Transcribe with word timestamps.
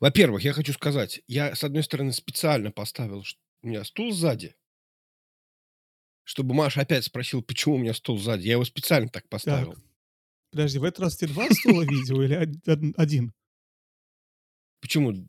Во-первых, 0.00 0.42
я 0.44 0.52
хочу 0.52 0.72
сказать, 0.72 1.20
я, 1.26 1.54
с 1.54 1.64
одной 1.64 1.82
стороны, 1.82 2.12
специально 2.12 2.70
поставил 2.70 3.22
ш- 3.24 3.36
у 3.62 3.68
меня 3.68 3.84
стул 3.84 4.12
сзади, 4.12 4.54
чтобы 6.24 6.54
Маша 6.54 6.80
опять 6.82 7.04
спросил, 7.04 7.42
почему 7.42 7.76
у 7.76 7.78
меня 7.78 7.94
стул 7.94 8.18
сзади. 8.18 8.46
Я 8.46 8.52
его 8.52 8.64
специально 8.64 9.08
так 9.08 9.28
поставил. 9.28 9.72
Так. 9.74 9.82
Подожди, 10.50 10.78
в 10.78 10.84
этот 10.84 11.00
раз 11.00 11.16
ты 11.16 11.26
два 11.28 11.48
стула 11.50 11.82
видел 11.82 12.22
или 12.22 12.34
од- 12.34 12.68
од- 12.68 12.94
один? 12.98 13.32
Почему? 14.80 15.28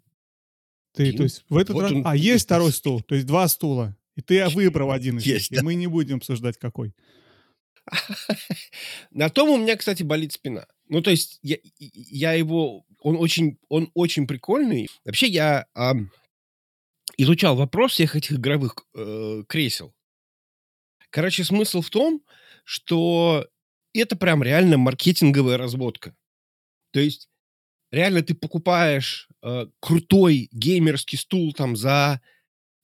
Ты, 0.93 1.13
то 1.13 1.23
есть, 1.23 1.43
в 1.49 1.57
этот 1.57 1.75
Вот 1.75 1.81
раз... 1.83 1.91
он 1.91 2.03
А, 2.05 2.15
есть 2.15 2.45
второй 2.45 2.71
стул, 2.71 3.01
то 3.01 3.15
есть 3.15 3.27
два 3.27 3.47
стула. 3.47 3.95
И 4.15 4.21
ты 4.21 4.47
выбрал 4.49 4.91
один 4.91 5.17
из 5.19 5.25
них, 5.25 5.51
и 5.51 5.61
мы 5.63 5.75
не 5.75 5.87
будем 5.87 6.17
обсуждать, 6.17 6.57
какой. 6.57 6.93
На 9.11 9.29
том 9.29 9.49
у 9.49 9.57
меня, 9.57 9.75
кстати, 9.77 10.03
болит 10.03 10.33
спина. 10.33 10.67
Ну, 10.89 11.01
то 11.01 11.11
есть, 11.11 11.39
я, 11.41 11.57
я 11.79 12.33
его... 12.33 12.85
Он 13.01 13.17
очень, 13.17 13.57
он 13.69 13.91
очень 13.93 14.27
прикольный. 14.27 14.89
Вообще, 15.05 15.27
я 15.27 15.67
ам, 15.73 16.11
изучал 17.17 17.55
вопрос 17.55 17.93
всех 17.93 18.15
этих 18.15 18.33
игровых 18.33 18.75
э, 18.95 19.43
кресел. 19.47 19.93
Короче, 21.09 21.43
смысл 21.43 21.81
в 21.81 21.89
том, 21.89 22.21
что 22.63 23.47
это 23.93 24.15
прям 24.15 24.43
реально 24.43 24.77
маркетинговая 24.77 25.57
разводка. 25.57 26.15
То 26.91 26.99
есть, 26.99 27.29
реально 27.91 28.21
ты 28.21 28.33
покупаешь 28.33 29.27
э, 29.41 29.67
крутой 29.79 30.49
геймерский 30.51 31.17
стул 31.17 31.53
там 31.53 31.75
за 31.75 32.21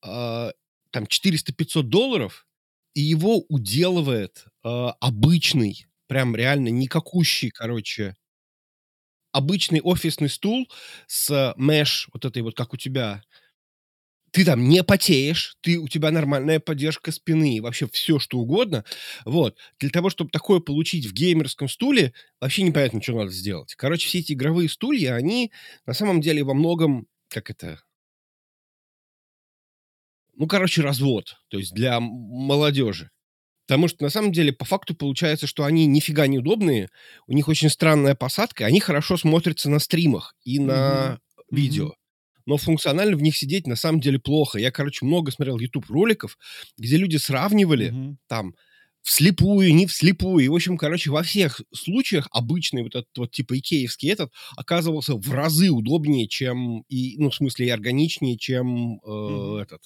э, 0.06 0.52
там 0.92 1.04
400-500 1.04 1.84
долларов, 1.84 2.48
и 2.94 3.02
его 3.02 3.44
уделывает 3.50 4.46
э, 4.64 4.70
обычный, 5.00 5.88
прям 6.14 6.36
реально 6.36 6.68
никакущий, 6.70 7.50
короче, 7.50 8.16
обычный 9.32 9.82
офисный 9.82 10.30
стул 10.30 10.70
с 11.08 11.54
меш, 11.58 12.08
вот 12.14 12.26
этой 12.26 12.42
вот, 12.44 12.56
как 12.56 12.74
у 12.74 12.78
тебя. 12.78 13.24
Ты 14.32 14.46
там 14.46 14.68
не 14.68 14.84
потеешь, 14.84 15.58
ты, 15.62 15.78
у 15.78 15.88
тебя 15.88 16.10
нормальная 16.10 16.60
поддержка 16.60 17.12
спины, 17.12 17.62
вообще 17.62 17.88
все, 17.88 18.18
что 18.18 18.40
угодно. 18.40 18.84
Вот. 19.26 19.58
Для 19.80 19.92
того, 19.92 20.10
чтобы 20.10 20.32
такое 20.32 20.60
получить 20.60 21.06
в 21.06 21.14
геймерском 21.14 21.70
стуле, 21.70 22.14
вообще 22.42 22.64
непонятно, 22.64 23.00
что 23.02 23.14
надо 23.14 23.30
сделать. 23.32 23.76
Короче, 23.76 24.08
все 24.08 24.20
эти 24.20 24.34
игровые 24.34 24.70
стулья, 24.70 25.14
они 25.14 25.52
на 25.86 25.94
самом 25.94 26.20
деле 26.20 26.44
во 26.44 26.56
многом, 26.56 27.06
как 27.30 27.52
это, 27.52 27.80
ну, 30.36 30.48
короче, 30.48 30.82
развод, 30.82 31.38
то 31.50 31.58
есть 31.58 31.74
для 31.74 32.00
молодежи. 32.00 33.10
Потому 33.74 33.88
что 33.88 34.04
на 34.04 34.10
самом 34.12 34.32
деле 34.32 34.54
по 34.54 34.66
факту 34.66 34.94
получается, 34.94 35.48
что 35.48 35.64
они 35.64 35.88
нифига 35.88 36.28
не 36.28 36.38
удобные, 36.38 36.90
у 37.26 37.34
них 37.34 37.48
очень 37.48 37.70
странная 37.70 38.14
посадка, 38.14 38.68
они 38.68 38.80
хорошо 38.80 39.18
смотрятся 39.18 39.68
на 39.68 39.80
стримах 39.80 40.36
и 40.44 40.60
на 40.60 41.18
Мгм. 41.50 41.50
видео. 41.50 41.96
Но 42.46 42.58
функционально 42.58 43.18
в 43.18 43.24
них 43.24 43.36
сидеть 43.36 43.66
на 43.66 43.76
самом 43.76 44.00
деле 44.00 44.20
плохо. 44.20 44.60
Я, 44.60 44.70
короче, 44.70 45.08
много 45.08 45.32
смотрел 45.32 45.58
YouTube 45.58 45.90
роликов, 45.90 46.38
где 46.78 46.98
люди 46.98 47.18
сравнивали 47.18 47.96
Мгм. 47.96 48.18
там 48.28 48.54
вслепую, 49.02 49.74
не 49.74 49.88
вслепую. 49.88 50.46
И, 50.46 50.50
в 50.50 50.54
общем, 50.54 50.78
короче, 50.78 51.10
во 51.10 51.24
всех 51.24 51.60
случаях 51.74 52.28
обычный 52.32 52.84
вот 52.84 52.94
этот 52.94 53.18
вот 53.18 53.32
типа 53.32 53.58
икеевский 53.58 54.12
этот 54.12 54.32
оказывался 54.56 55.16
в 55.16 55.32
разы 55.32 55.72
удобнее, 55.72 56.28
чем 56.28 56.82
и, 56.90 57.16
ну, 57.18 57.32
в 57.32 57.36
смысле, 57.36 57.66
и 57.66 57.70
органичнее, 57.72 58.38
чем 58.38 59.00
э, 59.04 59.10
Мгм. 59.26 59.64
этот 59.64 59.82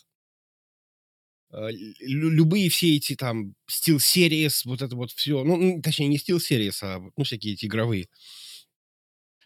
любые 1.51 2.69
все 2.69 2.95
эти 2.95 3.15
там 3.15 3.55
Steel 3.69 3.97
Series, 3.97 4.61
вот 4.65 4.81
это 4.81 4.95
вот 4.95 5.11
все, 5.11 5.43
ну, 5.43 5.81
точнее, 5.81 6.07
не 6.07 6.17
Steel 6.17 6.37
Series, 6.37 6.77
а 6.81 6.99
ну, 7.15 7.23
всякие 7.23 7.53
эти 7.53 7.65
игровые. 7.65 8.07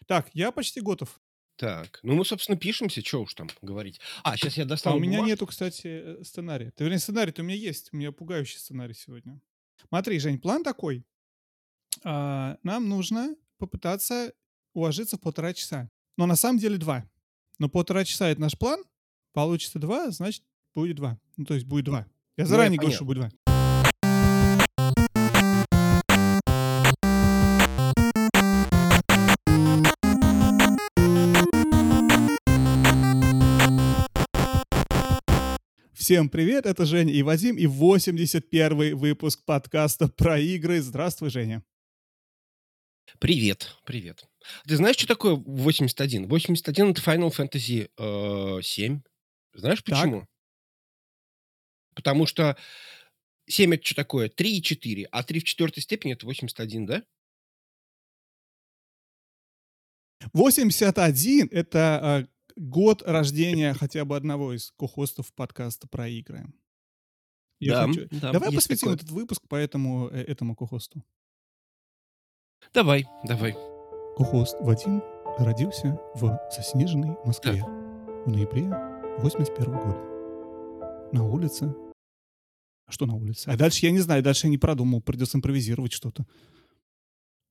Так, 0.06 0.28
я 0.34 0.50
почти 0.50 0.80
готов. 0.80 1.20
Так, 1.56 2.00
ну 2.02 2.14
мы, 2.14 2.24
собственно, 2.24 2.58
пишемся, 2.58 3.04
что 3.04 3.22
уж 3.22 3.34
там 3.34 3.48
говорить. 3.60 4.00
А, 4.24 4.36
сейчас 4.36 4.56
я 4.56 4.64
А 4.64 4.66
достану 4.66 4.96
у 4.96 5.00
меня 5.00 5.18
бумажку. 5.18 5.28
нету, 5.28 5.46
кстати, 5.46 5.86
э, 5.86 6.24
сценария. 6.24 6.72
Ты, 6.72 6.84
вернее, 6.84 6.98
сценарий-то 6.98 7.42
у 7.42 7.44
меня 7.44 7.56
есть. 7.56 7.90
У 7.92 7.96
меня 7.96 8.10
пугающий 8.10 8.58
сценарий 8.58 8.94
сегодня. 8.94 9.40
Смотри, 9.88 10.18
Жень, 10.18 10.40
план 10.40 10.64
такой. 10.64 11.04
А, 12.02 12.56
нам 12.62 12.88
нужно 12.88 13.36
попытаться 13.58 14.32
уложиться 14.72 15.16
в 15.16 15.20
полтора 15.20 15.52
часа. 15.54 15.90
Но 16.16 16.26
на 16.26 16.36
самом 16.36 16.58
деле 16.58 16.78
два. 16.78 17.08
Но 17.58 17.68
полтора 17.68 18.04
часа 18.04 18.28
это 18.28 18.40
наш 18.40 18.58
план. 18.58 18.82
Получится 19.32 19.78
два, 19.78 20.10
значит, 20.10 20.42
будет 20.74 20.96
два. 20.96 21.20
Ну, 21.36 21.44
то 21.46 21.54
есть 21.54 21.66
будет 21.66 21.86
два. 21.86 22.06
Я 22.36 22.44
заранее 22.46 22.78
говорю, 22.78 22.94
что 22.94 23.04
будет 23.04 23.18
два. 23.18 23.30
Всем 35.94 36.28
привет, 36.28 36.66
это 36.66 36.84
Женя 36.84 37.12
и 37.12 37.22
Вадим, 37.22 37.56
и 37.56 37.66
81 37.66 38.96
выпуск 38.96 39.44
подкаста 39.46 40.08
про 40.08 40.38
игры. 40.38 40.82
Здравствуй, 40.82 41.30
Женя. 41.30 41.62
Привет, 43.20 43.76
привет. 43.86 44.24
Ты 44.66 44.76
знаешь, 44.76 44.96
что 44.96 45.06
такое 45.06 45.36
81? 45.36 46.28
81 46.28 46.90
это 46.90 47.00
Final 47.00 47.32
Fantasy 47.32 47.88
э, 47.96 48.62
7. 48.62 49.00
Знаешь 49.54 49.82
Так. 49.82 50.28
Потому 51.94 52.26
что 52.26 52.56
7 53.46 53.74
это 53.74 53.84
что 53.84 53.94
такое? 53.94 54.28
3 54.28 54.58
и 54.58 54.62
4. 54.62 55.04
А 55.10 55.22
3 55.22 55.40
в 55.40 55.44
четвертой 55.44 55.82
степени 55.82 56.12
это 56.14 56.26
81, 56.26 56.86
да? 56.86 57.04
81— 60.32 61.48
это 61.50 62.26
э, 62.26 62.52
год 62.56 63.02
рождения 63.02 63.74
хотя 63.74 64.04
бы 64.04 64.16
одного 64.16 64.54
из 64.54 64.70
кохостов 64.72 65.32
подкаста 65.34 65.88
про 65.88 66.08
игры. 66.08 66.46
Я 67.58 67.72
Да, 67.74 67.86
хочу- 67.88 68.08
да, 68.10 68.32
Давай 68.32 68.52
посвятим 68.52 68.80
такое. 68.88 68.94
этот 68.94 69.10
выпуск 69.10 69.42
по 69.48 69.56
этому, 69.56 70.08
э, 70.08 70.22
этому 70.22 70.54
кохосту. 70.54 71.04
Давай, 72.72 73.04
давай. 73.24 73.52
Кохост 74.16 74.56
Вадим 74.60 75.02
родился 75.38 75.98
в 76.14 76.38
заснеженной 76.54 77.16
Москве 77.24 77.62
в 77.62 78.28
ноябре 78.28 78.68
81 79.18 79.72
года. 79.78 80.11
На 81.12 81.24
улице... 81.24 81.74
А 82.86 82.92
Что 82.92 83.06
на 83.06 83.14
улице? 83.14 83.48
А 83.48 83.56
дальше 83.56 83.86
я 83.86 83.92
не 83.92 84.00
знаю, 84.00 84.22
дальше 84.22 84.46
я 84.46 84.50
не 84.50 84.58
продумал, 84.58 85.00
придется 85.00 85.38
импровизировать 85.38 85.92
что-то. 85.92 86.26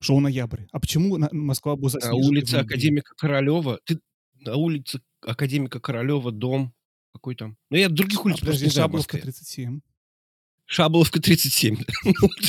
Шоу 0.02 0.20
ноябрь. 0.20 0.64
А 0.72 0.80
почему 0.80 1.18
на- 1.18 1.30
Москва 1.32 1.76
была 1.76 1.86
На 1.86 1.90
заснежена? 2.00 2.24
в 2.24 2.28
улице? 2.28 2.56
Академика 2.56 3.14
Королева. 3.16 3.80
Ты 3.86 4.00
на 4.40 4.56
улице 4.56 5.02
Академика 5.22 5.80
Королева 5.80 6.32
дом 6.32 6.74
какой 7.14 7.36
там? 7.36 7.58
Ну, 7.70 7.78
я 7.78 7.90
других 7.90 8.20
А, 8.20 8.24
улиц 8.24 8.36
просто 8.40 8.46
подожди, 8.48 8.66
не 8.66 8.72
знаю 8.72 8.86
Шабловка 8.88 9.18
Москве. 9.18 9.32
37. 9.32 9.82
Шабловка 10.66 11.22
37. 11.22 11.76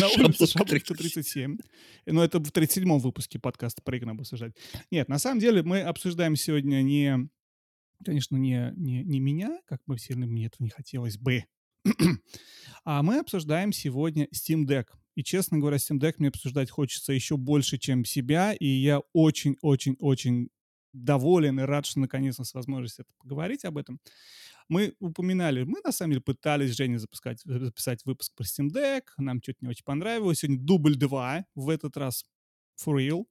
На 0.01 0.09
улице 0.09 0.47
Шабловка 0.47 0.47
Шабловка 0.47 0.95
37. 0.95 1.59
Но 2.07 2.25
это 2.25 2.39
в 2.39 2.51
37-м 2.51 2.99
выпуске 3.01 3.39
подкаста 3.39 3.83
про 3.83 3.97
игры 3.97 4.11
обсуждать. 4.13 4.55
Нет, 4.91 5.09
на 5.09 5.19
самом 5.19 5.41
деле 5.41 5.63
мы 5.63 5.81
обсуждаем 5.83 6.37
сегодня 6.37 6.83
не, 6.83 7.29
конечно, 8.03 8.37
не, 8.37 8.73
не, 8.77 9.03
не 9.05 9.21
меня, 9.21 9.59
как 9.67 9.81
бы 9.87 9.99
сильно 9.99 10.27
мне 10.27 10.47
этого 10.47 10.63
не 10.65 10.71
хотелось 10.71 11.19
бы, 11.19 11.45
а 12.85 13.03
мы 13.03 13.19
обсуждаем 13.19 13.73
сегодня 13.73 14.29
Steam 14.35 14.65
Deck. 14.67 14.87
И, 15.15 15.23
честно 15.23 15.59
говоря, 15.59 15.77
Steam 15.77 15.99
Deck 15.99 16.15
мне 16.19 16.29
обсуждать 16.29 16.71
хочется 16.71 17.13
еще 17.13 17.37
больше, 17.37 17.79
чем 17.79 18.05
себя, 18.05 18.53
и 18.53 18.67
я 18.67 19.01
очень-очень-очень 19.13 20.49
доволен 20.93 21.61
и 21.61 21.63
рад, 21.63 21.87
что 21.87 22.01
наконец-то 22.01 22.45
с 22.45 22.55
возможностью 22.55 23.05
это 23.05 23.15
поговорить 23.19 23.65
об 23.65 23.79
этом. 23.79 24.01
Мы 24.69 24.95
упоминали, 25.01 25.65
мы 25.65 25.81
на 25.85 25.93
самом 25.93 26.13
деле 26.13 26.23
пытались 26.23 26.77
Жене 26.77 26.99
запускать, 26.99 27.41
записать 27.45 28.05
выпуск 28.05 28.33
про 28.35 28.45
Steam 28.45 28.69
Deck, 28.69 29.03
нам 29.19 29.43
что-то 29.43 29.59
не 29.63 29.69
очень 29.69 29.85
понравилось. 29.85 30.39
Сегодня 30.39 30.65
дубль 30.65 30.97
2, 30.97 31.45
в 31.55 31.69
этот 31.69 31.97
раз 31.97 32.25
for 32.83 32.97
real 32.97 33.25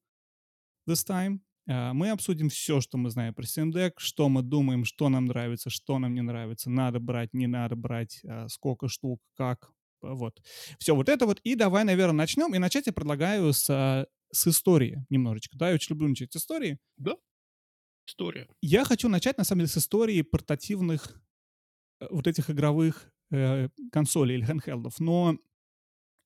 this 0.87 1.05
time. 1.07 1.39
А, 1.67 1.93
Мы 1.93 2.09
обсудим 2.09 2.49
все, 2.49 2.81
что 2.81 2.97
мы 2.97 3.09
знаем 3.09 3.33
про 3.33 3.43
Steam 3.43 3.71
Deck, 3.71 3.93
что 3.97 4.29
мы 4.29 4.41
думаем, 4.41 4.85
что 4.85 5.09
нам 5.09 5.25
нравится, 5.25 5.69
что 5.69 5.99
нам 5.99 6.13
не 6.13 6.21
нравится, 6.21 6.69
надо 6.69 6.99
брать, 6.99 7.33
не 7.33 7.47
надо 7.47 7.75
брать, 7.75 8.21
а, 8.27 8.47
сколько 8.49 8.87
штук, 8.87 9.21
как. 9.35 9.71
а, 10.03 10.13
Вот. 10.15 10.41
Все 10.79 10.95
вот 10.95 11.09
это 11.09 11.25
вот. 11.25 11.39
И 11.43 11.55
давай, 11.55 11.83
наверное, 11.83 12.13
начнем. 12.17 12.53
И 12.55 12.59
начать 12.59 12.87
я 12.87 12.93
предлагаю 12.93 13.53
с, 13.53 14.07
с 14.31 14.47
истории 14.47 15.05
немножечко. 15.09 15.57
Да, 15.57 15.69
я 15.69 15.75
очень 15.75 15.93
люблю 15.93 16.07
начать 16.09 16.33
с 16.33 16.37
истории. 16.37 16.77
Да. 16.97 17.15
История. 18.07 18.47
Я 18.61 18.83
хочу 18.83 19.07
начать, 19.09 19.37
на 19.37 19.43
самом 19.43 19.61
деле, 19.61 19.69
с 19.69 19.77
истории 19.77 20.21
портативных 20.21 21.21
э, 22.01 22.07
вот 22.09 22.27
этих 22.27 22.49
игровых 22.49 23.11
э, 23.31 23.69
консолей 23.91 24.37
или 24.37 24.45
handheldов. 24.45 24.95
Но 24.99 25.37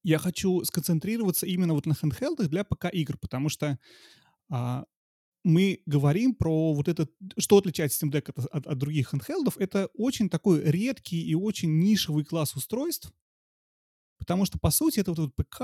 я 0.03 0.17
хочу 0.19 0.63
сконцентрироваться 0.63 1.45
именно 1.45 1.73
вот 1.73 1.85
на 1.85 1.93
handheldах 1.93 2.47
для 2.47 2.63
ПК-игр, 2.63 3.17
потому 3.17 3.49
что 3.49 3.77
а, 4.49 4.85
мы 5.45 5.81
говорим 5.85 6.33
про 6.33 6.73
вот 6.73 6.87
этот... 6.87 7.11
Что 7.37 7.59
отличает 7.59 7.91
Steam 7.91 8.11
Deck 8.11 8.31
от, 8.35 8.45
от- 8.45 8.67
от 8.67 8.77
других 8.77 9.13
handheldов? 9.13 9.55
Это 9.57 9.89
очень 9.93 10.27
такой 10.27 10.63
редкий 10.63 11.21
и 11.21 11.35
очень 11.35 11.79
нишевый 11.79 12.25
класс 12.25 12.55
устройств, 12.55 13.13
потому 14.17 14.45
что, 14.45 14.57
по 14.59 14.71
сути, 14.71 14.99
это 14.99 15.11
вот, 15.13 15.19
вот 15.19 15.35
ПК 15.35 15.61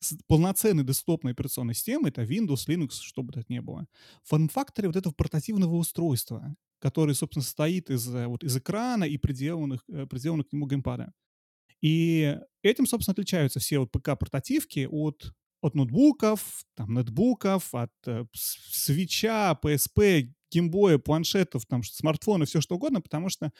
с 0.00 0.16
полноценной 0.26 0.84
десктопной 0.84 1.32
операционной 1.32 1.74
системой, 1.74 2.10
это 2.10 2.22
Windows, 2.22 2.66
Linux, 2.66 2.92
что 3.02 3.22
бы 3.22 3.32
это 3.34 3.44
ни 3.48 3.58
было, 3.58 3.86
в 4.22 4.28
форм-факторе 4.30 4.88
вот 4.88 4.96
этого 4.96 5.12
портативного 5.12 5.76
устройства, 5.76 6.56
который, 6.78 7.14
собственно, 7.14 7.42
состоит 7.42 7.90
из, 7.90 8.08
э, 8.08 8.26
вот, 8.26 8.42
из 8.42 8.56
экрана 8.56 9.04
и 9.04 9.18
приделанных, 9.18 9.84
э, 9.88 10.06
приделанных 10.06 10.48
к 10.48 10.52
нему 10.52 10.66
геймпада. 10.66 11.12
И 11.82 12.38
этим, 12.62 12.86
собственно, 12.86 13.12
отличаются 13.12 13.60
все 13.60 13.78
вот 13.78 13.90
ПК-портативки 13.90 14.86
от, 14.90 15.34
от 15.64 15.74
ноутбуков, 15.74 16.64
там, 16.74 16.94
нетбуков, 16.94 17.74
от 17.74 17.92
э, 18.06 18.26
свеча, 18.32 19.58
PSP, 19.62 20.30
геймбоя, 20.50 20.98
планшетов, 20.98 21.66
там, 21.66 21.82
смартфонов, 21.82 22.48
все 22.48 22.60
что 22.60 22.76
угодно, 22.76 23.00
потому 23.00 23.28
что 23.28 23.50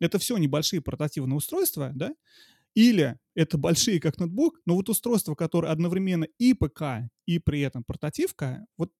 это 0.00 0.18
все 0.18 0.36
небольшие 0.36 0.82
портативные 0.82 1.36
устройства, 1.36 1.90
да, 1.94 2.14
или 2.74 3.18
это 3.34 3.56
большие, 3.56 4.00
как 4.00 4.18
ноутбук, 4.18 4.60
но 4.66 4.74
вот 4.74 4.88
устройства, 4.88 5.34
которые 5.34 5.72
одновременно 5.72 6.24
и 6.38 6.54
ПК, 6.54 7.08
и 7.26 7.38
при 7.38 7.60
этом 7.60 7.84
портативка, 7.84 8.66
вот 8.76 8.92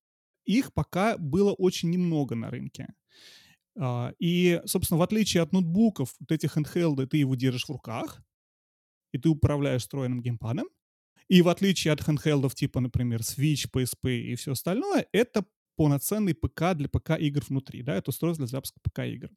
их 0.44 0.72
пока 0.72 1.18
было 1.18 1.52
очень 1.52 1.90
немного 1.90 2.34
на 2.34 2.50
рынке. 2.50 2.88
А, 3.76 4.12
и, 4.18 4.60
собственно, 4.64 4.98
в 4.98 5.02
отличие 5.02 5.42
от 5.42 5.52
ноутбуков, 5.52 6.14
вот 6.20 6.32
этих 6.32 6.56
handheld, 6.56 7.06
ты 7.06 7.16
его 7.18 7.34
держишь 7.34 7.64
в 7.64 7.70
руках, 7.70 8.22
и 9.12 9.18
ты 9.18 9.28
управляешь 9.28 9.82
встроенным 9.82 10.22
геймпадом. 10.22 10.68
И 11.28 11.42
в 11.42 11.48
отличие 11.48 11.92
от 11.92 12.00
handheldов 12.00 12.54
типа, 12.54 12.80
например, 12.80 13.20
Switch, 13.20 13.68
PSP 13.70 14.18
и 14.18 14.34
все 14.36 14.52
остальное, 14.52 15.06
это 15.12 15.44
полноценный 15.76 16.34
ПК 16.34 16.74
для 16.74 16.88
ПК-игр 16.88 17.42
внутри, 17.48 17.82
да, 17.82 17.96
это 17.96 18.10
устройство 18.10 18.46
для 18.46 18.50
запуска 18.50 18.78
ПК-игр. 18.82 19.30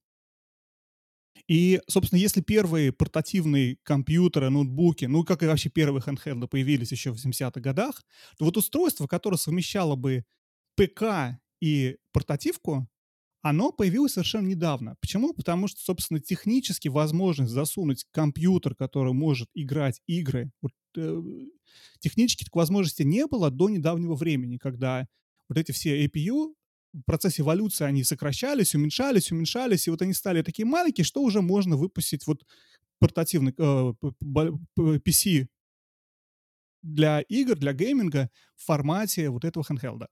И, 1.47 1.79
собственно, 1.87 2.19
если 2.19 2.41
первые 2.41 2.91
портативные 2.91 3.77
компьютеры, 3.83 4.49
ноутбуки, 4.49 5.05
ну, 5.05 5.23
как 5.23 5.43
и 5.43 5.45
вообще 5.45 5.69
первые 5.69 6.01
handheld 6.01 6.47
появились 6.47 6.91
еще 6.91 7.11
в 7.11 7.17
70-х 7.17 7.61
годах, 7.61 8.03
то 8.37 8.45
вот 8.45 8.57
устройство, 8.57 9.07
которое 9.07 9.37
совмещало 9.37 9.95
бы 9.95 10.25
ПК 10.75 11.39
и 11.61 11.97
портативку, 12.11 12.87
оно 13.41 13.71
появилось 13.71 14.13
совершенно 14.13 14.47
недавно. 14.47 14.95
Почему? 14.99 15.33
Потому 15.33 15.67
что, 15.67 15.79
собственно, 15.79 16.19
технически 16.19 16.87
возможность 16.87 17.51
засунуть 17.51 18.05
компьютер, 18.11 18.75
который 18.75 19.13
может 19.13 19.47
играть 19.53 20.01
игры, 20.07 20.51
э, 20.97 21.21
технически 21.99 22.43
такой 22.43 22.61
возможности 22.61 23.03
не 23.03 23.25
было 23.27 23.51
до 23.51 23.69
недавнего 23.69 24.15
времени, 24.15 24.57
когда 24.57 25.07
вот 25.49 25.57
эти 25.57 25.71
все 25.71 26.05
APU 26.05 26.53
в 26.93 27.01
процессе 27.05 27.41
эволюции 27.41 27.85
они 27.85 28.03
сокращались, 28.03 28.75
уменьшались, 28.75 29.31
уменьшались, 29.31 29.87
и 29.87 29.91
вот 29.91 30.01
они 30.01 30.13
стали 30.13 30.41
такие 30.41 30.65
маленькие, 30.65 31.05
что 31.05 31.21
уже 31.21 31.41
можно 31.41 31.75
выпустить 31.75 32.25
вот 32.27 32.43
портативный 32.99 33.53
э, 33.57 33.93
PC 34.77 35.47
для 36.81 37.21
игр, 37.21 37.55
для 37.55 37.73
гейминга 37.73 38.29
в 38.55 38.65
формате 38.65 39.29
вот 39.29 39.45
этого 39.45 39.63
handheld. 39.63 40.07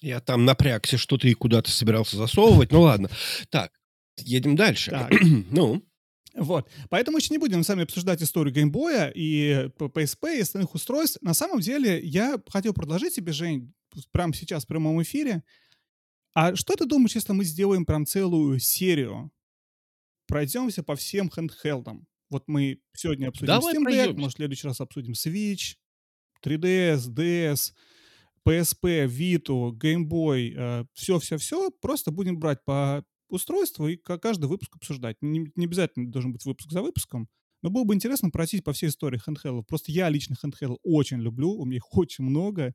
Я 0.00 0.20
там 0.20 0.44
напрягся, 0.44 0.96
что 0.96 1.18
ты 1.18 1.34
куда-то 1.34 1.70
собирался 1.70 2.16
засовывать. 2.16 2.70
Ну 2.70 2.82
ладно. 2.82 3.10
Так, 3.50 3.72
едем 4.16 4.54
дальше. 4.54 4.90
Так. 4.90 5.10
ну. 5.50 5.82
Вот. 6.38 6.70
Поэтому 6.88 7.18
еще 7.18 7.34
не 7.34 7.38
будем 7.38 7.64
с 7.64 7.68
вами 7.68 7.82
обсуждать 7.82 8.22
историю 8.22 8.54
геймбоя 8.54 9.10
и 9.14 9.68
PSP 9.78 10.36
и 10.36 10.40
остальных 10.40 10.72
устройств. 10.74 11.18
На 11.20 11.34
самом 11.34 11.60
деле, 11.60 12.00
я 12.00 12.40
хотел 12.48 12.72
предложить 12.72 13.14
тебе, 13.14 13.32
Жень, 13.32 13.74
прямо 14.12 14.32
сейчас 14.32 14.64
в 14.64 14.68
прямом 14.68 15.02
эфире. 15.02 15.42
А 16.34 16.54
что 16.54 16.76
ты 16.76 16.86
думаешь, 16.86 17.16
если 17.16 17.32
мы 17.32 17.44
сделаем 17.44 17.84
прям 17.84 18.06
целую 18.06 18.60
серию? 18.60 19.32
Пройдемся 20.28 20.82
по 20.82 20.94
всем 20.94 21.28
хендхелдам. 21.28 22.06
Вот 22.30 22.44
мы 22.46 22.80
сегодня 22.94 23.28
обсудим 23.28 23.46
Давай 23.46 23.74
Steam 23.74 23.80
Deck, 23.80 23.84
пройдемся. 23.84 24.20
может, 24.20 24.34
в 24.34 24.36
следующий 24.36 24.66
раз 24.68 24.80
обсудим 24.80 25.14
Switch, 25.14 25.74
3DS, 26.44 27.08
DS, 27.08 27.72
PSP, 28.46 29.06
Vita, 29.06 29.70
Game 29.72 30.04
Boy, 30.06 30.86
все-все-все. 30.92 31.70
Просто 31.80 32.12
будем 32.12 32.38
брать 32.38 32.62
по 32.64 33.04
устройству 33.28 33.88
и 33.88 33.96
каждый 33.96 34.46
выпуск 34.46 34.76
обсуждать. 34.76 35.16
Не, 35.20 35.50
не 35.54 35.64
обязательно 35.66 36.10
должен 36.10 36.32
быть 36.32 36.44
выпуск 36.44 36.70
за 36.70 36.82
выпуском. 36.82 37.28
Но 37.62 37.70
было 37.70 37.84
бы 37.84 37.94
интересно 37.94 38.30
пройтись 38.30 38.62
по 38.62 38.72
всей 38.72 38.88
истории 38.88 39.20
handheld. 39.26 39.64
Просто 39.64 39.90
я 39.90 40.08
лично 40.08 40.36
handheld 40.42 40.78
очень 40.82 41.18
люблю, 41.20 41.50
у 41.50 41.64
меня 41.64 41.78
их 41.78 41.96
очень 41.96 42.24
много. 42.24 42.74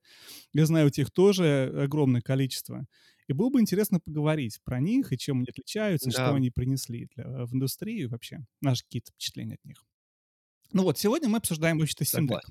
Я 0.51 0.65
знаю, 0.65 0.87
у 0.87 0.89
тех 0.89 1.09
тоже 1.11 1.71
огромное 1.75 2.21
количество. 2.21 2.85
И 3.27 3.33
было 3.33 3.49
бы 3.49 3.61
интересно 3.61 4.01
поговорить 4.01 4.59
про 4.65 4.81
них 4.81 5.13
и 5.13 5.17
чем 5.17 5.39
они 5.39 5.47
отличаются, 5.49 6.09
да. 6.09 6.13
что 6.13 6.35
они 6.35 6.49
принесли 6.49 7.07
для, 7.15 7.45
в 7.45 7.53
индустрию 7.53 8.09
вообще. 8.09 8.39
Наши 8.59 8.83
какие-то 8.83 9.11
впечатления 9.11 9.55
от 9.55 9.63
них. 9.63 9.85
Ну 10.73 10.83
вот, 10.83 10.97
сегодня 10.97 11.29
мы 11.29 11.37
обсуждаем 11.37 11.77
вообще-то 11.77 12.03
Steam 12.03 12.27
Deck. 12.27 12.41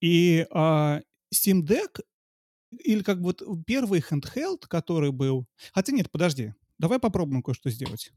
И 0.00 0.46
а, 0.50 1.02
Steam 1.34 1.62
Deck 1.62 2.00
или 2.70 3.02
как 3.02 3.18
бы 3.20 3.34
вот 3.34 3.42
первый 3.66 4.00
handheld, 4.00 4.60
который 4.68 5.10
был... 5.10 5.46
Хотя 5.72 5.92
нет, 5.92 6.10
подожди, 6.10 6.54
давай 6.80 6.98
попробуем 6.98 7.42
кое-что 7.42 7.70
сделать. 7.70 8.10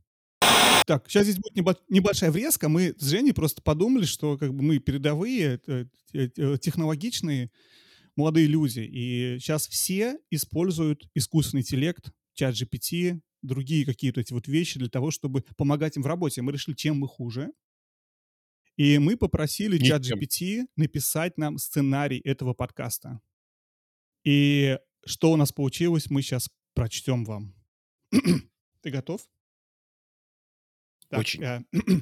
Так, 0.85 1.09
сейчас 1.09 1.27
здесь 1.27 1.37
будет 1.37 1.55
небольшая 1.89 2.31
врезка. 2.31 2.67
Мы 2.67 2.95
с 2.97 3.09
Женей 3.09 3.33
просто 3.33 3.61
подумали, 3.61 4.05
что 4.05 4.37
как 4.37 4.53
бы 4.53 4.63
мы 4.63 4.79
передовые, 4.79 5.59
э, 5.67 5.85
технологичные 6.13 7.51
молодые 8.15 8.47
люди. 8.47 8.79
И 8.79 9.37
сейчас 9.39 9.67
все 9.67 10.19
используют 10.29 11.07
искусственный 11.13 11.61
интеллект, 11.61 12.11
чат 12.33 12.55
GPT, 12.55 13.21
другие 13.41 13.85
какие-то 13.85 14.21
эти 14.21 14.33
вот 14.33 14.47
вещи 14.47 14.79
для 14.79 14.89
того, 14.89 15.11
чтобы 15.11 15.43
помогать 15.55 15.95
им 15.97 16.03
в 16.03 16.07
работе. 16.07 16.41
Мы 16.41 16.51
решили, 16.51 16.75
чем 16.75 16.97
мы 16.99 17.07
хуже. 17.07 17.51
И 18.75 18.97
мы 18.97 19.17
попросили 19.17 19.77
чат 19.77 20.01
GPT 20.01 20.65
написать 20.75 21.37
нам 21.37 21.57
сценарий 21.57 22.19
этого 22.19 22.53
подкаста. 22.53 23.21
И 24.25 24.77
что 25.05 25.31
у 25.31 25.35
нас 25.35 25.51
получилось, 25.51 26.09
мы 26.09 26.21
сейчас 26.21 26.49
прочтем 26.73 27.23
вам. 27.25 27.53
Ты 28.83 28.91
готов? 28.91 29.25
Так, 31.07 31.21
Очень. 31.21 31.41
Э, 31.41 31.63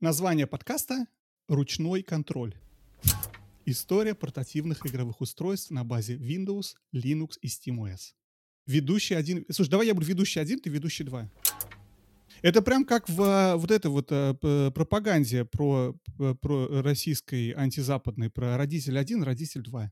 название 0.00 0.46
подкаста 0.46 1.06
«Ручной 1.48 2.02
контроль». 2.02 2.54
История 3.64 4.14
портативных 4.14 4.86
игровых 4.86 5.22
устройств 5.22 5.70
на 5.70 5.82
базе 5.82 6.16
Windows, 6.16 6.74
Linux 6.94 7.38
и 7.40 7.48
SteamOS. 7.48 8.12
Ведущий 8.66 9.14
один... 9.14 9.46
Слушай, 9.48 9.70
давай 9.70 9.86
я 9.86 9.94
буду 9.94 10.06
ведущий 10.06 10.40
один, 10.40 10.60
ты 10.60 10.68
ведущий 10.68 11.04
два. 11.04 11.30
Это 12.42 12.60
прям 12.60 12.84
как 12.84 13.08
в 13.08 13.22
э, 13.22 13.56
вот 13.56 13.70
этой 13.70 13.90
вот 13.90 14.08
э, 14.10 14.34
пропаганде 14.74 15.46
про, 15.46 15.96
э, 16.18 16.34
про 16.34 16.82
российской 16.82 17.52
антизападной, 17.52 18.28
про 18.28 18.58
родитель 18.58 18.98
один, 18.98 19.22
родитель 19.22 19.62
два. 19.62 19.90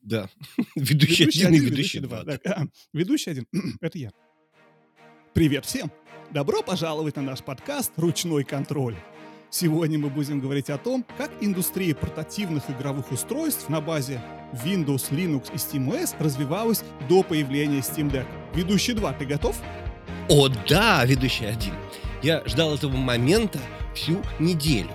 Да. 0.00 0.30
ведущий, 0.74 1.24
ведущий 1.24 1.44
один 1.44 1.52
и 1.52 1.66
ведущий 1.66 2.00
два. 2.00 2.24
А, 2.46 2.64
ведущий 2.94 3.30
один. 3.30 3.46
Это 3.82 3.98
я. 3.98 4.10
Привет 5.34 5.64
всем. 5.66 5.90
Добро 6.30 6.62
пожаловать 6.62 7.16
на 7.16 7.22
наш 7.22 7.42
подкаст 7.42 7.90
«Ручной 7.96 8.44
контроль». 8.44 8.94
Сегодня 9.50 9.98
мы 9.98 10.08
будем 10.08 10.38
говорить 10.38 10.70
о 10.70 10.78
том, 10.78 11.04
как 11.18 11.32
индустрия 11.40 11.92
портативных 11.92 12.70
игровых 12.70 13.10
устройств 13.10 13.68
на 13.68 13.80
базе 13.80 14.22
Windows, 14.64 15.10
Linux 15.10 15.52
и 15.52 15.56
SteamOS 15.56 16.14
развивалась 16.20 16.84
до 17.08 17.24
появления 17.24 17.80
Steam 17.80 18.12
Deck. 18.12 18.28
Ведущий 18.54 18.92
2, 18.92 19.12
ты 19.14 19.24
готов? 19.24 19.60
О 20.28 20.48
да, 20.68 21.04
ведущий 21.04 21.46
1. 21.46 21.74
Я 22.22 22.46
ждал 22.46 22.72
этого 22.72 22.96
момента 22.96 23.58
всю 23.92 24.22
неделю. 24.38 24.92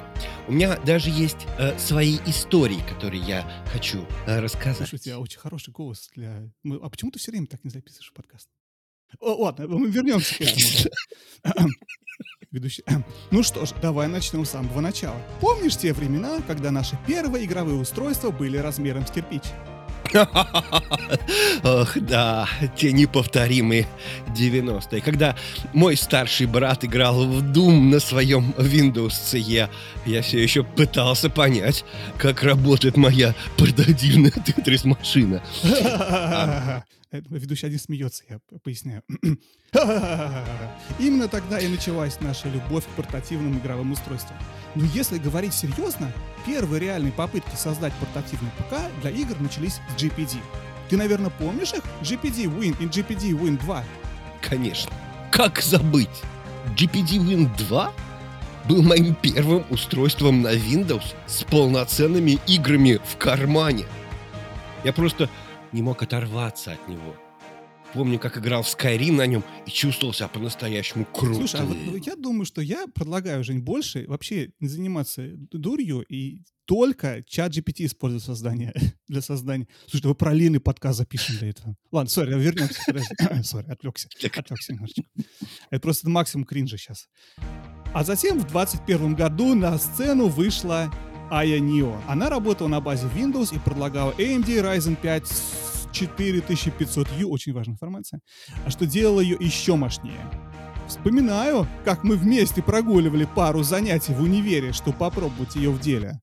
У 0.47 0.53
меня 0.53 0.77
даже 0.77 1.09
есть 1.09 1.47
э, 1.57 1.77
свои 1.77 2.17
истории, 2.25 2.79
которые 2.87 3.21
я 3.23 3.65
хочу 3.73 4.05
э, 4.25 4.39
рассказать. 4.39 4.87
Слушай, 4.87 4.95
у 4.95 4.99
тебя 4.99 5.19
очень 5.19 5.39
хороший 5.39 5.71
голос 5.71 6.09
для... 6.15 6.49
А 6.81 6.89
почему 6.89 7.11
ты 7.11 7.19
все 7.19 7.31
время 7.31 7.47
так 7.47 7.65
не 7.65 7.71
записываешь 7.71 8.13
подкаст? 8.13 8.47
О, 9.19 9.33
ладно, 9.43 9.67
мы 9.67 9.89
вернемся 9.89 10.35
к 10.35 10.41
этому. 10.41 11.69
Ведущий. 12.51 12.83
Ну 13.29 13.43
что 13.43 13.65
ж, 13.65 13.69
давай 13.79 14.07
начнем 14.07 14.43
с 14.43 14.49
самого 14.49 14.81
начала. 14.81 15.17
Помнишь 15.39 15.77
те 15.77 15.93
времена, 15.93 16.39
когда 16.47 16.71
наши 16.71 16.97
первые 17.05 17.45
игровые 17.45 17.77
устройства 17.79 18.31
были 18.31 18.57
размером 18.57 19.05
с 19.05 19.11
кирпич? 19.11 19.43
Ох, 21.63 21.95
да, 21.95 22.47
те 22.75 22.91
неповторимые 22.91 23.87
90-е. 24.29 25.01
Когда 25.01 25.35
мой 25.73 25.95
старший 25.95 26.47
брат 26.47 26.83
играл 26.83 27.25
в 27.25 27.43
Doom 27.51 27.89
на 27.89 27.99
своем 27.99 28.55
Windows 28.57 29.09
CE, 29.09 29.69
я 30.07 30.21
все 30.23 30.41
еще 30.41 30.63
пытался 30.63 31.29
понять, 31.29 31.85
как 32.17 32.41
работает 32.41 32.97
моя 32.97 33.35
портативная 33.57 34.31
тетрис-машина. 34.31 35.43
Ведущий 37.11 37.65
один 37.65 37.79
смеется, 37.79 38.23
я 38.29 38.39
поясняю. 38.63 39.03
Именно 40.99 41.27
тогда 41.27 41.59
и 41.59 41.67
началась 41.67 42.19
наша 42.21 42.49
любовь 42.49 42.85
к 42.85 42.89
портативным 42.89 43.57
игровым 43.57 43.93
устройствам. 43.93 44.37
Но 44.75 44.85
если 44.85 45.17
говорить 45.17 45.53
серьезно, 45.53 46.13
первые 46.45 46.81
реальные 46.81 47.11
попытки 47.11 47.55
создать 47.55 47.93
портативный 47.93 48.51
ПК 48.51 48.75
для 49.01 49.09
игр 49.09 49.39
начались 49.39 49.79
с 49.89 50.01
GPD. 50.01 50.37
Ты, 50.89 50.97
наверное, 50.97 51.31
помнишь 51.31 51.73
их? 51.73 51.83
GPD 52.01 52.45
Win 52.45 52.75
и 52.79 52.85
GPD 52.85 53.31
Win 53.31 53.59
2? 53.59 53.83
Конечно. 54.41 54.91
Как 55.31 55.61
забыть? 55.61 56.09
GPD 56.75 57.17
Win 57.17 57.49
2? 57.57 57.93
был 58.69 58.83
моим 58.83 59.15
первым 59.15 59.65
устройством 59.71 60.43
на 60.43 60.53
Windows 60.53 61.15
с 61.25 61.43
полноценными 61.43 62.39
играми 62.45 62.99
в 63.03 63.17
кармане. 63.17 63.85
Я 64.83 64.93
просто 64.93 65.27
не 65.71 65.81
мог 65.81 66.01
оторваться 66.01 66.73
от 66.73 66.87
него. 66.87 67.15
Помню, 67.93 68.19
как 68.19 68.37
играл 68.37 68.61
в 68.61 68.67
Skyrim 68.67 69.13
на 69.13 69.25
нем 69.25 69.43
и 69.65 69.71
чувствовал 69.71 70.13
себя 70.13 70.27
по-настоящему 70.27 71.05
круто. 71.05 71.35
Слушай, 71.35 71.61
а 71.61 71.65
вот 71.65 71.77
ну, 71.85 71.95
я 71.95 72.15
думаю, 72.15 72.45
что 72.45 72.61
я 72.61 72.85
предлагаю, 72.87 73.43
Жень, 73.43 73.61
больше 73.61 74.05
вообще 74.07 74.51
не 74.59 74.67
заниматься 74.67 75.27
дурью 75.51 76.01
и 76.01 76.43
только 76.65 77.23
чат 77.23 77.51
GPT 77.51 77.85
использовать 77.85 78.23
создание, 78.23 78.73
для 79.07 79.21
создания. 79.21 79.67
Слушай, 79.87 80.05
вы 80.05 80.13
параллельный 80.13 80.59
подкаст 80.59 80.99
запишем 80.99 81.37
для 81.37 81.49
этого. 81.49 81.75
Ладно, 81.91 82.11
сори, 82.11 82.39
вернемся. 82.39 82.79
Сори, 83.43 83.71
отвлекся. 83.71 84.07
Отвлекся 84.23 84.73
немножечко. 84.73 85.01
Это 85.71 85.81
просто 85.81 86.07
максимум 86.09 86.45
кринжа 86.45 86.77
сейчас. 86.77 87.09
А 87.91 88.03
затем 88.03 88.37
в 88.37 88.45
2021 88.45 89.15
году 89.15 89.55
на 89.55 89.79
сцену 89.79 90.27
вышла 90.27 90.93
Aya 91.31 91.59
Neo. 91.59 91.95
Она 92.07 92.29
работала 92.29 92.67
на 92.67 92.81
базе 92.81 93.07
Windows 93.15 93.55
и 93.55 93.59
предлагала 93.59 94.11
AMD 94.11 94.45
Ryzen 94.45 94.95
5 94.95 95.23
4500U, 95.91 97.25
очень 97.25 97.53
важная 97.53 97.73
информация, 97.73 98.21
а 98.65 98.69
что 98.69 98.85
делало 98.85 99.21
ее 99.21 99.37
еще 99.39 99.75
мощнее. 99.75 100.21
Вспоминаю, 100.87 101.67
как 101.85 102.03
мы 102.03 102.15
вместе 102.15 102.61
прогуливали 102.61 103.27
пару 103.35 103.63
занятий 103.63 104.13
в 104.13 104.21
универе, 104.21 104.71
чтобы 104.71 104.97
попробовать 104.97 105.55
ее 105.55 105.71
в 105.71 105.79
деле. 105.79 106.19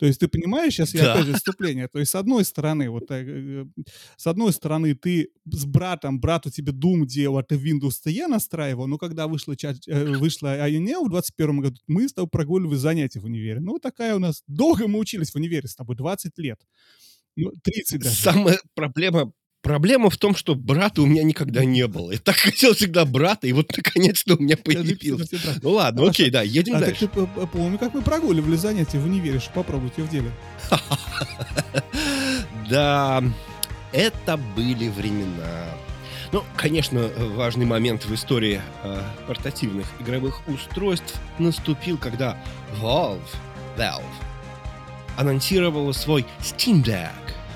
То 0.00 0.06
есть 0.06 0.18
ты 0.18 0.28
понимаешь, 0.28 0.72
сейчас 0.72 0.94
я 0.94 1.02
да. 1.02 1.12
опять 1.12 1.26
же 1.26 1.34
вступление. 1.34 1.86
То 1.86 1.98
есть 1.98 2.10
с 2.10 2.14
одной 2.14 2.42
стороны, 2.46 2.88
вот 2.88 3.10
э, 3.10 3.66
с 4.16 4.26
одной 4.26 4.50
стороны 4.54 4.94
ты 4.94 5.28
с 5.44 5.66
братом, 5.66 6.20
брат 6.20 6.46
у 6.46 6.50
тебя 6.50 6.72
Doom 6.72 7.04
делал, 7.04 7.36
а 7.36 7.42
ты 7.42 7.56
Windows 7.56 8.00
я 8.06 8.26
настраивал, 8.26 8.86
но 8.86 8.96
когда 8.96 9.26
вышла, 9.26 9.54
э, 9.62 10.04
вышла 10.16 10.66
INEO 10.66 11.04
в 11.04 11.10
21 11.10 11.60
году, 11.60 11.76
мы 11.86 12.08
с 12.08 12.14
тобой 12.14 12.30
прогуливали 12.30 12.76
занятия 12.76 13.20
в 13.20 13.26
универе. 13.26 13.60
Ну, 13.60 13.78
такая 13.78 14.16
у 14.16 14.18
нас... 14.18 14.42
Долго 14.46 14.88
мы 14.88 14.98
учились 14.98 15.32
в 15.32 15.36
универе 15.36 15.68
с 15.68 15.76
тобой, 15.76 15.96
20 15.96 16.38
лет. 16.38 16.58
Ну, 17.36 17.52
30 17.62 18.00
даже. 18.00 18.16
Самая 18.16 18.58
проблема 18.74 19.34
Проблема 19.62 20.08
в 20.08 20.16
том, 20.16 20.34
что 20.34 20.54
брата 20.54 21.02
у 21.02 21.06
меня 21.06 21.22
никогда 21.22 21.64
не 21.64 21.86
было. 21.86 22.12
Я 22.12 22.18
так 22.18 22.36
хотел 22.36 22.74
всегда 22.74 23.04
брата, 23.04 23.46
и 23.46 23.52
вот 23.52 23.70
наконец-то 23.76 24.36
у 24.36 24.42
меня 24.42 24.56
появился. 24.56 25.38
Ну 25.62 25.70
ладно, 25.70 26.08
окей, 26.08 26.30
да, 26.30 26.42
едем 26.42 26.76
а 26.76 26.80
дальше. 26.80 27.08
Так 27.08 27.28
ты 27.34 27.46
помню, 27.46 27.78
как 27.78 27.92
мы 27.94 28.02
прогуливали 28.02 28.56
занятия 28.56 28.98
в 28.98 29.04
универе, 29.04 29.38
ее 29.98 30.04
в 30.04 30.10
деле. 30.10 30.30
Да, 32.68 33.20
это 33.90 34.36
были 34.36 34.88
времена. 34.88 35.74
Ну, 36.30 36.44
конечно, 36.56 37.10
важный 37.34 37.66
момент 37.66 38.04
в 38.04 38.14
истории 38.14 38.60
э, 38.84 39.02
портативных 39.26 39.88
игровых 39.98 40.46
устройств 40.46 41.16
наступил, 41.40 41.98
когда 41.98 42.38
Valve, 42.80 43.18
Valve 43.76 44.04
анонсировала 45.16 45.90
свой 45.90 46.24
Steam 46.40 46.84
Deck, 46.84 47.10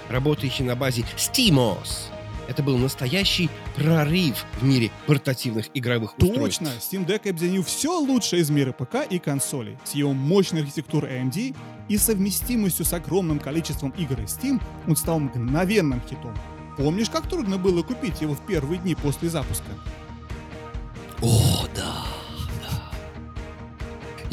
работающий 0.09 0.65
на 0.65 0.77
базе 0.77 1.05
SteamOS. 1.17 2.11
Это 2.47 2.63
был 2.63 2.77
настоящий 2.77 3.49
прорыв 3.75 4.45
в 4.61 4.65
мире 4.65 4.91
портативных 5.07 5.71
игровых 5.75 6.17
устройств. 6.19 6.61
Точно! 6.61 6.69
Steam 6.79 7.07
Deck 7.07 7.29
объединил 7.29 7.65
все 7.65 7.99
лучшее 7.99 8.43
из 8.43 8.51
мира 8.51 8.73
ПК 8.73 8.97
и 9.09 9.19
консолей. 9.19 9.79
С 9.85 9.93
его 9.93 10.13
мощной 10.13 10.63
архитектурой 10.63 11.23
AMD 11.23 11.57
и 11.89 11.97
совместимостью 11.97 12.85
с 12.85 12.93
огромным 12.93 13.39
количеством 13.39 13.91
игр 13.97 14.21
из 14.21 14.37
Steam 14.37 14.61
он 14.87 14.97
стал 14.97 15.21
мгновенным 15.21 16.03
хитом. 16.09 16.37
Помнишь, 16.77 17.09
как 17.09 17.29
трудно 17.29 17.57
было 17.57 17.83
купить 17.83 18.21
его 18.21 18.35
в 18.35 18.41
первые 18.41 18.79
дни 18.79 18.95
после 18.95 19.29
запуска? 19.29 19.71
О, 21.23 21.67
да! 21.75 22.14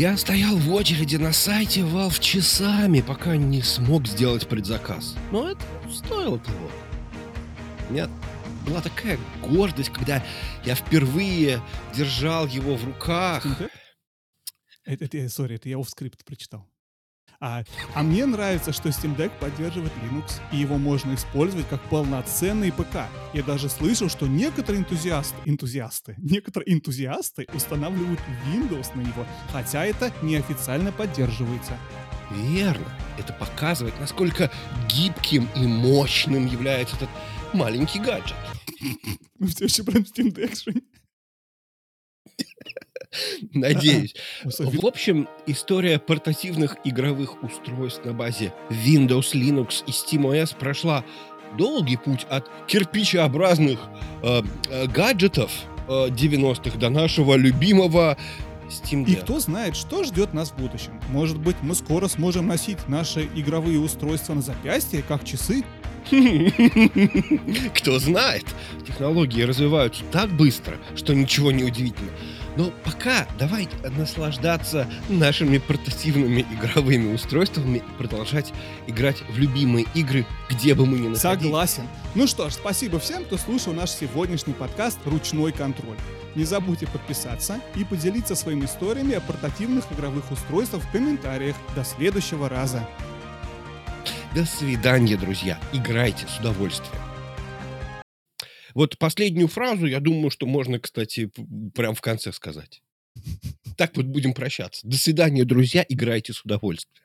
Я 0.02 0.18
стоял 0.18 0.58
в 0.58 0.74
очереди 0.74 1.18
на 1.18 1.32
сайте 1.32 1.82
Valve 1.82 2.20
часами, 2.20 3.02
пока 3.02 3.38
не 3.38 3.62
смог 3.62 4.08
сделать 4.08 4.48
предзаказ. 4.48 5.16
Но 5.32 5.52
это 5.52 5.62
стоило 5.94 6.40
того. 6.40 6.72
У 7.88 7.94
меня 7.94 8.10
была 8.66 8.82
такая 8.82 9.20
гордость, 9.44 9.92
когда 9.92 10.26
я 10.66 10.74
впервые 10.74 11.62
держал 11.96 12.48
его 12.48 12.78
в 12.78 12.84
руках. 12.84 13.46
Это, 14.86 15.06
это, 15.06 15.30
сори, 15.30 15.58
это 15.58 15.70
я 15.70 15.78
в 15.78 15.88
скрипт 15.88 16.26
прочитал. 16.26 16.68
А, 17.44 17.64
а 17.96 18.04
мне 18.04 18.28
нравится, 18.28 18.72
что 18.72 18.90
Steam 18.90 19.18
Deck 19.18 19.32
поддерживает 19.40 19.92
Linux, 20.04 20.40
и 20.52 20.58
его 20.58 20.78
можно 20.78 21.16
использовать 21.16 21.68
как 21.70 21.82
полноценный 21.90 22.72
ПК. 22.72 23.08
Я 23.34 23.42
даже 23.42 23.68
слышал, 23.68 24.10
что 24.10 24.28
некоторые 24.28 24.82
энтузиасты, 24.82 25.36
энтузиасты, 25.46 26.16
некоторые 26.20 26.72
энтузиасты 26.76 27.48
устанавливают 27.52 28.20
Windows 28.54 28.96
на 28.96 29.02
него, 29.02 29.26
хотя 29.52 29.84
это 29.86 30.14
неофициально 30.22 30.92
поддерживается. 30.92 31.74
Верно. 32.30 32.86
Это 33.18 33.34
показывает, 33.34 34.00
насколько 34.00 34.52
гибким 34.88 35.50
и 35.56 35.66
мощным 35.66 36.46
является 36.46 36.96
этот 36.96 37.10
маленький 37.54 38.00
гаджет. 38.00 38.38
Мы 39.40 39.48
все 39.48 39.66
еще 39.66 39.84
прям 39.84 40.04
Steam 40.04 40.32
Deck, 40.32 40.56
Надеюсь. 43.54 44.16
В 44.44 44.86
общем, 44.86 45.28
история 45.46 46.00
портативных 46.00 46.78
игровых 46.84 47.44
устройств 47.44 48.06
на 48.06 48.14
базе 48.14 48.54
Windows, 48.70 49.34
Linux 49.34 49.84
и 49.88 49.92
SteamOS 49.92 50.56
прошла 50.58 51.04
долгий 51.58 51.98
путь 51.98 52.26
от 52.30 52.50
кирпичеобразных 52.68 53.80
э, 54.24 54.42
э, 54.70 54.88
гаджетов 54.88 55.52
э, 55.88 56.08
90-х 56.08 56.78
до 56.78 56.90
нашего 56.90 57.36
любимого 57.36 58.18
Steam 58.70 59.04
Deck. 59.04 59.12
И 59.12 59.16
кто 59.16 59.40
знает, 59.40 59.76
что 59.76 60.04
ждет 60.06 60.34
нас 60.34 60.52
в 60.52 60.58
будущем. 60.58 60.94
Может 61.10 61.38
быть, 61.38 61.58
мы 61.62 61.76
скоро 61.76 62.08
сможем 62.08 62.48
носить 62.48 62.88
наши 62.88 63.28
игровые 63.36 63.80
устройства 63.80 64.34
на 64.34 64.42
запястье, 64.42 65.04
как 65.06 65.26
часы? 65.26 65.66
Кто 67.76 68.00
знает, 68.00 68.44
технологии 68.88 69.44
развиваются 69.44 70.04
так 70.12 70.32
быстро, 70.32 70.78
что 70.96 71.14
ничего 71.14 71.52
не 71.52 71.64
удивительно. 71.64 72.10
Но 72.58 72.72
пока 72.84 73.28
давай 73.40 73.70
наслаждаться 73.98 74.88
нашими 75.10 75.58
портативными 75.58 76.46
игровыми 76.52 77.14
устройствами 77.14 77.78
и 77.78 77.98
продолжать 77.98 78.52
играть 78.88 79.24
в 79.30 79.38
любимые 79.38 79.86
игры, 79.94 80.26
где 80.50 80.74
бы 80.74 80.86
мы 80.86 80.98
ни 80.98 81.08
находились. 81.08 81.22
Согласен. 81.22 81.84
Ну 82.14 82.28
что 82.28 82.50
ж, 82.50 82.54
спасибо 82.54 83.00
всем, 83.00 83.24
кто 83.24 83.38
слушал 83.38 83.74
наш 83.74 83.92
сегодняшний 83.92 84.54
подкаст 84.54 85.00
«Ручной 85.06 85.54
контроль». 85.54 85.98
Не 86.36 86.44
забудьте 86.44 86.88
подписаться 86.88 87.60
и 87.76 87.84
поделиться 87.84 88.36
своими 88.36 88.66
историями 88.66 89.16
о 89.16 89.22
портативных 89.22 89.86
игровых 89.92 90.32
устройствах 90.32 90.84
в 90.84 90.92
комментариях. 90.92 91.56
До 91.76 91.84
следующего 91.84 92.50
раза. 92.50 92.88
До 94.34 94.46
свидания, 94.46 95.18
друзья. 95.18 95.58
Играйте 95.74 96.26
с 96.28 96.40
удовольствием. 96.40 97.11
Вот 98.74 98.98
последнюю 98.98 99.48
фразу, 99.48 99.86
я 99.86 100.00
думаю, 100.00 100.30
что 100.30 100.46
можно, 100.46 100.80
кстати, 100.80 101.32
прям 101.74 101.96
в 101.96 102.02
конце 102.02 102.32
сказать. 102.32 102.82
Так 103.78 103.96
вот 103.98 104.06
будем 104.06 104.34
прощаться. 104.34 104.88
До 104.88 104.98
свидания, 104.98 105.46
друзья. 105.46 105.86
Играйте 105.88 106.34
с 106.34 106.44
удовольствием. 106.44 107.04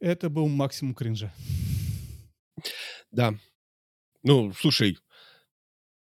Это 0.00 0.28
был 0.28 0.48
максимум 0.48 0.94
кринжа. 0.94 1.32
Да. 3.10 3.38
Ну, 4.22 4.52
слушай, 4.52 4.98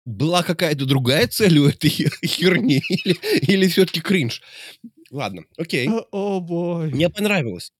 была 0.04 0.42
какая-то 0.42 0.86
другая 0.86 1.26
цель 1.28 1.58
у 1.58 1.68
этой 1.68 1.90
херни? 2.24 2.82
Или, 2.88 3.16
или 3.42 3.68
все-таки 3.68 4.00
кринж? 4.00 4.42
Ладно, 5.10 5.44
окей. 5.56 5.88
О, 5.88 6.06
о 6.10 6.40
бой. 6.40 6.90
Мне 6.90 7.08
понравилось. 7.08 7.72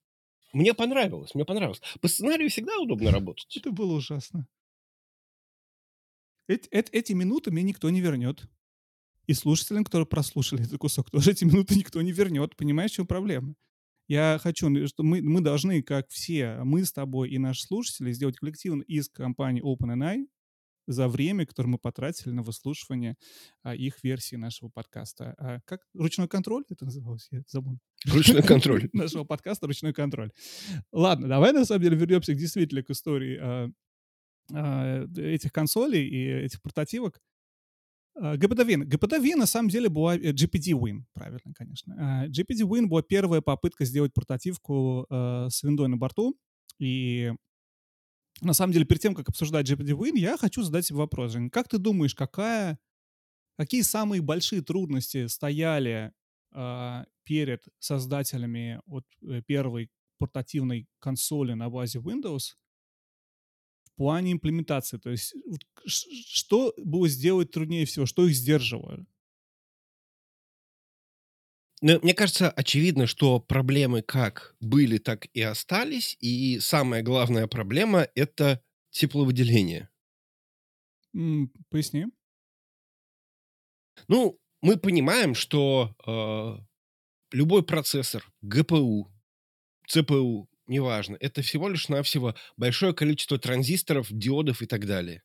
Мне 0.53 0.73
понравилось, 0.73 1.33
мне 1.33 1.45
понравилось. 1.45 1.81
По 2.01 2.07
сценарию 2.07 2.49
всегда 2.49 2.77
удобно 2.77 3.11
работать. 3.11 3.55
Это 3.55 3.71
было 3.71 3.93
ужасно. 3.93 4.47
Эти, 6.47 6.67
эти, 6.69 7.13
минуты 7.13 7.51
мне 7.51 7.63
никто 7.63 7.89
не 7.89 8.01
вернет. 8.01 8.43
И 9.27 9.33
слушателям, 9.33 9.83
которые 9.83 10.05
прослушали 10.05 10.63
этот 10.63 10.77
кусок, 10.79 11.09
тоже 11.11 11.31
эти 11.31 11.45
минуты 11.45 11.75
никто 11.75 12.01
не 12.01 12.11
вернет. 12.11 12.55
Понимаешь, 12.55 12.91
в 12.91 12.95
чем 12.95 13.07
проблема? 13.07 13.55
Я 14.07 14.39
хочу, 14.41 14.87
что 14.87 15.03
мы, 15.03 15.21
мы 15.21 15.41
должны, 15.41 15.81
как 15.81 16.09
все, 16.09 16.59
мы 16.63 16.83
с 16.83 16.91
тобой 16.91 17.29
и 17.29 17.37
наши 17.37 17.63
слушатели, 17.63 18.11
сделать 18.11 18.37
коллективный 18.37 18.83
иск 18.85 19.13
компании 19.13 19.63
OpenAI 19.63 20.25
за 20.87 21.07
время, 21.07 21.45
которое 21.45 21.69
мы 21.69 21.77
потратили 21.77 22.31
на 22.31 22.43
выслушивание 22.43 23.15
а, 23.63 23.75
их 23.75 24.03
версии 24.03 24.35
нашего 24.35 24.69
подкаста. 24.69 25.35
А, 25.37 25.59
как? 25.65 25.81
Ручной 25.93 26.27
контроль 26.27 26.65
это 26.69 26.85
называлось? 26.85 27.27
Я 27.31 27.43
забыл. 27.47 27.79
Ручной 28.05 28.43
контроль. 28.47 28.89
Нашего 28.93 29.23
подкаста 29.23 29.67
«Ручной 29.67 29.93
контроль». 29.93 30.31
Ладно, 30.91 31.27
давай 31.27 31.53
на 31.53 31.65
самом 31.65 31.83
деле 31.83 31.97
вернемся 31.97 32.33
действительно 32.33 32.83
к 32.83 32.89
истории 32.89 33.37
а, 33.41 33.69
этих 34.49 35.51
консолей 35.51 36.07
и 36.07 36.45
этих 36.45 36.61
портативок. 36.61 37.21
GPD-Win. 38.17 38.83
GPD-Win 38.83 39.35
на 39.35 39.45
самом 39.45 39.69
деле 39.69 39.89
была... 39.89 40.15
Э, 40.15 40.31
GPD-Win, 40.31 41.03
правильно, 41.13 41.53
конечно. 41.55 42.27
GPD-Win 42.27 42.87
была 42.87 43.01
первая 43.01 43.41
попытка 43.41 43.85
сделать 43.85 44.13
портативку 44.13 45.07
с 45.09 45.63
виндой 45.63 45.87
на 45.87 45.97
борту. 45.97 46.37
И 46.79 47.31
на 48.41 48.53
самом 48.53 48.73
деле, 48.73 48.85
перед 48.85 49.01
тем, 49.01 49.13
как 49.13 49.29
обсуждать 49.29 49.69
GPD-Win, 49.69 50.17
я 50.17 50.37
хочу 50.37 50.63
задать 50.63 50.85
себе 50.85 50.97
вопрос, 50.97 51.33
Жень. 51.33 51.49
Как 51.49 51.67
ты 51.67 51.77
думаешь, 51.77 52.15
какая, 52.15 52.79
какие 53.57 53.81
самые 53.81 54.21
большие 54.21 54.61
трудности 54.61 55.27
стояли 55.27 56.11
э, 56.53 57.03
перед 57.23 57.63
создателями 57.77 58.81
вот 58.87 59.05
э, 59.21 59.43
первой 59.45 59.91
портативной 60.17 60.87
консоли 60.99 61.53
на 61.53 61.69
базе 61.69 61.99
Windows 61.99 62.55
в 63.93 63.97
плане 63.97 64.33
имплементации. 64.33 64.97
То 64.97 65.09
есть 65.09 65.33
что 65.85 66.73
было 66.77 67.07
сделать 67.07 67.51
труднее 67.51 67.85
всего, 67.85 68.05
что 68.05 68.25
их 68.27 68.35
сдерживало? 68.35 69.05
Ну, 71.83 71.99
мне 72.03 72.13
кажется, 72.13 72.49
очевидно, 72.51 73.07
что 73.07 73.39
проблемы 73.39 74.03
как 74.03 74.55
были, 74.59 74.99
так 74.99 75.27
и 75.33 75.41
остались. 75.41 76.15
И 76.19 76.59
самая 76.59 77.01
главная 77.01 77.47
проблема— 77.47 78.07
это 78.15 78.61
тепловыделение. 78.91 79.89
М, 81.15 81.51
поясни. 81.69 82.05
Ну, 84.07 84.39
мы 84.61 84.77
понимаем, 84.77 85.33
что 85.33 85.95
э, 86.05 86.63
любой 87.35 87.63
процессор, 87.63 88.23
ГПУ, 88.41 89.11
ЦПУ, 89.87 90.49
неважно, 90.71 91.17
это 91.19 91.41
всего 91.41 91.69
лишь 91.69 91.89
навсего 91.89 92.35
большое 92.57 92.93
количество 92.93 93.37
транзисторов, 93.37 94.07
диодов 94.09 94.61
и 94.61 94.65
так 94.65 94.87
далее. 94.87 95.21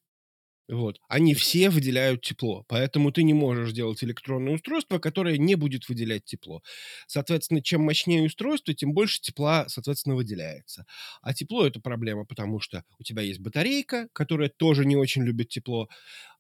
Вот. 0.69 0.99
Они 1.09 1.35
все 1.35 1.71
выделяют 1.71 2.23
тепло, 2.23 2.65
поэтому 2.67 3.13
ты 3.13 3.23
не 3.23 3.35
можешь 3.35 3.71
сделать 3.71 4.03
электронное 4.03 4.55
устройство, 4.55 4.99
которое 4.99 5.39
не 5.39 5.55
будет 5.55 5.89
выделять 5.89 6.25
тепло. 6.25 6.61
Соответственно, 7.07 7.63
чем 7.63 7.83
мощнее 7.83 8.25
устройство, 8.25 8.75
тем 8.75 8.93
больше 8.93 9.21
тепла, 9.21 9.69
соответственно, 9.69 10.17
выделяется. 10.17 10.85
А 11.23 11.35
тепло— 11.35 11.65
это 11.69 11.81
проблема, 11.81 12.25
потому 12.27 12.59
что 12.59 12.83
у 12.99 13.05
тебя 13.05 13.23
есть 13.23 13.39
батарейка, 13.39 14.09
которая 14.13 14.49
тоже 14.49 14.85
не 14.85 14.97
очень 14.97 15.23
любит 15.23 15.51
тепло. 15.51 15.89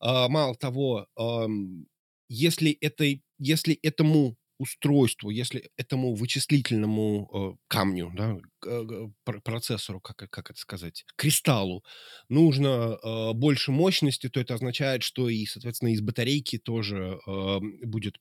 А, 0.01 0.29
мало 0.29 0.57
того, 0.57 1.07
если, 2.29 2.73
этой, 2.73 3.23
если 3.39 3.75
этому 3.75 4.37
устройству, 4.59 5.31
если 5.31 5.71
этому 5.77 6.15
вычислительному 6.15 7.57
э, 7.59 7.65
камню, 7.69 8.13
да, 8.15 8.37
э, 8.67 9.09
процессору, 9.43 10.01
как, 10.01 10.17
как 10.31 10.51
это 10.51 10.59
сказать, 10.59 11.05
кристаллу, 11.17 11.85
нужно 12.29 12.99
э, 13.03 13.33
больше 13.33 13.73
мощности, 13.73 14.29
то 14.29 14.41
это 14.41 14.55
означает, 14.55 15.03
что 15.03 15.29
и, 15.29 15.47
соответственно, 15.47 15.91
из 15.91 16.01
батарейки 16.01 16.59
тоже 16.59 17.19
э, 17.27 17.59
будет 17.83 18.19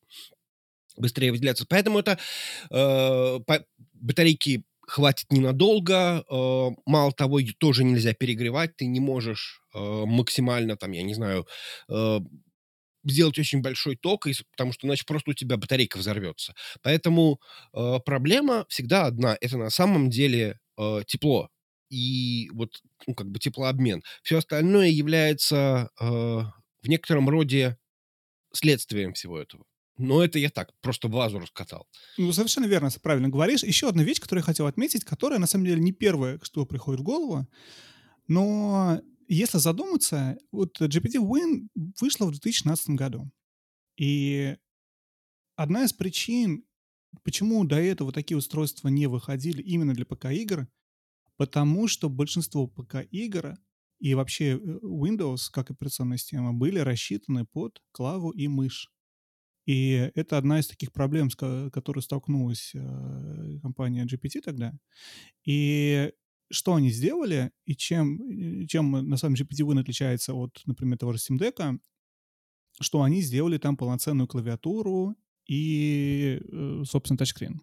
быстрее 0.98 1.32
выделяться. 1.32 1.66
Поэтому 1.68 2.00
это 2.00 2.18
э, 2.70 3.40
по, 3.46 3.66
батарейки 3.94 4.64
хватит 4.88 5.32
ненадолго. 5.32 6.24
Э, 6.30 6.70
мало 6.86 7.12
того, 7.12 7.40
тоже 7.58 7.84
нельзя 7.84 8.14
перегревать. 8.14 8.76
Ты 8.78 8.86
не 8.86 9.00
можешь 9.00 9.62
э, 9.74 9.80
максимально, 9.80 10.78
там, 10.78 10.92
я 10.92 11.04
не 11.04 11.14
знаю, 11.14 11.48
э, 11.90 12.20
сделать 13.06 13.38
очень 13.40 13.62
большой 13.62 13.96
ток, 13.96 14.28
потому 14.52 14.74
что 14.74 14.88
иначе 14.88 15.04
просто 15.06 15.32
у 15.32 15.34
тебя 15.34 15.58
батарейка 15.58 15.98
взорвется. 15.98 16.54
Поэтому 16.82 17.40
э, 17.74 18.00
проблема 18.06 18.66
всегда 18.70 19.06
одна. 19.06 19.38
Это 19.42 19.58
на 19.58 19.70
самом 19.70 20.10
деле 20.10 20.60
э, 20.78 21.02
тепло. 21.08 21.50
И 21.90 22.50
вот, 22.54 22.82
ну, 23.08 23.14
как 23.14 23.30
бы 23.30 23.40
теплообмен. 23.40 24.04
Все 24.24 24.38
остальное 24.38 24.90
является 24.90 25.90
э, 26.00 26.06
в 26.06 26.88
некотором 26.88 27.30
роде 27.30 27.78
следствием 28.54 29.14
всего 29.14 29.40
этого. 29.40 29.66
Но 29.98 30.24
это 30.24 30.40
я 30.40 30.50
так, 30.50 30.72
просто 30.82 31.08
базу 31.08 31.40
раскатал. 31.40 31.88
Ну, 32.18 32.34
совершенно 32.34 32.66
верно, 32.66 32.90
правильно 33.02 33.30
говоришь. 33.30 33.64
Еще 33.64 33.88
одна 33.88 34.04
вещь, 34.04 34.20
которую 34.20 34.42
я 34.42 34.46
хотел 34.46 34.68
отметить, 34.68 35.06
которая, 35.06 35.40
на 35.40 35.48
самом 35.48 35.66
деле, 35.66 35.80
не 35.80 35.94
первая, 35.94 36.40
что 36.44 36.66
приходит 36.66 37.00
в 37.00 37.04
голову, 37.04 37.48
но 38.28 39.00
если 39.28 39.58
задуматься, 39.58 40.38
вот 40.52 40.80
GPT-Win 40.80 41.70
вышла 42.00 42.26
в 42.26 42.32
2016 42.32 42.90
году. 42.92 43.32
И 43.98 44.58
одна 45.56 45.86
из 45.86 45.94
причин, 45.94 46.66
почему 47.24 47.64
до 47.66 47.78
этого 47.78 48.12
такие 48.12 48.38
устройства 48.38 48.90
не 48.90 49.08
выходили 49.08 49.62
именно 49.62 49.94
для 49.94 50.06
ПК-игр, 50.06 50.68
потому 51.38 51.88
что 51.88 52.10
большинство 52.10 52.68
ПК-игр 52.68 53.56
и 54.00 54.14
вообще 54.14 54.58
э, 54.58 54.58
Windows, 54.84 55.50
как 55.52 55.72
операционная 55.72 56.18
система, 56.18 56.54
были 56.54 56.80
рассчитаны 56.80 57.46
под 57.46 57.82
клаву 57.92 58.32
и 58.32 58.48
мышь. 58.48 58.92
И 59.66 60.12
это 60.14 60.38
одна 60.38 60.60
из 60.60 60.68
таких 60.68 60.92
проблем, 60.92 61.30
с 61.32 61.36
которой 61.36 62.02
столкнулась 62.02 62.72
э, 62.76 63.60
компания 63.62 64.06
GPT 64.06 64.42
тогда. 64.42 64.74
И 65.44 66.12
что 66.52 66.76
они 66.76 66.90
сделали 66.90 67.52
и 67.66 67.76
чем, 67.76 68.22
э, 68.22 68.68
чем 68.68 68.92
на 68.92 69.18
самом 69.18 69.36
деле 69.36 69.48
GPT-Win 69.50 69.80
отличается 69.80 70.34
от, 70.34 70.62
например, 70.66 70.98
того 70.98 71.14
же 71.14 71.20
Steam 71.20 71.38
Deck, 71.40 71.80
что 72.80 73.02
они 73.02 73.22
сделали 73.22 73.58
там 73.58 73.78
полноценную 73.78 74.28
клавиатуру 74.28 75.16
и, 75.48 76.40
э, 76.42 76.84
собственно, 76.86 77.18
тачскрин. 77.18 77.62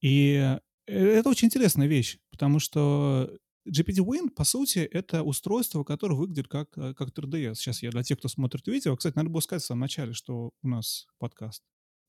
И 0.00 0.34
э, 0.34 0.58
это 0.86 1.28
очень 1.28 1.46
интересная 1.46 1.86
вещь, 1.86 2.18
потому 2.30 2.58
что 2.58 3.30
GPT-Win, 3.68 4.30
по 4.30 4.44
сути, 4.44 4.78
это 4.78 5.22
устройство, 5.22 5.82
которое 5.82 6.14
выглядит 6.14 6.48
как, 6.48 6.70
как 6.70 7.00
3DS. 7.00 7.56
Сейчас 7.56 7.82
я 7.82 7.90
для 7.90 8.02
тех, 8.02 8.18
кто 8.18 8.28
смотрит 8.28 8.66
видео, 8.68 8.96
кстати, 8.96 9.16
надо 9.16 9.30
было 9.30 9.40
сказать 9.40 9.62
в 9.62 9.66
самом 9.66 9.80
начале, 9.80 10.12
что 10.12 10.52
у 10.62 10.68
нас 10.68 11.06
подкаст 11.18 11.62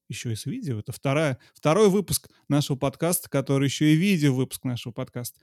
еще 0.10 0.32
и 0.32 0.36
с 0.36 0.46
видео. 0.46 0.80
Это 0.80 0.92
вторая, 0.92 1.38
второй 1.54 1.90
выпуск 1.90 2.30
нашего 2.48 2.78
подкаста, 2.78 3.30
который 3.30 3.66
еще 3.66 3.94
и 3.94 3.96
видео 3.96 4.34
выпуск 4.34 4.64
нашего 4.64 4.94
подкаста. 4.94 5.40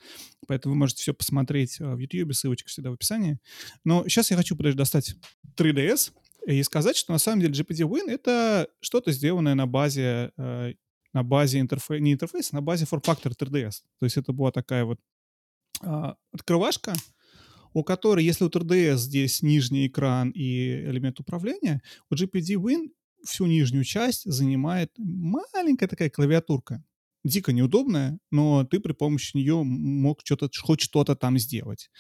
Поэтому 0.47 0.75
вы 0.75 0.79
можете 0.79 1.03
все 1.03 1.15
посмотреть 1.15 1.81
а, 1.81 1.95
в 1.95 1.99
YouTube, 1.99 2.35
ссылочка 2.35 2.69
всегда 2.69 2.91
в 2.91 2.95
описании. 2.95 3.39
Но 3.85 4.07
сейчас 4.09 4.31
я 4.31 4.37
хочу 4.37 4.57
подожди, 4.57 4.79
достать 4.79 5.15
3DS 5.57 6.13
и 6.47 6.63
сказать, 6.63 6.97
что 6.97 7.13
на 7.13 7.19
самом 7.19 7.41
деле 7.41 7.55
GPT-Win— 7.55 8.05
это 8.11 8.69
что-то 8.81 9.13
сделанное 9.13 9.55
на 9.55 9.67
базе, 9.67 10.33
э, 10.37 10.75
на 11.13 11.23
базе 11.23 11.61
интерфейса, 11.61 12.03
не 12.03 12.13
интерфейса, 12.13 12.55
на 12.55 12.63
базе 12.63 12.85
form-factor 12.85 13.33
3DS. 13.37 13.83
То 13.99 14.05
есть 14.05 14.17
это 14.17 14.33
была 14.33 14.51
такая 14.51 14.85
вот 14.85 14.99
э, 15.83 16.15
открывашка, 16.33 16.95
у 17.73 17.83
которой, 17.83 18.25
если 18.25 18.45
у 18.45 18.49
3DS 18.49 18.97
здесь 18.97 19.43
нижний 19.43 19.89
экран 19.89 20.31
и 20.31 20.71
элемент 20.71 21.19
управления, 21.21 21.83
у 22.11 22.15
GPT-Win 22.15 22.91
всю 23.25 23.47
нижнюю 23.47 23.85
часть 23.85 24.31
занимает 24.31 24.91
маленькая 24.99 25.89
такая 25.89 26.11
клавиатурка. 26.11 26.85
Дико 27.25 27.53
неудобная, 27.53 28.19
но 28.31 28.65
ты 28.65 28.81
при 28.81 28.93
помощи 28.93 29.35
нее 29.35 29.63
мог 29.63 30.21
что-то, 30.25 30.51
хоть 30.61 30.83
что-то 30.83 31.17
там 31.17 31.39
сделать. 31.39 31.91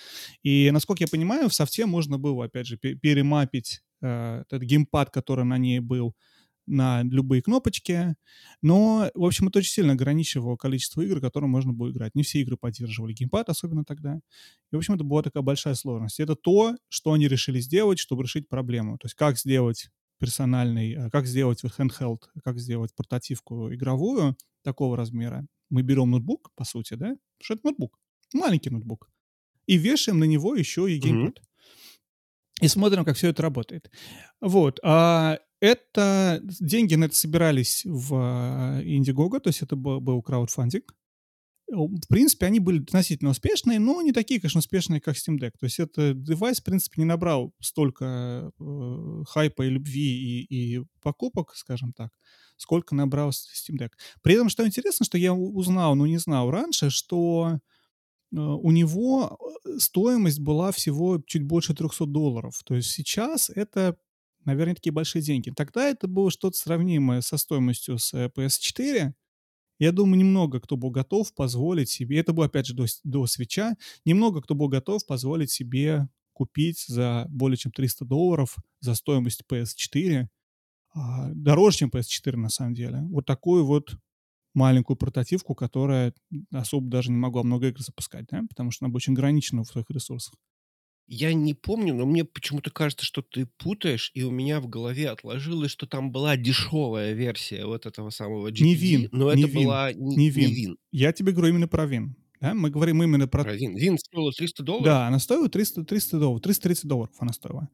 И, 0.42 0.70
насколько 0.70 1.02
я 1.02 1.08
понимаю, 1.08 1.48
в 1.48 1.54
софте 1.54 1.87
можно 1.87 2.18
было, 2.18 2.44
опять 2.44 2.66
же, 2.66 2.76
перемапить 2.76 3.80
э, 4.02 4.42
этот 4.42 4.62
геймпад, 4.62 5.10
который 5.10 5.46
на 5.46 5.56
ней 5.56 5.80
был, 5.80 6.14
на 6.66 7.02
любые 7.02 7.42
кнопочки, 7.42 8.14
но, 8.62 9.10
в 9.14 9.24
общем, 9.24 9.48
это 9.48 9.58
очень 9.58 9.72
сильно 9.72 9.92
ограничивало 9.92 10.56
количество 10.56 11.02
игр, 11.02 11.20
которые 11.20 11.48
можно 11.48 11.72
было 11.72 11.90
играть. 11.90 12.14
Не 12.14 12.22
все 12.22 12.40
игры 12.40 12.56
поддерживали 12.56 13.12
геймпад, 13.12 13.48
особенно 13.48 13.84
тогда. 13.84 14.20
И, 14.72 14.74
в 14.74 14.78
общем, 14.78 14.94
это 14.94 15.04
была 15.04 15.22
такая 15.22 15.42
большая 15.42 15.74
сложность. 15.74 16.20
Это 16.20 16.34
то, 16.37 16.76
что 16.88 17.12
они 17.12 17.28
решили 17.28 17.60
сделать, 17.60 17.98
чтобы 17.98 18.22
решить 18.24 18.48
проблему. 18.48 18.98
То 18.98 19.06
есть 19.06 19.14
как 19.14 19.38
сделать 19.38 19.90
персональный, 20.24 20.94
а, 20.94 21.10
как 21.10 21.26
сделать 21.26 21.62
handheld, 21.64 22.22
как 22.42 22.58
сделать 22.58 22.94
портативку 22.94 23.72
игровую 23.74 24.37
такого 24.62 24.96
размера. 24.96 25.46
Мы 25.68 25.82
берем 25.82 26.10
ноутбук, 26.10 26.50
по 26.54 26.64
сути, 26.64 26.94
да? 26.94 27.14
Что 27.42 27.54
это 27.54 27.66
ноутбук? 27.66 27.98
Маленький 28.32 28.70
ноутбук. 28.70 29.10
И 29.66 29.76
вешаем 29.76 30.18
на 30.18 30.24
него 30.24 30.54
еще 30.54 30.90
и 30.90 30.98
геймпад. 30.98 31.38
Mm-hmm. 31.38 32.64
И 32.64 32.68
смотрим, 32.68 33.04
как 33.04 33.16
все 33.16 33.28
это 33.28 33.42
работает. 33.42 33.90
Вот. 34.40 34.80
А 34.82 35.38
это 35.60 36.40
деньги 36.42 36.94
на 36.94 37.04
это 37.04 37.14
собирались 37.14 37.82
в 37.84 38.14
а, 38.14 38.80
Indiegogo, 38.82 39.40
то 39.40 39.48
есть 39.48 39.60
это 39.60 39.76
был 39.76 40.22
краудфандинг 40.22 40.94
в 41.68 42.09
принципе, 42.09 42.46
они 42.46 42.61
были 42.61 42.83
относительно 42.83 43.31
успешные, 43.31 43.79
но 43.79 44.03
не 44.03 44.12
такие, 44.12 44.40
конечно, 44.40 44.59
успешные, 44.59 45.00
как 45.00 45.16
Steam 45.16 45.38
Deck. 45.38 45.53
То 45.59 45.64
есть 45.64 45.81
это 45.81 46.14
девайс, 46.14 46.61
в 46.61 46.64
принципе, 46.64 47.00
не 47.00 47.07
набрал 47.07 47.53
столько 47.61 48.50
э, 48.59 49.22
хайпа 49.29 49.62
и 49.62 49.70
любви 49.70 50.42
и, 50.42 50.77
и 50.77 50.85
покупок, 51.03 51.55
скажем 51.55 51.92
так, 51.92 52.11
сколько 52.57 52.94
набрал 52.94 53.31
Steam 53.31 53.79
Deck. 53.79 53.90
При 54.22 54.35
этом, 54.35 54.48
что 54.48 54.66
интересно, 54.66 55.07
что 55.07 55.18
я 55.18 55.33
узнал, 55.33 55.94
но 55.94 56.07
не 56.07 56.18
знал 56.18 56.50
раньше, 56.50 56.90
что 56.90 57.59
э, 58.33 58.37
у 58.37 58.70
него 58.70 59.38
э, 59.64 59.79
стоимость 59.79 60.40
была 60.40 60.70
всего 60.70 61.20
чуть 61.27 61.44
больше 61.44 61.74
300 61.74 62.07
долларов. 62.07 62.61
То 62.64 62.74
есть 62.74 62.90
сейчас 62.90 63.50
это, 63.50 63.96
наверное, 64.44 64.74
такие 64.74 64.92
большие 64.92 65.22
деньги. 65.22 65.50
Тогда 65.50 65.88
это 65.88 66.09
было 66.09 66.31
что-то 66.31 66.57
сравнимое 66.57 67.22
со 67.22 67.38
стоимостью 67.38 67.98
с 67.98 68.12
э, 68.12 68.31
PS4, 68.37 69.14
я 69.84 69.92
думаю, 69.92 70.18
немного 70.18 70.60
кто 70.60 70.76
был 70.76 70.90
готов 70.90 71.34
позволить 71.34 71.90
себе, 71.90 72.18
это 72.18 72.32
было 72.32 72.46
опять 72.46 72.66
же 72.66 72.74
до, 72.74 72.86
до 73.04 73.26
свеча, 73.26 73.76
немного 74.04 74.40
кто 74.40 74.54
был 74.54 74.68
готов 74.68 75.06
позволить 75.06 75.50
себе 75.50 76.08
купить 76.32 76.84
за 76.88 77.26
более 77.28 77.56
чем 77.56 77.72
300 77.72 78.04
долларов 78.04 78.56
за 78.80 78.94
стоимость 78.94 79.42
PS4, 79.50 80.26
а, 80.94 81.30
дороже, 81.32 81.78
чем 81.78 81.90
PS4 81.90 82.36
на 82.36 82.48
самом 82.48 82.74
деле, 82.74 83.02
вот 83.10 83.26
такую 83.26 83.64
вот 83.64 83.96
маленькую 84.54 84.96
портативку, 84.96 85.54
которая 85.54 86.14
особо 86.52 86.88
даже 86.88 87.10
не 87.10 87.16
могла 87.16 87.42
много 87.42 87.68
игр 87.68 87.80
запускать, 87.80 88.26
да, 88.30 88.42
потому 88.48 88.70
что 88.70 88.84
она 88.84 88.90
была 88.92 88.96
очень 88.96 89.12
ограничена 89.12 89.64
в 89.64 89.68
своих 89.68 89.90
ресурсах. 89.90 90.34
Я 91.06 91.34
не 91.34 91.52
помню, 91.52 91.94
но 91.94 92.06
мне 92.06 92.24
почему-то 92.24 92.70
кажется, 92.70 93.04
что 93.04 93.20
ты 93.20 93.46
путаешь, 93.58 94.10
и 94.14 94.22
у 94.22 94.30
меня 94.30 94.60
в 94.60 94.68
голове 94.68 95.10
отложилось, 95.10 95.70
что 95.70 95.86
там 95.86 96.10
была 96.10 96.36
дешевая 96.36 97.12
версия 97.12 97.66
вот 97.66 97.84
этого 97.84 98.08
самого 98.10 98.48
Не 98.48 98.74
GPD, 98.74 98.78
Вин, 98.78 99.08
но 99.12 99.32
не 99.34 99.42
это 99.42 99.52
Вин, 99.52 99.64
была 99.64 99.92
не 99.92 100.16
не 100.16 100.16
не 100.16 100.30
Вин. 100.30 100.50
Вин. 100.50 100.76
Я 100.92 101.12
тебе 101.12 101.32
говорю 101.32 101.50
именно 101.50 101.68
про 101.68 101.84
Вин. 101.84 102.16
Да? 102.40 102.54
Мы 102.54 102.70
говорим 102.70 103.02
именно 103.02 103.28
про... 103.28 103.42
Про 103.42 103.54
Вин. 103.54 103.76
Вин 103.76 103.98
стоила 103.98 104.32
300 104.32 104.62
долларов? 104.62 104.84
Да, 104.86 105.06
она 105.06 105.18
стоила 105.18 105.48
300, 105.48 105.84
300 105.84 106.18
долларов, 106.18 106.42
330 106.42 106.86
долларов 106.86 107.14
она 107.18 107.32
стоила. 107.32 107.68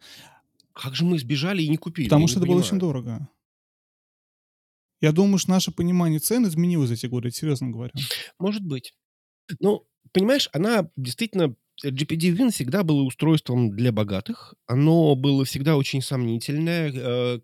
Как 0.72 0.96
же 0.96 1.04
мы 1.04 1.18
сбежали 1.18 1.62
и 1.62 1.68
не 1.68 1.76
купили? 1.76 2.06
Потому 2.06 2.22
Я 2.24 2.28
что 2.28 2.38
не 2.40 2.44
это 2.44 2.48
было 2.52 2.58
очень 2.58 2.70
понимаю. 2.70 2.80
дорого. 3.02 3.28
Я 5.00 5.12
думаю, 5.12 5.38
что 5.38 5.50
наше 5.50 5.70
понимание 5.70 6.18
цен 6.20 6.46
изменилось 6.46 6.88
за 6.88 6.94
эти 6.94 7.06
годы, 7.06 7.30
серьезно 7.30 7.70
говорю. 7.70 7.92
Может 8.38 8.64
быть. 8.64 8.94
Ну, 9.60 9.86
понимаешь, 10.12 10.48
она 10.52 10.90
действительно... 10.96 11.54
GPD 11.84 12.30
Win 12.30 12.50
всегда 12.50 12.82
было 12.82 13.02
устройством 13.02 13.70
для 13.70 13.92
богатых. 13.92 14.54
Оно 14.66 15.14
было 15.16 15.44
всегда 15.44 15.76
очень 15.76 16.02
сомнительное. 16.02 16.92
Э, 16.94 17.40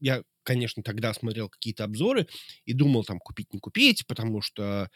Я, 0.00 0.22
конечно, 0.44 0.82
тогда 0.82 1.12
смотрел 1.14 1.48
какие-то 1.50 1.84
обзоры 1.84 2.26
и 2.64 2.72
думал, 2.72 3.04
там, 3.04 3.18
купить, 3.20 3.52
не 3.52 3.60
купить, 3.60 4.06
потому 4.06 4.40
что 4.42 4.90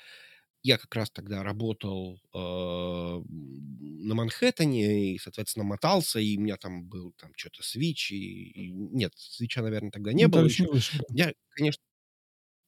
я 0.63 0.79
как 0.79 0.95
раз 0.97 1.11
тогда 1.11 1.43
работал 1.43 2.21
э, 2.35 2.39
на 2.39 4.15
Манхэттене 4.15 5.15
и, 5.15 5.19
соответственно, 5.19 5.65
мотался, 5.65 6.21
и 6.21 6.37
у 6.39 6.41
меня 6.41 6.57
там 6.57 6.85
был 6.87 7.13
там 7.19 7.33
что-то 7.37 7.63
Switch, 7.63 8.11
и, 8.11 8.51
и- 8.69 8.73
нет, 8.73 9.13
Свича, 9.17 9.63
наверное, 9.63 9.91
тогда 9.91 10.13
не 10.13 10.27
Ну, 10.27 10.29
было 10.29 10.47
еще 10.47 10.65
не 10.65 10.69
вышел. 10.69 11.05
Я, 11.09 11.33
конечно, 11.51 11.83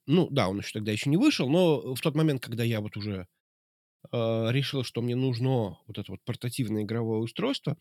ну 0.07 0.29
да, 0.31 0.49
он 0.49 0.59
еще 0.59 0.71
тогда 0.73 0.91
еще 0.91 1.09
не 1.09 1.17
вышел, 1.17 1.49
но 1.49 1.95
в 1.95 2.01
тот 2.01 2.15
момент, 2.15 2.41
когда 2.41 2.63
я 2.63 2.81
вот 2.81 2.97
уже 2.97 3.27
э, 4.11 4.51
решил, 4.51 4.83
что 4.83 5.01
мне 5.01 5.15
нужно 5.15 5.79
вот 5.87 5.97
это 5.97 6.11
вот 6.11 6.21
портативное 6.25 6.83
игровое 6.83 7.19
устройство, 7.19 7.77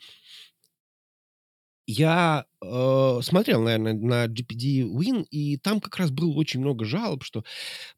я 1.87 2.47
э, 2.63 3.21
смотрел, 3.23 3.63
наверное, 3.63 3.95
на 3.95 4.27
GPD 4.29 4.83
Win, 4.83 5.25
и 5.31 5.57
там 5.57 5.81
как 5.81 5.97
раз 5.99 6.11
было 6.11 6.33
очень 6.35 6.61
много 6.61 6.85
жалоб, 6.85 7.23
что 7.25 7.45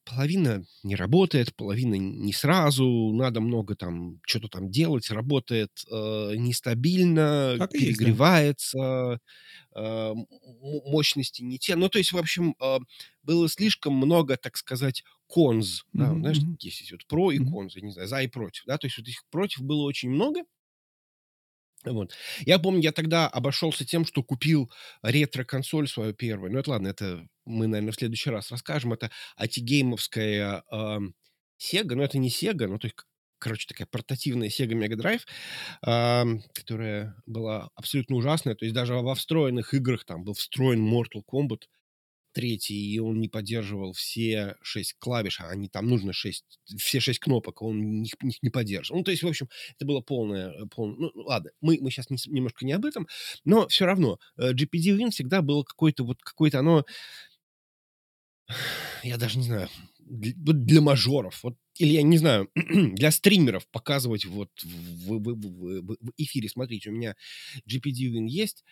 половина 0.05 0.65
не 0.83 0.97
работает, 0.97 1.55
половина 1.57 1.95
не 1.97 2.33
сразу, 2.33 3.13
надо 3.15 3.41
много 3.41 3.77
там 3.77 4.21
что-то 4.27 4.49
там 4.49 4.71
делать, 4.71 5.11
работает 5.11 5.71
э, 5.91 6.35
нестабильно, 6.37 7.59
Так 7.59 7.75
и 7.75 7.79
есть, 7.85 8.01
да. 8.01 8.17
перегревается, 8.17 9.21
э, 9.75 10.15
мощности 10.63 11.43
не 11.43 11.59
те. 11.59 11.77
Ну, 11.77 11.89
то 11.89 11.99
есть, 11.99 12.13
в 12.13 12.19
общем, 12.19 12.55
э, 12.61 12.79
было 13.23 13.49
слишком 13.49 13.95
много, 13.95 14.37
так 14.37 14.57
сказать, 14.57 15.05
конз. 15.27 15.85
Да, 15.93 16.15
Мгм, 16.15 16.21
знаешь, 16.21 16.43
есть 16.61 16.91
вот 16.93 17.07
про 17.07 17.33
и 17.33 17.39
конз, 17.39 17.77
я 17.77 17.83
не 17.83 17.93
знаю, 17.93 18.09
за 18.09 18.23
и 18.23 18.29
против. 18.29 18.65
Да, 18.67 18.79
то 18.79 18.87
есть 18.87 18.99
вот 18.99 19.09
этих 19.09 19.25
против 19.31 19.63
было 19.63 19.83
очень 19.83 20.11
много. 20.11 20.43
Вот. 21.93 22.15
Я 22.41 22.59
помню, 22.59 22.83
я 22.83 22.93
тогда 22.93 23.29
обошелся 23.29 23.85
тем, 23.85 24.05
что 24.05 24.23
купил 24.23 24.71
ретро-консоль 25.03 25.89
свою 25.89 26.15
первую. 26.15 26.53
Ну, 26.53 26.59
это 26.59 26.71
ладно, 26.71 26.89
это 26.89 27.27
мы, 27.45 27.67
наверное, 27.67 27.93
в 27.93 27.97
следующий 27.97 28.31
раз 28.31 28.51
расскажем. 28.51 28.93
Это 28.93 29.11
антигеймовская 29.37 30.63
эм, 30.71 31.15
Sega, 31.61 31.95
но 31.95 32.05
это 32.05 32.19
не 32.19 32.29
Sega, 32.29 32.67
ну, 32.67 32.79
то 32.79 32.87
есть, 32.87 32.97
короче, 33.39 33.67
такая 33.67 33.87
портативная 33.91 34.49
Sega 34.49 34.73
Mega 34.73 34.97
Drive, 34.97 35.23
ам, 35.83 36.43
которая 36.55 37.15
была 37.27 37.71
абсолютно 37.75 38.17
ужасная. 38.17 38.55
То 38.55 38.65
есть 38.65 38.75
даже 38.75 38.95
во 38.95 39.15
встроенных 39.15 39.75
играх 39.75 40.05
там 40.05 40.25
был 40.25 40.35
встроен 40.35 40.87
Mortal 40.87 41.23
Kombat 41.31 41.63
третий, 42.33 42.75
и 42.93 42.99
он 42.99 43.21
не 43.21 43.29
поддерживал 43.29 43.93
все 43.93 44.57
шесть 44.63 44.95
клавиш, 44.99 45.41
а 45.41 45.49
они 45.49 45.69
там 45.69 45.87
нужно 45.89 46.13
шесть, 46.13 46.45
все 46.77 47.01
шесть 47.01 47.19
кнопок, 47.21 47.63
он 47.63 48.03
их, 48.03 48.15
их 48.23 48.43
не 48.43 48.51
поддерживал. 48.51 48.99
Ну, 48.99 49.05
то 49.05 49.11
есть, 49.11 49.23
в 49.23 49.29
общем, 49.29 49.49
это 49.77 49.87
было 49.87 50.01
полное... 50.01 50.51
э, 50.53 50.67
пол- 50.67 50.95
Ну, 50.97 51.11
ладно, 51.15 51.51
мы, 51.61 51.79
мы 51.81 51.91
сейчас 51.91 52.07
немножко 52.27 52.65
не 52.65 52.73
об 52.73 52.85
этом, 52.85 53.09
но 53.45 53.69
все 53.69 53.87
равно 53.87 54.19
э, 54.37 54.53
GPD 54.53 54.97
Win 54.99 55.11
всегда 55.11 55.43
было 55.43 55.63
какое-то 55.63 56.05
вот 56.05 56.23
какое-то 56.23 56.59
оно... 56.61 56.85
Я 59.03 59.17
даже 59.17 59.39
не 59.39 59.45
знаю, 59.45 59.69
для, 59.99 60.33
для 60.35 60.81
мажоров, 60.81 61.43
вот, 61.43 61.57
или 61.77 61.91
я 61.93 62.03
не 62.03 62.19
знаю, 62.19 62.51
для 62.55 63.11
стримеров 63.11 63.67
показывать 63.69 64.25
вот 64.25 64.51
в, 64.63 64.67
в- 64.67 65.19
в- 65.19 65.83
в- 65.83 65.97
в- 66.01 66.13
эфире. 66.17 66.49
Смотрите, 66.49 66.91
у 66.91 66.93
меня 66.93 67.15
GPD 67.67 68.11
Win 68.13 68.27
есть, 68.27 68.65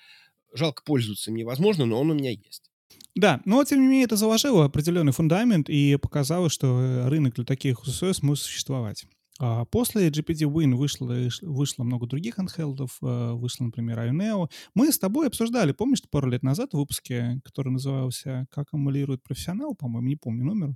жалко 0.55 0.83
пользоваться 0.85 1.31
невозможно, 1.31 1.87
но 1.87 2.01
он 2.01 2.11
у 2.11 2.15
меня 2.15 2.31
есть. 2.31 2.71
Да, 3.15 3.41
но 3.45 3.65
тем 3.65 3.81
не 3.81 3.87
менее 3.87 4.05
это 4.05 4.17
заложило 4.17 4.67
определенный 4.67 5.13
фундамент 5.13 5.69
и 5.71 5.97
показало, 5.97 6.51
что 6.51 6.81
э, 6.81 7.09
рынок 7.09 7.35
для 7.35 7.45
таких 7.45 7.83
устройств 7.83 8.23
может 8.23 8.45
существовать. 8.45 9.07
А 9.39 9.65
после 9.67 10.09
GPT 10.09 10.43
Win 10.51 10.75
вышло, 10.75 11.15
вышло 11.43 11.85
много 11.85 12.07
других 12.07 12.39
handheld'ов, 12.39 12.91
э, 13.03 13.33
вышло, 13.33 13.65
например, 13.65 13.99
Ioneo. 13.99 14.49
Мы 14.75 14.93
с 14.93 14.99
тобой 14.99 15.27
обсуждали, 15.27 15.73
помнишь, 15.73 16.03
пару 16.11 16.29
лет 16.29 16.43
назад 16.43 16.73
в 16.73 16.77
выпуске, 16.79 17.41
который 17.45 17.71
назывался 17.71 18.47
«Как 18.51 18.67
эмулирует 18.73 19.23
профессионал», 19.23 19.75
по-моему, 19.75 20.09
не 20.09 20.17
помню 20.17 20.45
номер. 20.45 20.75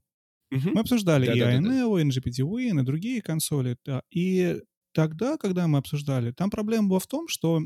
Мгм. 0.51 0.73
Мы 0.75 0.81
обсуждали 0.81 1.27
и 1.27 1.39
Да-да-да-да. 1.41 1.69
Ioneo, 1.69 2.01
и 2.01 2.05
GPT 2.09 2.41
Win, 2.43 2.81
и 2.81 2.85
другие 2.85 3.23
консоли. 3.23 3.77
да. 3.85 4.03
И 4.11 4.59
тогда, 4.93 5.37
когда 5.37 5.67
мы 5.69 5.79
обсуждали, 5.79 6.33
там 6.33 6.51
проблема 6.51 6.89
была 6.89 6.99
в 6.99 7.07
том, 7.07 7.29
что 7.29 7.63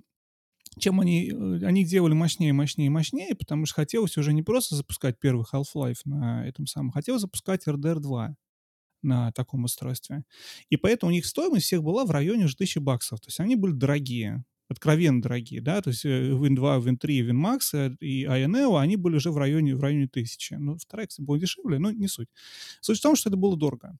чем 0.78 1.00
они, 1.00 1.30
э, 1.30 1.64
они 1.64 1.84
делали 1.84 2.14
мощнее, 2.14 2.52
мощнее, 2.52 2.90
мощнее, 2.90 3.34
потому 3.34 3.66
что 3.66 3.76
хотелось 3.76 4.16
уже 4.16 4.32
не 4.32 4.42
просто 4.42 4.74
запускать 4.74 5.18
первый 5.20 5.44
Half-Life 5.52 6.00
на 6.04 6.46
этом 6.46 6.66
самом, 6.66 6.90
хотелось 6.90 7.22
запускать 7.22 7.66
RDR 7.66 8.00
2 8.00 8.36
на 9.02 9.32
таком 9.32 9.64
устройстве. 9.64 10.24
И 10.70 10.76
поэтому 10.76 11.10
у 11.10 11.14
них 11.14 11.26
стоимость 11.26 11.66
всех 11.66 11.82
была 11.82 12.04
в 12.04 12.10
районе 12.10 12.46
уже 12.46 12.54
1000 12.54 12.80
баксов. 12.80 13.20
То 13.20 13.28
есть 13.28 13.38
они 13.38 13.54
были 13.54 13.72
дорогие, 13.72 14.44
откровенно 14.68 15.20
дорогие, 15.20 15.60
да, 15.60 15.82
то 15.82 15.90
есть 15.90 16.04
э, 16.04 16.30
Win 16.30 16.54
2, 16.54 16.78
Win 16.78 16.96
3, 16.96 17.30
Win 17.30 17.32
Max 17.32 17.58
э, 17.74 17.94
и 18.00 18.24
Ioneo, 18.24 18.80
они 18.80 18.96
были 18.96 19.16
уже 19.16 19.30
в 19.30 19.36
районе, 19.36 19.76
в 19.76 19.80
районе 19.80 20.06
1000. 20.06 20.58
Ну, 20.58 20.78
вторая, 20.78 21.06
кстати, 21.06 21.24
была 21.24 21.38
дешевле, 21.38 21.78
но 21.78 21.90
не 21.90 22.08
суть. 22.08 22.28
Суть 22.80 22.98
в 22.98 23.02
том, 23.02 23.14
что 23.14 23.28
это 23.28 23.36
было 23.36 23.56
дорого. 23.56 23.96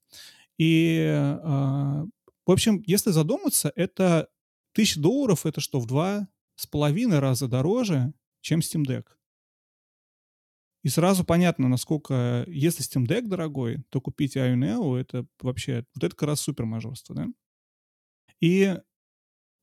И, 0.57 1.05
а, 1.07 2.05
в 2.45 2.51
общем, 2.51 2.81
если 2.85 3.11
задуматься, 3.11 3.71
это 3.75 4.29
1000 4.73 4.99
долларов, 4.99 5.45
это 5.45 5.61
что, 5.61 5.79
в 5.79 5.85
два 5.85 6.27
с 6.55 6.67
половиной 6.67 7.19
раза 7.19 7.47
дороже, 7.47 8.13
чем 8.41 8.59
Steam 8.59 8.85
Deck. 8.85 9.05
И 10.83 10.89
сразу 10.89 11.25
понятно, 11.25 11.67
насколько, 11.67 12.45
если 12.47 12.85
Steam 12.85 13.07
Deck 13.07 13.27
дорогой, 13.27 13.83
то 13.89 13.99
купить 13.99 14.37
Ioneo 14.37 14.95
это 14.95 15.25
вообще, 15.41 15.85
вот 15.95 16.03
это 16.03 16.15
как 16.15 16.29
раз 16.29 16.41
супер 16.41 16.65
мажорство, 16.65 17.15
да? 17.15 17.27
И 18.39 18.77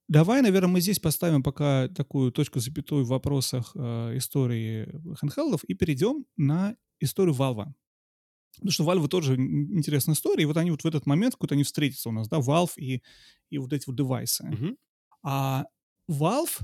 давай, 0.09 0.42
наверное, 0.42 0.70
мы 0.70 0.81
здесь 0.81 0.98
поставим 0.98 1.42
пока 1.42 1.88
такую 1.88 2.33
точку 2.33 2.59
запятую 2.59 3.05
в 3.05 3.09
вопросах 3.09 3.72
э, 3.74 4.16
истории 4.16 4.88
handheld'ов 5.22 5.61
и 5.68 5.74
перейдем 5.74 6.26
на 6.37 6.76
историю 6.98 7.35
Valve. 7.35 7.66
Потому 8.57 8.70
что 8.70 8.85
Valve 8.85 9.09
тоже 9.09 9.37
ин- 9.37 9.78
интересная 9.78 10.14
история, 10.14 10.42
и 10.42 10.46
вот 10.46 10.57
они 10.57 10.70
вот 10.70 10.83
в 10.83 10.87
этот 10.87 11.07
момент 11.07 11.35
какой-то 11.35 11.55
они 11.55 11.62
встретятся 11.62 12.09
у 12.09 12.12
нас, 12.12 12.28
да, 12.28 12.38
Valve 12.38 12.72
и, 12.76 13.02
и 13.50 13.59
вот 13.59 13.72
эти 13.72 13.85
вот 13.87 13.96
девайсы. 13.96 14.44
Мгм. 14.44 14.76
А 15.22 15.66
Valve, 16.11 16.61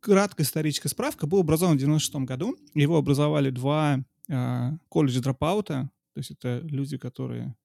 краткая 0.00 0.44
историческая 0.44 0.88
справка, 0.88 1.26
был 1.26 1.40
образован 1.40 1.76
в 1.76 1.80
96 1.80 2.14
году. 2.26 2.56
Его 2.74 2.96
образовали 2.96 3.50
два 3.50 4.04
а, 4.30 4.72
колледж 4.88 5.20
дропаута, 5.20 5.90
то 6.14 6.18
есть 6.18 6.30
это 6.30 6.60
люди, 6.64 6.96
которые 6.98 7.56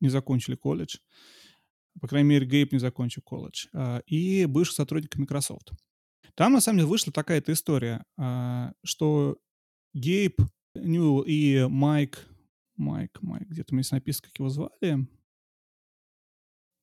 не 0.00 0.08
закончили 0.08 0.54
колледж. 0.54 0.96
По 2.00 2.08
крайней 2.08 2.28
мере, 2.28 2.46
Гейб 2.46 2.72
не 2.72 2.78
закончил 2.78 3.22
колледж. 3.22 3.66
а, 3.72 4.00
и 4.06 4.44
бывший 4.46 4.74
сотрудник 4.74 5.16
Microsoft. 5.16 5.72
Там, 6.34 6.52
на 6.52 6.60
самом 6.60 6.78
деле, 6.78 6.88
вышла 6.88 7.12
такая-то 7.12 7.52
история, 7.52 8.04
а, 8.18 8.72
что 8.84 9.38
Гейб 9.94 10.40
Ньюэлл 10.74 11.22
и 11.22 11.66
Майк... 11.68 12.26
Майк, 12.76 13.22
Майк, 13.22 13.48
где-то 13.48 13.72
у 13.72 13.74
меня 13.74 13.84
здесь 13.84 13.92
написано, 13.92 14.28
как 14.28 14.38
его 14.38 14.50
звали. 14.50 15.08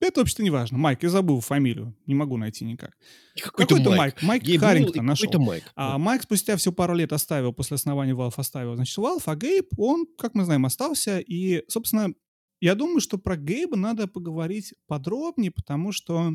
Это 0.03 0.19
вообще-то 0.19 0.43
не 0.43 0.49
важно. 0.49 0.77
Майк, 0.77 1.01
я 1.03 1.09
забыл 1.09 1.39
фамилию. 1.39 1.95
Не 2.05 2.13
могу 2.13 2.37
найти 2.37 2.65
никак. 2.65 2.97
Какой-то 3.41 3.75
Какой-то 3.75 3.95
Майк. 3.95 4.21
Майк. 4.21 4.43
Майк 4.43 4.59
Харрингтон 4.59 5.05
нашел. 5.05 5.27
какой-то 5.27 5.45
Майк. 5.45 5.63
А. 5.75 5.97
Майк 5.97 6.23
спустя 6.23 6.57
всего 6.57 6.73
пару 6.73 6.93
лет 6.93 7.13
оставил, 7.13 7.53
после 7.53 7.75
основания 7.75 8.13
Valve 8.13 8.33
оставил, 8.35 8.75
значит, 8.75 8.97
Valve, 8.97 9.23
а 9.25 9.35
Гейб, 9.35 9.67
он, 9.77 10.05
как 10.17 10.35
мы 10.35 10.43
знаем, 10.43 10.65
остался. 10.65 11.19
И, 11.19 11.63
собственно, 11.69 12.13
я 12.59 12.75
думаю, 12.75 12.99
что 12.99 13.17
про 13.17 13.37
Гейба 13.37 13.77
надо 13.77 14.07
поговорить 14.07 14.73
подробнее, 14.87 15.51
потому 15.51 15.91
что 15.91 16.33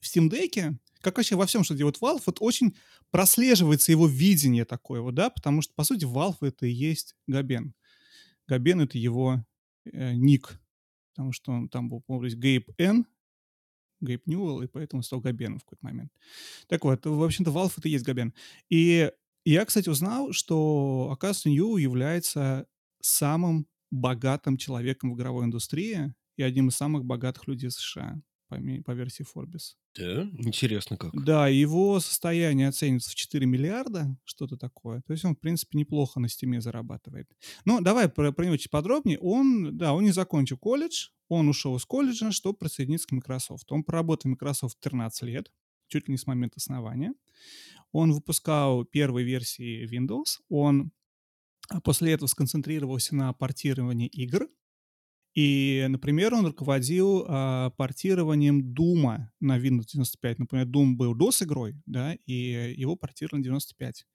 в 0.00 0.04
Steam 0.04 0.28
Deck, 0.28 0.76
как 1.00 1.16
вообще 1.16 1.36
во 1.36 1.46
всем, 1.46 1.64
что 1.64 1.74
делает 1.74 1.98
Valve, 2.00 2.22
вот 2.26 2.38
очень 2.40 2.76
прослеживается 3.10 3.92
его 3.92 4.06
видение 4.06 4.64
такое, 4.64 5.00
вот, 5.00 5.14
да, 5.14 5.30
потому 5.30 5.62
что, 5.62 5.72
по 5.74 5.84
сути, 5.84 6.04
Valve 6.04 6.36
это 6.42 6.66
и 6.66 6.70
есть 6.70 7.16
Габен. 7.26 7.74
Габен— 8.46 8.80
это 8.82 8.98
его 8.98 9.42
э, 9.84 10.12
ник, 10.14 10.60
потому 11.14 11.32
что 11.32 11.52
он 11.52 11.68
там 11.68 11.88
был, 11.88 12.00
по-моему, 12.00 12.36
Гейб 12.36 12.70
Н, 12.78 13.06
Гейб 14.00 14.26
Ньюэлл, 14.26 14.62
и 14.62 14.66
поэтому 14.66 15.02
стал 15.02 15.20
Габеном 15.20 15.60
в 15.60 15.64
какой-то 15.64 15.84
момент. 15.84 16.12
Так 16.66 16.84
вот, 16.84 17.06
в 17.06 17.22
общем-то, 17.22 17.52
Valve 17.52 17.72
это 17.76 17.88
и 17.88 17.92
есть 17.92 18.04
Габен. 18.04 18.34
И 18.68 19.10
я, 19.44 19.64
кстати, 19.64 19.88
узнал, 19.88 20.32
что, 20.32 21.10
оказывается, 21.12 21.50
Ньюэлл 21.50 21.76
является 21.76 22.66
самым 23.00 23.66
богатым 23.90 24.56
человеком 24.56 25.12
в 25.12 25.16
игровой 25.16 25.44
индустрии 25.44 26.12
и 26.36 26.42
одним 26.42 26.68
из 26.68 26.74
самых 26.74 27.04
богатых 27.04 27.46
людей 27.46 27.70
США. 27.70 28.20
По, 28.48 28.56
по 28.84 28.90
версии 28.92 29.24
Forbes. 29.24 29.74
Да? 29.96 30.22
Интересно 30.38 30.96
как. 30.96 31.12
Да, 31.24 31.48
его 31.48 32.00
состояние 32.00 32.68
оценится 32.68 33.10
в 33.10 33.14
4 33.14 33.46
миллиарда, 33.46 34.16
что-то 34.24 34.56
такое. 34.56 35.02
То 35.02 35.12
есть 35.12 35.24
он, 35.24 35.34
в 35.34 35.40
принципе, 35.40 35.78
неплохо 35.78 36.20
на 36.20 36.28
стиме 36.28 36.60
зарабатывает. 36.60 37.28
Ну, 37.64 37.80
давай 37.80 38.08
про, 38.08 38.32
про 38.32 38.44
него 38.44 38.56
чуть 38.56 38.70
подробнее. 38.70 39.18
Он, 39.20 39.76
да, 39.76 39.92
он 39.92 40.04
не 40.04 40.12
закончил 40.12 40.58
колледж, 40.58 41.08
он 41.28 41.48
ушел 41.48 41.76
из 41.76 41.84
колледжа, 41.84 42.32
чтобы 42.32 42.58
присоединиться 42.58 43.08
к 43.08 43.12
Microsoft. 43.12 43.70
Он 43.72 43.82
проработал 43.84 44.30
в 44.30 44.32
Microsoft 44.32 44.78
13 44.80 45.22
лет, 45.22 45.52
чуть 45.88 46.08
ли 46.08 46.12
не 46.12 46.18
с 46.18 46.26
момента 46.26 46.56
основания. 46.58 47.14
Он 47.92 48.12
выпускал 48.12 48.84
первые 48.84 49.24
версии 49.24 49.88
Windows, 49.88 50.40
он 50.48 50.92
а, 51.68 51.80
после 51.80 52.12
этого 52.12 52.26
сконцентрировался 52.26 53.14
на 53.14 53.32
портировании 53.32 54.08
игр, 54.08 54.48
и, 55.34 55.86
например, 55.88 56.32
он 56.32 56.46
руководил 56.46 57.26
э, 57.26 57.70
портированием 57.76 58.72
Дума 58.72 59.32
на 59.40 59.58
Windows 59.58 59.86
95. 59.92 60.38
Например, 60.38 60.64
Doom 60.64 60.94
был 60.94 61.16
DOS-игрой, 61.16 61.74
да, 61.86 62.14
и 62.24 62.74
его 62.76 62.94
портировали 62.94 63.40
на 63.40 63.44
95. 63.44 64.06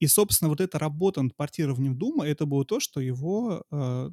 И, 0.00 0.06
собственно, 0.08 0.48
вот 0.48 0.60
эта 0.60 0.80
работа 0.80 1.22
над 1.22 1.36
портированием 1.36 1.96
Дума, 1.96 2.26
это 2.26 2.44
было 2.44 2.64
то, 2.64 2.80
что 2.80 3.00
его 3.00 3.64
э, 3.70 4.10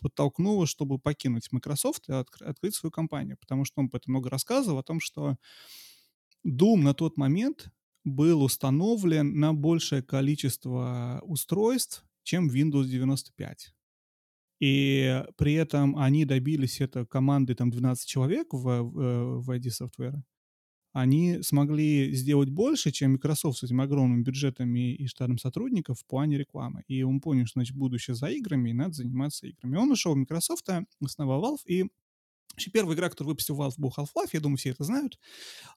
подтолкнуло, 0.00 0.66
чтобы 0.66 0.98
покинуть 0.98 1.52
Microsoft 1.52 2.08
и 2.08 2.12
от, 2.12 2.26
открыть 2.40 2.74
свою 2.74 2.90
компанию. 2.90 3.36
Потому 3.40 3.64
что 3.64 3.80
он 3.80 3.86
об 3.86 3.94
этом 3.94 4.12
много 4.12 4.28
рассказывал, 4.28 4.78
о 4.78 4.82
том, 4.82 4.98
что 4.98 5.36
Doom 6.44 6.78
на 6.78 6.94
тот 6.94 7.16
момент 7.16 7.70
был 8.02 8.42
установлен 8.42 9.38
на 9.38 9.54
большее 9.54 10.02
количество 10.02 11.22
устройств, 11.24 12.04
чем 12.24 12.50
Windows 12.50 12.86
95. 12.86 13.72
И 14.62 15.24
при 15.36 15.54
этом 15.54 15.96
они 15.98 16.24
добились 16.24 16.80
это 16.80 17.04
команды 17.04 17.56
там 17.56 17.72
12 17.72 18.08
человек 18.08 18.52
в, 18.52 18.62
в, 18.62 19.42
в 19.42 19.50
ID 19.50 19.70
Software. 19.70 20.22
Они 20.92 21.42
смогли 21.42 22.14
сделать 22.14 22.48
больше, 22.48 22.92
чем 22.92 23.14
Microsoft 23.14 23.58
с 23.58 23.62
этими 23.64 23.82
огромными 23.82 24.22
бюджетами 24.22 24.94
и 24.94 25.08
штатом 25.08 25.38
сотрудников 25.38 25.98
в 25.98 26.06
плане 26.06 26.38
рекламы. 26.38 26.84
И 26.86 27.02
он 27.02 27.20
понял, 27.20 27.44
что, 27.46 27.58
значит, 27.58 27.76
будущее 27.76 28.14
за 28.14 28.28
играми, 28.28 28.70
и 28.70 28.72
надо 28.72 28.92
заниматься 28.92 29.48
играми. 29.48 29.78
Он 29.78 29.90
ушел 29.90 30.14
в 30.14 30.18
Microsoft, 30.18 30.68
основал 31.00 31.42
Valve, 31.42 31.66
и 31.66 31.86
Вообще, 32.52 32.70
первая 32.70 32.96
игра, 32.96 33.08
которую 33.08 33.32
выпустил 33.32 33.56
Valve, 33.56 33.74
был 33.76 33.92
Half-Life, 33.96 34.30
я 34.32 34.40
думаю, 34.40 34.56
все 34.56 34.70
это 34.70 34.84
знают. 34.84 35.18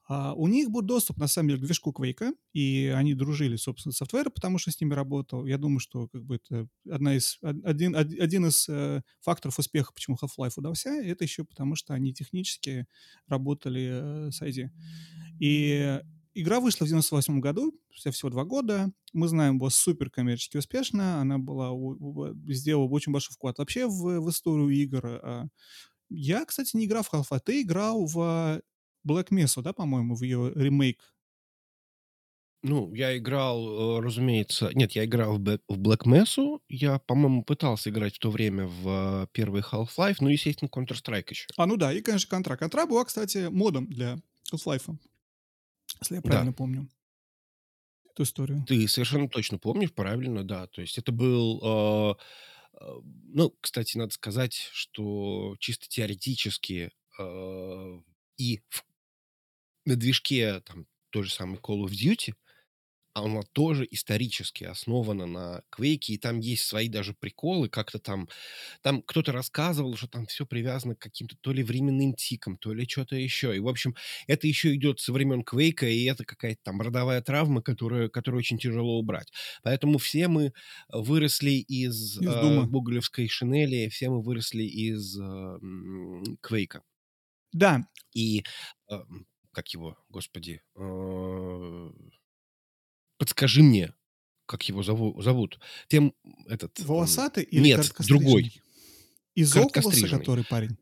А, 0.08 0.34
у 0.34 0.46
них 0.46 0.70
был 0.70 0.82
доступ, 0.82 1.18
на 1.18 1.26
самом 1.26 1.48
деле, 1.48 1.60
к 1.60 1.64
движку 1.64 1.92
Quake, 1.92 2.34
и 2.52 2.92
они 2.94 3.14
дружили, 3.14 3.56
собственно, 3.56 3.92
с 3.92 3.96
софтвером, 3.96 4.32
потому 4.32 4.58
что 4.58 4.70
с 4.70 4.80
ними 4.80 4.94
работал. 4.94 5.46
Я 5.46 5.58
думаю, 5.58 5.80
что 5.80 6.08
как 6.08 6.24
бы 6.24 6.36
это 6.36 6.68
одна 6.90 7.16
из, 7.16 7.38
один, 7.42 7.96
один 7.96 8.46
из 8.46 8.68
э, 8.68 9.02
факторов 9.20 9.58
успеха, 9.58 9.92
почему 9.92 10.16
Half-Life 10.22 10.54
удался, 10.56 10.90
это 10.90 11.24
еще 11.24 11.44
потому, 11.44 11.76
что 11.76 11.94
они 11.94 12.12
технически 12.12 12.86
работали 13.26 14.28
э, 14.28 14.30
с 14.30 14.42
ID. 14.42 14.68
И 15.40 16.00
Игра 16.38 16.60
вышла 16.60 16.84
в 16.84 16.88
98 16.88 17.40
году, 17.40 17.72
всего 17.90 18.28
два 18.28 18.44
года. 18.44 18.92
Мы 19.14 19.26
знаем, 19.26 19.58
была 19.58 19.70
супер 19.70 20.10
коммерчески 20.10 20.58
успешна. 20.58 21.18
Она 21.22 21.38
была, 21.38 21.70
сделала 22.48 22.90
очень 22.90 23.10
большой 23.10 23.32
вклад 23.32 23.56
вообще 23.56 23.86
в, 23.86 24.20
в 24.20 24.28
историю 24.28 24.68
игр. 24.68 25.48
Я, 26.08 26.44
кстати, 26.44 26.76
не 26.76 26.86
играл 26.86 27.02
в 27.02 27.12
Half-Life. 27.12 27.40
Ты 27.44 27.62
играл 27.62 28.06
в 28.06 28.62
Black 29.06 29.28
Mesa, 29.30 29.62
да, 29.62 29.72
по-моему, 29.72 30.14
в 30.14 30.22
ее 30.22 30.52
ремейк? 30.54 31.02
Ну, 32.62 32.92
я 32.94 33.16
играл, 33.16 33.98
э, 33.98 34.02
разумеется... 34.02 34.70
Нет, 34.74 34.92
я 34.92 35.04
играл 35.04 35.38
в 35.38 35.78
Black 35.78 36.04
Mesa. 36.04 36.58
Я, 36.68 36.98
по-моему, 36.98 37.44
пытался 37.44 37.90
играть 37.90 38.16
в 38.16 38.18
то 38.18 38.30
время 38.30 38.66
в 38.66 39.28
первый 39.32 39.62
Half-Life. 39.62 40.16
Ну, 40.20 40.28
естественно, 40.28 40.68
Counter-Strike 40.68 41.26
еще. 41.28 41.46
А, 41.56 41.66
ну 41.66 41.76
да, 41.76 41.92
и, 41.92 42.00
конечно, 42.00 42.34
Contra. 42.34 42.58
Contra 42.58 42.86
была, 42.86 43.04
кстати, 43.04 43.48
модом 43.50 43.86
для 43.86 44.18
Half-Life. 44.52 44.96
Если 46.00 46.16
я 46.16 46.22
правильно 46.22 46.50
да. 46.50 46.56
помню 46.56 46.88
эту 48.10 48.24
историю. 48.24 48.64
Ты 48.66 48.88
совершенно 48.88 49.28
точно 49.28 49.58
помнишь, 49.58 49.92
правильно, 49.92 50.42
да. 50.42 50.66
То 50.66 50.80
есть 50.80 50.98
это 50.98 51.12
был... 51.12 51.60
Э, 51.62 52.14
Э, 52.14 52.14
ну, 52.80 53.54
кстати, 53.60 53.96
надо 53.96 54.12
сказать, 54.12 54.68
что 54.72 55.56
чисто 55.58 55.86
теоретически 55.88 56.90
э, 57.18 58.00
и 58.36 58.60
в, 58.68 58.84
на 59.84 59.96
движке 59.96 60.60
там 60.60 60.86
той 61.10 61.24
же 61.24 61.32
самой 61.32 61.58
Call 61.58 61.84
of 61.84 61.90
Duty 61.90 62.34
а 62.34 62.45
она 63.24 63.42
тоже 63.52 63.86
исторически 63.90 64.64
основана 64.64 65.26
на 65.26 65.62
Квейке, 65.70 66.14
и 66.14 66.18
там 66.18 66.38
есть 66.40 66.64
свои 66.64 66.88
даже 66.88 67.14
приколы, 67.14 67.68
как-то 67.68 67.98
там, 67.98 68.28
там 68.82 69.02
кто-то 69.02 69.32
рассказывал, 69.32 69.96
что 69.96 70.06
там 70.06 70.26
все 70.26 70.44
привязано 70.44 70.94
к 70.94 70.98
каким-то 70.98 71.36
то 71.40 71.52
ли 71.52 71.62
временным 71.62 72.14
тикам, 72.14 72.58
то 72.58 72.74
ли 72.74 72.86
что-то 72.86 73.16
еще. 73.16 73.56
И, 73.56 73.60
в 73.60 73.68
общем, 73.68 73.94
это 74.26 74.46
еще 74.46 74.74
идет 74.74 75.00
со 75.00 75.12
времен 75.12 75.44
Квейка, 75.44 75.86
и 75.86 76.04
это 76.04 76.24
какая-то 76.24 76.60
там 76.62 76.80
родовая 76.80 77.22
травма, 77.22 77.62
которую, 77.62 78.10
которую 78.10 78.40
очень 78.40 78.58
тяжело 78.58 78.98
убрать. 78.98 79.32
Поэтому 79.62 79.98
все 79.98 80.28
мы 80.28 80.52
выросли 80.90 81.52
из, 81.52 82.18
из 82.20 82.28
э, 82.28 82.64
Гоголевской 82.66 83.28
шинели, 83.28 83.88
все 83.88 84.10
мы 84.10 84.20
выросли 84.22 84.64
из 84.64 85.18
э, 85.18 85.58
Квейка. 86.42 86.82
Да. 87.52 87.86
И 88.12 88.44
э, 88.90 88.98
как 89.52 89.68
его, 89.68 89.96
господи, 90.10 90.60
э, 90.74 91.90
подскажи 93.18 93.62
мне, 93.62 93.94
как 94.46 94.62
его 94.68 94.82
зову, 94.82 95.20
зовут. 95.22 95.58
Тем 95.88 96.14
этот... 96.46 96.78
Волосатый 96.80 97.44
или 97.44 97.68
Нет, 97.68 97.92
другой. 98.06 98.60
Из 99.34 99.54
Окулуса, 99.54 100.08
который 100.08 100.44
парень? 100.44 100.78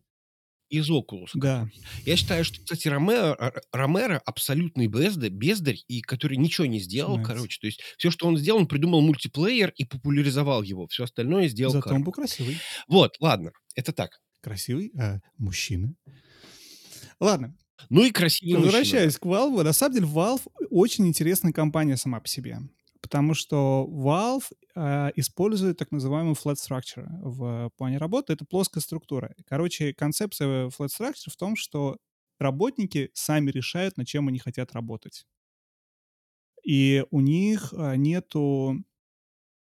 Из 0.68 0.90
Окулуса. 0.90 1.38
Да. 1.38 1.68
Я 2.05 2.16
считаю, 2.16 2.44
что, 2.44 2.61
кстати, 2.61 2.88
Ромеро, 2.88 3.53
Ромеро 3.73 4.20
абсолютный 4.25 4.87
бездарь, 4.87 5.31
бездарь, 5.31 5.79
и 5.88 6.01
который 6.01 6.37
ничего 6.37 6.66
не 6.66 6.81
сделал, 6.81 7.16
Начинается. 7.16 7.35
короче. 7.35 7.61
То 7.61 7.66
есть 7.66 7.81
все, 7.99 8.11
что 8.11 8.27
он 8.27 8.38
сделал, 8.38 8.61
он 8.61 8.66
придумал 8.66 9.01
мультиплеер 9.01 9.73
и 9.77 9.85
популяризовал 9.85 10.62
его. 10.62 10.87
Все 10.88 11.05
остальное 11.05 11.49
сделал 11.49 11.73
Зато 11.73 11.85
Карл. 11.85 11.97
он 11.97 12.05
был 12.05 12.12
красивый. 12.12 12.59
Вот, 12.88 13.16
ладно, 13.20 13.53
это 13.75 13.92
так. 13.92 14.20
Красивый 14.40 14.92
а, 14.99 15.20
мужчина. 15.38 15.94
Ладно, 17.20 17.57
ну 17.91 18.05
и 18.05 18.11
красивый 18.11 18.65
Возвращаясь 18.65 19.19
к 19.19 19.25
Valve, 19.25 19.63
на 19.63 19.73
самом 19.73 19.95
деле 19.95 20.07
Valve 20.07 20.43
очень 20.71 21.07
интересная 21.07 21.53
компания 21.53 21.97
сама 21.97 22.21
по 22.21 22.29
себе. 22.29 22.59
Потому 23.01 23.35
что 23.35 23.87
Valve 23.91 24.45
э, 24.75 25.11
использует 25.17 25.77
так 25.77 25.93
называемый 25.93 26.35
flat 26.35 26.55
structure 26.57 27.07
в 27.21 27.71
плане 27.77 27.99
работы. 27.99 28.33
Это 28.33 28.47
плоская 28.47 28.81
структура. 28.81 29.35
Короче, 29.47 29.93
концепция 29.93 30.69
flat 30.69 30.89
structure 30.89 31.31
в 31.31 31.37
том, 31.37 31.55
что 31.55 31.99
работники 32.39 33.11
сами 33.13 33.51
решают, 33.51 33.99
над 33.99 34.07
чем 34.07 34.29
они 34.29 34.39
хотят 34.39 34.73
работать. 34.73 35.27
И 36.65 37.05
у 37.11 37.21
них 37.21 37.75
э, 37.77 37.97
нету 37.97 38.83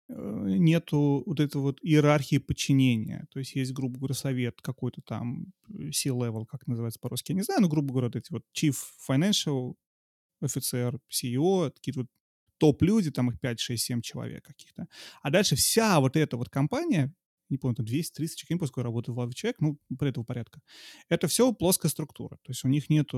нету 0.08 1.22
вот 1.24 1.40
этой 1.40 1.60
вот 1.60 1.78
иерархии 1.82 2.38
подчинения. 2.38 3.26
То 3.30 3.38
есть 3.38 3.54
есть, 3.54 3.72
грубо 3.72 3.98
говоря, 3.98 4.14
совет 4.14 4.60
какой-то 4.60 5.00
там 5.02 5.52
э, 5.68 5.90
C-level, 5.92 6.46
как 6.46 6.66
называется 6.66 7.00
по-русски, 7.00 7.32
я 7.32 7.36
не 7.36 7.42
знаю, 7.42 7.62
но, 7.62 7.68
грубо 7.68 7.92
говоря, 7.92 8.08
вот 8.08 8.16
эти 8.16 8.30
вот 8.30 8.42
chief 8.54 8.76
financial 9.08 9.74
офицер, 10.40 10.98
CEO, 11.10 11.70
какие-то 11.70 12.00
вот 12.00 12.08
топ-люди, 12.58 13.10
там 13.10 13.30
их 13.30 13.40
5, 13.40 13.60
6, 13.60 13.82
7 13.82 14.00
человек 14.02 14.44
каких-то. 14.44 14.86
А 15.22 15.30
дальше 15.30 15.56
вся 15.56 16.00
вот 16.00 16.16
эта 16.16 16.36
вот 16.36 16.50
компания 16.50 17.12
не 17.48 17.58
помню, 17.58 17.76
там 17.76 17.86
200, 17.86 18.14
300 18.14 18.36
человек, 18.36 18.50
не 18.50 18.56
помню, 18.58 18.68
сколько 18.68 18.84
работает 18.84 19.16
в 19.16 19.34
человек, 19.34 19.60
ну, 19.60 19.78
при 19.98 20.10
этого 20.10 20.24
порядка. 20.24 20.60
Это 21.08 21.28
все 21.28 21.52
плоская 21.52 21.90
структура. 21.90 22.36
То 22.42 22.50
есть 22.50 22.64
у 22.64 22.68
них 22.68 22.90
нет 22.90 23.10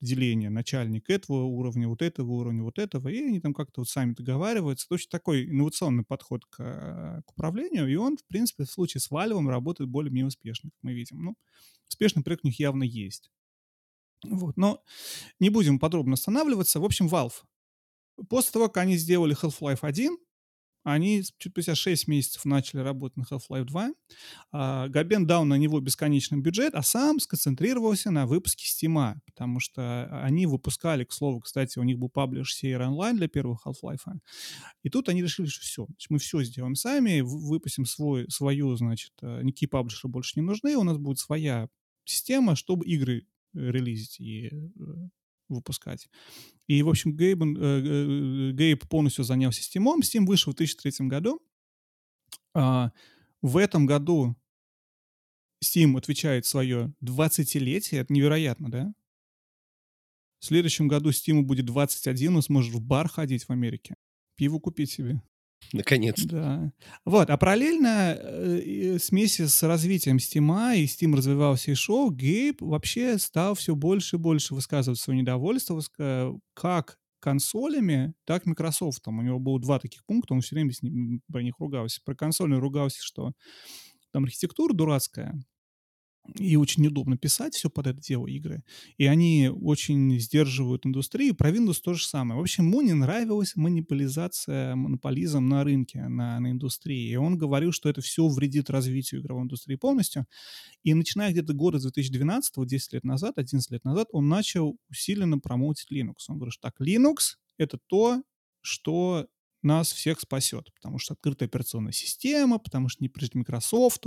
деления 0.00 0.50
начальник 0.50 1.10
этого 1.10 1.44
уровня, 1.44 1.88
вот 1.88 2.02
этого 2.02 2.30
уровня, 2.32 2.62
вот 2.62 2.78
этого, 2.78 3.08
и 3.08 3.18
они 3.22 3.40
там 3.40 3.54
как-то 3.54 3.80
вот 3.80 3.88
сами 3.88 4.12
договариваются. 4.12 4.88
Точно 4.88 5.10
такой 5.10 5.48
инновационный 5.48 6.04
подход 6.04 6.44
к, 6.46 7.22
к 7.24 7.32
управлению, 7.32 7.88
и 7.90 7.94
он, 7.96 8.16
в 8.16 8.24
принципе, 8.26 8.64
в 8.64 8.70
случае 8.70 9.00
с 9.00 9.10
Валевым 9.10 9.48
работает 9.48 9.90
более-менее 9.90 10.28
успешно, 10.28 10.70
как 10.70 10.78
мы 10.82 10.92
видим. 10.92 11.22
Ну, 11.22 11.36
успешный 11.88 12.22
проект 12.22 12.44
у 12.44 12.48
них 12.48 12.58
явно 12.58 12.82
есть. 12.82 13.30
Вот, 14.24 14.56
но 14.56 14.82
не 15.40 15.50
будем 15.50 15.78
подробно 15.78 16.14
останавливаться. 16.14 16.80
В 16.80 16.84
общем, 16.84 17.06
Valve. 17.06 17.44
После 18.28 18.52
того, 18.52 18.68
как 18.68 18.78
они 18.78 18.96
сделали 18.96 19.36
Half-Life 19.36 19.80
1, 19.82 20.16
они 20.86 21.24
чуть 21.38 21.50
спустя 21.50 21.74
6 21.74 22.06
месяцев 22.06 22.44
начали 22.44 22.80
работать 22.80 23.16
на 23.16 23.22
Half-Life 23.22 23.64
2. 23.64 23.90
А, 24.52 24.88
Габен 24.88 25.26
дал 25.26 25.44
на 25.44 25.54
него 25.54 25.80
бесконечный 25.80 26.38
бюджет, 26.38 26.76
а 26.76 26.82
сам 26.82 27.18
сконцентрировался 27.18 28.12
на 28.12 28.24
выпуске 28.24 28.66
Steam, 28.66 29.16
потому 29.26 29.58
что 29.58 30.08
они 30.22 30.46
выпускали, 30.46 31.02
к 31.02 31.12
слову, 31.12 31.40
кстати, 31.40 31.80
у 31.80 31.82
них 31.82 31.98
был 31.98 32.08
паблиш 32.08 32.56
Sierra 32.56 32.88
Online 32.88 33.16
для 33.16 33.26
первого 33.26 33.58
Half-Life. 33.66 34.04
И 34.84 34.88
тут 34.88 35.08
они 35.08 35.22
решили, 35.22 35.46
что 35.46 35.60
все, 35.62 35.88
мы 36.08 36.18
все 36.20 36.44
сделаем 36.44 36.76
сами, 36.76 37.20
выпустим 37.20 37.84
свой, 37.84 38.30
свою, 38.30 38.76
значит, 38.76 39.10
э, 39.22 39.42
никакие 39.42 39.68
паблишеры 39.68 40.12
больше 40.12 40.34
не 40.36 40.42
нужны, 40.42 40.76
у 40.76 40.84
нас 40.84 40.98
будет 40.98 41.18
своя 41.18 41.68
система, 42.04 42.54
чтобы 42.54 42.86
игры 42.86 43.22
э, 43.22 43.24
релизить 43.54 44.20
и 44.20 44.46
э, 44.46 44.52
выпускать. 45.48 46.08
И, 46.66 46.82
в 46.82 46.88
общем, 46.88 47.16
Гейб, 47.16 47.42
э, 47.42 47.46
э, 47.46 48.52
Гейб 48.52 48.88
полностью 48.88 49.24
занялся 49.24 49.60
Steam. 49.60 49.84
Steam 50.00 50.26
вышел 50.26 50.52
в 50.52 50.56
2003 50.56 51.08
году. 51.08 51.40
А, 52.54 52.92
в 53.42 53.56
этом 53.56 53.86
году 53.86 54.36
Steam 55.62 55.96
отвечает 55.96 56.46
свое 56.46 56.94
20-летие. 57.02 58.00
Это 58.00 58.12
невероятно, 58.12 58.70
да? 58.70 58.92
В 60.38 60.44
следующем 60.44 60.88
году 60.88 61.10
Steam 61.10 61.42
будет 61.42 61.64
21, 61.66 62.36
он 62.36 62.42
сможет 62.42 62.74
в 62.74 62.80
бар 62.80 63.08
ходить 63.08 63.44
в 63.44 63.50
Америке. 63.50 63.94
Пиво 64.36 64.58
купить 64.58 64.90
себе. 64.90 65.22
Наконец-то. 65.72 66.28
Да. 66.28 66.72
Вот, 67.04 67.30
а 67.30 67.36
параллельно 67.36 68.16
э, 68.18 68.98
смеси 69.00 69.46
с 69.46 69.62
развитием 69.62 70.16
Steam, 70.16 70.76
и 70.76 70.84
Steam 70.84 71.16
развивался 71.16 71.72
и 71.72 71.74
шоу, 71.74 72.10
Гейб 72.10 72.62
вообще 72.62 73.18
стал 73.18 73.54
все 73.54 73.74
больше 73.74 74.16
и 74.16 74.18
больше 74.18 74.54
высказывать 74.54 75.00
свое 75.00 75.20
недовольство, 75.20 75.82
как 76.54 76.98
консолями, 77.20 78.14
так 78.24 78.46
Microsoft. 78.46 79.08
У 79.08 79.10
него 79.10 79.40
было 79.40 79.60
два 79.60 79.78
таких 79.80 80.04
пункта, 80.04 80.34
он 80.34 80.42
все 80.42 80.54
время 80.54 80.72
с 80.72 80.82
ним, 80.82 81.20
про 81.30 81.42
них 81.42 81.54
ругался. 81.58 82.00
Про 82.04 82.14
консоли 82.14 82.54
ругался, 82.54 82.98
что 83.02 83.32
там 84.12 84.24
архитектура 84.24 84.72
дурацкая, 84.72 85.34
и 86.34 86.56
очень 86.56 86.82
неудобно 86.82 87.16
писать 87.16 87.54
все 87.54 87.70
под 87.70 87.86
это 87.86 88.00
дело 88.00 88.26
игры. 88.26 88.62
И 88.96 89.06
они 89.06 89.48
очень 89.48 90.18
сдерживают 90.18 90.86
индустрию. 90.86 91.34
Про 91.34 91.50
Windows 91.50 91.80
то 91.82 91.94
же 91.94 92.06
самое. 92.06 92.38
В 92.38 92.42
общем, 92.42 92.66
ему 92.66 92.80
не 92.80 92.92
нравилась 92.92 93.56
монополизация, 93.56 94.74
монополизм 94.74 95.46
на 95.46 95.64
рынке, 95.64 96.08
на, 96.08 96.38
на 96.40 96.50
индустрии. 96.50 97.10
И 97.10 97.16
он 97.16 97.38
говорил, 97.38 97.72
что 97.72 97.88
это 97.88 98.00
все 98.00 98.26
вредит 98.28 98.70
развитию 98.70 99.20
игровой 99.20 99.44
индустрии 99.44 99.76
полностью. 99.76 100.26
И 100.82 100.94
начиная 100.94 101.30
где-то 101.30 101.52
года 101.52 101.78
2012, 101.80 102.66
10 102.66 102.92
лет 102.92 103.04
назад, 103.04 103.38
11 103.38 103.70
лет 103.70 103.84
назад, 103.84 104.08
он 104.12 104.28
начал 104.28 104.78
усиленно 104.90 105.38
промоутить 105.38 105.90
Linux. 105.90 106.26
Он 106.28 106.36
говорит, 106.36 106.54
что 106.54 106.62
так, 106.62 106.80
Linux— 106.80 107.36
это 107.58 107.78
то, 107.86 108.22
что 108.62 109.26
нас 109.62 109.92
всех 109.92 110.20
спасет, 110.20 110.72
потому 110.74 110.98
что 110.98 111.14
открытая 111.14 111.48
операционная 111.48 111.92
система, 111.92 112.58
потому 112.58 112.88
что 112.88 113.02
не 113.02 113.08
прежде 113.08 113.38
Microsoft, 113.38 114.04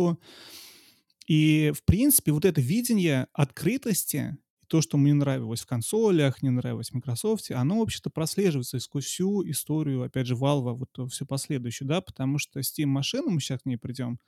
и, 1.29 1.71
в 1.75 1.83
принципе, 1.83 2.31
вот 2.31 2.43
это 2.43 2.59
видение 2.59 3.27
открытости, 3.33 4.35
то, 4.67 4.81
что 4.81 4.97
мне 4.97 5.13
нравилось 5.13 5.61
в 5.61 5.67
консолях, 5.67 6.41
не 6.41 6.49
нравилось 6.49 6.89
в 6.89 6.95
Microsoft, 6.95 7.51
оно, 7.51 7.79
вообще-то, 7.79 8.09
прослеживается 8.09 8.79
сквозь 8.79 9.05
всю 9.05 9.47
историю, 9.47 10.01
опять 10.01 10.25
же, 10.25 10.33
Valve, 10.33 10.73
вот 10.73 11.11
все 11.11 11.27
последующее, 11.27 11.87
да, 11.87 12.01
потому 12.01 12.39
что 12.39 12.59
Steam-машина, 12.61 13.29
мы 13.29 13.39
сейчас 13.41 13.61
к 13.61 13.67
ней 13.67 13.77
придем, 13.77 14.19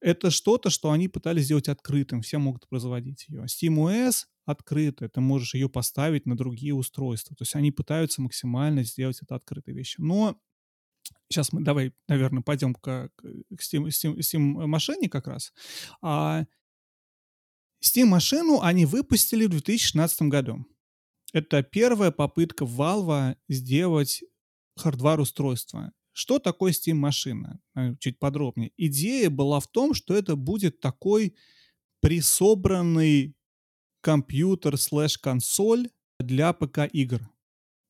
это 0.00 0.30
что-то, 0.30 0.68
что 0.68 0.90
они 0.90 1.08
пытались 1.08 1.46
сделать 1.46 1.68
открытым, 1.68 2.20
все 2.20 2.36
могут 2.36 2.68
производить 2.68 3.26
ее. 3.28 3.46
SteamOS 3.46 4.26
открыто, 4.44 5.08
ты 5.08 5.20
можешь 5.22 5.54
ее 5.54 5.70
поставить 5.70 6.26
на 6.26 6.36
другие 6.36 6.74
устройства. 6.74 7.34
То 7.36 7.42
есть 7.42 7.56
они 7.56 7.72
пытаются 7.72 8.20
максимально 8.20 8.84
сделать 8.84 9.20
это 9.22 9.34
открытой 9.34 9.74
вещью. 9.74 10.04
Но 10.04 10.38
Сейчас 11.30 11.52
мы 11.52 11.62
давай, 11.62 11.92
наверное, 12.08 12.42
пойдем 12.42 12.74
к, 12.74 13.10
к 13.16 13.24
Steam, 13.60 13.86
Steam, 13.88 14.16
Steam 14.18 14.66
машине 14.66 15.08
как 15.08 15.26
раз. 15.26 15.52
А 16.00 16.44
Steam 17.84 18.06
машину 18.06 18.60
они 18.62 18.86
выпустили 18.86 19.46
в 19.46 19.50
2016 19.50 20.22
году. 20.22 20.64
Это 21.32 21.62
первая 21.62 22.10
попытка 22.10 22.64
Valve 22.64 23.36
сделать 23.48 24.22
хардвар 24.76 25.20
устройства. 25.20 25.92
Что 26.12 26.38
такое 26.38 26.72
Steam 26.72 26.94
машина? 26.94 27.60
Э, 27.76 27.94
чуть 28.00 28.18
подробнее. 28.18 28.72
Идея 28.76 29.28
была 29.30 29.60
в 29.60 29.68
том, 29.68 29.94
что 29.94 30.14
это 30.14 30.34
будет 30.34 30.80
такой 30.80 31.36
присобранный 32.00 33.36
компьютер 34.00 34.78
слэш 34.78 35.18
консоль 35.18 35.90
для 36.18 36.52
ПК 36.52 36.88
игр 36.92 37.28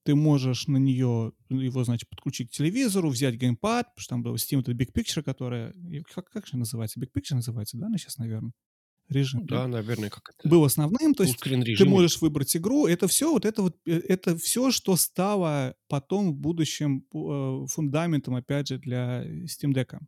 ты 0.08 0.14
можешь 0.14 0.68
на 0.68 0.78
нее, 0.78 1.32
его, 1.50 1.84
значит, 1.84 2.08
подключить 2.08 2.48
к 2.48 2.52
телевизору, 2.52 3.10
взять 3.10 3.34
геймпад, 3.34 3.88
потому 3.88 4.00
что 4.00 4.08
там 4.08 4.22
был 4.22 4.36
Steam, 4.36 4.60
это 4.60 4.72
Big 4.72 4.90
Picture, 4.94 5.22
которая, 5.22 5.74
как, 6.14 6.30
как 6.30 6.46
же 6.46 6.56
называется? 6.56 6.98
Big 6.98 7.10
Picture 7.14 7.34
называется, 7.34 7.76
да, 7.76 7.88
она 7.88 7.98
сейчас, 7.98 8.16
наверное? 8.16 8.52
Режим. 9.10 9.40
Ну, 9.40 9.46
да, 9.46 9.62
да, 9.64 9.68
наверное, 9.68 10.08
как 10.08 10.22
это. 10.30 10.48
Был 10.48 10.64
основным, 10.64 11.12
то 11.12 11.24
есть 11.24 11.38
ты 11.38 11.84
можешь 11.84 12.22
выбрать 12.22 12.56
игру. 12.56 12.86
Это 12.86 13.06
все, 13.06 13.30
вот 13.30 13.44
это 13.44 13.60
вот, 13.60 13.76
э, 13.84 14.00
это 14.08 14.34
все, 14.38 14.70
что 14.70 14.96
стало 14.96 15.74
потом 15.88 16.32
в 16.32 16.36
будущем 16.36 17.04
э, 17.12 17.66
фундаментом, 17.66 18.34
опять 18.34 18.68
же, 18.68 18.78
для 18.78 19.26
Steam 19.44 19.74
Deck. 19.74 19.98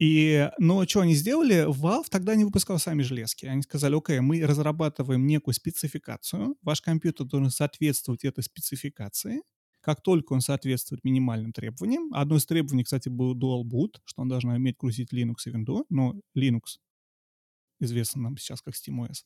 И, 0.00 0.50
но 0.58 0.86
что 0.86 1.02
они 1.02 1.14
сделали? 1.14 1.68
Valve 1.68 2.06
тогда 2.08 2.34
не 2.34 2.44
выпускал 2.44 2.78
сами 2.78 3.02
железки. 3.02 3.44
Они 3.44 3.60
сказали, 3.60 3.94
окей, 3.94 4.20
мы 4.20 4.40
разрабатываем 4.46 5.26
некую 5.26 5.52
спецификацию, 5.52 6.56
ваш 6.62 6.80
компьютер 6.80 7.26
должен 7.26 7.50
соответствовать 7.50 8.24
этой 8.24 8.42
спецификации. 8.42 9.42
Как 9.82 10.02
только 10.02 10.32
он 10.32 10.40
соответствует 10.40 11.04
минимальным 11.04 11.52
требованиям, 11.52 12.14
одно 12.14 12.36
из 12.36 12.46
требований, 12.46 12.84
кстати, 12.84 13.10
был 13.10 13.34
Dual 13.34 13.62
Boot, 13.64 14.00
что 14.06 14.22
он 14.22 14.28
должен 14.28 14.50
уметь 14.50 14.78
грузить 14.78 15.12
Linux 15.12 15.36
и 15.44 15.50
Windows, 15.50 15.84
но 15.90 16.14
Linux, 16.34 16.78
известный 17.78 18.22
нам 18.22 18.38
сейчас 18.38 18.62
как 18.62 18.74
SteamOS, 18.74 19.24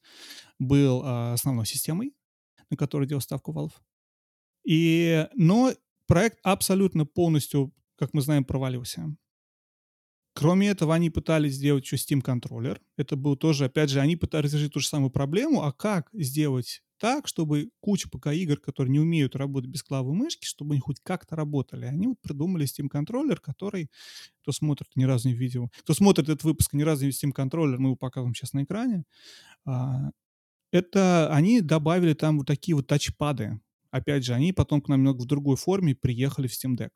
был 0.58 1.02
а, 1.04 1.34
основной 1.34 1.66
системой, 1.66 2.14
на 2.70 2.76
которой 2.76 3.06
делал 3.06 3.20
ставку 3.20 3.52
Valve. 3.52 3.74
И, 4.64 5.28
но 5.34 5.72
проект 6.08 6.38
абсолютно 6.42 7.06
полностью, 7.06 7.72
как 7.96 8.12
мы 8.12 8.22
знаем, 8.22 8.44
провалился. 8.44 9.16
Кроме 10.34 10.68
этого, 10.68 10.94
они 10.94 11.10
пытались 11.10 11.54
сделать 11.54 11.84
еще 11.84 11.96
Steam 11.96 12.20
контроллер. 12.20 12.80
Это 12.96 13.14
был 13.14 13.36
тоже, 13.36 13.66
опять 13.66 13.88
же, 13.88 14.00
они 14.00 14.16
пытались 14.16 14.52
решить 14.52 14.72
ту 14.72 14.80
же 14.80 14.88
самую 14.88 15.10
проблему, 15.10 15.62
а 15.62 15.72
как 15.72 16.08
сделать 16.12 16.82
так, 16.98 17.28
чтобы 17.28 17.70
куча 17.80 18.08
ПК-игр, 18.08 18.56
которые 18.56 18.90
не 18.90 18.98
умеют 18.98 19.36
работать 19.36 19.70
без 19.70 19.84
клавы 19.84 20.12
мышки, 20.12 20.44
чтобы 20.44 20.74
они 20.74 20.80
хоть 20.80 20.98
как-то 21.02 21.36
работали. 21.36 21.86
Они 21.86 22.08
вот 22.08 22.20
придумали 22.20 22.66
Steam 22.66 22.88
контроллер, 22.88 23.40
который, 23.40 23.90
кто 24.42 24.50
смотрит, 24.50 24.88
ни 24.96 25.04
разу 25.04 25.28
не 25.28 25.34
видел, 25.34 25.70
кто 25.80 25.94
смотрит 25.94 26.28
этот 26.28 26.42
выпуск, 26.44 26.72
ни 26.72 26.82
разу 26.82 27.04
не 27.04 27.12
Steam 27.12 27.30
контроллер, 27.30 27.78
мы 27.78 27.90
его 27.90 27.96
показываем 27.96 28.34
сейчас 28.34 28.54
на 28.54 28.64
экране. 28.64 29.04
А, 29.66 30.10
это 30.72 31.32
они 31.32 31.60
добавили 31.60 32.14
там 32.14 32.38
вот 32.38 32.46
такие 32.46 32.74
вот 32.74 32.86
тачпады. 32.88 33.60
Опять 33.90 34.24
же, 34.24 34.34
они 34.34 34.52
потом 34.52 34.80
к 34.80 34.88
нам 34.88 35.00
немного 35.00 35.22
в 35.22 35.26
другой 35.26 35.56
форме 35.56 35.94
приехали 35.94 36.48
в 36.48 36.52
Steam 36.52 36.76
Deck. 36.76 36.90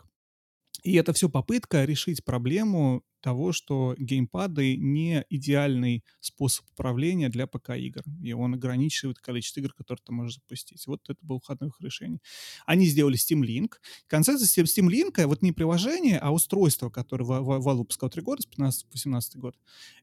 И 0.83 0.95
это 0.95 1.13
все 1.13 1.29
попытка 1.29 1.85
решить 1.85 2.25
проблему 2.25 3.03
того, 3.21 3.53
что 3.53 3.97
геймпады 3.99 4.77
не 4.77 5.25
идеальный 5.29 6.05
способ 6.21 6.65
управления 6.71 7.29
для 7.29 7.47
ПК-игр. 7.47 8.03
И 8.23 8.33
он 8.33 8.55
ограничивает 8.55 9.19
количество 9.19 9.61
игр, 9.61 9.73
которые 9.75 10.03
ты 10.05 10.13
можешь 10.13 10.37
запустить. 10.37 10.87
Вот 10.87 11.01
это 11.09 11.19
было 11.23 11.41
входное 11.41 11.69
их 11.69 11.81
решение. 11.81 12.21
Они 12.65 12.87
сделали 12.87 13.17
Steam 13.17 13.43
Link. 13.43 13.73
Концепция 14.07 14.65
Steam 14.65 14.89
Link, 14.89 15.27
вот 15.27 15.43
не 15.43 15.53
приложение, 15.53 16.19
а 16.19 16.31
устройство, 16.31 16.91
которое 16.91 17.25
Valve 17.25 17.79
выпускал 17.79 18.09
3 18.09 18.23
года, 18.23 18.43
с 18.43 18.47
15 18.47 18.87
по 18.89 18.97
17 18.97 19.37
год, 19.37 19.57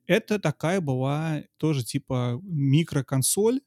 это 0.07 0.39
такая 0.39 0.81
была 0.81 1.43
тоже 1.57 1.85
типа 1.85 2.39
микроконсоль, 2.43 3.61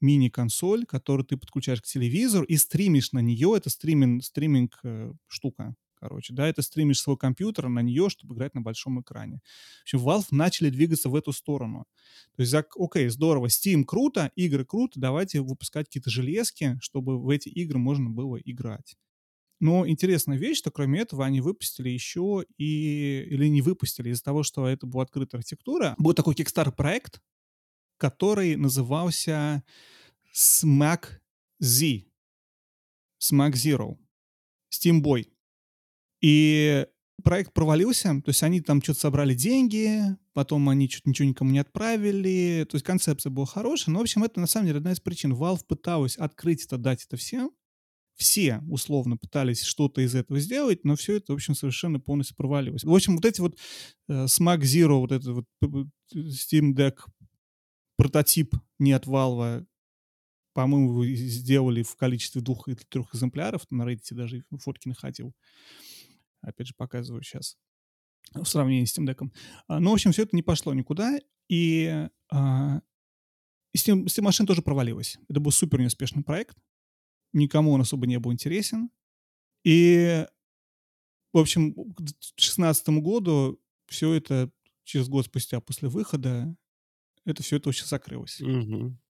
мини-консоль, 0.00 0.84
которую 0.84 1.24
ты 1.24 1.38
подключаешь 1.38 1.80
к 1.80 1.86
телевизору 1.86 2.44
и 2.44 2.56
стримишь 2.58 3.12
на 3.12 3.20
нее. 3.20 3.54
Это 3.56 3.70
стриминг, 3.70 4.22
стриминг 4.22 4.78
э, 4.84 5.12
штука 5.26 5.74
короче, 5.98 6.32
да, 6.32 6.46
это 6.48 6.62
стримишь 6.62 7.00
свой 7.00 7.16
компьютер 7.16 7.68
на 7.68 7.80
нее, 7.80 8.08
чтобы 8.08 8.34
играть 8.34 8.54
на 8.54 8.60
большом 8.60 9.00
экране. 9.00 9.40
В 9.80 9.82
общем, 9.82 9.98
Valve 9.98 10.26
начали 10.30 10.70
двигаться 10.70 11.08
в 11.08 11.14
эту 11.14 11.32
сторону. 11.32 11.86
То 12.36 12.42
есть, 12.42 12.54
окей, 12.54 13.08
здорово, 13.08 13.46
Steam 13.46 13.84
круто, 13.84 14.30
игры 14.36 14.64
круто, 14.64 15.00
давайте 15.00 15.40
выпускать 15.40 15.86
какие-то 15.86 16.10
железки, 16.10 16.78
чтобы 16.80 17.20
в 17.20 17.28
эти 17.30 17.48
игры 17.48 17.78
можно 17.78 18.10
было 18.10 18.36
играть. 18.36 18.96
Но 19.58 19.88
интересная 19.88 20.36
вещь, 20.36 20.58
что 20.58 20.70
кроме 20.70 21.00
этого 21.00 21.24
они 21.24 21.40
выпустили 21.40 21.88
еще 21.88 22.44
и... 22.58 23.26
Или 23.30 23.48
не 23.48 23.62
выпустили 23.62 24.10
из-за 24.10 24.22
того, 24.22 24.42
что 24.42 24.66
это 24.66 24.86
была 24.86 25.04
открытая 25.04 25.38
архитектура. 25.38 25.94
Был 25.98 26.12
такой 26.12 26.34
Kickstarter 26.34 26.72
проект, 26.72 27.22
который 27.96 28.56
назывался 28.56 29.64
Smack 30.34 31.20
Z. 31.58 32.04
Smack 33.18 33.52
Zero. 33.52 33.96
Steam 34.70 35.00
Boy. 35.00 35.26
И 36.20 36.86
проект 37.22 37.52
провалился, 37.52 38.08
то 38.24 38.28
есть 38.28 38.42
они 38.42 38.60
там 38.60 38.82
что-то 38.82 39.00
собрали 39.00 39.34
деньги, 39.34 40.00
потом 40.32 40.68
они 40.68 40.88
что-то 40.88 41.10
ничего 41.10 41.28
никому 41.28 41.50
не 41.50 41.58
отправили, 41.58 42.66
то 42.68 42.76
есть 42.76 42.84
концепция 42.84 43.30
была 43.30 43.46
хорошая, 43.46 43.92
но, 43.92 43.98
в 43.98 44.02
общем, 44.02 44.22
это 44.24 44.38
на 44.40 44.46
самом 44.46 44.66
деле 44.66 44.78
одна 44.78 44.92
из 44.92 45.00
причин. 45.00 45.32
Valve 45.32 45.64
пыталась 45.66 46.16
открыть 46.16 46.64
это, 46.64 46.78
дать 46.78 47.04
это 47.04 47.16
всем, 47.16 47.50
все 48.14 48.62
условно 48.68 49.16
пытались 49.16 49.62
что-то 49.62 50.00
из 50.00 50.14
этого 50.14 50.40
сделать, 50.40 50.84
но 50.84 50.96
все 50.96 51.16
это, 51.16 51.32
в 51.32 51.36
общем, 51.36 51.54
совершенно 51.54 52.00
полностью 52.00 52.36
провалилось. 52.36 52.84
В 52.84 52.94
общем, 52.94 53.16
вот 53.16 53.24
эти 53.24 53.40
вот 53.40 53.58
э, 54.08 54.24
Zero, 54.24 55.00
вот 55.00 55.12
этот 55.12 55.44
вот 55.60 55.88
Steam 56.14 56.74
Deck 56.74 56.98
прототип 57.96 58.54
не 58.78 58.92
от 58.92 59.06
Valve, 59.06 59.66
по-моему, 60.54 61.04
сделали 61.04 61.82
в 61.82 61.96
количестве 61.96 62.40
двух 62.40 62.68
или 62.68 62.76
трех 62.88 63.14
экземпляров, 63.14 63.66
на 63.70 63.82
Reddit 63.82 64.14
даже 64.14 64.42
фотки 64.58 64.88
находил. 64.88 65.34
Опять 66.46 66.68
же, 66.68 66.74
показываю 66.76 67.22
сейчас 67.22 67.56
в 68.34 68.44
сравнении 68.44 68.84
с 68.84 68.96
Steam 68.96 69.06
Deck. 69.06 69.30
А, 69.68 69.80
ну, 69.80 69.90
в 69.90 69.94
общем, 69.94 70.12
все 70.12 70.22
это 70.22 70.34
не 70.34 70.42
пошло 70.42 70.74
никуда, 70.74 71.18
и, 71.48 72.08
а, 72.30 72.80
Steam, 73.76 74.04
Steam 74.04 74.28
Machine 74.28 74.46
тоже 74.46 74.62
провалилась. 74.62 75.18
Это 75.28 75.40
был 75.40 75.50
супер 75.50 75.80
неуспешный 75.80 76.22
проект, 76.22 76.56
никому 77.32 77.72
он 77.72 77.80
особо 77.80 78.06
не 78.06 78.18
был 78.18 78.32
интересен. 78.32 78.90
И, 79.64 80.26
в 81.32 81.38
общем, 81.38 81.74
к 81.74 82.00
2016 82.00 82.88
году 83.00 83.60
все 83.88 84.12
это 84.14 84.50
через 84.84 85.08
год 85.08 85.26
спустя 85.26 85.60
после 85.60 85.88
выхода 85.88 86.56
это 87.24 87.42
все 87.42 87.56
это 87.56 87.68
вообще 87.68 87.84
закрылось. 87.84 88.40
Мгм. 88.40 89.00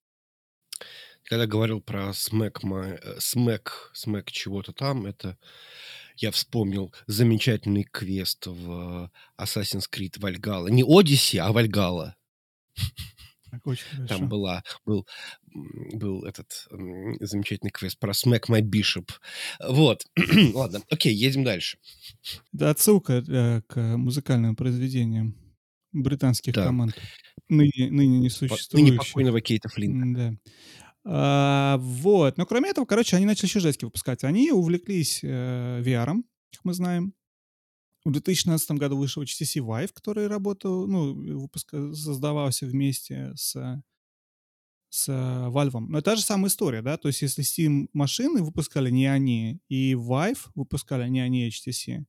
Когда 1.23 1.45
говорил 1.45 1.81
про 1.81 2.09
My- 2.09 2.99
э, 3.01 3.17
Smack, 3.19 3.67
Smack 3.93 4.31
чего-то 4.31 4.73
там, 4.73 5.05
это 5.05 5.37
я 6.17 6.31
вспомнил 6.31 6.93
замечательный 7.07 7.83
квест 7.83 8.45
в 8.47 9.11
Assassin's 9.39 9.85
Creed 9.93 10.19
Valhalla. 10.19 10.69
Не 10.69 10.83
Odyssey, 10.83 11.37
а 11.39 11.51
Valhalla. 11.51 12.13
Там 14.07 14.27
была, 14.27 14.61
был, 14.85 15.07
был 15.53 16.23
этот 16.25 16.67
замечательный 17.21 17.71
квест 17.71 17.97
про 17.97 18.11
Smack 18.11 18.49
My 18.49 18.61
Bishop. 18.61 19.09
Вот. 19.67 20.03
Ладно, 20.53 20.81
окей, 20.89 21.13
едем 21.15 21.43
дальше. 21.43 21.77
Это 22.53 22.69
отсылка 22.71 23.13
э, 23.27 23.61
к 23.67 23.79
музыкальным 23.97 24.55
произведениям 24.55 25.35
британских 25.93 26.53
Да. 26.53 26.65
команд, 26.65 26.95
ныне, 27.47 27.71
ныне 27.89 28.19
не 28.19 28.29
По- 28.29 28.35
Ныне 28.43 28.49
существующих. 28.49 28.97
покойного 28.97 29.41
Кейта 29.41 29.69
Флинта. 29.69 30.05
Да. 30.19 30.37
А, 31.09 31.77
вот. 31.79 32.37
Но 32.37 32.45
кроме 32.45 32.69
этого, 32.69 32.85
короче, 32.85 33.15
они 33.15 33.25
начали 33.25 33.45
еще 33.45 33.61
жестки 33.61 33.85
выпускать. 33.85 34.25
Они 34.25 34.51
увлеклись 34.51 35.21
э, 35.23 35.81
VR, 35.81 36.21
как 36.51 36.65
мы 36.65 36.73
знаем. 36.73 37.13
В 38.03 38.11
2016 38.11 38.71
году 38.71 38.97
вышел 38.97 39.23
HTC 39.23 39.61
Vive, 39.61 39.91
который 39.93 40.27
работал, 40.27 40.85
ну, 40.85 41.13
выпуска, 41.39 41.93
создавался 41.93 42.65
вместе 42.65 43.31
с, 43.35 43.55
с 44.89 45.09
Valve. 45.09 45.79
Но 45.79 46.01
та 46.01 46.15
же 46.17 46.21
самая 46.21 46.49
история, 46.49 46.81
да? 46.81 46.97
То 46.97 47.07
есть 47.07 47.21
если 47.21 47.43
Steam 47.43 47.87
машины 47.93 48.43
выпускали 48.43 48.89
не 48.89 49.07
они, 49.07 49.61
и 49.69 49.93
Vive 49.93 50.39
выпускали 50.55 51.07
не 51.07 51.21
они, 51.21 51.45
а 51.45 51.47
HTC, 51.47 52.05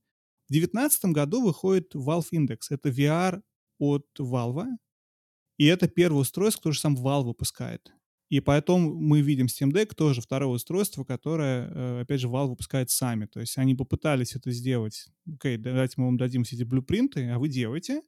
в 0.48 0.52
2019 0.52 1.04
году 1.06 1.42
выходит 1.42 1.94
Valve 1.94 2.30
Index. 2.32 2.58
Это 2.70 2.88
VR 2.88 3.42
от 3.78 4.06
Valve, 4.18 4.66
и 5.56 5.66
это 5.66 5.88
первое 5.88 6.22
устройство, 6.22 6.60
которое 6.60 6.78
сам 6.78 6.96
Valve 6.96 7.26
выпускает. 7.26 7.92
И 8.28 8.40
поэтому 8.40 8.94
мы 8.94 9.22
видим 9.22 9.46
Steam 9.46 9.70
Deck 9.72 9.94
тоже 9.94 10.20
второе 10.20 10.50
устройство, 10.50 11.02
которое, 11.04 11.68
э, 11.70 12.00
опять 12.02 12.20
же, 12.20 12.28
Valve 12.28 12.48
выпускает 12.48 12.90
сами. 12.90 13.24
То 13.26 13.40
есть 13.40 13.56
они 13.56 13.74
попытались 13.74 14.36
это 14.36 14.50
сделать. 14.50 15.06
Окей, 15.32 15.56
давайте 15.56 15.94
мы 15.96 16.06
вам 16.06 16.18
дадим 16.18 16.44
все 16.44 16.56
эти 16.56 16.64
блюпринты, 16.64 17.28
а 17.30 17.38
вы 17.38 17.48
делаете. 17.48 18.02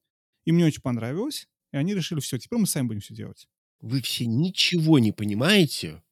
Им 0.44 0.58
не 0.58 0.64
очень 0.64 0.82
понравилось. 0.82 1.48
И 1.72 1.76
они 1.76 1.94
решили, 1.94 2.20
все, 2.20 2.36
теперь 2.38 2.58
мы 2.58 2.66
сами 2.66 2.88
будем 2.88 3.00
все 3.00 3.14
делать. 3.14 3.48
Вы 3.80 4.02
все 4.02 4.26
ничего 4.26 4.98
не 4.98 5.10
понимаете, 5.12 6.02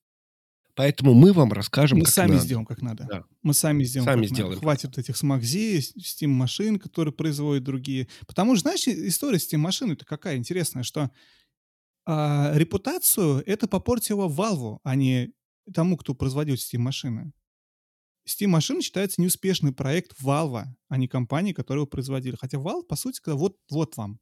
поэтому 0.75 1.13
мы 1.13 1.33
вам 1.35 1.53
расскажем, 1.53 1.99
мы 1.99 2.05
как 2.05 2.15
сами 2.15 2.31
надо. 2.33 2.45
сделаем 2.45 2.65
как 2.67 2.81
надо. 2.81 3.07
Да. 3.11 3.25
Мы 3.43 3.53
сами 3.53 3.83
сделаем 3.85 4.07
Сами 4.07 4.23
как 4.23 4.31
надо. 4.31 4.35
сделаем. 4.35 4.61
Хватит 4.61 4.97
этих 4.97 5.17
смагзи, 5.17 5.81
Steam 5.99 6.29
машин, 6.29 6.79
которые 6.79 7.13
производят 7.13 7.65
другие. 7.65 8.09
Потому 8.27 8.55
что, 8.55 8.63
знаешь, 8.63 8.87
история 8.87 9.37
Steam 9.37 9.59
машин 9.59 9.91
это 9.91 10.07
какая 10.07 10.37
интересная, 10.37 10.83
что 10.83 11.11
а, 12.11 12.53
репутацию 12.55 13.43
это 13.45 13.69
попортило 13.69 14.31
Valve, 14.31 14.79
а 14.83 14.95
не 14.95 15.31
тому, 15.75 15.99
кто 15.99 16.15
производил 16.15 16.55
Steam 16.55 16.79
машины. 16.79 17.33
Steam 18.27 18.47
машина 18.47 18.81
считается 18.81 19.21
неуспешный 19.21 19.75
проект 19.75 20.19
Valve, 20.23 20.65
а 20.89 20.97
не 20.97 21.07
компании, 21.07 21.53
которые 21.53 21.83
его 21.83 21.87
производили. 21.87 22.35
Хотя 22.41 22.57
Valve, 22.57 22.85
по 22.85 22.97
сути, 22.97 23.17
сказал, 23.17 23.39
вот, 23.39 23.57
вот 23.71 23.99
вам 23.99 24.21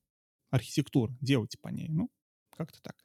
архитектура, 0.50 1.16
делайте 1.20 1.58
по 1.62 1.68
ней. 1.68 1.86
Ну, 1.88 2.10
как-то 2.56 2.80
так. 2.82 2.96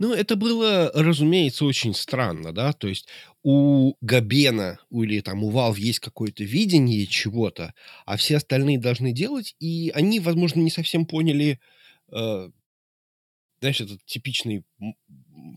Ну, 0.00 0.12
это 0.12 0.34
было, 0.34 0.90
разумеется, 0.92 1.64
очень 1.64 1.94
странно, 1.94 2.52
да, 2.52 2.72
то 2.72 2.88
есть 2.88 3.06
у 3.44 3.94
Габена 4.00 4.80
или 4.90 5.20
там 5.20 5.44
у 5.44 5.52
Valve 5.52 5.78
есть 5.78 6.00
какое-то 6.00 6.42
видение 6.42 7.06
чего-то, 7.06 7.72
а 8.04 8.16
все 8.16 8.38
остальные 8.38 8.80
должны 8.80 9.12
делать, 9.12 9.54
и 9.60 9.92
они, 9.94 10.18
возможно, 10.18 10.58
не 10.60 10.70
совсем 10.70 11.06
поняли, 11.06 11.60
э, 12.10 12.50
знаешь, 13.60 13.80
этот 13.80 14.04
типичный 14.04 14.64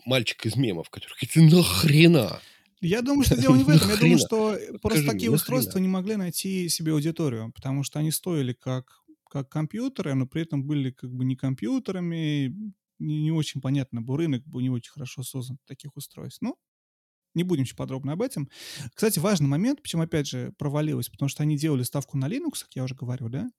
мальчик 0.05 0.45
из 0.45 0.55
мемов, 0.55 0.89
который 0.89 1.15
говорит, 1.21 1.53
нахрена? 1.53 2.39
Я 2.81 3.01
думаю, 3.01 3.25
что 3.25 3.35
дело 3.39 3.55
не 3.55 3.63
в 3.65 3.69
этом. 3.69 3.89
Я 3.89 3.97
думаю, 3.97 4.17
что 4.17 4.57
просто 4.81 5.05
такие 5.05 5.31
устройства 5.31 5.79
не 5.79 5.87
могли 5.87 6.15
найти 6.15 6.69
себе 6.69 6.93
аудиторию, 6.93 7.51
потому 7.53 7.83
что 7.83 7.99
они 7.99 8.11
стоили 8.11 8.53
как, 8.53 9.01
как 9.29 9.49
компьютеры, 9.49 10.13
но 10.13 10.27
при 10.27 10.43
этом 10.43 10.63
были 10.63 10.91
как 10.91 11.11
бы 11.11 11.25
не 11.25 11.35
компьютерами, 11.35 12.55
не, 12.99 13.21
не 13.21 13.31
очень 13.31 13.61
понятно, 13.61 14.01
был 14.01 14.17
рынок 14.17 14.45
был 14.45 14.59
не 14.59 14.69
очень 14.69 14.91
хорошо 14.91 15.23
создан 15.23 15.57
таких 15.65 15.95
устройств. 15.95 16.41
Ну, 16.41 16.57
не 17.35 17.43
будем 17.43 17.63
еще 17.63 17.75
подробно 17.75 18.13
об 18.13 18.21
этом. 18.21 18.49
Кстати, 18.93 19.19
важный 19.19 19.47
момент, 19.47 19.81
почему, 19.81 20.03
опять 20.03 20.27
же, 20.27 20.53
провалилось, 20.57 21.09
потому 21.09 21.29
что 21.29 21.43
они 21.43 21.57
делали 21.57 21.83
ставку 21.83 22.17
на 22.17 22.27
Linux, 22.27 22.63
как 22.63 22.75
я 22.75 22.83
уже 22.83 22.95
говорил, 22.95 23.29
да, 23.29 23.49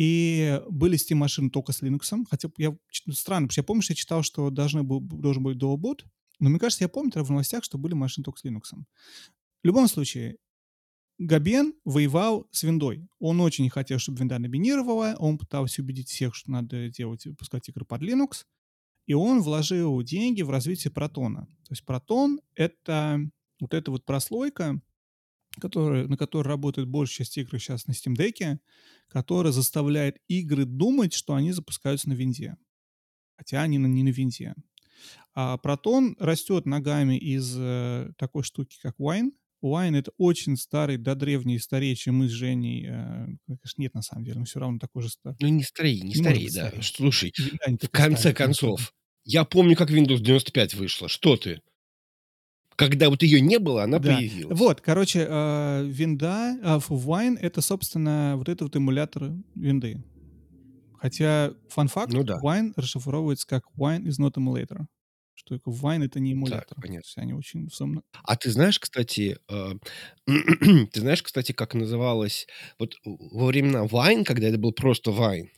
и 0.00 0.62
были 0.70 0.96
Steam 0.96 1.16
машины 1.16 1.50
только 1.50 1.72
с 1.72 1.82
Linux. 1.82 2.24
Хотя 2.30 2.48
я 2.56 2.74
ч- 2.88 3.12
странно, 3.12 3.48
потому 3.48 3.52
что 3.52 3.60
я 3.60 3.64
помню, 3.64 3.82
что 3.82 3.92
я 3.92 3.96
читал, 3.96 4.22
что 4.22 4.48
должны 4.48 4.82
был, 4.82 5.00
должен 5.00 5.42
быть 5.42 5.58
Boot, 5.58 6.06
но 6.38 6.48
мне 6.48 6.58
кажется, 6.58 6.84
я 6.84 6.88
помню 6.88 7.12
в 7.22 7.28
новостях, 7.28 7.64
что 7.64 7.76
были 7.76 7.92
машины 7.92 8.24
только 8.24 8.38
с 8.40 8.44
Linux. 8.46 8.62
В 8.72 9.66
любом 9.66 9.88
случае, 9.88 10.38
Габен 11.18 11.74
воевал 11.84 12.48
с 12.50 12.62
виндой. 12.62 13.06
Он 13.18 13.42
очень 13.42 13.68
хотел, 13.68 13.98
чтобы 13.98 14.20
винда 14.20 14.38
доминировала. 14.38 15.16
Он 15.18 15.36
пытался 15.36 15.82
убедить 15.82 16.08
всех, 16.08 16.34
что 16.34 16.50
надо 16.50 16.88
делать, 16.88 17.26
выпускать 17.26 17.68
игры 17.68 17.84
под 17.84 18.00
Linux. 18.00 18.46
И 19.06 19.12
он 19.12 19.42
вложил 19.42 20.02
деньги 20.02 20.40
в 20.40 20.48
развитие 20.48 20.90
протона. 20.90 21.44
То 21.66 21.72
есть 21.72 21.84
протон— 21.84 22.40
это 22.54 23.20
вот 23.60 23.74
эта 23.74 23.90
вот 23.90 24.06
прослойка, 24.06 24.80
которая, 25.60 26.06
на 26.08 26.16
которой 26.16 26.48
работает 26.48 26.88
большая 26.88 27.24
часть 27.24 27.38
игр 27.38 27.58
сейчас 27.58 27.86
на 27.86 27.92
Steam 27.92 28.16
Deck, 28.16 28.58
которая 29.08 29.52
заставляет 29.52 30.18
игры 30.28 30.64
думать, 30.64 31.12
что 31.12 31.34
они 31.34 31.52
запускаются 31.52 32.08
на 32.08 32.14
винде. 32.14 32.56
Хотя 33.36 33.62
они 33.62 33.78
на- 33.78 33.86
не 33.86 34.02
на 34.02 34.08
винде. 34.08 34.54
А 35.34 35.56
протон 35.58 36.16
растет 36.18 36.66
ногами 36.66 37.16
из 37.16 37.54
э, 37.56 38.12
такой 38.16 38.42
штуки, 38.42 38.78
как 38.82 38.98
Wine. 38.98 39.30
Wine— 39.62 39.96
это 39.98 40.10
очень 40.16 40.56
старый, 40.56 40.96
до 40.96 41.14
древний, 41.14 41.58
старее, 41.58 41.94
чем 41.94 42.16
мы 42.16 42.28
с 42.28 42.32
Женей. 42.32 42.86
э, 42.88 43.26
ну, 43.46 43.58
конечно, 43.58 43.82
нет, 43.82 43.94
на 43.94 44.02
самом 44.02 44.24
деле, 44.24 44.38
но 44.40 44.44
все 44.46 44.58
равно 44.58 44.78
такой 44.78 45.02
же 45.02 45.10
старый. 45.10 45.36
Ну, 45.40 45.48
не 45.48 45.62
старей, 45.62 46.00
не 46.00 46.14
быть 46.14 46.54
да. 46.54 46.68
старее. 46.68 46.82
Слушай, 46.82 47.32
не 47.38 47.76
в 47.76 47.90
конце 47.90 48.32
конечно, 48.32 48.34
концов, 48.34 48.94
я 49.24 49.44
помню, 49.44 49.76
как 49.76 49.90
Windows 49.90 50.20
95 50.20 50.74
вышла. 50.74 51.08
Что 51.08 51.36
ты? 51.36 51.60
Когда 52.80 53.08
вот 53.10 53.22
ее 53.22 53.40
не 53.40 53.58
было, 53.58 53.84
она 53.84 53.98
Да. 53.98 54.16
появилась. 54.16 54.58
Вот, 54.58 54.80
короче, 54.80 55.26
э, 55.28 55.84
винда, 55.86 56.58
Wine— 56.88 57.38
это, 57.40 57.60
собственно, 57.60 58.34
вот 58.36 58.48
этот 58.48 58.62
вот 58.62 58.76
эмулятор 58.76 59.32
винды. 59.54 60.02
Хотя, 60.98 61.52
фан-факт, 61.68 62.12
Ну 62.12 62.24
да. 62.24 62.38
Wine 62.42 62.72
расшифровывается 62.76 63.46
как 63.46 63.62
Wine 63.78 64.04
is 64.04 64.18
not 64.20 64.34
emulator. 64.34 64.86
Что 65.34 65.54
Wine— 65.56 66.04
это 66.06 66.20
не 66.20 66.32
Так, 66.32 66.36
эмулятор. 66.38 66.74
То 66.76 66.80
понятно. 66.82 67.06
есть 67.06 67.16
они 67.18 67.32
очень 67.32 67.66
взаимно- 67.68 68.02
А 68.24 68.36
ты 68.36 68.50
знаешь, 68.50 68.78
кстати, 68.78 69.38
э, 69.48 69.72
ты 70.92 71.00
знаешь, 71.00 71.22
кстати, 71.22 71.52
как 71.52 71.74
называлось 71.74 72.46
вот 72.78 72.94
во 73.04 73.46
времена 73.46 73.86
Wine, 73.86 74.24
когда 74.24 74.48
это 74.48 74.58
был 74.58 74.72
просто 74.72 75.10
Wine, 75.10 75.48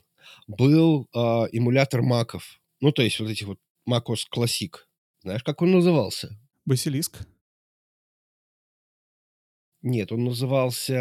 был 0.46 1.08
э, 1.14 1.18
эмулятор 1.52 2.02
маков. 2.02 2.60
Ну, 2.80 2.92
то 2.92 3.02
есть 3.02 3.18
вот 3.20 3.28
этих 3.30 3.46
вот 3.48 3.58
macOS 3.88 4.20
Classic. 4.34 4.70
Знаешь, 5.22 5.42
как 5.42 5.62
он 5.62 5.72
назывался? 5.72 6.38
Басилиск. 6.64 7.26
Нет, 9.82 10.12
он 10.12 10.24
назывался, 10.24 10.94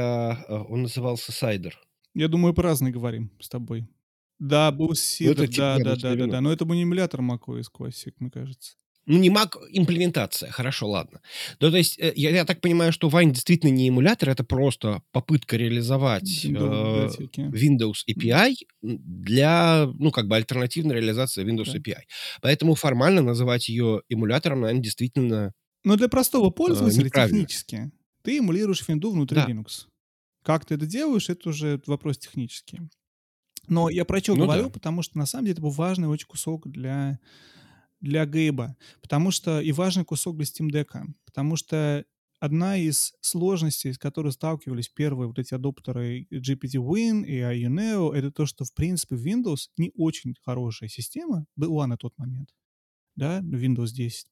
э, 0.47 0.57
он 0.69 0.83
назывался 0.83 1.31
Cider. 1.31 1.73
Я 2.13 2.27
думаю, 2.27 2.53
по 2.53 2.63
разные 2.63 2.91
говорим 2.91 3.31
с 3.39 3.47
тобой. 3.47 3.87
Да, 4.39 4.71
был 4.71 4.95
Сидор, 4.95 5.47
типа 5.47 5.57
да, 5.57 5.73
да, 5.77 5.91
яблочный 5.91 6.01
да, 6.01 6.09
да, 6.09 6.15
вино. 6.15 6.31
да. 6.31 6.41
Но 6.41 6.51
это 6.51 6.65
был 6.65 6.73
не 6.73 6.83
эмулятор 6.83 7.21
macOS 7.21 7.65
Classic, 7.71 8.13
мне 8.17 8.31
кажется. 8.31 8.75
Ну, 9.07 9.17
не 9.17 9.29
Mac, 9.29 9.57
имплементация. 9.71 10.51
Хорошо, 10.51 10.89
ладно. 10.89 11.21
Ну, 11.59 11.71
то 11.71 11.77
есть, 11.77 11.97
э, 11.99 12.13
я, 12.15 12.29
я 12.29 12.45
так 12.45 12.61
понимаю, 12.61 12.91
что 12.93 13.09
Wine 13.09 13.31
действительно 13.31 13.71
не 13.71 13.87
эмулятор, 13.89 14.29
это 14.29 14.43
просто 14.43 15.01
попытка 15.11 15.57
реализовать 15.57 16.45
э. 16.45 16.49
Windows 16.49 17.99
API 18.09 18.53
для, 18.81 19.89
ну, 19.97 20.11
как 20.11 20.27
бы 20.27 20.35
альтернативной 20.35 20.95
реализации 20.95 21.43
Windows 21.43 21.71
Да. 21.71 21.79
API. 21.79 22.01
Поэтому 22.41 22.75
формально 22.75 23.21
называть 23.21 23.69
ее 23.69 24.01
эмулятором, 24.09 24.61
наверное, 24.61 24.83
действительно... 24.83 25.53
Но 25.83 25.95
для 25.95 26.07
простого 26.07 26.51
пользователя 26.51 27.05
неправильно. 27.05 27.39
технически 27.39 27.91
ты 28.23 28.37
эмулируешь 28.37 28.87
винду 28.87 29.11
внутри 29.11 29.35
Да. 29.35 29.47
Linux. 29.47 29.87
Как 30.43 30.65
ты 30.65 30.75
это 30.75 30.85
делаешь, 30.85 31.29
это 31.29 31.49
уже 31.49 31.81
вопрос 31.85 32.17
технический. 32.17 32.79
Но 33.67 33.89
я 33.89 34.05
про 34.05 34.19
что 34.19 34.35
Ну 34.35 34.43
говорю, 34.45 34.65
да. 34.65 34.69
потому 34.69 35.01
что 35.03 35.17
на 35.17 35.25
самом 35.25 35.45
деле 35.45 35.53
это 35.53 35.61
был 35.61 35.69
важный 35.69 36.07
очень 36.07 36.27
кусок 36.27 36.67
для, 36.67 37.19
для 38.01 38.25
Гейба. 38.25 38.75
Потому 39.01 39.31
что 39.31 39.61
и 39.61 39.71
важный 39.71 40.03
кусок 40.03 40.37
для 40.37 40.45
Steam 40.45 40.69
Deck. 40.69 40.89
Потому 41.25 41.55
что 41.55 42.05
одна 42.39 42.75
из 42.75 43.13
сложностей, 43.21 43.93
с 43.93 43.97
которой 43.97 44.31
сталкивались 44.31 44.89
первые 44.89 45.27
вот 45.27 45.39
эти 45.39 45.53
адоптеры 45.53 46.27
GPT-Win 46.31 47.23
и 47.25 47.39
IUNEO, 47.39 48.13
это 48.13 48.31
то, 48.31 48.45
что, 48.45 48.65
в 48.65 48.73
принципе, 48.73 49.15
Windows 49.15 49.69
не 49.77 49.91
очень 49.95 50.35
хорошая 50.41 50.89
система 50.89 51.45
была 51.55 51.87
на 51.87 51.97
тот 51.97 52.17
момент. 52.17 52.49
Да, 53.15 53.41
Windows 53.41 53.91
10. 53.93 54.27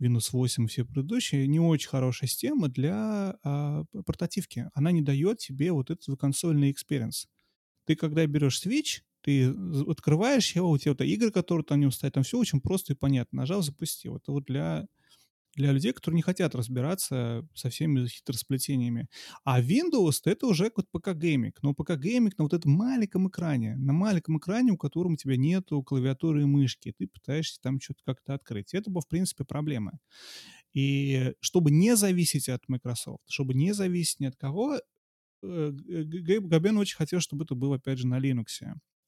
Windows 0.00 0.30
8 0.32 0.64
и 0.64 0.66
все 0.66 0.84
предыдущие, 0.84 1.46
не 1.46 1.60
очень 1.60 1.88
хорошая 1.88 2.28
система 2.28 2.68
для 2.68 3.38
а, 3.44 3.84
портативки. 4.04 4.68
Она 4.74 4.90
не 4.90 5.02
дает 5.02 5.38
тебе 5.38 5.70
вот 5.72 5.90
этот 5.90 6.18
консольный 6.18 6.72
experience. 6.72 7.26
ты 7.84 7.94
когда 7.94 8.26
берешь 8.26 8.64
Switch, 8.64 9.02
ты 9.22 9.54
открываешь 9.88 10.54
его, 10.54 10.70
у 10.70 10.78
тебя 10.78 10.92
вот 10.92 11.00
игры, 11.00 11.30
которые 11.30 11.64
там 11.64 11.80
не 11.80 11.90
стоят, 11.90 12.14
там 12.14 12.22
все 12.22 12.38
очень 12.38 12.60
просто 12.60 12.92
и 12.92 12.96
понятно. 12.96 13.38
Нажал, 13.38 13.62
запустил. 13.62 14.16
Это 14.16 14.32
вот 14.32 14.44
для 14.44 14.86
для 15.54 15.72
людей, 15.72 15.92
которые 15.92 16.16
не 16.16 16.22
хотят 16.22 16.54
разбираться 16.54 17.46
со 17.54 17.68
всеми 17.68 18.06
хитросплетениями. 18.06 19.08
А 19.44 19.60
Windows— 19.60 20.20
это 20.24 20.46
уже 20.46 20.70
как 20.70 20.86
ПК-гейминг. 20.90 21.58
Но 21.62 21.74
ПК-гейминг 21.74 22.32
на 22.38 22.44
вот 22.44 22.54
этом 22.54 22.72
маленьком 22.72 23.28
экране, 23.28 23.76
на 23.76 23.92
маленьком 23.92 24.38
экране, 24.38 24.72
у 24.72 24.78
которого 24.78 25.12
у 25.12 25.16
тебя 25.16 25.36
нету 25.36 25.82
клавиатуры 25.82 26.42
и 26.42 26.46
мышки, 26.46 26.94
ты 26.96 27.06
пытаешься 27.06 27.60
там 27.60 27.80
что-то 27.80 28.00
как-то 28.04 28.34
открыть. 28.34 28.72
Это, 28.72 28.90
в 28.90 29.08
принципе, 29.08 29.44
проблема. 29.44 29.98
И 30.72 31.34
чтобы 31.40 31.70
не 31.70 31.96
зависеть 31.96 32.48
от 32.48 32.66
Microsoft, 32.68 33.24
чтобы 33.28 33.52
не 33.52 33.72
зависеть 33.74 34.20
ни 34.20 34.26
от 34.26 34.36
кого, 34.36 34.80
э, 35.42 35.70
Габен 35.70 36.78
очень 36.78 36.96
хотел, 36.96 37.20
чтобы 37.20 37.44
это 37.44 37.54
было, 37.54 37.76
опять 37.76 37.98
же, 37.98 38.06
на 38.06 38.18
Linux. 38.18 38.46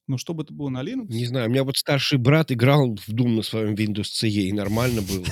Но 0.07 0.19
чтобы 0.19 0.43
это 0.43 0.53
было 0.53 0.69
на 0.69 0.83
Linux... 0.83 1.07
Не 1.09 1.27
знаю, 1.27 1.49
у 1.49 1.51
меня 1.51 1.65
вот 1.65 1.77
старший 1.77 2.19
брат 2.19 2.53
играл 2.53 2.95
в 2.95 3.09
Doom 3.09 3.37
на 3.37 3.43
своем 3.43 3.75
Windows 3.75 4.03
CE, 4.03 4.29
и 4.29 4.53
нормально 4.53 5.03
было. 5.03 5.27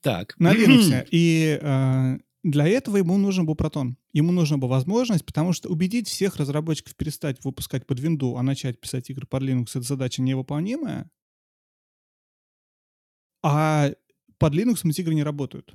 Так. 0.00 0.34
На 0.38 0.52
Linux. 0.52 1.06
И 1.10 1.58
э, 1.60 2.18
для 2.42 2.66
этого 2.66 2.96
ему 2.96 3.16
нужен 3.18 3.46
был 3.46 3.54
Proton. 3.54 3.94
Ему 4.12 4.32
нужна 4.32 4.58
была 4.58 4.72
возможность, 4.76 5.24
потому 5.24 5.52
что 5.52 5.68
убедить 5.68 6.08
всех 6.08 6.36
разработчиков 6.36 6.96
перестать 6.96 7.42
выпускать 7.44 7.86
под 7.86 8.00
Windows, 8.00 8.38
а 8.38 8.42
начать 8.42 8.80
писать 8.80 9.08
игры 9.10 9.26
под 9.26 9.42
Linux, 9.44 9.70
это 9.70 9.82
задача 9.82 10.22
невыполнимая. 10.22 11.10
А 13.42 13.92
под 14.38 14.54
Linux 14.54 14.80
эти 14.88 15.00
игры 15.00 15.14
не 15.14 15.22
работают. 15.22 15.74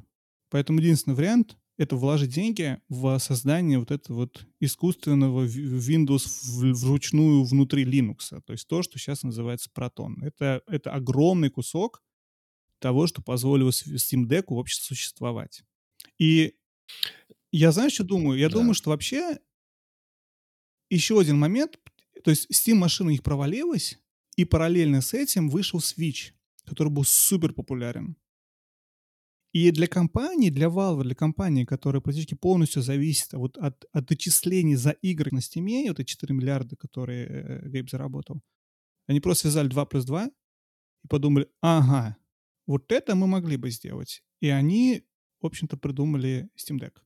Поэтому 0.49 0.79
единственный 0.79 1.15
вариант— 1.15 1.57
это 1.77 1.95
вложить 1.95 2.31
деньги 2.33 2.79
в 2.89 3.17
создание 3.19 3.77
вот 3.79 3.91
этого 3.91 4.17
вот 4.17 4.45
искусственного 4.59 5.45
Windows 5.45 6.25
вручную 6.73 7.43
внутри 7.43 7.85
Linux. 7.85 8.41
То 8.41 8.53
есть 8.53 8.67
то, 8.67 8.81
что 8.81 8.97
сейчас 8.97 9.23
называется 9.23 9.69
Proton. 9.73 10.15
Это, 10.21 10.63
это 10.67 10.91
огромный 10.91 11.49
кусок 11.49 12.03
того, 12.79 13.07
что 13.07 13.21
позволило 13.21 13.69
Steam 13.69 14.27
Deck 14.27 14.45
вообще 14.47 14.81
существовать. 14.81 15.63
И 16.17 16.55
я, 17.51 17.71
знаешь, 17.71 17.93
что 17.93 18.03
думаю? 18.03 18.39
Я 18.39 18.49
да. 18.49 18.55
думаю, 18.55 18.73
что 18.73 18.89
вообще 18.89 19.39
еще 20.89 21.19
один 21.19 21.37
момент, 21.37 21.79
то 22.23 22.31
есть 22.31 22.47
Steam 22.51 22.75
машина 22.75 23.11
их 23.11 23.23
провалилась, 23.23 23.99
и 24.35 24.45
параллельно 24.45 25.01
с 25.01 25.13
этим 25.13 25.49
вышел 25.49 25.79
Switch, 25.79 26.31
который 26.65 26.89
был 26.89 27.03
супер 27.03 27.53
популярен. 27.53 28.15
И 29.53 29.71
для 29.71 29.87
компании, 29.87 30.49
для 30.49 30.67
Valve, 30.67 31.03
для 31.03 31.15
компании, 31.15 31.65
которая 31.65 32.01
практически 32.01 32.35
полностью 32.35 32.81
зависит 32.81 33.33
вот 33.33 33.57
от, 33.57 33.85
от 33.91 34.11
отчислений 34.11 34.75
за 34.75 34.91
игры 34.91 35.31
на 35.31 35.39
Steam, 35.39 35.87
вот 35.87 35.99
эти 35.99 36.09
4 36.09 36.35
миллиарда, 36.35 36.75
которые 36.75 37.27
э, 37.27 37.69
Гейб 37.69 37.89
заработал, 37.89 38.41
они 39.07 39.19
просто 39.19 39.43
связали 39.43 39.69
2 39.69 39.85
плюс 39.85 40.05
2 40.05 40.25
и 40.27 41.07
подумали, 41.07 41.47
ага, 41.61 42.17
вот 42.67 42.91
это 42.91 43.15
мы 43.15 43.27
могли 43.27 43.57
бы 43.57 43.71
сделать. 43.71 44.21
И 44.41 44.49
они, 44.49 45.03
в 45.41 45.45
общем-то, 45.45 45.77
придумали 45.77 46.49
Steam 46.57 46.79
Deck. 46.79 46.97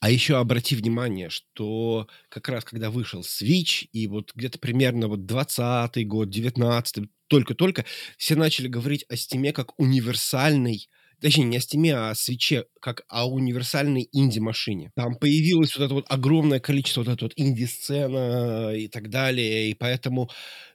А 0.00 0.10
еще 0.10 0.36
обрати 0.36 0.76
внимание, 0.76 1.28
что 1.28 2.06
как 2.28 2.48
раз 2.48 2.64
когда 2.64 2.90
вышел 2.90 3.22
Switch, 3.22 3.86
и 3.92 4.06
вот 4.06 4.32
где-то 4.34 4.58
примерно 4.58 5.08
вот 5.08 5.26
20 5.26 6.06
год, 6.06 6.30
19 6.30 7.06
только-только, 7.26 7.84
все 8.16 8.36
начали 8.36 8.68
говорить 8.68 9.04
о 9.08 9.14
Steam 9.14 9.52
как 9.52 9.78
универсальной 9.78 10.88
точнее, 11.20 11.44
не 11.46 11.56
о 11.56 11.60
Steam, 11.60 11.90
а 11.90 12.10
о 12.10 12.14
свече, 12.14 12.66
как 12.80 13.02
о 13.08 13.28
универсальной 13.28 14.08
инди-машине. 14.12 14.92
Там 14.94 15.16
появилось 15.16 15.76
вот 15.76 15.84
это 15.84 15.94
вот 15.94 16.06
огромное 16.08 16.60
количество 16.60 17.02
вот 17.02 17.08
этой 17.12 17.24
вот 17.24 17.32
инди-сцена 17.36 18.72
и 18.76 18.86
так 18.86 19.10
далее, 19.10 19.70
и 19.70 19.74
поэтому, 19.74 20.30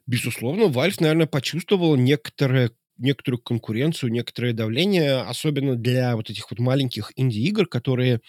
безусловно, 0.06 0.64
Valve, 0.64 0.98
наверное, 1.00 1.28
почувствовал 1.28 1.96
некоторое 1.96 2.72
некоторую 2.98 3.42
конкуренцию, 3.42 4.12
некоторое 4.12 4.54
давление, 4.54 5.22
особенно 5.22 5.76
для 5.76 6.16
вот 6.16 6.30
этих 6.30 6.52
вот 6.52 6.60
маленьких 6.60 7.12
инди-игр, 7.16 7.66
которые 7.66 8.22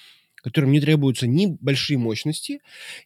которым 0.44 0.72
не 0.72 0.80
требуются 0.80 1.26
ни 1.26 1.46
большие 1.46 1.98
мощности, 1.98 2.60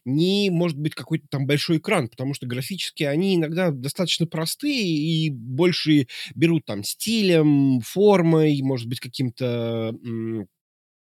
ни, 0.05 0.49
может 0.49 0.77
быть, 0.77 0.93
какой-то 0.93 1.25
там 1.29 1.47
большой 1.47 1.77
экран, 1.77 2.09
потому 2.09 2.33
что 2.33 2.45
графически 2.45 3.03
они 3.03 3.35
иногда 3.35 3.71
достаточно 3.71 4.27
простые 4.27 4.85
и 4.85 5.29
больше 5.29 6.07
берут 6.35 6.65
там 6.65 6.83
стилем, 6.83 7.79
формой, 7.81 8.61
может 8.61 8.87
быть, 8.89 8.99
каким-то 8.99 9.95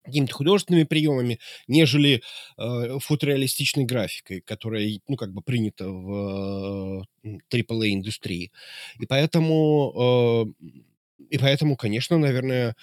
какими-то 0.03 0.33
художественными 0.33 0.83
приемами, 0.83 1.39
нежели 1.67 2.21
э, 2.57 2.99
фотореалистичной 2.99 3.85
графикой, 3.85 4.41
которая, 4.41 4.99
ну, 5.07 5.15
как 5.15 5.31
бы 5.31 5.41
принята 5.41 5.87
в 5.89 7.05
э, 7.23 7.37
AAA-индустрии. 7.49 8.51
И 8.99 9.05
поэтому, 9.05 10.53
э, 10.59 10.65
и 11.29 11.37
поэтому, 11.37 11.77
конечно, 11.77 12.17
наверное, 12.17 12.75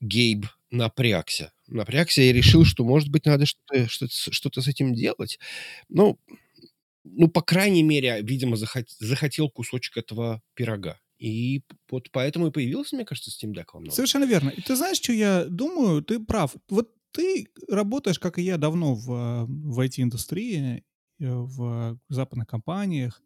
Гейб 0.00 0.46
напрягся. 0.70 1.52
Напрягся 1.68 2.22
и 2.22 2.32
решил, 2.32 2.64
что, 2.64 2.84
может 2.84 3.10
быть, 3.10 3.26
надо 3.26 3.46
что-то, 3.46 3.88
что-то, 3.88 4.32
что-то 4.32 4.62
с 4.62 4.68
этим 4.68 4.94
делать. 4.94 5.38
Ну, 5.88 6.18
ну, 7.04 7.28
по 7.28 7.42
крайней 7.42 7.82
мере, 7.82 8.20
видимо, 8.22 8.56
захот, 8.56 8.88
захотел 8.98 9.50
кусочек 9.50 9.96
этого 9.96 10.42
пирога. 10.54 10.98
И 11.18 11.62
вот 11.90 12.10
поэтому 12.12 12.48
и 12.48 12.50
появился, 12.50 12.96
мне 12.96 13.04
кажется, 13.04 13.30
Steam 13.30 13.52
Deck 13.52 13.66
во. 13.72 13.90
Совершенно 13.90 14.24
верно. 14.24 14.50
И 14.50 14.60
ты 14.60 14.76
знаешь, 14.76 14.98
что 14.98 15.12
я 15.12 15.44
думаю? 15.46 16.02
Ты 16.02 16.20
прав. 16.20 16.54
Вот 16.68 16.92
ты 17.12 17.48
работаешь, 17.68 18.18
как 18.18 18.38
и 18.38 18.42
я, 18.42 18.56
давно 18.56 18.94
в, 18.94 19.46
в 19.46 19.80
IT-индустрии, 19.80 20.84
э, 21.20 21.26
в 21.26 21.98
западных 22.08 22.46
компаниях. 22.46 23.22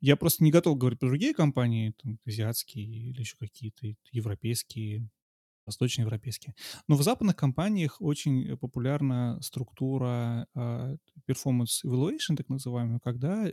Я 0.00 0.16
просто 0.16 0.44
не 0.44 0.50
готов 0.50 0.78
говорить 0.78 1.00
про 1.00 1.08
другие 1.08 1.34
компании, 1.34 1.94
там, 2.02 2.18
азиатские 2.26 2.84
или 2.84 3.20
еще 3.20 3.36
какие-то 3.38 3.94
европейские, 4.12 5.08
восточноевропейские. 5.66 6.54
Но 6.88 6.96
в 6.96 7.02
западных 7.02 7.36
компаниях 7.36 8.00
очень 8.00 8.56
популярна 8.56 9.38
структура 9.40 10.46
uh, 10.56 10.96
performance 11.28 11.84
evaluation, 11.84 12.36
так 12.36 12.48
называемая, 12.48 12.98
когда 13.00 13.50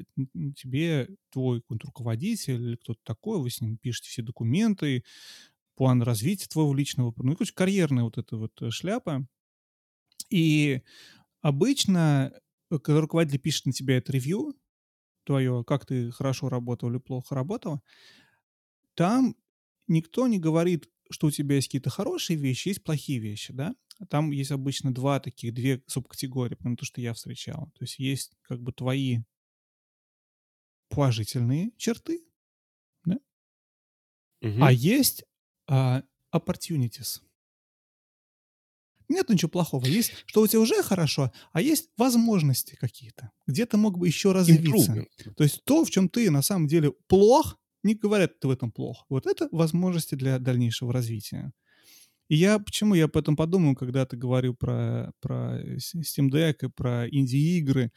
тебе 0.55 1.09
твой 1.31 1.63
руководитель 1.69 2.61
или 2.61 2.75
кто-то 2.75 2.99
такой, 3.03 3.39
вы 3.39 3.49
с 3.49 3.61
ним 3.61 3.77
пишете 3.77 4.09
все 4.09 4.21
документы, 4.21 5.03
план 5.75 6.01
развития 6.01 6.47
твоего 6.47 6.73
личного, 6.73 7.13
ну, 7.17 7.35
короче, 7.35 7.53
карьерная 7.53 8.03
вот 8.03 8.17
эта 8.17 8.37
вот 8.37 8.51
э, 8.61 8.69
шляпа. 8.69 9.25
И 10.29 10.81
обычно, 11.41 12.33
э, 12.69 12.79
когда 12.79 13.01
руководитель 13.01 13.39
пишет 13.39 13.65
на 13.65 13.71
тебя 13.71 13.97
это 13.97 14.11
ревью, 14.11 14.53
твое, 15.23 15.63
как 15.63 15.85
ты 15.85 16.11
хорошо 16.11 16.49
работал 16.49 16.89
или 16.89 16.97
плохо 16.97 17.35
работал, 17.35 17.81
там 18.95 19.35
никто 19.87 20.27
не 20.27 20.39
говорит, 20.39 20.89
что 21.11 21.27
у 21.27 21.31
тебя 21.31 21.55
есть 21.55 21.67
какие-то 21.67 21.89
хорошие 21.89 22.37
вещи, 22.37 22.69
есть 22.69 22.83
плохие 22.83 23.19
вещи, 23.19 23.53
да? 23.53 23.75
Там 24.09 24.31
есть 24.31 24.51
обычно 24.51 24.93
два 24.93 25.19
таких, 25.19 25.53
две 25.53 25.83
субкатегории, 25.87 26.55
потому 26.55 26.75
то, 26.75 26.85
что 26.85 27.01
я 27.01 27.13
встречал. 27.13 27.71
То 27.77 27.83
есть 27.83 27.99
есть 27.99 28.33
как 28.41 28.61
бы 28.61 28.71
твои 28.71 29.19
положительные 30.89 31.71
черты, 31.77 32.21
да? 33.05 33.17
Угу. 34.41 34.63
А 34.63 34.71
есть 34.71 35.23
а, 35.67 36.03
opportunities. 36.33 37.21
Нет 39.11 39.29
ничего 39.29 39.49
плохого. 39.49 39.85
Есть, 39.85 40.13
что 40.25 40.41
у 40.41 40.47
тебя 40.47 40.61
уже 40.61 40.81
хорошо, 40.83 41.33
а 41.51 41.61
есть 41.61 41.89
возможности 41.97 42.75
какие-то. 42.75 43.31
Где 43.45 43.65
ты 43.65 43.75
мог 43.75 43.97
бы 43.97 44.07
еще 44.07 44.31
развиться. 44.31 45.05
То 45.35 45.43
есть 45.43 45.63
то, 45.65 45.83
в 45.83 45.91
чем 45.91 46.07
ты 46.07 46.31
на 46.31 46.41
самом 46.41 46.67
деле 46.67 46.93
плох, 47.07 47.57
не 47.83 47.95
говорят, 47.95 48.39
ты 48.39 48.47
в 48.47 48.51
этом 48.51 48.71
плохо. 48.71 49.05
Вот 49.09 49.27
это 49.27 49.47
возможности 49.51 50.15
для 50.15 50.39
дальнейшего 50.39 50.93
развития. 50.93 51.51
И 52.31 52.35
я, 52.35 52.59
почему 52.59 52.95
я 52.95 53.05
об 53.05 53.17
этом 53.17 53.35
подумал, 53.35 53.75
когда 53.75 54.05
ты 54.05 54.15
говорил 54.15 54.55
про, 54.55 55.11
про 55.19 55.61
Steam 55.75 56.29
Deck 56.31 56.65
и 56.65 56.69
про 56.69 57.09
инди-игры, 57.09 57.91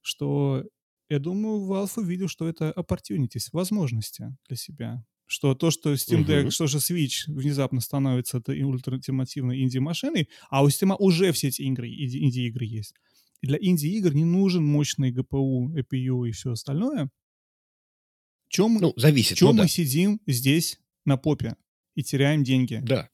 что 0.00 0.64
я 1.08 1.18
думаю, 1.18 1.68
Valve 1.68 1.90
увидел, 1.96 2.28
что 2.28 2.48
это 2.48 2.72
opportunities, 2.76 3.48
возможности 3.52 4.36
для 4.46 4.56
себя. 4.56 5.04
Что 5.26 5.56
то, 5.56 5.72
что 5.72 5.92
Steam 5.94 6.24
Deck, 6.24 6.46
uh-huh. 6.46 6.50
что 6.50 6.68
же 6.68 6.78
Switch 6.78 7.24
внезапно 7.26 7.80
становится 7.80 8.38
этой 8.38 8.62
ультратимативной 8.62 9.60
инди-машиной, 9.62 10.28
а 10.50 10.62
у 10.62 10.68
Steam 10.68 10.94
уже 10.98 11.32
все 11.32 11.48
эти 11.48 11.62
игры, 11.62 11.88
инди-игры 11.88 12.66
есть. 12.66 12.94
И 13.40 13.48
для 13.48 13.58
инди-игр 13.60 14.14
не 14.14 14.24
нужен 14.24 14.64
мощный 14.64 15.12
GPU, 15.12 15.74
APU 15.74 16.28
и 16.28 16.30
все 16.30 16.52
остальное. 16.52 17.10
Чем, 18.50 18.74
ну, 18.74 18.92
зависит. 18.96 19.38
Чем 19.38 19.50
ну, 19.50 19.54
мы 19.54 19.62
да. 19.62 19.68
сидим 19.68 20.20
здесь 20.26 20.80
на 21.04 21.16
попе 21.16 21.56
и 21.94 22.02
теряем 22.02 22.42
деньги? 22.42 22.80
Да. 22.82 23.08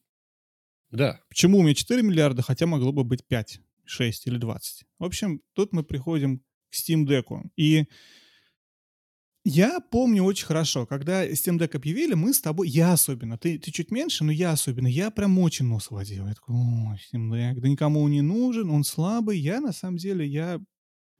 Да. 0.89 1.21
Почему 1.29 1.59
у 1.59 1.63
меня 1.63 1.75
4 1.75 2.01
миллиарда, 2.01 2.41
хотя 2.41 2.65
могло 2.65 2.91
бы 2.91 3.03
быть 3.03 3.23
5, 3.27 3.61
6 3.85 4.27
или 4.27 4.37
20? 4.37 4.85
В 4.97 5.03
общем, 5.03 5.41
тут 5.53 5.73
мы 5.73 5.83
приходим 5.83 6.39
к 6.39 6.73
Steam 6.73 7.05
Deck. 7.05 7.51
И 7.55 7.85
я 9.43 9.79
помню 9.79 10.23
очень 10.23 10.47
хорошо, 10.47 10.87
когда 10.87 11.23
Steam 11.27 11.59
Deck 11.59 11.75
объявили, 11.75 12.15
мы 12.15 12.33
с 12.33 12.41
тобой, 12.41 12.67
я 12.67 12.93
особенно, 12.93 13.37
ты, 13.37 13.59
ты 13.59 13.71
чуть 13.71 13.91
меньше, 13.91 14.23
но 14.23 14.31
я 14.31 14.53
особенно, 14.53 14.87
я 14.87 15.11
прям 15.11 15.37
очень 15.37 15.67
нос 15.67 15.91
водил. 15.91 16.25
Я 16.25 16.33
такой, 16.33 16.55
ой, 16.55 16.97
Steam 16.97 17.29
Deck, 17.29 17.59
да 17.59 17.67
никому 17.67 18.01
он 18.01 18.09
не 18.09 18.21
нужен, 18.21 18.71
он 18.71 18.83
слабый. 18.83 19.37
Я, 19.37 19.61
на 19.61 19.71
самом 19.71 19.97
деле, 19.97 20.25
я 20.25 20.59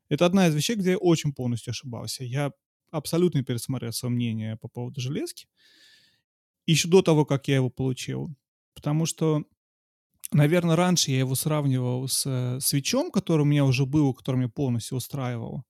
Это 0.09 0.25
одна 0.25 0.47
из 0.47 0.55
вещей, 0.55 0.75
где 0.75 0.91
я 0.91 0.97
очень 0.97 1.33
полностью 1.33 1.69
ошибался. 1.69 2.23
Я 2.23 2.51
абсолютно 2.91 3.43
пересмотрел 3.43 3.91
свое 3.91 4.13
мнение 4.13 4.57
по 4.57 4.67
поводу 4.67 5.01
железки. 5.01 5.47
Еще 6.65 6.87
до 6.87 7.01
того, 7.01 7.25
как 7.25 7.47
я 7.47 7.55
его 7.55 7.69
получил. 7.69 8.35
Потому 8.75 9.05
что, 9.05 9.43
наверное, 10.31 10.75
раньше 10.75 11.11
я 11.11 11.19
его 11.19 11.35
сравнивал 11.35 12.07
с 12.07 12.25
э, 12.25 12.59
свечом, 12.59 13.11
который 13.11 13.41
у 13.41 13.45
меня 13.45 13.65
уже 13.65 13.85
был, 13.85 14.13
который 14.13 14.37
меня 14.37 14.49
полностью 14.49 14.97
устраивал. 14.97 15.63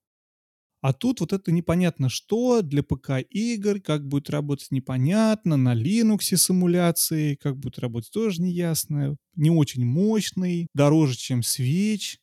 А 0.82 0.94
тут 0.94 1.22
вот 1.22 1.34
это 1.34 1.52
непонятно 1.52 2.08
что 2.08 2.62
для 2.62 2.84
ПК-игр, 2.84 3.82
как 3.82 4.08
будет 4.08 4.30
работать 4.30 4.72
непонятно, 4.72 5.58
на 5.58 5.76
Linux 5.76 6.36
симуляции, 6.36 7.36
как 7.36 7.58
будет 7.58 7.80
работать 7.80 8.12
тоже 8.12 8.42
неясно, 8.42 9.18
не 9.36 9.50
очень 9.50 9.86
мощный, 9.86 10.68
дороже, 10.74 11.18
чем 11.18 11.40
Switch. 11.40 12.18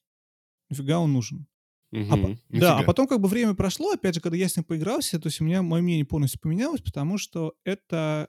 Нафига 0.71 1.01
он 1.01 1.13
нужен? 1.13 1.47
А, 1.95 2.17
Мгм. 2.17 2.39
да, 2.51 2.79
а 2.79 2.83
потом 2.83 3.07
как 3.07 3.21
бы 3.21 3.29
время 3.29 3.55
прошло, 3.55 3.93
опять 3.93 4.15
же, 4.15 4.21
когда 4.21 4.37
я 4.37 4.49
с 4.49 4.57
ним 4.57 4.65
поигрался, 4.65 5.21
то 5.21 5.29
есть 5.29 5.41
у 5.41 5.45
меня 5.45 5.63
мое 5.63 5.81
мнение 5.81 6.05
полностью 6.05 6.41
поменялось, 6.41 6.81
потому 6.81 7.19
что 7.19 7.55
это 7.65 8.29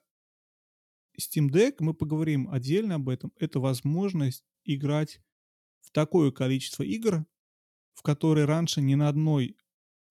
Steam 1.20 1.50
Deck, 1.50 1.76
мы 1.80 1.94
поговорим 1.94 2.50
отдельно 2.50 2.96
об 2.96 3.10
этом, 3.10 3.32
это 3.38 3.60
возможность 3.60 4.44
играть 4.66 5.22
в 5.82 5.92
такое 5.92 6.32
количество 6.32 6.84
игр, 6.84 7.26
в 7.94 8.02
которые 8.02 8.46
раньше 8.46 8.82
ни 8.82 8.96
на 8.96 9.10
одной 9.10 9.56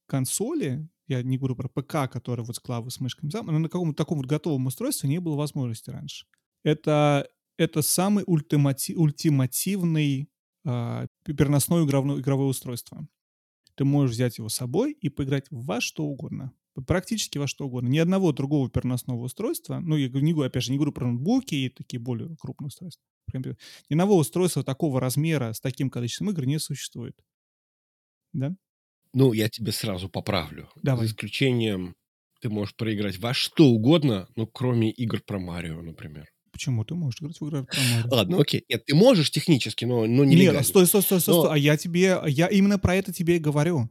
консоли, 0.07 0.89
я 1.07 1.23
не 1.23 1.39
говорю 1.39 1.57
про 1.57 1.69
ПК, 1.69 2.11
который 2.11 2.45
вот 2.45 2.57
с 2.57 2.61
клавой 2.61 2.91
с 2.91 3.01
мышками, 3.01 3.31
но 3.33 3.59
на 3.59 3.69
каком-то 3.69 3.97
таком 3.97 4.19
вот 4.19 4.27
готовом 4.27 4.67
устройстве 4.67 5.09
не 5.09 5.21
было 5.21 5.37
возможности 5.37 5.91
раньше. 5.91 6.27
Это, 6.63 7.29
это 7.59 7.83
самый 7.83 8.25
ультимати- 8.25 8.95
ультимативный 8.95 10.31
а, 10.67 11.07
переносное 11.25 11.85
игровое, 11.85 12.21
игровое 12.21 12.49
устройство. 12.49 13.07
Ты 13.77 13.85
можешь 13.85 14.15
взять 14.15 14.39
его 14.39 14.49
с 14.49 14.55
собой 14.55 14.93
и 14.93 15.09
поиграть 15.09 15.47
во 15.51 15.81
что 15.81 16.05
угодно. 16.05 16.53
Практически 16.87 17.39
во 17.39 17.47
что 17.47 17.67
угодно. 17.67 17.89
Ни 17.89 17.99
одного 17.99 18.33
другого 18.33 18.69
переносного 18.69 19.23
устройства, 19.25 19.81
ну, 19.81 19.97
я 19.97 20.09
не 20.09 20.33
говорю, 20.33 20.49
опять 20.49 20.65
же, 20.65 20.73
не 20.73 20.79
говорю 20.79 20.93
про 20.93 21.07
ноутбуки 21.07 21.55
и 21.55 21.69
такие 21.69 22.01
более 22.01 22.37
крупные 22.37 22.69
устройства. 22.69 23.05
Ни 23.33 23.55
одного 23.91 24.17
устройства 24.17 24.63
такого 24.65 25.01
размера 25.01 25.53
с 25.53 25.61
таким 25.61 25.91
количеством 25.91 26.31
игр 26.31 26.45
не 26.47 26.59
существует. 26.59 27.17
Да? 28.33 28.55
Ну, 29.13 29.33
я 29.33 29.49
тебе 29.49 29.73
сразу 29.73 30.09
поправлю. 30.09 30.69
Давай. 30.83 31.07
За 31.07 31.13
исключением, 31.13 31.95
ты 32.41 32.49
можешь 32.49 32.75
проиграть 32.75 33.19
во 33.19 33.33
что 33.33 33.69
угодно, 33.69 34.29
ну, 34.35 34.47
кроме 34.47 34.91
игр 34.91 35.21
про 35.25 35.39
Марио, 35.39 35.81
например. 35.81 36.27
Почему? 36.55 36.85
Ты 36.85 36.95
можешь 36.95 37.21
играть 37.21 37.41
в 37.41 37.45
игры 37.47 37.67
Марио. 37.77 38.11
Ладно, 38.15 38.39
окей. 38.41 38.65
Нет, 38.69 38.85
ты 38.87 38.95
можешь 38.95 39.31
технически, 39.33 39.85
но, 39.85 40.07
но 40.07 40.25
Нет, 40.25 40.35
нелегально. 40.39 40.61
а 40.61 40.63
стой, 40.65 40.87
стой, 40.87 41.03
стой, 41.03 41.21
стой, 41.21 41.35
Но- 41.35 41.41
стой. 41.43 41.55
А 41.55 41.59
я 41.59 41.77
тебе, 41.77 42.21
я 42.29 42.47
именно 42.47 42.79
про 42.79 42.95
это 42.95 43.13
тебе 43.13 43.37
и 43.37 43.39
говорю. 43.41 43.91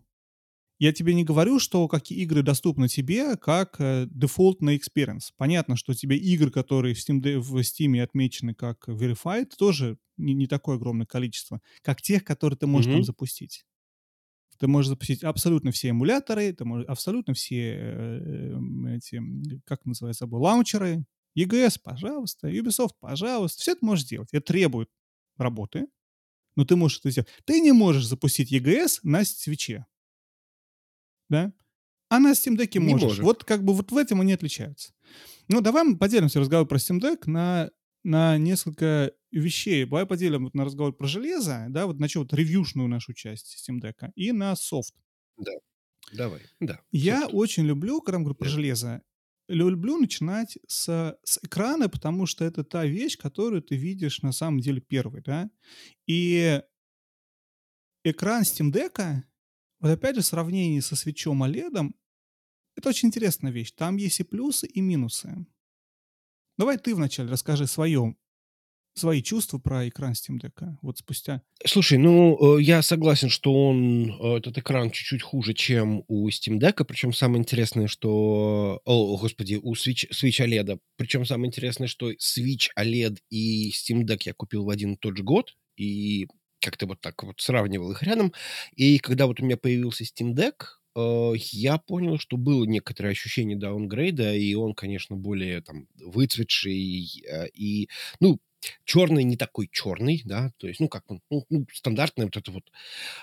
Я 0.79 0.91
тебе 0.93 1.13
не 1.13 1.23
говорю, 1.23 1.59
что 1.59 1.87
какие 1.87 2.19
игры 2.23 2.41
доступны 2.41 2.87
тебе 2.87 3.35
как 3.37 3.75
э, 3.79 4.07
дефолтный 4.09 4.77
experience. 4.77 5.29
Понятно, 5.37 5.75
что 5.75 5.93
тебе 5.93 6.17
игры, 6.17 6.51
которые 6.51 6.95
в 6.95 6.97
Steam, 6.97 7.39
в 7.39 7.57
Steam 7.59 8.01
отмечены 8.01 8.53
как 8.53 8.87
verified, 8.89 9.51
тоже 9.57 9.97
не, 10.17 10.33
не 10.33 10.47
такое 10.47 10.77
огромное 10.77 11.05
количество, 11.05 11.61
как 11.81 12.01
тех, 12.01 12.23
которые 12.23 12.57
ты 12.57 12.65
можешь 12.67 12.91
там 12.91 13.01
Мгм. 13.01 13.03
запустить. 13.03 13.65
Ты 14.59 14.67
можешь 14.67 14.89
запустить 14.89 15.23
абсолютно 15.23 15.71
все 15.71 15.89
эмуляторы, 15.89 16.53
ты 16.53 16.63
можешь 16.65 16.87
абсолютно 16.87 17.33
все 17.33 17.75
э, 17.75 18.51
эм, 18.53 18.85
эти, 18.87 19.21
как 19.65 19.85
называется, 19.85 20.27
лаунчеры, 20.27 21.05
EGS, 21.37 21.79
пожалуйста, 21.83 22.49
Ubisoft, 22.49 22.93
пожалуйста. 22.99 23.61
Все 23.61 23.71
это 23.73 23.85
можешь 23.85 24.05
сделать. 24.05 24.29
Это 24.31 24.45
требует 24.45 24.89
работы, 25.37 25.87
но 26.55 26.65
ты 26.65 26.75
можешь 26.75 26.99
это 26.99 27.11
сделать. 27.11 27.29
Ты 27.45 27.59
не 27.61 27.71
можешь 27.71 28.05
запустить 28.05 28.51
EGS 28.53 28.99
на 29.03 29.23
свече. 29.25 29.85
Да? 31.29 31.53
А 32.09 32.19
на 32.19 32.33
Steam 32.33 32.55
Deck 32.57 32.79
можешь. 32.79 33.01
может. 33.03 33.23
Вот 33.23 33.43
как 33.43 33.63
бы 33.63 33.73
вот 33.73 33.91
в 33.91 33.97
этом 33.97 34.21
они 34.21 34.33
отличаются. 34.33 34.93
Ну, 35.47 35.61
давай 35.61 35.83
мы 35.83 35.97
поделимся 35.97 36.39
разговор 36.39 36.67
про 36.67 36.77
Steam 36.77 36.99
Deck 36.99 37.23
на, 37.25 37.71
на 38.03 38.37
несколько 38.37 39.11
вещей. 39.31 39.85
Давай 39.85 40.05
поделим 40.05 40.43
вот 40.45 40.53
на 40.53 40.65
разговор 40.65 40.93
про 40.93 41.07
железо, 41.07 41.65
да, 41.69 41.87
вот 41.87 41.99
начнем 41.99 42.21
вот 42.21 42.33
ревьюшную 42.33 42.87
нашу 42.87 43.13
часть 43.13 43.57
Steam 43.67 43.81
Deck, 43.81 44.11
и 44.15 44.31
на 44.31 44.55
софт. 44.55 44.93
Давай, 46.11 46.41
да. 46.59 46.79
Я 46.91 47.21
софт. 47.21 47.33
очень 47.33 47.63
люблю, 47.65 48.01
когда 48.01 48.19
мы 48.19 48.25
говорим 48.25 48.37
про 48.37 48.45
Да. 48.45 48.51
железо, 48.51 49.01
люблю 49.47 49.97
начинать 49.97 50.57
с, 50.67 51.17
с 51.23 51.39
экрана, 51.43 51.89
потому 51.89 52.25
что 52.25 52.45
это 52.45 52.63
та 52.63 52.85
вещь, 52.85 53.17
которую 53.17 53.61
ты 53.61 53.75
видишь 53.75 54.21
на 54.21 54.31
самом 54.31 54.59
деле 54.59 54.81
первой, 54.81 55.21
да. 55.21 55.49
И 56.07 56.61
экран 58.03 58.43
Steam 58.43 58.71
Deck, 58.71 59.23
вот 59.79 59.89
опять 59.89 60.15
же, 60.15 60.21
в 60.21 60.25
сравнении 60.25 60.79
со 60.79 60.95
свечом 60.95 61.43
OLED, 61.43 61.91
это 62.75 62.89
очень 62.89 63.09
интересная 63.09 63.51
вещь. 63.51 63.71
Там 63.71 63.97
есть 63.97 64.19
и 64.19 64.23
плюсы, 64.23 64.67
и 64.67 64.81
минусы. 64.81 65.45
Давай 66.57 66.77
ты 66.77 66.95
вначале 66.95 67.29
расскажи 67.29 67.67
свое, 67.67 68.15
свои 68.93 69.21
чувства 69.21 69.57
про 69.57 69.87
экран 69.87 70.13
Steam 70.13 70.39
Deck. 70.39 70.77
Вот 70.81 70.97
спустя... 70.97 71.41
Слушай, 71.65 71.97
ну, 71.97 72.57
э, 72.57 72.61
я 72.61 72.81
согласен, 72.81 73.29
что 73.29 73.53
он, 73.53 74.11
э, 74.19 74.37
этот 74.37 74.57
экран 74.57 74.91
чуть-чуть 74.91 75.21
хуже, 75.21 75.53
чем 75.53 76.03
у 76.07 76.29
Steam 76.29 76.59
Deck. 76.59 76.83
Причем 76.85 77.13
самое 77.13 77.39
интересное, 77.41 77.87
что... 77.87 78.81
О, 78.85 79.17
господи, 79.17 79.59
у 79.61 79.73
Switch, 79.73 80.09
Switch 80.11 80.39
OLED. 80.39 80.79
Причем 80.97 81.25
самое 81.25 81.47
интересное, 81.47 81.87
что 81.87 82.11
Switch 82.11 82.67
OLED 82.77 83.17
и 83.29 83.71
Steam 83.71 84.03
Deck 84.03 84.21
я 84.25 84.33
купил 84.33 84.65
в 84.65 84.69
один 84.69 84.93
и 84.93 84.97
тот 84.97 85.17
же 85.17 85.23
год. 85.23 85.55
И 85.75 86.27
как-то 86.59 86.85
вот 86.85 87.01
так 87.01 87.23
вот 87.23 87.41
сравнивал 87.41 87.91
их 87.91 88.03
рядом. 88.03 88.31
И 88.75 88.99
когда 88.99 89.25
вот 89.25 89.39
у 89.39 89.45
меня 89.45 89.57
появился 89.57 90.03
Steam 90.03 90.33
Deck, 90.33 90.65
э, 90.95 91.33
я 91.51 91.79
понял, 91.79 92.19
что 92.19 92.37
было 92.37 92.65
некоторое 92.65 93.09
ощущение 93.09 93.57
даунгрейда, 93.57 94.35
и 94.35 94.53
он, 94.53 94.75
конечно, 94.75 95.15
более 95.15 95.61
там 95.61 95.87
выцветший 95.95 96.73
и, 97.53 97.89
ну, 98.19 98.39
черный 98.85 99.23
не 99.23 99.37
такой 99.37 99.69
черный, 99.71 100.21
да, 100.25 100.51
то 100.57 100.67
есть, 100.67 100.79
ну, 100.79 100.87
как 100.89 101.03
он, 101.11 101.21
ну, 101.29 101.45
ну, 101.49 101.65
стандартная 101.73 102.25
вот 102.27 102.37
эта 102.37 102.51
вот 102.51 102.63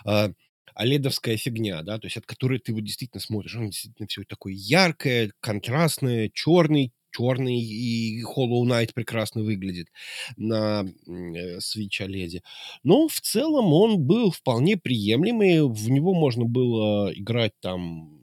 э, 0.07 0.32
оледовская 0.74 1.36
фигня, 1.36 1.82
да, 1.82 1.99
то 1.99 2.07
есть 2.07 2.16
от 2.16 2.26
которой 2.26 2.59
ты 2.59 2.72
вот 2.72 2.84
действительно 2.84 3.20
смотришь, 3.20 3.57
он 3.57 3.70
действительно 3.70 4.09
все 4.09 4.24
такое 4.24 4.53
яркое, 4.55 5.32
контрастное, 5.41 6.30
черный, 6.32 6.93
черный, 7.11 7.61
и 7.61 8.22
Hollow 8.22 8.64
Knight 8.64 8.93
прекрасно 8.95 9.43
выглядит 9.43 9.88
на 10.36 10.84
э, 11.07 11.59
Switch 11.59 12.01
OLED. 12.01 12.41
Но 12.84 13.09
в 13.09 13.20
целом 13.20 13.72
он 13.72 14.01
был 14.01 14.30
вполне 14.30 14.76
приемлемый, 14.76 15.62
в 15.66 15.91
него 15.91 16.14
можно 16.14 16.45
было 16.45 17.12
играть 17.14 17.53
там 17.61 18.20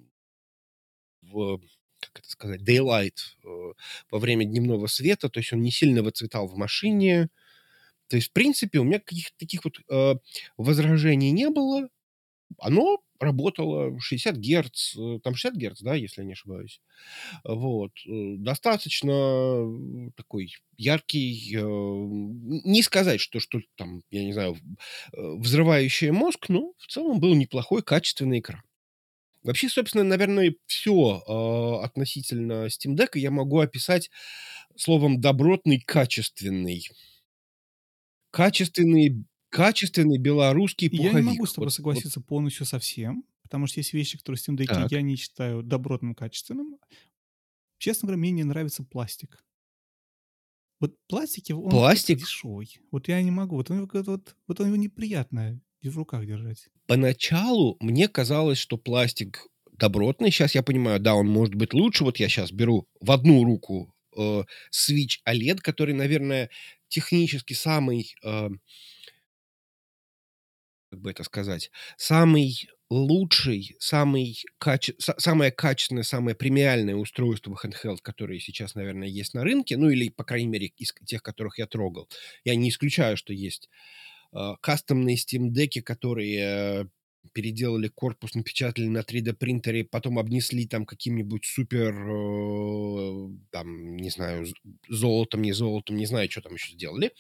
в 1.22 1.59
как 2.18 2.26
это 2.26 2.32
сказать, 2.32 2.61
daylight 2.61 3.15
э, 3.45 3.74
во 4.11 4.20
время 4.20 4.45
дневного 4.45 4.88
света, 4.88 5.30
то 5.30 5.39
есть 5.39 5.53
он 5.53 5.61
не 5.61 5.72
сильно 5.72 6.01
выцветал 6.01 6.47
в 6.47 6.57
машине. 6.57 7.30
То 8.09 8.15
есть, 8.18 8.30
в 8.30 8.34
принципе, 8.34 8.80
у 8.80 8.84
меня 8.84 8.99
каких-то 8.99 9.38
таких 9.38 9.63
вот 9.65 9.80
э, 9.89 10.15
возражений 10.57 11.32
не 11.32 11.49
было. 11.49 11.89
Оно 12.59 12.99
работало 13.20 13.99
60 13.99 14.38
Гц, 14.38 14.95
э, 14.97 15.20
там 15.24 15.36
60 15.36 15.55
Гц, 15.57 15.82
да, 15.82 15.95
если 15.95 16.22
я 16.22 16.28
не 16.28 16.34
ошибаюсь. 16.34 16.82
Вот. 17.43 17.91
Достаточно 18.05 19.11
такой 20.15 20.53
яркий, 20.78 21.55
не 21.55 22.84
сказать, 22.84 23.22
что 23.22 23.39
что 23.39 23.59
там, 23.76 24.03
я 24.11 24.24
не 24.26 24.34
знаю, 24.34 24.57
взрывающий 25.13 26.11
мозг, 26.11 26.49
но 26.49 26.74
в 26.78 26.88
целом 26.88 27.20
был 27.20 27.36
неплохой, 27.36 27.82
качественный 27.84 28.39
экран. 28.39 28.61
Вообще, 29.48 29.70
собственно, 29.70 30.04
наверное, 30.04 30.54
все 30.66 31.22
относительно 31.82 32.66
Steam 32.68 32.95
Deck 32.98 33.12
я 33.18 33.32
могу 33.32 33.60
описать 33.60 34.12
словом 34.76 35.22
добротный, 35.22 35.80
качественный. 35.80 36.84
Качественный, 38.32 39.24
качественный 39.50 40.18
белорусский 40.18 40.89
Я 40.91 40.98
пуховик. 40.98 41.16
не 41.16 41.22
могу 41.22 41.45
с 41.45 41.54
тобой 41.54 41.68
Вот- 41.68 41.72
вот 41.72 41.76
согласиться 41.76 42.22
полностью 42.22 42.66
со 42.66 42.78
всем, 42.78 43.24
потому 43.41 43.68
что 43.68 43.80
есть 43.80 43.93
вещи, 43.93 44.18
которые 44.18 44.38
в 44.38 44.48
Steam 44.48 44.58
Deck 44.58 44.66
Так. 44.68 44.91
я 44.91 45.02
не 45.02 45.16
считаю 45.16 45.64
добротным, 45.64 46.14
качественным. 46.14 46.78
Честно 47.78 48.08
говоря, 48.08 48.20
мне 48.20 48.32
не 48.32 48.43
нравится 48.43 48.84
пластик. 48.84 49.43
Вот 50.80 50.93
пластики, 51.08 51.54
он 51.54 51.70
Пластик? 51.72 52.20
дешевый. 52.20 52.80
Вот 52.91 53.08
я 53.08 53.22
не 53.22 53.32
могу. 53.32 53.56
Вот, 53.56 53.72
он, 53.72 53.88
вот, 53.88 54.08
вот, 54.08 54.36
вот 54.48 54.60
он 54.60 54.68
его 54.68 54.76
неприятно 54.76 55.60
в 55.84 55.97
руках 55.97 56.25
держать. 56.25 56.67
Поначалу 56.88 57.78
мне 57.80 58.07
казалось, 58.07 58.57
что 58.57 58.78
пластик 58.78 59.47
добротный. 59.78 60.32
Сейчас 60.32 60.55
я 60.55 60.63
понимаю, 60.63 60.99
да, 60.99 61.15
он 61.15 61.28
может 61.28 61.55
быть 61.55 61.73
лучше. 61.73 62.03
Вот 62.03 62.17
я 62.17 62.30
сейчас 62.30 62.51
беру 62.51 62.88
в 62.99 63.11
одну 63.11 63.43
руку 63.43 63.93
э, 64.17 64.43
Switch 64.71 65.19
OLED, 65.28 65.57
который, 65.57 65.93
наверное, 65.93 66.49
технически 66.88 67.53
самый, 67.53 68.15
э, 68.23 68.49
как 70.91 71.01
бы 71.01 71.11
это 71.11 71.23
сказать, 71.23 71.69
самый 71.97 72.69
лучший, 72.89 73.75
самый 73.80 74.41
каче... 74.57 74.93
са- 74.93 75.19
самое 75.19 75.51
качественное, 75.51 76.03
самое 76.03 76.36
премиальное 76.36 76.95
устройство 76.95 77.57
handheld, 77.61 77.97
которое 78.01 78.39
сейчас, 78.39 78.75
наверное, 78.75 79.09
есть 79.09 79.34
на 79.34 79.43
рынке, 79.43 79.78
ну 79.78 79.89
или, 79.89 80.09
по 80.09 80.23
крайней 80.23 80.47
мере, 80.47 80.67
из 80.78 80.93
тех, 81.05 81.21
которых 81.21 81.59
я 81.59 81.67
трогал. 81.67 82.07
Я 82.45 82.55
не 82.55 82.69
исключаю, 82.69 83.17
что 83.17 83.34
есть 83.34 83.69
кастомные 84.61 85.17
Steam 85.17 85.49
Deck, 85.51 85.82
которые 85.82 86.39
э, 86.39 86.86
переделали 87.34 87.88
корпус, 87.88 88.36
напечатали 88.36 88.88
на 88.88 88.99
3D 88.99 89.34
принтере, 89.34 89.84
потом 89.84 90.19
обнесли 90.19 90.67
там 90.67 90.86
каким-нибудь 90.86 91.45
супер, 91.45 91.93
э, 91.93 93.30
там, 93.51 93.95
не 93.95 94.09
знаю, 94.09 94.45
золотом, 94.89 95.41
не 95.41 95.53
золотом, 95.53 95.97
не 95.97 96.05
знаю, 96.05 96.30
что 96.32 96.41
там 96.41 96.53
еще 96.53 96.73
сделали 96.73 97.11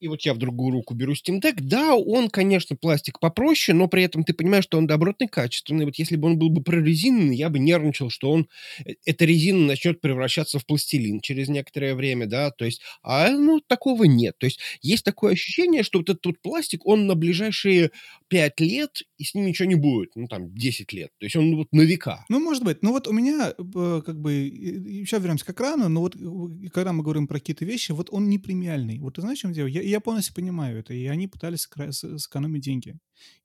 и 0.00 0.08
вот 0.08 0.22
я 0.22 0.34
в 0.34 0.38
другую 0.38 0.72
руку 0.72 0.94
беру 0.94 1.12
Steam 1.12 1.40
Deck, 1.40 1.56
да, 1.60 1.94
он, 1.94 2.30
конечно, 2.30 2.74
пластик 2.74 3.20
попроще, 3.20 3.76
но 3.76 3.86
при 3.86 4.02
этом 4.02 4.24
ты 4.24 4.32
понимаешь, 4.32 4.64
что 4.64 4.78
он 4.78 4.86
добротный, 4.86 5.28
качественный. 5.28 5.84
Вот 5.84 5.96
если 5.96 6.16
бы 6.16 6.28
он 6.28 6.38
был 6.38 6.48
бы 6.48 6.62
прорезиненный, 6.62 7.36
я 7.36 7.50
бы 7.50 7.58
нервничал, 7.58 8.10
что 8.10 8.30
он, 8.32 8.48
э, 8.84 8.94
эта 9.04 9.24
резина 9.26 9.66
начнет 9.66 10.00
превращаться 10.00 10.58
в 10.58 10.66
пластилин 10.66 11.20
через 11.20 11.48
некоторое 11.48 11.94
время, 11.94 12.26
да, 12.26 12.50
то 12.50 12.64
есть, 12.64 12.80
а, 13.02 13.30
ну, 13.30 13.60
такого 13.60 14.04
нет. 14.04 14.36
То 14.38 14.46
есть 14.46 14.60
есть 14.82 15.04
такое 15.04 15.32
ощущение, 15.34 15.82
что 15.82 15.98
вот 15.98 16.08
этот 16.08 16.24
вот 16.24 16.40
пластик, 16.40 16.86
он 16.86 17.06
на 17.06 17.14
ближайшие 17.14 17.90
5 18.28 18.60
лет, 18.60 19.02
и 19.18 19.24
с 19.24 19.34
ним 19.34 19.46
ничего 19.46 19.68
не 19.68 19.74
будет, 19.74 20.10
ну, 20.14 20.26
там, 20.28 20.54
10 20.54 20.92
лет. 20.92 21.10
То 21.18 21.26
есть 21.26 21.36
он 21.36 21.56
вот 21.56 21.68
на 21.72 21.82
века. 21.82 22.24
Ну, 22.28 22.40
может 22.40 22.64
быть. 22.64 22.82
Ну, 22.82 22.92
вот 22.92 23.06
у 23.06 23.12
меня, 23.12 23.52
э, 23.58 24.02
как 24.04 24.18
бы, 24.20 24.32
еще 24.32 25.18
вернемся 25.18 25.44
к 25.44 25.50
экрану, 25.50 25.88
но 25.88 26.00
вот 26.00 26.16
э, 26.16 26.68
когда 26.72 26.92
мы 26.92 27.02
говорим 27.02 27.26
про 27.26 27.38
какие-то 27.38 27.64
вещи, 27.64 27.92
вот 27.92 28.08
он 28.10 28.28
не 28.28 28.38
премиальный. 28.38 28.98
Вот 28.98 29.16
ты 29.16 29.20
знаешь, 29.20 29.38
в 29.38 29.42
чем 29.42 29.52
дело? 29.52 29.66
Я, 29.66 29.82
я 29.90 30.00
полностью 30.00 30.34
понимаю 30.34 30.78
это, 30.78 30.94
и 30.94 31.06
они 31.06 31.28
пытались 31.28 31.68
сэкономить 31.90 32.62
деньги. 32.62 32.98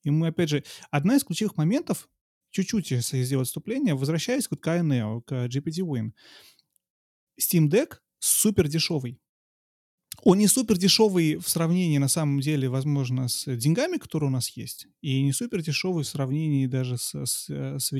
И 0.04 0.10
мы, 0.10 0.28
опять 0.28 0.50
же, 0.50 0.64
одна 0.92 1.16
из 1.16 1.24
ключевых 1.24 1.58
моментов, 1.58 2.10
чуть-чуть, 2.52 2.92
если 2.92 3.22
сделать 3.24 3.48
вступление, 3.48 3.96
возвращаясь 3.96 4.48
к 4.48 4.54
KNEO, 4.54 5.22
к 5.22 5.48
GPT-Win. 5.48 6.12
Steam 7.40 7.70
Deck 7.70 7.98
супер 8.20 8.68
дешевый. 8.68 9.20
Он 10.24 10.38
не 10.38 10.48
супер 10.48 10.78
дешевый 10.78 11.36
в 11.36 11.50
сравнении, 11.50 11.98
на 11.98 12.08
самом 12.08 12.40
деле, 12.40 12.70
возможно, 12.70 13.28
с 13.28 13.46
деньгами, 13.58 13.98
которые 13.98 14.30
у 14.30 14.32
нас 14.32 14.50
есть, 14.52 14.88
и 15.02 15.22
не 15.22 15.34
супер 15.34 15.62
дешевый 15.62 16.04
в 16.04 16.08
сравнении 16.08 16.68
даже 16.68 16.98
с, 16.98 17.14
с, 17.14 17.50
э, 17.50 17.78
с 17.80 17.92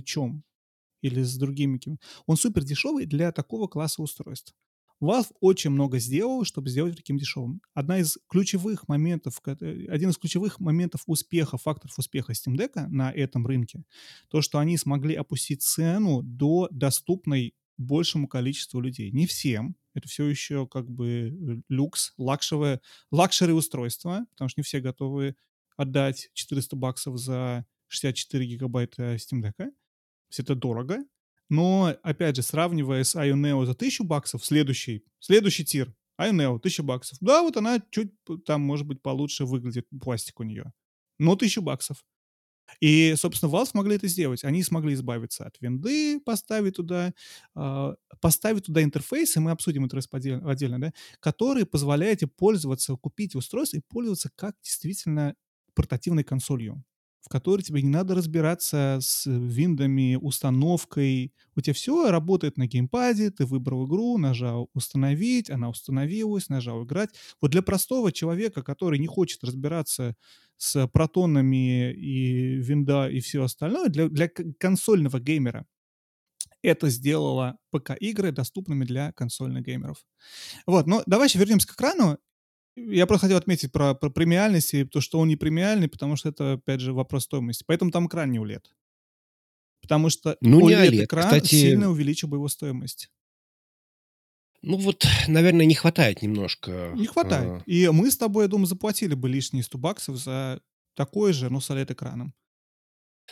или 1.02 1.22
с 1.22 1.38
другими. 1.38 1.80
Он 2.26 2.38
супер 2.38 2.64
дешевый 2.64 3.06
для 3.06 3.32
такого 3.32 3.68
класса 3.68 4.02
устройств. 4.02 4.54
Valve 5.02 5.32
очень 5.42 5.72
много 5.72 6.00
сделал, 6.00 6.46
чтобы 6.46 6.70
сделать 6.70 6.96
таким 6.96 7.18
дешевым. 7.18 7.62
Одна 7.74 8.00
из 8.00 8.18
ключевых 8.30 8.88
моментов, 8.88 9.42
один 9.46 10.10
из 10.10 10.18
ключевых 10.18 10.60
моментов 10.60 11.04
успеха, 11.06 11.58
факторов 11.58 11.98
успеха 12.00 12.32
Steam 12.34 12.56
Deck 12.56 12.88
на 12.88 13.12
этом 13.12 13.46
рынке, 13.46 13.84
то, 14.30 14.42
что 14.42 14.60
они 14.60 14.78
смогли 14.78 15.16
опустить 15.16 15.64
цену 15.64 16.22
до 16.24 16.68
доступной 16.72 17.56
большему 17.78 18.28
количеству 18.28 18.80
людей. 18.80 19.12
Не 19.12 19.28
всем, 19.28 19.76
это 19.94 20.08
все 20.08 20.26
еще 20.26 20.68
как 20.68 20.90
бы 20.90 21.08
э, 21.08 21.62
люкс, 21.68 22.14
лакшевое, 22.18 22.82
luxury 23.12 23.52
устройство, 23.52 24.26
потому 24.32 24.50
что 24.50 24.62
не 24.62 24.64
все 24.64 24.80
готовы 24.80 25.36
отдать 25.76 26.30
400 26.34 26.76
баксов 26.76 27.18
за 27.18 27.66
64 27.88 28.46
гигабайта 28.46 29.16
Steam 29.16 29.42
Deck. 29.42 29.72
Это 30.38 30.56
дорого, 30.56 31.00
но, 31.50 31.96
опять 32.04 32.36
же, 32.36 32.42
сравнивая 32.42 33.04
с 33.04 33.16
Ayaneo 33.16 33.66
за 33.66 33.74
1000 33.74 34.04
баксов, 34.04 34.44
следующий, 34.46 35.04
следующий 35.20 35.66
tier, 35.66 35.94
Ayaneo, 36.20 36.56
1000 36.56 36.84
баксов. 36.84 37.18
Да, 37.22 37.42
вот 37.44 37.58
она 37.58 37.82
чуть 37.92 38.12
там, 38.46 38.62
может 38.62 38.88
быть, 38.88 39.02
получше 39.02 39.46
выглядит, 39.46 39.88
пластик 40.02 40.40
у 40.40 40.44
нее. 40.44 40.72
Но 41.20 41.36
1000 41.36 41.62
баксов. 41.62 42.04
И, 42.82 43.14
собственно, 43.18 43.52
Valve 43.52 43.68
смогли 43.68 43.96
это 43.96 44.08
сделать. 44.08 44.44
Они 44.44 44.64
смогли 44.64 44.94
избавиться 44.94 45.46
от 45.46 45.56
винды, 45.62 46.20
поставить 46.20 46.76
туда, 46.76 47.14
э, 47.56 47.96
поставить 48.22 48.66
туда 48.66 48.84
интерфейс, 48.84 49.36
и 49.38 49.40
мы 49.40 49.52
обсудим 49.52 49.84
интерфейс 49.86 50.08
отдельно, 50.12 50.50
отдельно 50.50 50.80
да, 50.82 50.94
который 51.20 51.66
позволяет 51.66 52.22
пользоваться, 52.36 52.96
купить 52.96 53.36
устройство 53.36 53.78
и 53.78 53.82
пользоваться 53.88 54.30
как 54.36 54.56
действительно 54.64 55.36
портативной 55.76 56.24
консолью 56.24 56.84
в 57.26 57.30
которой 57.30 57.64
тебе 57.64 57.82
не 57.82 57.90
надо 57.90 58.14
разбираться 58.14 59.00
с 59.02 59.26
виндами, 59.26 60.16
установкой. 60.16 61.34
У 61.56 61.62
тебя 61.62 61.74
все 61.74 62.12
работает 62.12 62.56
на 62.58 62.68
геймпаде, 62.68 63.32
ты 63.32 63.48
выбрал 63.48 63.88
игру, 63.88 64.20
нажал 64.20 64.70
«Установить», 64.76 65.50
она 65.50 65.70
установилась, 65.70 66.50
нажал 66.50 66.84
«Играть». 66.84 67.10
Вот 67.42 67.50
для 67.50 67.64
простого 67.64 68.12
человека, 68.12 68.62
который 68.62 69.00
не 69.00 69.08
хочет 69.08 69.44
разбираться 69.44 70.16
с 70.58 70.88
протонами 70.88 71.92
и 71.94 72.58
винда 72.58 73.10
и 73.10 73.20
все 73.22 73.44
остальное, 73.44 73.90
для, 73.90 74.08
для 74.08 74.30
консольного 74.30 75.20
геймера, 75.20 75.66
это 76.62 76.90
сделало 76.90 77.58
ПК-игры 77.72 78.32
доступными 78.32 78.86
для 78.86 79.12
консольных 79.14 79.66
геймеров. 79.66 80.06
Вот, 80.68 80.86
но 80.86 81.02
давай 81.08 81.28
еще 81.28 81.40
вернемся 81.40 81.68
к 81.68 81.74
экрану 81.74 82.20
я 82.76 83.06
просто 83.06 83.28
хотел 83.28 83.38
отметить 83.38 83.72
про, 83.72 83.94
про 83.94 84.10
премиальность 84.10 84.74
и 84.74 84.84
то, 84.84 85.02
что 85.02 85.20
он 85.20 85.28
не 85.28 85.36
премиальный, 85.36 85.88
потому 85.88 86.16
что 86.16 86.30
это, 86.30 86.54
опять 86.54 86.82
же, 86.82 86.94
вопрос 86.94 87.24
стоимости. 87.24 87.64
Поэтому 87.66 87.92
там 87.92 88.08
экран 88.08 88.32
не 88.32 88.40
OLED. 88.40 88.64
Потому 89.82 90.10
что 90.10 90.38
ну, 90.42 90.62
OLED, 90.62 90.90
не 90.90 90.98
OLED. 90.98 91.06
экран 91.06 91.26
Кстати, 91.26 91.56
сильно 91.56 91.90
увеличил 91.90 92.28
бы 92.28 92.38
его 92.38 92.48
стоимость. 92.48 93.10
Ну 94.62 94.78
вот, 94.78 95.06
наверное, 95.28 95.66
не 95.66 95.76
хватает 95.76 96.22
немножко. 96.22 96.92
Не 96.96 97.06
хватает. 97.06 97.62
А... 97.62 97.64
И 97.66 97.88
мы 97.90 98.10
с 98.10 98.18
тобой, 98.18 98.46
я 98.46 98.48
думаю, 98.48 98.66
заплатили 98.66 99.14
бы 99.14 99.30
лишние 99.30 99.64
100 99.64 99.78
баксов 99.78 100.18
за 100.18 100.60
такой 100.96 101.34
же, 101.34 101.50
но 101.50 101.62
с 101.62 101.70
OLED-экраном. 101.70 102.34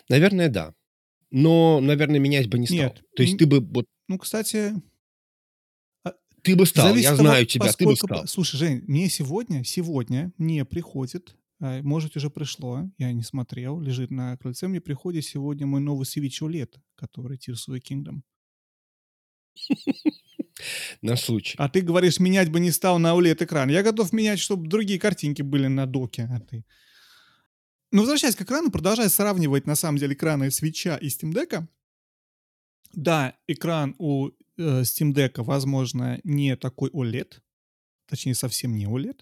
Наверное, 0.09 0.49
да. 0.49 0.73
Но, 1.31 1.79
наверное, 1.81 2.19
менять 2.19 2.47
бы 2.47 2.59
не 2.59 2.67
стал. 2.67 2.77
Нет. 2.77 3.03
То 3.15 3.23
есть 3.23 3.37
ты 3.37 3.47
бы 3.47 3.59
вот... 3.59 3.87
Ну, 4.07 4.19
кстати, 4.19 4.75
ты 6.43 6.55
бы 6.55 6.65
стал, 6.65 6.89
Зависит 6.89 7.09
я 7.09 7.15
знаю 7.15 7.45
тебя, 7.45 7.71
ты 7.71 7.85
бы 7.85 7.95
стал. 7.95 8.27
Слушай, 8.27 8.57
Жень, 8.57 8.83
мне 8.87 9.09
сегодня, 9.09 9.63
сегодня 9.63 10.33
мне 10.37 10.65
приходит, 10.65 11.35
а, 11.59 11.81
может, 11.81 12.17
уже 12.17 12.29
пришло, 12.29 12.89
я 12.97 13.13
не 13.13 13.23
смотрел, 13.23 13.79
лежит 13.79 14.11
на 14.11 14.35
крыльце, 14.37 14.67
мне 14.67 14.81
приходит 14.81 15.23
сегодня 15.23 15.65
мой 15.65 15.79
новый 15.79 16.03
Switch 16.03 16.41
OLED, 16.41 16.75
который 16.95 17.37
Tears 17.37 17.69
of 17.69 17.75
the 17.75 17.81
Kingdom. 17.81 18.21
На 21.01 21.15
случай. 21.15 21.55
А 21.57 21.69
ты 21.69 21.81
говоришь, 21.81 22.19
менять 22.19 22.51
бы 22.51 22.59
не 22.59 22.71
стал 22.71 22.99
на 22.99 23.13
OLED-экран. 23.13 23.69
Я 23.69 23.81
готов 23.81 24.13
менять, 24.13 24.39
чтобы 24.39 24.67
другие 24.67 24.99
картинки 24.99 25.41
были 25.41 25.67
на 25.67 25.85
доке, 25.85 26.29
а 26.31 26.39
ты... 26.39 26.65
Ну, 27.91 28.01
возвращаясь 28.01 28.35
к 28.35 28.41
экрану, 28.41 28.71
продолжая 28.71 29.09
сравнивать, 29.09 29.65
на 29.67 29.75
самом 29.75 29.97
деле, 29.97 30.13
экраны 30.13 30.51
свеча 30.51 30.97
и 30.97 31.07
Steam 31.07 31.31
Deck, 31.31 31.65
да, 32.93 33.35
экран 33.47 33.95
у 33.97 34.31
э, 34.57 34.81
Steam 34.81 35.13
Deck, 35.13 35.43
возможно, 35.43 36.19
не 36.23 36.55
такой 36.55 36.89
OLED, 36.91 37.39
точнее, 38.07 38.35
совсем 38.35 38.75
не 38.75 38.85
OLED. 38.85 39.19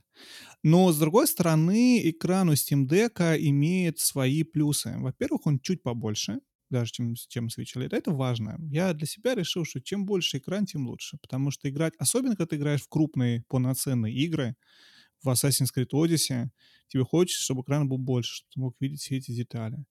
Но, 0.63 0.91
с 0.91 0.99
другой 0.99 1.27
стороны, 1.27 2.01
экран 2.09 2.49
у 2.49 2.53
Steam 2.53 2.87
Deck 2.87 3.37
имеет 3.37 3.99
свои 3.99 4.43
плюсы. 4.43 4.93
Во-первых, 4.97 5.47
он 5.47 5.59
чуть 5.59 5.83
побольше, 5.83 6.39
даже 6.69 6.91
чем, 6.91 7.15
чем 7.15 7.47
Switch 7.47 7.75
OLED. 7.75 7.95
Это 7.95 8.11
важно. 8.11 8.57
Я 8.69 8.93
для 8.93 9.07
себя 9.07 9.35
решил, 9.35 9.65
что 9.65 9.81
чем 9.81 10.05
больше 10.05 10.37
экран, 10.37 10.65
тем 10.65 10.87
лучше. 10.87 11.17
Потому 11.21 11.51
что 11.51 11.69
играть, 11.69 11.93
особенно 11.97 12.35
когда 12.35 12.47
ты 12.47 12.55
играешь 12.55 12.81
в 12.81 12.89
крупные 12.89 13.43
полноценные 13.47 14.13
игры, 14.13 14.55
в 15.23 15.29
Assassin's 15.29 15.69
Creed 15.75 15.89
Odyssey, 15.93 16.49
тебе 16.87 17.03
хочется, 17.03 17.43
чтобы 17.43 17.61
экран 17.61 17.87
был 17.87 17.97
больше, 17.97 18.35
чтобы 18.35 18.49
ты 18.53 18.59
мог 18.59 18.75
видеть 18.79 19.01
все 19.01 19.17
эти 19.17 19.31
детали. 19.31 19.85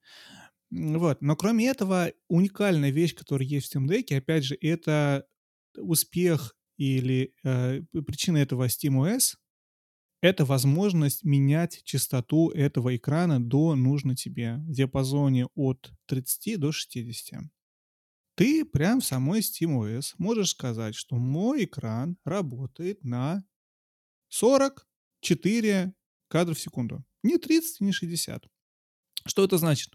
Вот. 0.70 1.20
Но 1.20 1.36
кроме 1.36 1.68
этого, 1.68 2.12
уникальная 2.28 2.90
вещь, 2.90 3.14
которая 3.14 3.46
есть 3.46 3.74
в 3.74 3.76
Steam 3.76 3.88
Deck, 3.88 4.16
опять 4.16 4.44
же, 4.44 4.56
это 4.60 5.26
успех 5.76 6.56
или 6.76 7.34
э, 7.44 7.82
причина 8.06 8.38
этого 8.38 8.66
SteamOS— 8.66 9.36
это 10.22 10.44
возможность 10.44 11.24
менять 11.24 11.82
частоту 11.84 12.50
этого 12.50 12.94
экрана 12.96 13.42
до 13.42 13.74
нужной 13.74 14.16
тебе 14.16 14.56
в 14.56 14.72
диапазоне 14.72 15.46
от 15.54 15.92
30 16.06 16.60
до 16.60 16.72
60. 16.72 17.42
Ты 18.36 18.64
прям 18.64 19.00
в 19.00 19.04
самой 19.04 19.40
SteamOS 19.40 20.14
можешь 20.18 20.50
сказать, 20.50 20.94
что 20.94 21.16
мой 21.16 21.64
экран 21.64 22.16
работает 22.24 23.02
на 23.04 23.44
44 24.28 25.92
кадров 26.28 26.56
в 26.56 26.60
секунду. 26.60 27.04
Не 27.22 27.38
30, 27.38 27.80
не 27.80 27.92
60. 27.92 28.46
Что 29.26 29.44
это 29.44 29.58
значит? 29.58 29.92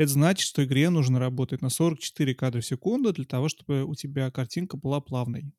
Это 0.00 0.12
значит, 0.12 0.48
что 0.48 0.64
игре 0.64 0.88
нужно 0.88 1.18
работать 1.18 1.60
на 1.60 1.68
44 1.68 2.34
кадра 2.34 2.62
в 2.62 2.64
секунду 2.64 3.12
для 3.12 3.26
того, 3.26 3.50
чтобы 3.50 3.84
у 3.84 3.94
тебя 3.94 4.30
картинка 4.30 4.78
была 4.78 5.02
плавной. 5.02 5.52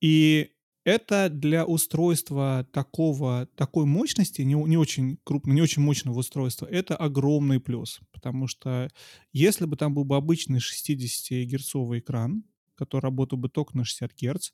И 0.00 0.52
это 0.82 1.28
для 1.28 1.66
устройства 1.66 2.66
такого, 2.72 3.50
такой 3.54 3.84
мощности, 3.84 4.40
не, 4.40 4.54
не 4.54 4.78
очень 4.78 5.18
крупного, 5.24 5.54
не 5.54 5.60
очень 5.60 5.82
мощного 5.82 6.20
устройства, 6.20 6.64
это 6.64 6.96
огромный 6.96 7.60
плюс. 7.60 8.00
Потому 8.12 8.46
что 8.46 8.88
если 9.34 9.66
бы 9.66 9.76
там 9.76 9.92
был 9.92 10.04
бы 10.04 10.16
обычный 10.16 10.60
60-герцовый 10.60 11.98
экран, 11.98 12.44
который 12.76 13.02
работал 13.02 13.36
бы 13.36 13.50
только 13.50 13.76
на 13.76 13.84
60 13.84 14.10
Гц, 14.14 14.52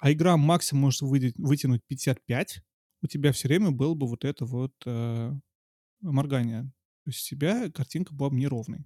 а 0.00 0.10
игра 0.10 0.34
максимум 0.38 0.84
может 0.84 1.02
вытянуть 1.02 1.82
55, 1.86 2.62
у 3.02 3.06
тебя 3.06 3.32
все 3.32 3.48
время 3.48 3.70
было 3.70 3.92
бы 3.92 4.06
вот 4.06 4.24
это 4.24 4.46
вот 4.46 4.72
э, 4.86 5.32
моргание. 6.00 6.72
То 7.08 7.12
есть 7.12 7.32
у 7.32 7.36
тебя 7.36 7.70
картинка 7.70 8.12
была 8.12 8.28
бы 8.28 8.36
неровной. 8.36 8.84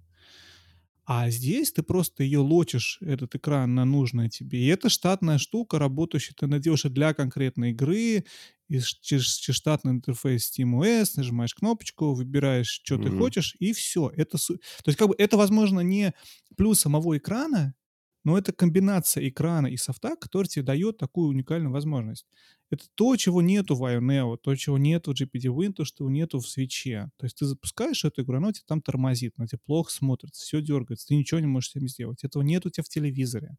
А 1.05 1.29
здесь 1.29 1.73
ты 1.73 1.83
просто 1.83 2.23
ее 2.23 2.39
лочишь, 2.39 2.99
этот 3.01 3.35
экран, 3.35 3.75
на 3.75 3.83
нужное 3.83 4.29
тебе. 4.29 4.59
И 4.59 4.67
это 4.67 4.87
штатная 4.87 5.37
штука, 5.37 5.77
работающая. 5.77 6.33
Ты 6.33 6.47
и 6.85 6.89
для 6.89 7.13
конкретной 7.13 7.71
игры, 7.71 8.23
и 8.69 8.79
через, 9.01 9.33
через 9.33 9.57
штатный 9.57 9.91
интерфейс 9.91 10.49
SteamOS, 10.49 11.15
нажимаешь 11.17 11.53
кнопочку, 11.53 12.13
выбираешь, 12.13 12.69
что 12.69 12.95
mm-hmm. 12.95 13.03
ты 13.03 13.17
хочешь, 13.17 13.57
и 13.59 13.73
все. 13.73 14.09
Это, 14.15 14.37
то 14.37 14.55
есть, 14.85 14.97
как 14.97 15.09
бы, 15.09 15.15
это, 15.17 15.35
возможно, 15.35 15.81
не 15.81 16.13
плюс 16.55 16.79
самого 16.79 17.17
экрана, 17.17 17.75
но 18.23 18.37
это 18.37 18.53
комбинация 18.53 19.27
экрана 19.27 19.67
и 19.67 19.77
софта, 19.77 20.15
который 20.15 20.47
тебе 20.47 20.63
дает 20.63 20.97
такую 20.97 21.29
уникальную 21.29 21.71
возможность. 21.71 22.25
Это 22.69 22.85
то, 22.95 23.15
чего 23.17 23.41
нету 23.41 23.75
в 23.75 23.83
IONEO, 23.83 24.37
то, 24.41 24.55
чего 24.55 24.77
нету 24.77 25.13
в 25.13 25.21
GPD-Win, 25.21 25.73
то, 25.73 25.85
что 25.85 26.09
нету 26.09 26.39
в 26.39 26.47
свече. 26.47 27.11
То 27.17 27.25
есть 27.25 27.37
ты 27.37 27.45
запускаешь 27.45 28.03
эту 28.05 28.23
игру, 28.23 28.37
она 28.37 28.51
тебе 28.51 28.63
там 28.67 28.81
тормозит, 28.81 29.33
она 29.37 29.47
тебе 29.47 29.59
плохо 29.65 29.91
смотрится, 29.91 30.41
все 30.41 30.61
дергается, 30.61 31.07
ты 31.07 31.15
ничего 31.15 31.39
не 31.39 31.47
можешь 31.47 31.71
с 31.71 31.75
этим 31.75 31.87
сделать. 31.87 32.23
Этого 32.23 32.41
нету 32.41 32.69
у 32.69 32.71
тебя 32.71 32.83
в 32.83 32.89
телевизоре. 32.89 33.55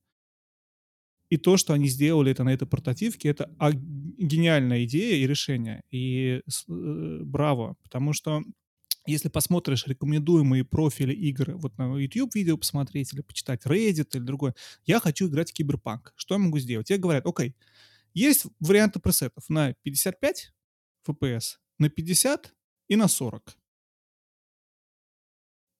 И 1.30 1.36
то, 1.36 1.56
что 1.56 1.72
они 1.72 1.88
сделали 1.88 2.32
это 2.32 2.44
на 2.44 2.52
этой 2.52 2.66
портативке, 2.66 3.28
это 3.28 3.50
гениальная 4.18 4.84
идея 4.84 5.16
и 5.16 5.26
решение. 5.26 5.82
И 5.90 6.42
э, 6.68 7.20
браво, 7.24 7.76
потому 7.82 8.12
что 8.12 8.42
если 9.06 9.28
посмотришь 9.28 9.86
рекомендуемые 9.86 10.64
профили 10.64 11.12
игр, 11.12 11.56
вот 11.56 11.76
на 11.78 11.96
YouTube 11.96 12.34
видео 12.34 12.56
посмотреть 12.56 13.12
или 13.12 13.20
почитать 13.20 13.66
Reddit 13.66 14.08
или 14.14 14.22
другое, 14.22 14.54
я 14.86 15.00
хочу 15.00 15.28
играть 15.28 15.50
в 15.50 15.54
Киберпанк. 15.54 16.12
Что 16.16 16.34
я 16.34 16.38
могу 16.38 16.58
сделать? 16.58 16.88
Тебе 16.88 16.98
говорят, 16.98 17.26
окей, 17.26 17.54
есть 18.14 18.46
варианты 18.60 19.00
пресетов 19.00 19.48
на 19.48 19.74
55 19.82 20.52
FPS, 21.08 21.56
на 21.78 21.88
50 21.88 22.54
и 22.88 22.96
на 22.96 23.08
40. 23.08 23.56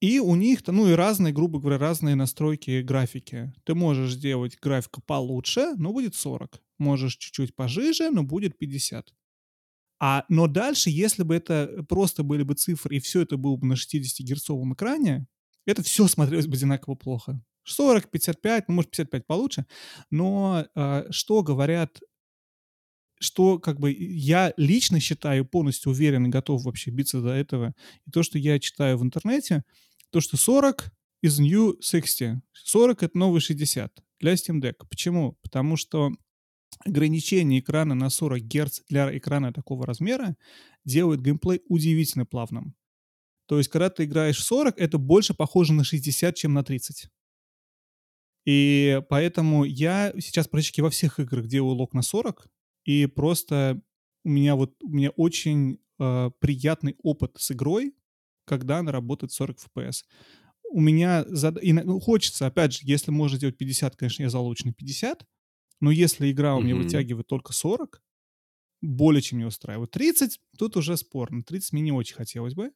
И 0.01 0.19
у 0.19 0.35
них, 0.35 0.59
ну 0.67 0.87
и 0.89 0.93
разные, 0.93 1.33
грубо 1.33 1.59
говоря, 1.59 1.77
разные 1.77 2.15
настройки 2.15 2.81
графики. 2.81 3.53
Ты 3.63 3.73
можешь 3.73 4.13
сделать 4.13 4.59
графику 4.59 5.01
получше, 5.01 5.73
но 5.77 5.93
будет 5.93 6.15
40. 6.15 6.61
Можешь 6.77 7.15
чуть-чуть 7.17 7.55
пожиже, 7.55 8.11
но 8.11 8.23
будет 8.23 8.57
50. 8.57 9.13
А, 9.99 10.25
но 10.29 10.47
дальше, 10.47 10.89
если 10.89 11.23
бы 11.23 11.35
это 11.35 11.85
просто 11.87 12.23
были 12.23 12.43
бы 12.43 12.53
цифры, 12.53 12.97
и 12.97 12.99
все 12.99 13.21
это 13.21 13.37
было 13.37 13.55
бы 13.55 13.67
на 13.67 13.73
60-герцовом 13.73 14.73
экране, 14.73 15.27
это 15.65 15.83
все 15.83 16.07
смотрелось 16.07 16.47
бы 16.47 16.55
одинаково 16.55 16.95
плохо. 16.95 17.41
40, 17.63 18.11
55, 18.11 18.67
ну, 18.67 18.75
может, 18.75 18.91
55 18.91 19.25
получше. 19.25 19.65
Но 20.11 20.67
э, 20.75 21.05
что 21.09 21.41
говорят, 21.41 21.99
что 23.19 23.59
как 23.59 23.79
бы 23.79 23.91
я 23.97 24.53
лично 24.57 24.99
считаю, 24.99 25.45
полностью 25.45 25.91
уверен 25.91 26.25
и 26.27 26.29
готов 26.29 26.63
вообще 26.63 26.91
биться 26.91 27.21
до 27.21 27.29
этого, 27.29 27.73
и 28.05 28.11
то, 28.11 28.23
что 28.23 28.37
я 28.37 28.59
читаю 28.59 28.97
в 28.97 29.03
интернете, 29.03 29.63
то, 30.11 30.21
что 30.21 30.37
40 30.37 30.91
из 31.21 31.39
New 31.39 31.77
60. 31.81 32.37
40— 32.53 33.03
это 33.03 33.17
новый 33.17 33.41
60 33.41 33.91
для 34.19 34.33
Steam 34.33 34.61
Deck. 34.61 34.85
Почему? 34.89 35.37
Потому 35.41 35.75
что 35.75 36.11
ограничение 36.79 37.59
экрана 37.59 37.95
на 37.95 38.09
40 38.09 38.43
Гц 38.43 38.81
для 38.89 39.15
экрана 39.17 39.53
такого 39.53 39.85
размера 39.85 40.35
делает 40.83 41.21
геймплей 41.21 41.61
удивительно 41.67 42.25
плавным. 42.25 42.75
То 43.47 43.57
есть, 43.57 43.69
когда 43.69 43.89
ты 43.89 44.05
играешь 44.05 44.37
в 44.37 44.43
40, 44.43 44.77
это 44.77 44.97
больше 44.97 45.33
похоже 45.33 45.73
на 45.73 45.83
60, 45.83 46.35
чем 46.35 46.53
на 46.53 46.63
30. 46.63 47.09
И 48.45 49.01
поэтому 49.09 49.63
я 49.63 50.13
сейчас 50.19 50.47
практически 50.47 50.81
во 50.81 50.89
всех 50.89 51.19
играх 51.19 51.47
делаю 51.47 51.75
лог 51.75 51.93
на 51.93 52.01
40, 52.01 52.47
и 52.85 53.07
просто 53.07 53.81
у 54.23 54.29
меня 54.29 54.55
вот 54.55 54.75
у 54.83 54.89
меня 54.89 55.09
очень 55.11 55.79
э, 55.99 56.31
приятный 56.39 56.95
опыт 57.03 57.35
с 57.37 57.51
игрой, 57.51 57.95
когда 58.45 58.79
она 58.79 58.91
работает 58.91 59.31
40 59.31 59.57
FPS. 59.57 60.03
У 60.71 60.81
меня 60.81 61.25
зад... 61.27 61.61
и, 61.61 61.73
ну, 61.73 61.99
хочется, 61.99 62.47
опять 62.47 62.73
же, 62.73 62.79
если 62.83 63.11
можно 63.11 63.37
сделать 63.37 63.57
50, 63.57 63.95
конечно, 63.95 64.23
я 64.23 64.29
залучу 64.29 64.67
на 64.67 64.73
50, 64.73 65.25
но 65.79 65.91
если 65.91 66.31
игра 66.31 66.55
у 66.55 66.61
меня 66.61 66.75
mm-hmm. 66.75 66.83
вытягивает 66.83 67.27
только 67.27 67.53
40, 67.53 68.01
более 68.81 69.21
чем 69.21 69.39
не 69.39 69.45
устраивает. 69.45 69.91
30, 69.91 70.39
тут 70.57 70.77
уже 70.77 70.97
спорно. 70.97 71.43
30 71.43 71.73
мне 71.73 71.81
не 71.83 71.91
очень 71.91 72.15
хотелось 72.15 72.53
бы. 72.53 72.71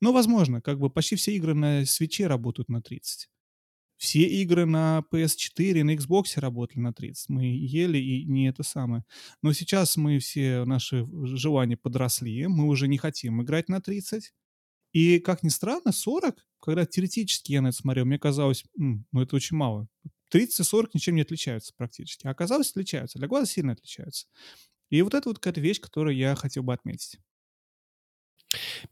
Но, 0.00 0.12
возможно, 0.12 0.60
как 0.60 0.78
бы 0.78 0.90
почти 0.90 1.16
все 1.16 1.34
игры 1.36 1.54
на 1.54 1.84
свече 1.86 2.26
работают 2.26 2.68
на 2.68 2.82
30. 2.82 3.28
Все 3.96 4.24
игры 4.24 4.66
на 4.66 5.04
PS4 5.12 5.84
на 5.84 5.94
Xbox 5.94 6.38
работали 6.38 6.80
на 6.80 6.92
30. 6.92 7.28
Мы 7.28 7.44
ели 7.44 7.98
и 7.98 8.24
не 8.24 8.48
это 8.48 8.62
самое. 8.62 9.04
Но 9.40 9.52
сейчас 9.52 9.96
мы 9.96 10.18
все, 10.18 10.64
наши 10.64 11.06
желания 11.24 11.76
подросли. 11.76 12.46
Мы 12.48 12.66
уже 12.66 12.88
не 12.88 12.98
хотим 12.98 13.42
играть 13.42 13.68
на 13.68 13.80
30. 13.80 14.32
И, 14.92 15.18
как 15.20 15.42
ни 15.42 15.48
странно, 15.48 15.92
40, 15.92 16.36
когда 16.60 16.86
теоретически 16.86 17.52
я 17.52 17.62
на 17.62 17.68
это 17.68 17.76
смотрел, 17.76 18.04
мне 18.04 18.18
казалось, 18.18 18.64
ну 18.76 19.20
это 19.20 19.36
очень 19.36 19.56
мало. 19.56 19.88
30 20.30 20.60
и 20.60 20.62
40 20.64 20.94
ничем 20.94 21.14
не 21.16 21.22
отличаются 21.22 21.72
практически. 21.76 22.26
А 22.26 22.30
оказалось, 22.30 22.70
отличаются. 22.70 23.18
Для 23.18 23.28
глаза 23.28 23.46
сильно 23.46 23.72
отличаются. 23.72 24.26
И 24.90 25.02
вот 25.02 25.14
это 25.14 25.28
вот 25.28 25.38
какая-то 25.38 25.60
вещь, 25.60 25.80
которую 25.80 26.16
я 26.16 26.34
хотел 26.36 26.62
бы 26.62 26.72
отметить. 26.72 27.18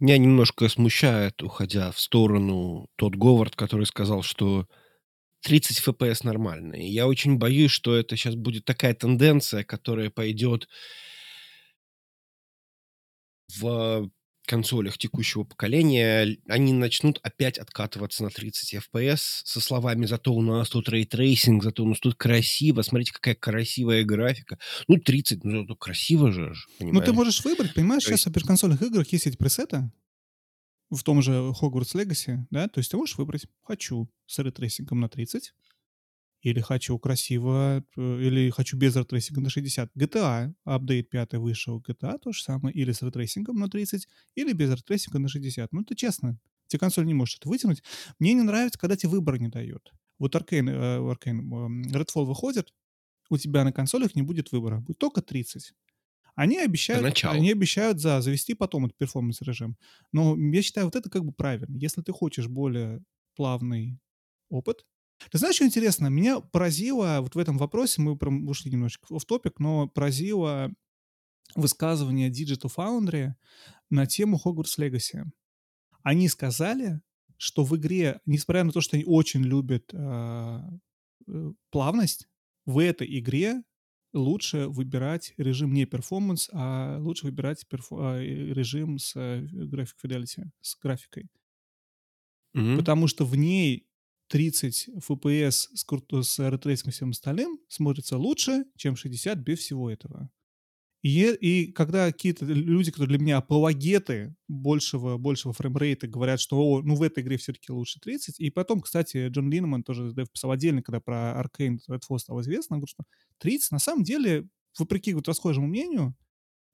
Меня 0.01 0.19
немножко 0.19 0.69
смущает, 0.69 1.43
уходя 1.43 1.91
в 1.93 2.01
сторону, 2.01 2.89
Тодд 2.97 3.15
Говард, 3.15 3.57
который 3.57 3.87
сказал, 3.87 4.23
что 4.23 4.67
30 5.43 5.81
FPS 5.87 6.21
нормально. 6.25 6.75
И 6.75 6.87
я 6.87 7.07
очень 7.07 7.39
боюсь, 7.39 7.71
что 7.71 7.97
это 7.97 8.17
сейчас 8.17 8.35
будет 8.37 8.65
такая 8.65 8.95
тенденция, 8.95 9.65
которая 9.65 10.11
пойдет 10.11 10.69
в 13.61 14.11
консолях 14.53 14.99
текущего 14.99 15.45
поколения, 15.45 16.37
они 16.47 16.75
начнут 16.75 17.19
опять 17.23 17.57
откатываться 17.57 18.23
на 18.23 18.29
30 18.29 18.75
FPS 18.75 19.41
со 19.45 19.61
словами 19.63 20.05
«Зато 20.05 20.31
у 20.35 20.43
нас 20.43 20.69
тут 20.69 20.91
ray 20.91 21.11
tracing, 21.11 21.65
зато 21.65 21.83
у 21.83 21.89
нас 21.89 22.01
тут 22.01 22.17
красиво, 22.17 22.83
смотрите, 22.83 23.15
какая 23.15 23.35
красивая 23.35 24.05
графика». 24.05 24.59
Ну, 24.89 24.99
30, 24.99 25.43
ну, 25.45 25.65
это 25.65 25.75
красиво 25.75 26.31
же, 26.33 26.55
понимаешь? 26.79 26.95
Ну, 26.99 27.01
ты 27.01 27.13
можешь 27.15 27.43
выбрать, 27.43 27.73
понимаешь, 27.73 28.03
сейчас 28.03 28.21
в 28.21 28.25
суперконсольных 28.25 28.83
играх 28.83 29.11
есть 29.11 29.27
эти 29.27 29.37
пресеты, 29.37 29.91
в 30.91 31.03
том 31.03 31.23
же 31.23 31.33
Hogwarts 31.33 31.95
Legacy, 31.95 32.41
да, 32.51 32.69
то 32.69 32.79
есть 32.79 32.91
ты 32.91 32.99
можешь 32.99 33.17
выбрать 33.17 33.47
«Хочу 33.63 34.11
с 34.27 34.39
рейтрейсингом 34.39 35.01
на 35.01 35.07
30», 35.07 35.41
или 36.43 36.61
хочу 36.61 36.99
красиво, 36.99 37.85
э, 37.97 38.21
или 38.21 38.51
хочу 38.51 38.77
без 38.77 38.97
рейтрейсинга 38.97 39.41
на 39.41 39.51
60. 39.51 39.91
GTA, 39.97 40.55
апдейт 40.65 41.09
5 41.09 41.35
вышел, 41.35 41.81
GTA 41.81 42.19
то 42.19 42.33
же 42.33 42.43
самое, 42.43 42.75
или 42.75 42.93
с 42.93 43.03
рейтрейсингом 43.03 43.57
на 43.59 43.69
30, 43.69 44.09
или 44.35 44.53
без 44.53 44.71
рейтрейсинга 44.71 45.19
на 45.21 45.29
60. 45.29 45.73
Ну, 45.73 45.83
это 45.83 45.95
честно. 45.95 46.39
Тебе 46.67 46.81
консоль 46.81 47.07
не 47.07 47.15
может 47.15 47.39
это 47.39 47.49
вытянуть. 47.49 47.83
Мне 48.19 48.35
не 48.35 48.43
нравится, 48.43 48.79
когда 48.79 48.97
тебе 48.97 49.11
выбор 49.11 49.39
не 49.39 49.49
дает. 49.49 49.93
Вот 50.19 50.35
Arcane, 50.35 50.71
э, 50.71 50.99
Arcane, 50.99 51.93
Redfall 51.93 52.25
выходит, 52.25 52.73
у 53.31 53.39
тебя 53.39 53.65
на 53.65 53.73
консолях 53.73 54.15
не 54.17 54.23
будет 54.23 54.53
выбора, 54.53 54.81
будет 54.81 54.99
только 54.99 55.23
30. 55.23 55.75
Они 56.35 56.59
обещают, 56.59 57.25
они 57.25 57.53
обещают 57.53 58.01
за, 58.01 58.21
завести 58.21 58.55
потом 58.55 58.87
этот 58.87 58.97
перформанс 58.97 59.43
режим. 59.43 59.77
Но 60.13 60.37
я 60.37 60.63
считаю, 60.63 60.87
вот 60.87 60.97
это 60.97 61.11
как 61.11 61.25
бы 61.25 61.33
правильно. 61.33 61.77
Если 61.77 62.03
ты 62.03 62.13
хочешь 62.13 62.49
более 62.49 63.03
плавный 63.37 63.99
опыт, 64.49 64.85
ты 65.31 65.39
знаешь, 65.39 65.57
что 65.57 65.67
интересно? 65.67 66.09
Меня 66.09 66.41
поразило 66.41 67.19
вот 67.21 67.35
в 67.35 67.39
этом 67.39 67.59
вопросе, 67.59 68.03
мы 68.03 68.17
прям 68.17 68.49
ушли 68.49 68.71
немножечко 68.71 69.19
в 69.19 69.25
топик, 69.25 69.59
но 69.59 69.89
поразило 69.89 70.71
высказывание 71.55 72.31
Digital 72.31 72.71
Foundry 72.75 73.33
на 73.91 74.07
тему 74.07 74.41
Hogwarts 74.43 74.79
Legacy. 74.79 75.25
Они 76.03 76.29
сказали, 76.29 77.01
что 77.37 77.65
в 77.65 77.77
игре, 77.77 78.21
несмотря 78.27 78.65
на 78.65 78.73
то, 78.73 78.81
что 78.81 78.97
они 78.97 79.05
очень 79.05 79.43
любят 79.43 79.91
э, 79.93 80.61
э, 81.27 81.53
плавность, 81.71 82.29
в 82.65 82.79
этой 82.79 83.19
игре 83.19 83.63
лучше 84.13 84.69
выбирать 84.69 85.35
режим 85.37 85.73
не 85.73 85.87
performance, 85.87 86.49
а 86.53 86.99
лучше 86.99 87.27
выбирать 87.27 87.65
perfo- 87.71 88.19
э, 88.19 88.53
режим 88.53 88.99
с 88.99 89.15
э, 89.17 89.41
graphic 89.41 89.97
fidelity, 90.03 90.51
с 90.61 90.77
графикой. 90.79 91.29
Mm-hmm. 92.57 92.77
Потому 92.77 93.07
что 93.07 93.25
в 93.25 93.35
ней 93.37 93.87
30 94.33 94.89
FPS 94.97 95.69
с, 95.75 95.85
с 95.85 96.51
рейтрейсингом 96.51 96.89
и 96.89 96.93
всем 96.93 97.11
остальным 97.11 97.59
смотрится 97.69 98.17
лучше, 98.17 98.65
чем 98.79 98.97
60 98.97 99.37
без 99.37 99.59
всего 99.59 99.91
этого. 99.91 100.31
И, 101.03 101.21
и 101.35 101.71
когда 101.73 102.11
какие-то 102.11 102.47
люди, 102.47 102.91
которые 102.91 103.19
для 103.19 103.23
меня 103.23 103.37
апологеты 103.39 104.35
большего, 104.49 105.19
большего 105.19 105.53
фреймрейта, 105.53 106.07
говорят, 106.07 106.41
что 106.41 106.57
О, 106.57 106.81
ну 106.81 106.95
в 106.95 107.03
этой 107.03 107.23
игре 107.23 107.37
все-таки 107.37 107.73
лучше 107.73 108.01
30, 108.01 108.41
и 108.41 108.49
потом, 108.49 108.81
кстати, 108.81 109.29
Джон 109.29 109.51
Линман 109.51 109.83
тоже 109.83 110.15
писал 110.33 110.51
отдельно, 110.51 110.83
когда 110.83 111.01
про 111.01 111.39
Arcane 111.39 111.81
Redfall 111.87 112.19
стало 112.19 112.41
известно, 112.41 112.77
он 112.77 112.81
говорит, 112.81 112.91
что 112.91 113.05
30 113.37 113.73
на 113.73 113.81
самом 113.81 114.03
деле, 114.03 114.49
вопреки 114.79 115.13
вот 115.13 115.29
расхожему 115.29 115.67
мнению, 115.67 116.17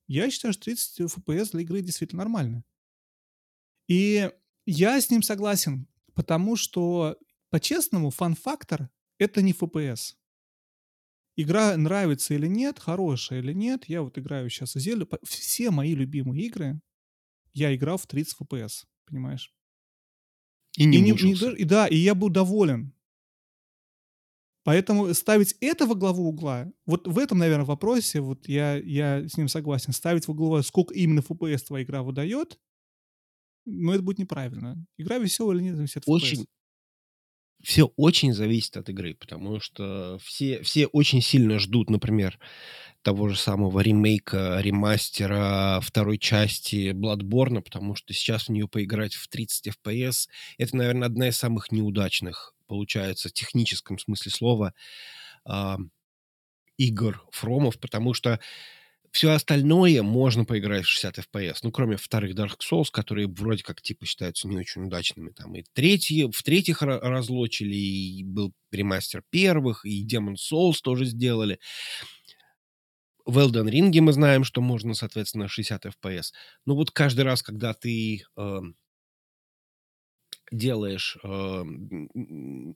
я 0.07 0.31
считаю, 0.31 0.55
что 0.55 0.67
30 0.67 1.01
FPS 1.01 1.51
для 1.51 1.63
игры 1.63 1.81
действительно 1.81 2.23
нормально. 2.23 2.63
И 3.89 4.31
я 4.65 5.01
с 5.01 5.11
ним 5.11 5.25
согласен, 5.25 5.89
потому 6.15 6.55
что 6.55 7.17
по-честному, 7.51 8.11
фан-фактор— 8.11 8.90
это 9.18 9.42
не 9.42 9.53
FPS. 9.53 10.14
Игра 11.36 11.76
нравится 11.76 12.34
или 12.34 12.49
нет, 12.49 12.78
хорошая 12.78 13.38
или 13.38 13.53
нет. 13.53 13.88
Я 13.88 14.03
вот 14.03 14.18
играю 14.18 14.51
сейчас 14.51 14.74
в 14.74 14.80
Зельду. 14.80 15.09
Все 15.22 15.70
мои 15.70 15.94
любимые 15.94 16.46
игры 16.46 16.80
я 17.53 17.74
играл 17.74 17.96
в 17.96 18.07
30 18.07 18.36
FPS, 18.40 18.84
понимаешь? 19.07 19.55
И 20.76 20.84
не 20.84 20.99
и, 20.99 21.01
не, 21.01 21.12
мучился. 21.12 21.51
и 21.51 21.64
да, 21.64 21.86
и 21.86 21.96
я 21.96 22.14
был 22.14 22.28
доволен. 22.28 22.92
Поэтому 24.64 25.14
ставить 25.14 25.57
это 25.61 25.86
во 25.86 25.94
главу 25.94 26.28
угла, 26.28 26.70
вот 26.84 27.07
в 27.07 27.18
этом, 27.18 27.38
наверное, 27.38 27.64
вопросе, 27.64 28.20
вот 28.20 28.46
я, 28.49 28.76
я 28.76 29.26
с 29.26 29.36
ним 29.36 29.49
согласен, 29.49 29.92
ставить 29.92 30.28
во 30.28 30.34
главу, 30.34 30.62
сколько 30.62 30.92
именно 30.92 31.20
FPS 31.20 31.61
твоя 31.66 31.84
игра 31.84 32.03
выдает, 32.03 32.59
ну, 33.64 33.92
это 33.92 34.03
будет 34.03 34.18
неправильно. 34.18 34.84
Игра 34.99 35.18
веселая 35.18 35.57
или 35.57 35.64
нет, 35.64 35.76
зависит 35.76 35.99
от 35.99 36.05
FPS. 36.05 36.44
Все 37.63 37.87
очень 37.97 38.33
зависит 38.33 38.77
от 38.77 38.89
игры, 38.89 39.15
потому 39.15 39.61
что 39.61 40.19
все, 40.23 40.63
все 40.63 40.87
очень 40.87 41.21
сильно 41.21 41.59
ждут, 41.59 41.91
например, 41.91 42.39
того 43.03 43.29
же 43.29 43.37
самого 43.37 43.81
ремейка, 43.81 44.59
ремастера 44.61 45.81
второй 45.81 46.19
части 46.19 46.93
Bloodborne, 46.93 47.61
потому 47.63 47.97
что 47.97 48.13
сейчас 48.15 48.45
в 48.45 48.49
нее 48.51 48.69
поиграть 48.69 49.15
в 49.15 49.29
30 49.29 49.69
FPS 49.69 50.29
это, 50.57 50.77
наверное, 50.77 51.07
одна 51.07 51.29
из 51.29 51.37
самых 51.37 51.73
неудачных 51.73 52.55
получается, 52.69 53.29
в 53.29 53.33
техническом 53.33 53.99
смысле 53.99 54.31
слова, 54.31 54.75
э, 55.51 55.77
игр 56.77 57.25
Фромов, 57.33 57.81
потому 57.81 58.15
что 58.15 58.39
все 59.13 59.31
остальное 59.31 60.03
можно 60.03 60.45
поиграть 60.45 60.85
в 60.85 60.89
60 60.89 61.19
FPS, 61.19 61.59
ну, 61.63 61.73
кроме 61.73 61.97
вторых 61.97 62.35
Dark 62.35 62.59
Souls, 62.61 62.87
которые 62.91 63.29
вроде 63.29 63.63
как 63.63 63.83
типа 63.83 64.07
считаются 64.07 64.49
не 64.49 64.57
очень 64.57 64.85
удачными. 64.85 65.31
Там 65.31 65.55
и 65.55 65.65
третьи, 65.73 66.31
в 66.31 66.43
третьих 66.43 66.83
разлочили, 66.83 67.75
и 67.75 68.25
был 68.25 68.53
ремастер 68.71 69.23
первых, 69.31 69.85
и 69.85 70.07
Demon 70.07 70.35
Souls 70.35 70.77
тоже 70.83 71.05
сделали. 71.05 71.59
В 73.25 73.39
Elden 73.39 73.69
Ring 73.71 74.01
мы 74.01 74.13
знаем, 74.13 74.43
что 74.45 74.61
можно, 74.61 74.95
соответственно, 74.95 75.49
60 75.49 75.87
FPS. 75.87 76.33
Но 76.65 76.75
вот 76.75 76.91
каждый 76.91 77.23
раз, 77.23 77.43
когда 77.43 77.75
ты 77.75 78.23
э, 78.37 78.61
делаешь 80.51 81.16
э, 81.22 81.62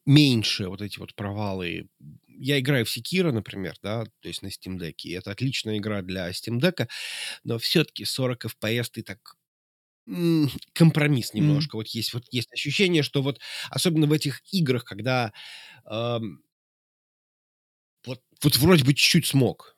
меньше 0.07 0.69
вот 0.69 0.83
эти 0.83 0.99
вот 0.99 1.15
провалы. 1.15 1.89
Я 2.27 2.59
играю 2.59 2.85
в 2.85 2.91
Секира, 2.91 3.33
например, 3.33 3.77
да, 3.83 4.05
то 4.05 4.29
есть 4.29 4.43
на 4.43 4.49
Steam 4.49 4.79
Deck, 4.79 4.95
и 5.05 5.13
это 5.13 5.31
отличная 5.31 5.79
игра 5.79 6.03
для 6.03 6.31
Steam 6.31 6.61
Deck, 6.61 6.89
но 7.45 7.59
все-таки 7.59 8.05
40 8.05 8.47
FPS 8.47 8.87
ты 8.93 9.03
так 9.03 9.37
компромисс 10.75 11.33
немножко. 11.33 11.77
Mm. 11.77 11.81
Вот 11.81 11.89
есть 11.89 12.13
вот 12.13 12.25
есть 12.31 12.53
ощущение, 12.53 13.03
что 13.03 13.23
вот 13.23 13.41
особенно 13.71 14.07
в 14.07 14.13
этих 14.13 14.43
играх, 14.53 14.85
когда 14.85 15.33
э, 15.89 16.19
вот, 18.07 18.21
вот 18.43 18.57
вроде 18.57 18.85
бы 18.85 18.95
чуть-чуть 18.95 19.27
смог, 19.27 19.77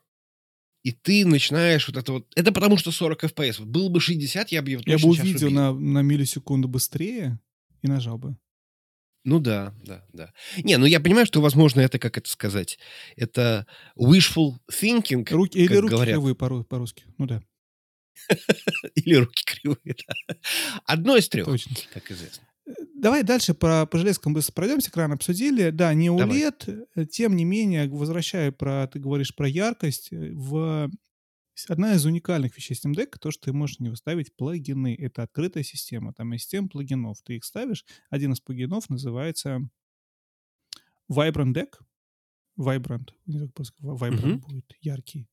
и 0.84 0.92
ты 0.92 1.26
начинаешь 1.26 1.88
вот 1.88 1.96
это 1.96 2.12
вот... 2.12 2.26
Это 2.36 2.52
потому 2.52 2.76
что 2.76 2.92
40 2.92 3.24
FPS. 3.24 3.56
Вот 3.60 3.68
было 3.68 3.88
бы 3.88 4.00
60, 4.00 4.52
я 4.52 4.60
бы 4.60 4.70
его 4.70 4.82
Я 4.84 4.98
бы 4.98 5.08
увидел 5.08 5.50
на, 5.50 5.72
на 5.72 6.00
миллисекунду 6.00 6.68
быстрее, 6.68 7.40
и 7.84 7.88
нажал 7.88 8.16
бы. 8.18 8.36
Ну 9.24 9.38
да, 9.40 9.74
да, 9.84 10.04
да. 10.12 10.32
Не, 10.62 10.76
ну 10.76 10.84
я 10.86 11.00
понимаю, 11.00 11.26
что, 11.26 11.40
возможно, 11.40 11.80
это, 11.80 11.98
как 11.98 12.18
это 12.18 12.28
сказать, 12.28 12.78
это 13.16 13.66
wishful 13.98 14.54
thinking, 14.70 15.26
руки, 15.30 15.58
Или 15.58 15.76
руки 15.76 15.94
говорят. 15.94 16.14
кривые 16.16 16.34
по- 16.34 16.62
по-русски, 16.64 17.04
ну 17.18 17.26
да. 17.26 17.42
Или 18.94 19.14
руки 19.16 19.42
кривые, 19.44 19.96
да. 20.06 20.34
Одно 20.86 21.16
из 21.16 21.28
трех, 21.28 21.46
Точно. 21.46 21.74
как 21.92 22.10
известно. 22.10 22.46
Э, 22.66 22.72
давай 22.94 23.22
дальше 23.22 23.54
по, 23.54 23.86
по 23.86 23.98
железкам 23.98 24.34
быстро 24.34 24.52
пройдемся, 24.52 24.90
экран 24.90 25.12
обсудили. 25.12 25.70
Да, 25.70 25.92
не 25.94 26.08
OLED, 26.08 26.86
Давай. 26.94 27.06
тем 27.06 27.36
не 27.36 27.44
менее, 27.44 27.88
возвращая 27.88 28.52
про, 28.52 28.86
ты 28.88 28.98
говоришь 28.98 29.34
про 29.34 29.48
яркость, 29.48 30.08
э, 30.12 30.32
в 30.32 30.90
Одна 31.68 31.94
из 31.94 32.04
уникальных 32.04 32.56
вещей 32.56 32.74
Steam 32.74 32.94
Deck— 32.94 33.16
то, 33.20 33.30
что 33.30 33.44
ты 33.44 33.52
можешь 33.52 33.78
не 33.78 33.88
выставить 33.88 34.34
плагины. 34.36 34.96
Это 34.98 35.22
открытая 35.22 35.62
система. 35.62 36.12
Там 36.12 36.32
есть 36.32 36.50
7 36.50 36.68
плагинов. 36.68 37.22
Ты 37.22 37.36
их 37.36 37.44
ставишь. 37.44 37.84
Один 38.10 38.32
из 38.32 38.40
плагинов 38.40 38.90
называется 38.90 39.60
Vibrant 41.10 41.54
Deck. 41.54 41.74
Vibrant. 42.58 43.10
Vibrant 43.26 43.70
mm-hmm. 43.80 44.36
будет. 44.38 44.72
Яркий 44.80 45.28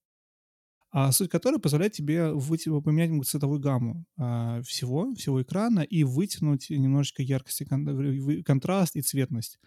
а 0.92 1.12
суть 1.14 1.30
которой 1.30 1.58
позволяет 1.60 1.94
тебе 1.94 2.34
выйти, 2.34 2.70
поменять 2.82 3.26
цветовую 3.26 3.62
гамму 3.62 4.06
а, 4.18 4.62
всего, 4.62 5.14
всего 5.16 5.42
экрана 5.42 5.80
и 5.80 6.04
вытянуть 6.04 6.70
немножечко 6.70 7.24
яркость, 7.24 7.62
и 7.62 8.44
контраст 8.44 8.96
и 8.98 9.02
цветность. 9.02 9.58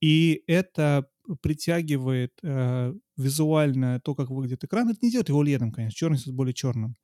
И 0.00 0.42
это 0.46 1.06
притягивает 1.36 2.32
э, 2.42 2.94
визуально 3.16 4.00
то, 4.00 4.14
как 4.14 4.30
выглядит 4.30 4.64
экран. 4.64 4.88
Это 4.88 4.98
не 5.02 5.10
делает 5.10 5.28
его 5.28 5.42
ледом, 5.42 5.72
конечно, 5.72 5.96
черный 5.96 6.18
цвет 6.18 6.34
более 6.34 6.54
черным. 6.54 6.96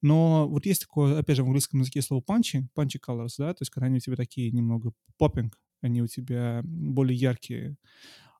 Но 0.00 0.48
вот 0.48 0.66
есть 0.66 0.82
такое, 0.82 1.18
опять 1.18 1.36
же, 1.36 1.42
в 1.42 1.46
английском 1.46 1.80
языке 1.80 2.02
слово 2.02 2.22
punchy, 2.22 2.66
punchy 2.76 3.00
colors, 3.06 3.34
да, 3.38 3.52
то 3.54 3.62
есть 3.62 3.70
когда 3.70 3.86
они 3.86 3.96
у 3.96 4.00
тебя 4.00 4.16
такие 4.16 4.50
немного 4.50 4.92
popping, 5.20 5.50
они 5.80 6.02
у 6.02 6.06
тебя 6.06 6.62
более 6.64 7.18
яркие. 7.18 7.76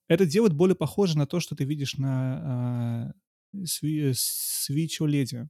Это 0.08 0.26
делает 0.26 0.54
более 0.54 0.76
похоже 0.76 1.16
на 1.16 1.26
то, 1.26 1.40
что 1.40 1.54
ты 1.56 1.64
видишь 1.64 1.96
на 1.96 2.40
а, 2.44 3.12
Switch 3.56 5.00
OLED. 5.00 5.48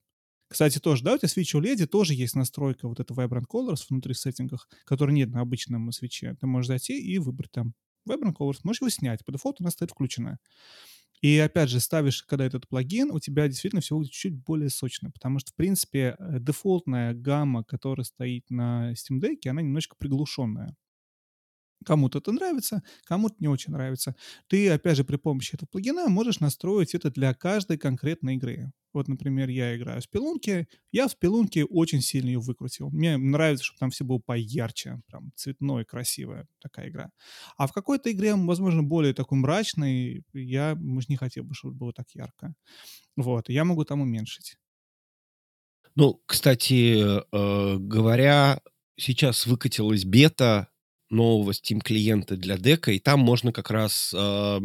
Кстати, 0.49 0.79
тоже, 0.79 1.03
да, 1.03 1.15
у 1.15 1.19
тебя 1.19 1.29
Switch 1.29 1.59
OLED 1.59 1.87
тоже 1.87 2.15
есть 2.15 2.37
настройка 2.37 2.87
вот 2.87 3.01
это 3.01 3.15
Vibrant 3.15 3.47
Colors 3.51 3.85
внутри 3.89 4.15
сеттингах, 4.15 4.69
который 4.85 5.15
нет 5.15 5.31
на 5.31 5.41
обычном 5.41 5.91
свече. 5.93 6.37
Ты 6.39 6.47
можешь 6.47 6.69
зайти 6.69 7.01
и 7.01 7.19
выбрать 7.19 7.53
там 7.53 7.75
Vibrant 8.09 8.35
Colors, 8.39 8.61
можешь 8.65 8.81
его 8.81 8.91
снять. 8.91 9.25
По 9.25 9.33
дефолту 9.33 9.63
у 9.63 9.65
нас 9.65 9.75
стоит 9.75 9.91
включено. 9.91 10.39
И 11.23 11.39
опять 11.39 11.71
же, 11.71 11.79
ставишь, 11.81 12.23
когда 12.25 12.45
этот 12.45 12.69
плагин, 12.69 13.11
у 13.13 13.21
тебя 13.21 13.47
действительно 13.47 13.81
все 13.81 13.97
будет 13.97 14.11
чуть 14.11 14.35
более 14.35 14.71
сочно, 14.71 15.11
потому 15.11 15.39
что, 15.39 15.53
в 15.53 15.55
принципе, 15.55 16.17
э, 16.19 16.39
дефолтная 16.41 17.15
гамма, 17.15 17.63
которая 17.65 18.05
стоит 18.05 18.51
на 18.51 18.93
Steam 18.93 19.21
Deck, 19.21 19.49
она 19.49 19.63
немножечко 19.63 19.95
приглушенная. 19.97 20.77
Кому-то 21.85 22.19
это 22.19 22.31
нравится, 22.33 22.83
кому-то 23.05 23.35
не 23.41 23.49
очень 23.49 23.73
нравится. 23.73 24.15
Ты, 24.47 24.71
опять 24.71 24.97
же, 24.97 25.05
при 25.05 25.17
помощи 25.17 25.55
этого 25.55 25.69
плагина 25.69 26.09
можешь 26.09 26.41
настроить 26.41 26.95
это 26.95 27.11
для 27.11 27.35
каждой 27.35 27.77
конкретной 27.79 28.37
игры. 28.37 28.73
Вот, 28.93 29.09
например, 29.09 29.49
я 29.49 29.77
играю 29.77 30.01
в 30.01 30.05
Спелунке. 30.05 30.69
Я 30.91 31.09
в 31.09 31.13
Спелунке 31.13 31.65
очень 31.65 32.03
сильно 32.03 32.29
ее 32.29 32.41
выкрутил. 32.41 32.91
Мне 32.91 33.17
нравится, 33.17 33.65
чтобы 33.65 33.79
там 33.79 33.91
все 33.91 34.05
было 34.05 34.19
поярче. 34.19 35.01
Прям 35.07 35.33
цветной, 35.35 35.85
красивая 35.85 36.47
такая 36.61 36.89
игра. 36.89 37.11
А 37.57 37.67
в 37.67 37.73
какой-то 37.73 38.13
игре, 38.13 38.35
возможно, 38.35 38.83
более 38.83 39.15
такой 39.15 39.39
мрачной, 39.39 40.25
я, 40.33 40.75
может, 40.75 41.09
не 41.09 41.17
хотел 41.17 41.45
бы, 41.45 41.55
чтобы 41.55 41.75
было 41.75 41.93
так 41.93 42.07
ярко. 42.15 42.55
Вот, 43.17 43.49
я 43.49 43.65
могу 43.65 43.85
там 43.85 44.01
уменьшить. 44.01 44.57
Ну, 45.95 46.23
кстати, 46.27 47.03
э, 47.03 47.77
говоря, 47.79 48.61
сейчас 48.97 49.47
выкатилась 49.47 50.05
бета 50.05 50.69
нового 51.11 51.51
Steam 51.51 51.81
клиента 51.81 52.37
для 52.37 52.57
дека, 52.57 52.93
и 52.93 52.99
там 52.99 53.21
можно 53.21 53.53
как 53.53 53.71
раз 53.71 54.15
э, 54.15 54.59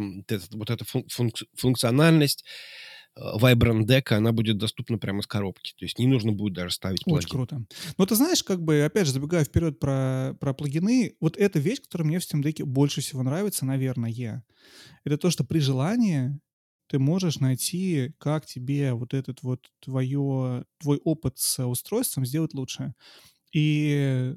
вот 0.52 0.70
эта 0.70 0.86
функ- 0.86 1.44
функциональность 1.56 2.46
Vibrant 3.18 3.86
Deck, 3.86 4.14
она 4.14 4.32
будет 4.32 4.58
доступна 4.58 4.98
прямо 4.98 5.22
с 5.22 5.28
коробки. 5.28 5.74
То 5.78 5.86
есть 5.86 6.00
не 6.00 6.08
нужно 6.08 6.32
будет 6.32 6.54
даже 6.54 6.76
ставить 6.76 7.04
плагин. 7.04 7.18
Очень 7.18 7.30
круто. 7.30 7.66
Ну, 7.98 8.06
ты 8.06 8.16
знаешь, 8.16 8.44
как 8.44 8.62
бы, 8.62 8.84
опять 8.84 9.08
же, 9.08 9.14
забегая 9.14 9.44
вперед 9.44 9.80
про, 9.80 10.36
про 10.40 10.54
плагины, 10.54 11.16
вот 11.20 11.38
эта 11.38 11.60
вещь, 11.60 11.82
которая 11.82 12.08
мне 12.08 12.20
в 12.20 12.24
Steam 12.24 12.42
Deck 12.42 12.64
больше 12.64 13.02
всего 13.02 13.24
нравится, 13.24 13.66
наверное, 13.66 14.44
это 15.04 15.18
то, 15.18 15.30
что 15.30 15.44
при 15.44 15.60
желании 15.60 16.40
ты 16.88 17.00
можешь 17.00 17.40
найти, 17.40 18.14
как 18.18 18.46
тебе 18.46 18.94
вот 18.94 19.14
этот 19.14 19.44
вот 19.44 19.68
твое, 19.80 20.66
твой 20.80 21.00
опыт 21.04 21.38
с 21.38 21.66
устройством 21.66 22.26
сделать 22.26 22.54
лучше. 22.54 22.94
И 23.54 24.34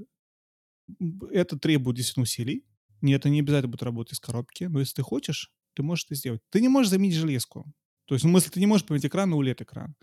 это 1.31 1.59
требует 1.59 1.97
действительно 1.97 2.24
усилий. 2.24 2.64
Не, 3.01 3.12
это 3.12 3.28
не 3.28 3.41
обязательно 3.41 3.70
будет 3.70 3.83
работать 3.83 4.14
из 4.14 4.20
коробки, 4.20 4.64
но 4.64 4.81
если 4.81 4.97
ты 4.97 5.03
хочешь, 5.03 5.51
ты 5.74 5.83
можешь 5.83 6.07
это 6.07 6.14
сделать. 6.16 6.43
Ты 6.51 6.61
не 6.61 6.68
можешь 6.68 6.91
заменить 6.91 7.14
железку. 7.14 7.72
То 8.11 8.14
есть, 8.14 8.24
в 8.24 8.28
смысле, 8.28 8.50
ты 8.50 8.58
не 8.58 8.66
можешь 8.66 8.84
поменять 8.84 9.06
экран 9.06 9.30
на 9.30 9.36
OLED-экран. 9.36 9.94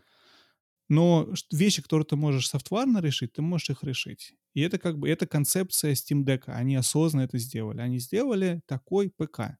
Но 0.88 1.28
вещи, 1.52 1.82
которые 1.82 2.06
ты 2.06 2.16
можешь 2.16 2.48
софтварно 2.48 3.00
решить, 3.00 3.34
ты 3.34 3.42
можешь 3.42 3.70
их 3.70 3.84
решить. 3.84 4.34
И 4.54 4.62
это 4.62 4.78
как 4.78 4.98
бы, 4.98 5.10
это 5.10 5.28
концепция 5.28 5.92
Steam 5.92 6.24
Deck. 6.24 6.44
Они 6.46 6.78
осознанно 6.78 7.26
это 7.26 7.38
сделали. 7.38 7.82
Они 7.82 8.00
сделали 8.00 8.62
такой 8.66 9.10
ПК 9.10 9.58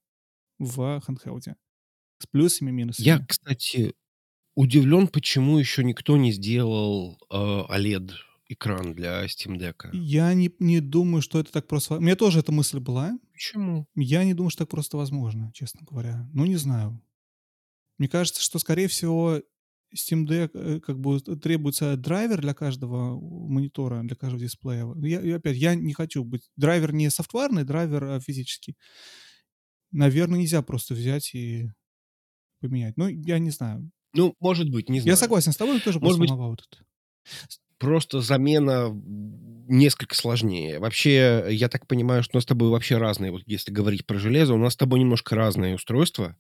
в 0.60 1.04
handheld. 1.06 1.56
С 2.20 2.28
плюсами 2.28 2.70
и 2.70 2.72
минусами. 2.72 3.06
Я, 3.06 3.26
кстати, 3.28 3.96
удивлен, 4.56 5.10
почему 5.10 5.58
еще 5.58 5.84
никто 5.84 6.16
не 6.16 6.32
сделал 6.32 7.20
э, 7.30 7.36
OLED 7.36 8.12
экран 8.48 8.94
для 8.94 9.26
Steam 9.26 9.58
Deck. 9.58 9.90
Я 9.92 10.34
не, 10.34 10.50
не 10.60 10.80
думаю, 10.80 11.22
что 11.22 11.42
это 11.42 11.52
так 11.52 11.68
просто... 11.68 11.98
У 11.98 12.00
меня 12.00 12.16
тоже 12.16 12.40
эта 12.40 12.54
мысль 12.54 12.80
была. 12.80 13.20
Почему? 13.34 13.90
Я 13.94 14.24
не 14.24 14.34
думаю, 14.34 14.52
что 14.52 14.60
так 14.60 14.70
просто 14.70 14.96
возможно, 14.96 15.52
честно 15.54 15.82
говоря. 15.86 16.30
Ну, 16.32 16.46
не 16.46 16.56
знаю. 16.56 17.02
Мне 17.98 18.08
кажется, 18.08 18.42
что, 18.42 18.60
скорее 18.60 18.88
всего, 18.88 19.42
Steam 19.96 20.26
Deck 20.26 20.52
э, 20.54 20.80
как 20.80 21.00
бы 21.00 21.20
требуется 21.20 21.96
драйвер 21.96 22.42
для 22.42 22.54
каждого 22.54 23.20
монитора, 23.20 24.04
для 24.04 24.16
каждого 24.16 24.42
дисплея. 24.42 24.86
Я, 25.02 25.22
и 25.22 25.32
опять, 25.32 25.58
я 25.58 25.76
не 25.76 25.94
хочу 25.94 26.24
быть... 26.24 26.50
Драйвер 26.56 26.94
не 26.94 27.10
софтварный, 27.10 27.64
драйвер 27.64 28.04
а 28.04 28.20
физический. 28.20 28.76
Наверное, 29.92 30.40
нельзя 30.40 30.62
просто 30.62 30.94
взять 30.94 31.34
и 31.34 31.70
поменять. 32.60 32.98
Ну, 32.98 33.08
я 33.08 33.40
не 33.40 33.52
знаю. 33.52 33.90
Ну, 34.14 34.36
может 34.40 34.70
быть, 34.70 34.90
не 34.90 35.00
знаю. 35.00 35.14
Я 35.14 35.18
согласен 35.18 35.52
с 35.52 35.58
тобой, 35.58 35.80
тоже 35.80 36.00
может 36.00 36.20
быть, 36.20 36.32
этот 36.32 36.82
просто 37.78 38.22
замена 38.22 38.90
несколько 39.70 40.16
сложнее. 40.16 40.80
Вообще, 40.80 41.46
я 41.50 41.70
так 41.70 41.88
понимаю, 41.88 42.24
что 42.24 42.36
у 42.36 42.38
нас 42.38 42.44
с 42.44 42.48
тобой 42.48 42.70
вообще 42.70 42.98
разные, 42.98 43.32
вот 43.32 43.44
если 43.46 43.72
говорить 43.72 44.06
про 44.06 44.18
железо, 44.18 44.54
у 44.54 44.58
нас 44.58 44.74
с 44.74 44.78
тобой 44.78 45.00
немножко 45.00 45.36
разные 45.36 45.76
устройства, 45.76 46.36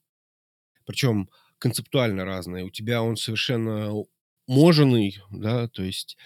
причем 0.86 1.30
концептуально 1.60 2.26
разные. 2.26 2.66
У 2.66 2.70
тебя 2.70 3.02
он 3.04 3.18
совершенно 3.18 3.92
моженный, 4.48 5.20
да, 5.30 5.68
то 5.68 5.84
есть 5.84 6.18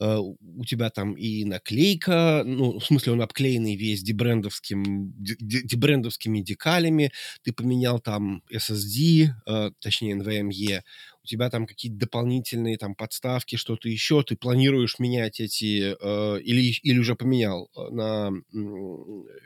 э, 0.00 0.16
у 0.18 0.64
тебя 0.66 0.90
там 0.90 1.14
и 1.14 1.44
наклейка, 1.44 2.42
ну, 2.44 2.78
в 2.78 2.84
смысле 2.84 3.14
он 3.14 3.22
обклеенный 3.22 3.74
весь 3.74 4.02
дебрендовским, 4.02 5.14
дебрендовскими 5.16 6.40
декалями, 6.40 7.10
ты 7.42 7.52
поменял 7.52 7.98
там 7.98 8.42
SSD, 8.52 9.30
э, 9.46 9.70
точнее 9.80 10.14
NVMe, 10.16 10.82
у 11.22 11.26
тебя 11.26 11.48
там 11.48 11.66
какие-то 11.66 11.98
дополнительные 11.98 12.76
там 12.76 12.94
подставки, 12.94 13.56
что-то 13.56 13.88
еще, 13.88 14.22
ты 14.22 14.36
планируешь 14.36 14.98
менять 14.98 15.40
эти, 15.40 15.96
э, 15.98 16.40
или, 16.42 16.74
или 16.82 16.98
уже 16.98 17.14
поменял 17.16 17.70
э, 17.74 17.88
на 17.90 18.30
э, 18.30 19.40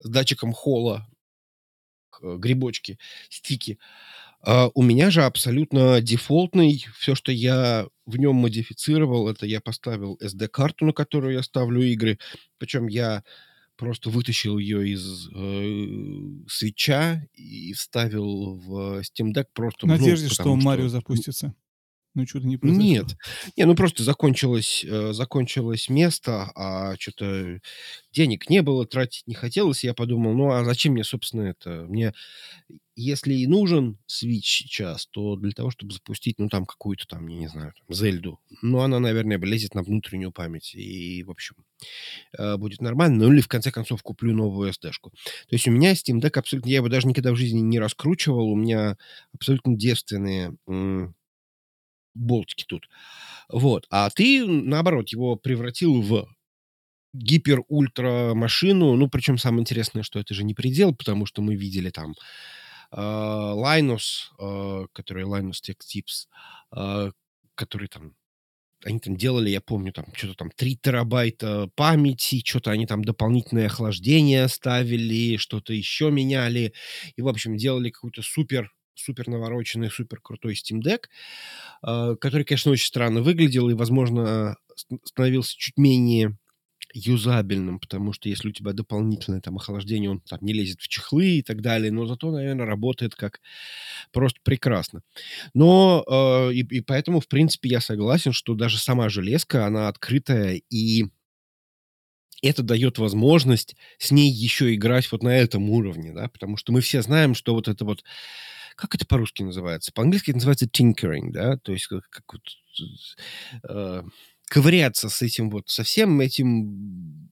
с 0.00 0.08
датчиком 0.08 0.52
холла 0.52 1.06
грибочки, 2.22 2.98
стики, 3.28 3.78
а 4.44 4.70
у 4.74 4.82
меня 4.82 5.10
же 5.10 5.22
абсолютно 5.22 6.00
дефолтный. 6.00 6.84
Все, 6.98 7.14
что 7.14 7.30
я 7.30 7.86
в 8.06 8.16
нем 8.16 8.36
модифицировал, 8.36 9.28
это 9.28 9.46
я 9.46 9.60
поставил 9.60 10.18
SD-карту, 10.20 10.86
на 10.86 10.92
которую 10.92 11.34
я 11.34 11.42
ставлю 11.42 11.80
игры. 11.82 12.18
Причем 12.58 12.88
я 12.88 13.22
просто 13.76 14.10
вытащил 14.10 14.58
ее 14.58 14.88
из 14.88 15.28
э, 15.34 16.46
свеча 16.48 17.24
и 17.34 17.72
вставил 17.72 18.56
в 18.56 19.00
Steam 19.00 19.32
Deck 19.34 19.46
просто... 19.52 19.86
В 19.86 19.88
надежде, 19.88 20.26
ну, 20.26 20.34
что 20.34 20.56
Марио 20.56 20.88
запустится. 20.88 21.54
Ну, 22.14 22.26
что-то 22.26 22.46
не 22.46 22.58
произошло. 22.58 22.84
Нет. 22.84 23.16
Не, 23.56 23.64
ну 23.64 23.74
просто 23.74 24.02
закончилось, 24.02 24.84
э, 24.86 25.12
закончилось 25.12 25.88
место, 25.88 26.52
а 26.54 26.94
что-то 26.98 27.58
денег 28.12 28.50
не 28.50 28.60
было, 28.60 28.86
тратить 28.86 29.26
не 29.26 29.34
хотелось. 29.34 29.82
Я 29.82 29.94
подумал, 29.94 30.34
ну 30.34 30.50
а 30.50 30.62
зачем 30.64 30.92
мне, 30.92 31.04
собственно, 31.04 31.42
это? 31.42 31.86
Мне, 31.88 32.12
если 32.96 33.32
и 33.32 33.46
нужен 33.46 33.98
Switch 34.06 34.42
сейчас, 34.42 35.06
то 35.06 35.36
для 35.36 35.52
того, 35.52 35.70
чтобы 35.70 35.94
запустить, 35.94 36.38
ну 36.38 36.50
там 36.50 36.66
какую-то 36.66 37.06
там, 37.06 37.26
я 37.28 37.38
не 37.38 37.48
знаю, 37.48 37.72
там, 37.78 37.96
Зельду. 37.96 38.38
Ну 38.60 38.80
она, 38.80 39.00
наверное, 39.00 39.38
влезет 39.38 39.74
на 39.74 39.82
внутреннюю 39.82 40.32
память. 40.32 40.74
И, 40.74 41.22
в 41.22 41.30
общем, 41.30 41.56
э, 42.36 42.58
будет 42.58 42.82
нормально. 42.82 43.24
Ну 43.24 43.32
или, 43.32 43.40
в 43.40 43.48
конце 43.48 43.70
концов, 43.70 44.02
куплю 44.02 44.34
новую 44.34 44.70
SD-шку. 44.70 45.10
То 45.10 45.52
есть 45.52 45.66
у 45.66 45.70
меня 45.70 45.94
Steam 45.94 46.20
Deck 46.20 46.38
абсолютно... 46.38 46.68
Я 46.68 46.76
его 46.76 46.88
даже 46.90 47.06
никогда 47.08 47.32
в 47.32 47.36
жизни 47.36 47.60
не 47.60 47.78
раскручивал. 47.78 48.50
У 48.50 48.56
меня 48.56 48.98
абсолютно 49.32 49.74
девственные 49.76 50.56
болтики 52.14 52.64
тут. 52.66 52.88
Вот. 53.48 53.86
А 53.90 54.10
ты, 54.10 54.46
наоборот, 54.46 55.10
его 55.10 55.36
превратил 55.36 56.00
в 56.02 56.28
гипер-ультра 57.14 58.34
машину. 58.34 58.96
Ну, 58.96 59.08
причем 59.08 59.38
самое 59.38 59.62
интересное, 59.62 60.02
что 60.02 60.18
это 60.18 60.34
же 60.34 60.44
не 60.44 60.54
предел, 60.54 60.94
потому 60.94 61.26
что 61.26 61.42
мы 61.42 61.54
видели 61.54 61.90
там 61.90 62.14
э, 62.92 62.96
Linus, 62.96 64.30
э, 64.38 64.86
который 64.92 65.24
Linus 65.24 65.60
Tech 65.66 65.76
Tips, 65.78 66.26
э, 66.76 67.12
который 67.54 67.88
там 67.88 68.14
они 68.84 68.98
там 68.98 69.16
делали, 69.16 69.50
я 69.50 69.60
помню, 69.60 69.92
там 69.92 70.06
что-то 70.14 70.34
там 70.34 70.50
3 70.50 70.76
терабайта 70.76 71.70
памяти, 71.76 72.42
что-то 72.44 72.72
они 72.72 72.86
там 72.86 73.04
дополнительное 73.04 73.66
охлаждение 73.66 74.48
ставили, 74.48 75.36
что-то 75.36 75.72
еще 75.72 76.10
меняли. 76.10 76.72
И, 77.16 77.22
в 77.22 77.28
общем, 77.28 77.56
делали 77.56 77.90
какую-то 77.90 78.22
супер 78.22 78.72
супер 78.94 79.28
навороченный, 79.28 79.90
супер 79.90 80.20
крутой 80.20 80.54
Steam 80.54 80.80
Deck, 80.82 81.04
э, 81.86 82.16
который, 82.16 82.44
конечно, 82.44 82.72
очень 82.72 82.86
странно 82.86 83.22
выглядел 83.22 83.68
и, 83.68 83.74
возможно, 83.74 84.56
становился 85.04 85.56
чуть 85.56 85.76
менее 85.78 86.36
юзабельным, 86.94 87.78
потому 87.78 88.12
что 88.12 88.28
если 88.28 88.48
у 88.48 88.52
тебя 88.52 88.72
дополнительное 88.72 89.40
там 89.40 89.56
охлаждение, 89.56 90.10
он 90.10 90.20
там 90.20 90.38
не 90.42 90.52
лезет 90.52 90.80
в 90.80 90.88
чехлы 90.88 91.38
и 91.38 91.42
так 91.42 91.62
далее, 91.62 91.90
но 91.90 92.06
зато, 92.06 92.30
наверное, 92.30 92.66
работает 92.66 93.14
как 93.14 93.40
просто 94.12 94.40
прекрасно. 94.42 95.02
Но 95.54 96.04
э, 96.06 96.52
и, 96.54 96.60
и 96.60 96.80
поэтому, 96.80 97.20
в 97.20 97.28
принципе, 97.28 97.70
я 97.70 97.80
согласен, 97.80 98.32
что 98.32 98.54
даже 98.54 98.78
сама 98.78 99.08
железка, 99.08 99.66
она 99.66 99.88
открытая 99.88 100.60
и 100.70 101.06
это 102.42 102.62
дает 102.62 102.98
возможность 102.98 103.76
с 103.98 104.10
ней 104.10 104.30
еще 104.30 104.74
играть 104.74 105.10
вот 105.12 105.22
на 105.22 105.36
этом 105.36 105.70
уровне, 105.70 106.12
да, 106.12 106.28
потому 106.28 106.56
что 106.56 106.72
мы 106.72 106.80
все 106.80 107.00
знаем, 107.02 107.34
что 107.34 107.54
вот 107.54 107.68
это 107.68 107.84
вот 107.84 108.02
как 108.76 108.94
это 108.94 109.06
по-русски 109.06 109.42
называется? 109.42 109.92
По-английски 109.92 110.30
это 110.30 110.38
называется 110.38 110.66
tinkering, 110.66 111.30
да, 111.30 111.56
то 111.58 111.72
есть 111.72 111.86
как, 111.86 112.08
как 112.08 112.24
вот 112.32 112.42
э, 113.68 114.02
ковыряться 114.48 115.08
с 115.08 115.22
этим 115.22 115.50
вот, 115.50 115.68
со 115.68 115.82
всем 115.82 116.20
этим 116.20 117.30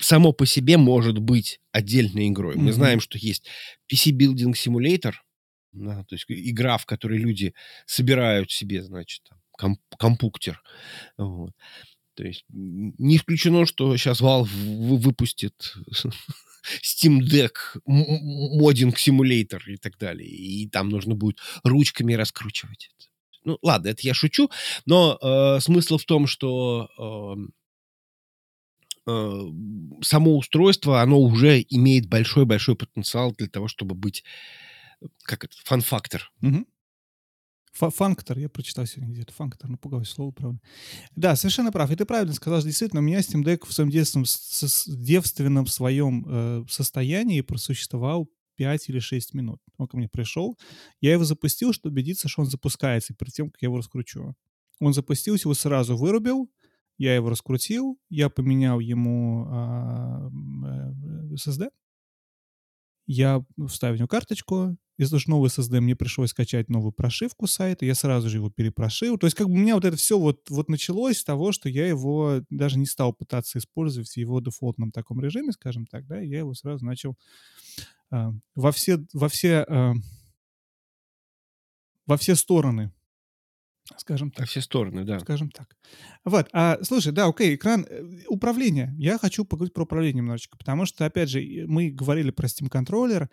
само 0.00 0.32
по 0.32 0.46
себе 0.46 0.76
может 0.76 1.18
быть 1.18 1.60
отдельной 1.72 2.28
игрой. 2.28 2.56
Mm-hmm. 2.56 2.60
Мы 2.60 2.72
знаем, 2.72 3.00
что 3.00 3.18
есть 3.18 3.48
PC 3.92 4.12
Building 4.12 4.52
Simulator, 4.52 5.14
да, 5.72 6.04
то 6.04 6.14
есть 6.14 6.24
игра, 6.28 6.78
в 6.78 6.86
которой 6.86 7.18
люди 7.18 7.54
собирают 7.86 8.50
себе, 8.50 8.82
значит, 8.82 9.22
комп- 9.58 9.80
компуктер. 9.98 10.62
Вот. 11.16 11.52
То 12.18 12.26
есть 12.26 12.44
не 12.50 13.16
исключено, 13.16 13.64
что 13.64 13.96
сейчас 13.96 14.20
Valve 14.20 14.48
выпустит 14.98 15.72
Steam 16.82 17.20
Deck, 17.20 17.80
модинг 17.86 18.98
симулятор 18.98 19.62
и 19.68 19.76
так 19.76 19.96
далее. 19.98 20.28
И 20.28 20.68
там 20.68 20.88
нужно 20.88 21.14
будет 21.14 21.38
ручками 21.62 22.14
раскручивать 22.14 22.90
это. 22.92 23.06
Ну, 23.44 23.58
ладно, 23.62 23.86
это 23.90 24.00
я 24.02 24.14
шучу, 24.14 24.50
но 24.84 25.16
э, 25.22 25.60
смысл 25.60 25.96
в 25.96 26.06
том, 26.06 26.26
что 26.26 26.88
э, 29.06 29.10
э, 29.12 29.42
само 30.02 30.38
устройство, 30.38 31.00
оно 31.00 31.20
уже 31.20 31.64
имеет 31.68 32.08
большой-большой 32.08 32.74
потенциал 32.74 33.30
для 33.30 33.46
того, 33.46 33.68
чтобы 33.68 33.94
быть, 33.94 34.24
как 35.22 35.44
это, 35.44 35.54
фан-фактор. 35.64 36.32
Угу. 36.42 36.66
Фанктор, 37.72 38.38
я 38.38 38.48
прочитал 38.48 38.86
сегодня 38.86 39.12
где-то. 39.14 39.32
Фанктор, 39.34 39.70
напугалось 39.70 40.08
слово, 40.08 40.32
правда. 40.32 40.60
Да, 41.14 41.36
совершенно 41.36 41.72
прав. 41.72 41.90
И 41.90 41.96
ты 41.96 42.04
правильно 42.04 42.34
сказал, 42.34 42.60
что 42.60 42.68
действительно 42.68 43.00
у 43.00 43.04
меня 43.04 43.20
Steam 43.20 43.42
Deck 43.44 43.66
в 43.66 43.72
своем 43.72 43.90
детственном, 43.90 44.26
девственном 44.86 45.66
своем 45.66 46.24
э, 46.26 46.64
состоянии 46.68 47.40
просуществовал 47.40 48.28
5 48.56 48.88
или 48.88 48.98
6 48.98 49.34
минут. 49.34 49.60
Он 49.76 49.86
ко 49.86 49.96
мне 49.96 50.08
пришел, 50.08 50.58
я 51.00 51.12
его 51.12 51.24
запустил, 51.24 51.72
чтобы 51.72 51.92
убедиться, 51.92 52.28
что 52.28 52.42
он 52.42 52.48
запускается, 52.48 53.14
перед 53.14 53.32
тем, 53.32 53.50
как 53.50 53.62
я 53.62 53.66
его 53.66 53.78
раскручу. 53.78 54.34
Он 54.80 54.92
запустился, 54.92 55.46
его 55.46 55.54
сразу 55.54 55.96
вырубил, 55.96 56.50
я 56.98 57.14
его 57.14 57.30
раскрутил, 57.30 57.98
я 58.10 58.28
поменял 58.28 58.80
ему 58.80 59.46
а, 59.48 60.28
э, 60.28 61.34
SSD, 61.34 61.70
я 63.06 63.44
вставил 63.68 63.94
в 63.94 63.98
него 63.98 64.08
карточку, 64.08 64.76
из-за 64.98 65.18
новый 65.26 65.48
SSD 65.48 65.80
мне 65.80 65.96
пришлось 65.96 66.30
скачать 66.30 66.68
новую 66.68 66.92
прошивку 66.92 67.46
сайта, 67.46 67.86
я 67.86 67.94
сразу 67.94 68.28
же 68.28 68.38
его 68.38 68.50
перепрошил. 68.50 69.16
То 69.16 69.26
есть 69.26 69.36
как 69.36 69.46
бы 69.46 69.54
у 69.54 69.56
меня 69.56 69.74
вот 69.76 69.84
это 69.84 69.96
все 69.96 70.18
вот, 70.18 70.50
вот 70.50 70.68
началось 70.68 71.18
с 71.18 71.24
того, 71.24 71.52
что 71.52 71.68
я 71.68 71.86
его 71.86 72.42
даже 72.50 72.78
не 72.78 72.86
стал 72.86 73.12
пытаться 73.12 73.58
использовать 73.58 74.10
в 74.10 74.16
его 74.16 74.40
дефолтном 74.40 74.90
таком 74.90 75.20
режиме, 75.20 75.52
скажем 75.52 75.86
так, 75.86 76.06
да, 76.06 76.20
я 76.20 76.38
его 76.38 76.52
сразу 76.52 76.84
начал 76.84 77.16
э, 78.10 78.26
во 78.54 78.72
все, 78.72 78.98
во 79.14 79.28
все, 79.28 79.64
э, 79.68 79.92
во 82.06 82.16
все 82.16 82.34
стороны 82.34 82.92
скажем 83.96 84.30
так. 84.30 84.40
Во 84.40 84.46
все 84.46 84.60
стороны, 84.60 85.04
да. 85.04 85.20
Скажем 85.20 85.50
так. 85.50 85.76
Вот, 86.24 86.48
а, 86.52 86.78
слушай, 86.82 87.12
да, 87.12 87.26
окей, 87.26 87.54
экран, 87.54 87.86
э, 87.88 88.02
управление. 88.28 88.94
Я 88.98 89.18
хочу 89.18 89.44
поговорить 89.44 89.72
про 89.72 89.84
управление 89.84 90.18
немножечко, 90.18 90.58
потому 90.58 90.84
что, 90.84 91.06
опять 91.06 91.30
же, 91.30 91.40
мы 91.66 91.90
говорили 91.90 92.30
про 92.30 92.46
Steam 92.46 92.68
контроллер. 92.68 93.30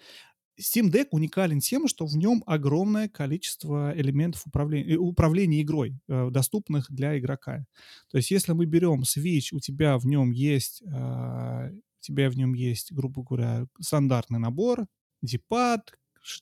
Steam 0.60 0.90
Deck 0.90 1.07
уникален 1.11 1.60
тем, 1.60 1.88
что 1.88 2.06
в 2.06 2.15
нем 2.15 2.44
огромное 2.45 3.10
количество 3.10 3.94
элементов 3.95 4.45
управления, 4.48 4.94
э, 4.94 4.98
управления 4.98 5.61
игрой, 5.61 5.99
э, 6.07 6.30
доступных 6.32 6.91
для 6.91 7.18
игрока. 7.19 7.65
То 8.10 8.18
есть, 8.18 8.32
если 8.32 8.53
мы 8.53 8.65
берем 8.65 9.02
Switch, 9.02 9.49
у 9.52 9.60
тебя 9.60 9.98
в 9.98 10.06
нем 10.06 10.32
есть, 10.32 10.82
а, 10.88 11.69
у 11.72 12.02
тебя 12.02 12.30
в 12.30 12.38
нем 12.38 12.53
есть, 12.53 12.91
грубо 12.91 13.23
говоря, 13.23 13.68
стандартный 13.80 14.40
набор, 14.40 14.86
дипад, 15.22 15.91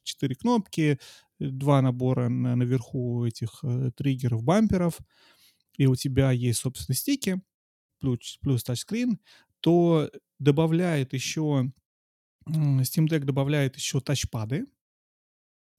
четыре 0.04 0.36
кнопки, 0.36 1.00
два 1.40 1.82
набора 1.82 2.30
на, 2.30 2.56
наверху 2.56 3.26
этих 3.26 3.60
э, 3.64 3.92
триггеров, 3.96 4.44
бамперов, 4.44 5.00
и 5.78 5.88
у 5.88 5.96
тебя 5.96 6.32
есть, 6.32 6.60
собственно, 6.60 6.96
стики, 6.96 7.42
плюс, 8.00 8.38
плюс 8.42 8.64
тачскрин, 8.64 9.20
то 9.60 10.10
добавляет 10.40 11.14
еще, 11.14 11.72
Steam 12.48 13.08
Deck 13.08 13.20
добавляет 13.20 13.76
еще 13.76 14.00
тачпады, 14.00 14.66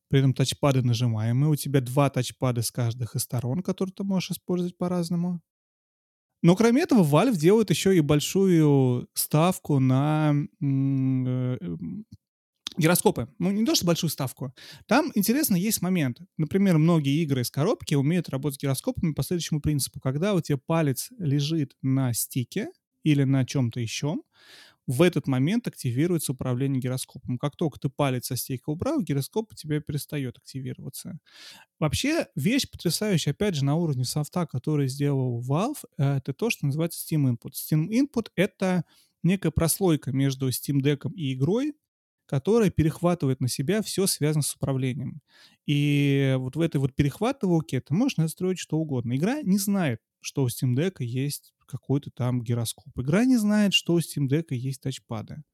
при 0.08 0.20
этом 0.20 0.34
тачпады 0.34 0.82
нажимаемые. 0.82 1.50
У 1.50 1.56
тебя 1.56 1.80
два 1.80 2.10
тачпада 2.10 2.62
с 2.62 2.70
каждых 2.70 3.16
из 3.16 3.22
сторон, 3.22 3.62
которые 3.62 3.92
ты 3.92 4.04
можешь 4.04 4.32
использовать 4.32 4.76
по-разному. 4.76 5.40
Но 6.42 6.56
кроме 6.56 6.82
этого, 6.82 7.02
Valve 7.02 7.36
делает 7.36 7.70
еще 7.70 7.96
и 7.96 8.00
большую 8.00 9.08
ставку 9.14 9.78
на 9.78 10.34
э, 10.60 11.58
гироскопы. 12.76 13.28
Ну, 13.38 13.50
не 13.50 13.64
то, 13.64 13.74
что 13.74 13.86
большую 13.86 14.10
ставку. 14.10 14.54
Там, 14.86 15.10
интересно, 15.14 15.56
есть 15.56 15.80
момент. 15.80 16.18
Например, 16.36 16.76
многие 16.78 17.22
игры 17.22 17.40
из 17.40 17.50
коробки 17.50 17.94
умеют 17.94 18.28
работать 18.28 18.58
с 18.58 18.62
гироскопами 18.62 19.14
по 19.14 19.22
следующему 19.22 19.60
принципу. 19.60 20.00
Когда 20.00 20.34
у 20.34 20.40
тебя 20.40 20.58
палец 20.58 21.08
лежит 21.18 21.76
на 21.80 22.12
стике 22.12 22.68
или 23.04 23.24
на 23.24 23.46
чем-то 23.46 23.80
еще, 23.80 24.16
в 24.86 25.02
этот 25.02 25.26
момент 25.26 25.66
активируется 25.66 26.32
управление 26.32 26.80
гироскопом. 26.80 27.38
Как 27.38 27.56
только 27.56 27.78
ты 27.78 27.88
палец 27.88 28.26
со 28.26 28.36
стейка 28.36 28.70
убрал, 28.70 29.00
гироскоп 29.00 29.52
у 29.52 29.54
тебя 29.54 29.80
перестает 29.80 30.36
активироваться. 30.38 31.18
Вообще, 31.78 32.26
вещь 32.34 32.68
потрясающая, 32.70 33.32
опять 33.32 33.54
же, 33.54 33.64
на 33.64 33.76
уровне 33.76 34.04
софта, 34.04 34.46
который 34.46 34.88
сделал 34.88 35.42
Valve, 35.42 35.84
это 35.96 36.32
то, 36.32 36.50
что 36.50 36.66
называется 36.66 37.00
Steam 37.04 37.30
Input. 37.30 37.52
Steam 37.52 37.88
Input— 37.88 38.28
это 38.36 38.84
некая 39.22 39.50
прослойка 39.50 40.12
между 40.12 40.48
Steam 40.48 40.80
Deck 40.82 41.10
и 41.14 41.34
игрой, 41.34 41.74
которая 42.34 42.68
перехватывает 42.68 43.40
на 43.40 43.46
себя 43.46 43.80
все 43.80 44.08
связано 44.08 44.42
с 44.42 44.56
управлением. 44.56 45.20
И 45.66 46.34
вот 46.36 46.56
в 46.56 46.60
этой 46.60 46.78
вот 46.78 46.92
перехватывалке 46.92 47.80
ты 47.80 47.94
можешь 47.94 48.16
настроить 48.16 48.58
что 48.58 48.76
угодно. 48.76 49.14
Игра 49.14 49.40
не 49.42 49.56
знает, 49.56 50.00
что 50.20 50.42
у 50.42 50.48
Steam 50.48 50.74
Deck 50.74 50.96
есть 50.98 51.54
какой-то 51.64 52.10
там 52.10 52.42
гироскоп. 52.42 52.98
Игра 52.98 53.24
не 53.24 53.36
знает, 53.36 53.72
что 53.72 53.92
у 53.94 54.00
Steam 54.00 54.26
Deck 54.28 54.46
есть 54.50 54.80
тачпады. 54.80 55.44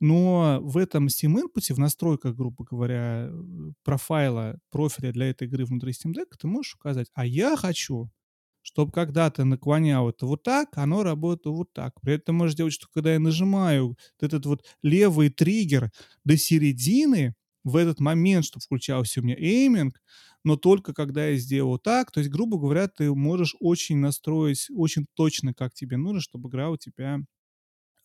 Но 0.00 0.58
в 0.60 0.76
этом 0.76 1.06
Steam 1.06 1.40
Input, 1.40 1.72
в 1.72 1.78
настройках, 1.78 2.34
грубо 2.34 2.64
говоря, 2.64 3.30
профайла, 3.84 4.58
профиля 4.70 5.12
для 5.12 5.30
этой 5.30 5.46
игры 5.46 5.64
внутри 5.64 5.92
Steam 5.92 6.12
Deck, 6.14 6.32
ты 6.36 6.48
можешь 6.48 6.74
указать, 6.74 7.12
а 7.14 7.24
я 7.24 7.56
хочу, 7.56 8.10
чтобы 8.62 8.92
когда 8.92 9.30
ты 9.30 9.44
наклонял 9.44 10.08
это 10.08 10.26
вот 10.26 10.42
так, 10.42 10.68
оно 10.76 11.02
работало 11.02 11.54
вот 11.56 11.72
так. 11.72 12.00
При 12.00 12.14
этом 12.14 12.36
можешь 12.36 12.56
делать, 12.56 12.72
что 12.72 12.86
когда 12.92 13.12
я 13.12 13.18
нажимаю 13.20 13.96
этот 14.20 14.46
вот 14.46 14.64
левый 14.82 15.30
триггер 15.30 15.90
до 16.24 16.36
середины, 16.36 17.34
в 17.64 17.76
этот 17.76 18.00
момент, 18.00 18.44
чтобы 18.44 18.62
включался 18.64 19.20
у 19.20 19.22
меня 19.24 19.36
эйминг, 19.36 20.00
но 20.44 20.56
только 20.56 20.92
когда 20.92 21.28
я 21.28 21.36
сделал 21.36 21.78
так, 21.78 22.10
то 22.10 22.18
есть, 22.18 22.30
грубо 22.30 22.58
говоря, 22.58 22.88
ты 22.88 23.12
можешь 23.14 23.54
очень 23.60 23.98
настроить, 23.98 24.66
очень 24.74 25.06
точно, 25.14 25.54
как 25.54 25.72
тебе 25.72 25.96
нужно, 25.96 26.20
чтобы 26.20 26.48
игра 26.48 26.70
у 26.70 26.76
тебя 26.76 27.20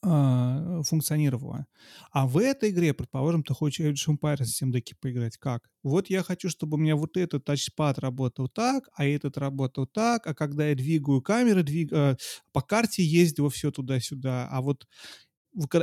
а, 0.09 0.81
функционировала. 0.83 1.65
А 2.11 2.27
в 2.27 2.37
этой 2.37 2.69
игре, 2.69 2.93
предположим, 2.93 3.43
ты 3.43 3.53
хочешь 3.53 3.85
Age 3.85 4.07
of 4.07 4.17
Empires 4.17 4.45
Steam 4.45 4.81
поиграть. 5.01 5.37
Как? 5.37 5.69
Вот 5.83 6.09
я 6.09 6.23
хочу, 6.23 6.49
чтобы 6.49 6.75
у 6.75 6.79
меня 6.79 6.95
вот 6.95 7.17
этот 7.17 7.43
тачпад 7.43 7.99
работал 7.99 8.47
так, 8.47 8.87
а 8.95 9.05
этот 9.05 9.37
работал 9.37 9.85
так, 9.85 10.25
а 10.25 10.33
когда 10.33 10.67
я 10.67 10.75
двигаю 10.75 11.21
камеры, 11.21 11.63
двиг... 11.63 11.91
э, 11.91 12.15
по 12.53 12.61
карте 12.61 13.03
ездил 13.03 13.49
все 13.49 13.71
туда-сюда, 13.71 14.47
а 14.49 14.61
вот 14.61 14.87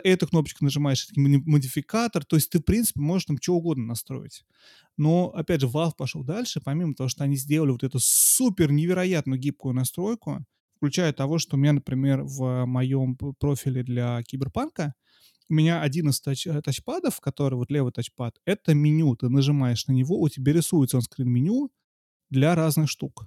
эту 0.05 0.29
кнопочку 0.29 0.65
нажимаешь, 0.65 1.09
это 1.11 1.21
модификатор, 1.21 2.25
то 2.25 2.37
есть 2.37 2.51
ты, 2.51 2.61
в 2.61 2.63
принципе, 2.63 3.01
можешь 3.01 3.27
там 3.27 3.39
что 3.41 3.55
угодно 3.55 3.85
настроить. 3.85 4.45
Но, 4.97 5.31
опять 5.35 5.61
же, 5.61 5.67
Valve 5.67 5.97
пошел 5.97 6.23
дальше, 6.23 6.61
помимо 6.65 6.95
того, 6.95 7.09
что 7.09 7.25
они 7.25 7.37
сделали 7.37 7.73
вот 7.73 7.83
эту 7.83 7.99
супер 8.01 8.71
невероятную 8.71 9.39
гибкую 9.39 9.75
настройку, 9.75 10.45
включая 10.85 11.15
того, 11.15 11.39
что 11.39 11.57
у 11.57 11.59
меня, 11.59 11.73
например, 11.73 12.23
в 12.25 12.67
моем 12.67 13.17
профиле 13.17 13.83
для 13.83 14.23
Киберпанка 14.23 14.93
у 15.49 15.55
меня 15.55 15.81
один 15.81 16.11
из 16.11 16.21
тач, 16.21 16.47
э, 16.47 16.61
тачпадов, 16.61 17.21
который 17.21 17.55
вот 17.55 17.71
левый 17.71 17.91
тачпад, 17.91 18.37
это 18.45 18.75
меню. 18.75 19.17
Ты 19.17 19.31
нажимаешь 19.31 19.87
на 19.87 19.93
него, 19.93 20.21
у 20.21 20.29
тебя 20.29 20.53
рисуется 20.53 20.99
он 20.99 21.03
скрин 21.03 21.31
меню 21.31 21.71
для 22.29 22.55
разных 22.55 22.91
штук. 22.91 23.27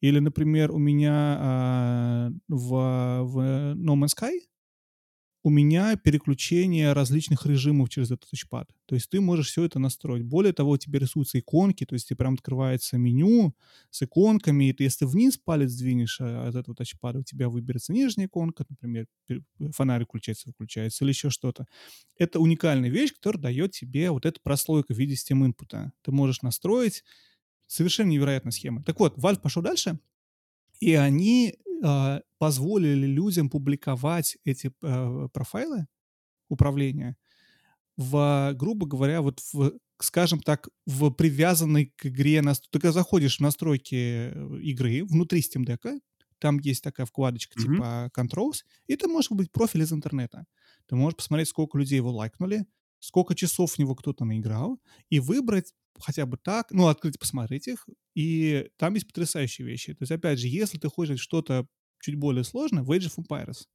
Или, 0.00 0.18
например, 0.18 0.72
у 0.72 0.78
меня 0.78 2.30
э, 2.30 2.38
в, 2.48 3.22
в 3.22 3.38
No 3.76 3.94
Man's 3.94 4.16
Sky 4.18 4.40
у 5.44 5.50
меня 5.50 5.96
переключение 5.96 6.92
различных 6.92 7.46
режимов 7.46 7.88
через 7.88 8.12
этот 8.12 8.30
тачпад. 8.30 8.68
То 8.86 8.94
есть 8.94 9.10
ты 9.10 9.20
можешь 9.20 9.48
все 9.48 9.64
это 9.64 9.78
настроить. 9.78 10.24
Более 10.24 10.52
того, 10.52 10.70
у 10.70 10.76
тебя 10.76 11.00
рисуются 11.00 11.38
иконки, 11.38 11.84
то 11.84 11.94
есть 11.94 12.08
тебе 12.08 12.18
прям 12.18 12.34
открывается 12.34 12.96
меню 12.96 13.54
с 13.90 14.02
иконками, 14.02 14.68
и 14.68 14.72
ты, 14.72 14.84
если 14.84 15.04
вниз 15.04 15.38
палец 15.38 15.72
двинешь 15.72 16.20
а, 16.20 16.48
от 16.48 16.54
этого 16.54 16.76
тачпада, 16.76 17.20
у 17.20 17.22
тебя 17.24 17.48
выберется 17.48 17.92
нижняя 17.92 18.28
иконка, 18.28 18.64
например, 18.68 19.06
фонарик 19.72 20.08
включается, 20.08 20.48
выключается, 20.48 21.04
или 21.04 21.10
еще 21.10 21.30
что-то. 21.30 21.66
Это 22.16 22.38
уникальная 22.38 22.90
вещь, 22.90 23.12
которая 23.12 23.42
дает 23.42 23.72
тебе 23.72 24.10
вот 24.10 24.26
эту 24.26 24.40
прослойку 24.42 24.94
в 24.94 24.98
виде 24.98 25.14
Steam 25.14 25.44
инпута. 25.44 25.92
Ты 26.02 26.12
можешь 26.12 26.42
настроить 26.42 27.02
совершенно 27.66 28.10
невероятная 28.10 28.52
схема. 28.52 28.84
Так 28.84 29.00
вот, 29.00 29.18
Valve 29.18 29.40
пошел 29.40 29.62
дальше, 29.62 29.98
и 30.82 30.94
они 30.94 31.54
э, 31.54 31.61
позволили 32.38 33.06
людям 33.06 33.50
публиковать 33.50 34.36
эти 34.44 34.70
э, 34.82 35.28
профайлы 35.32 35.86
управления 36.48 37.16
в, 37.96 38.52
грубо 38.54 38.86
говоря, 38.86 39.20
вот 39.22 39.40
в, 39.52 39.72
скажем 39.98 40.40
так, 40.40 40.68
в 40.86 41.10
привязанной 41.10 41.92
к 41.96 42.06
игре... 42.06 42.42
Ты 42.42 42.78
когда 42.78 42.92
заходишь 42.92 43.38
в 43.38 43.40
настройки 43.40 43.94
э, 43.94 44.58
игры 44.62 45.04
внутри 45.04 45.40
Steam 45.40 45.64
Deck, 45.64 46.00
там 46.38 46.58
есть 46.58 46.82
такая 46.82 47.06
вкладочка 47.06 47.58
mm-hmm. 47.58 47.74
типа 47.74 48.10
Controls, 48.16 48.64
и 48.86 48.96
ты 48.96 49.06
можешь 49.06 49.30
выбрать 49.30 49.52
профиль 49.52 49.82
из 49.82 49.92
интернета. 49.92 50.44
Ты 50.86 50.96
можешь 50.96 51.16
посмотреть, 51.16 51.48
сколько 51.48 51.78
людей 51.78 51.96
его 51.96 52.10
лайкнули, 52.10 52.64
сколько 53.02 53.34
часов 53.34 53.72
в 53.72 53.78
него 53.78 53.94
кто-то 53.94 54.24
наиграл, 54.24 54.80
и 55.10 55.18
выбрать 55.18 55.72
хотя 55.98 56.24
бы 56.24 56.36
так, 56.36 56.70
ну, 56.70 56.86
открыть, 56.86 57.18
посмотреть 57.18 57.66
их, 57.68 57.86
и 58.14 58.68
там 58.76 58.94
есть 58.94 59.06
потрясающие 59.06 59.66
вещи. 59.66 59.92
То 59.92 60.02
есть, 60.02 60.12
опять 60.12 60.38
же, 60.38 60.46
если 60.46 60.78
ты 60.78 60.88
хочешь 60.88 61.20
что-то 61.20 61.66
чуть 62.00 62.14
более 62.16 62.44
сложное, 62.44 62.82
в 62.82 62.90
Age 62.90 63.10
of 63.10 63.18
Empires. 63.18 63.66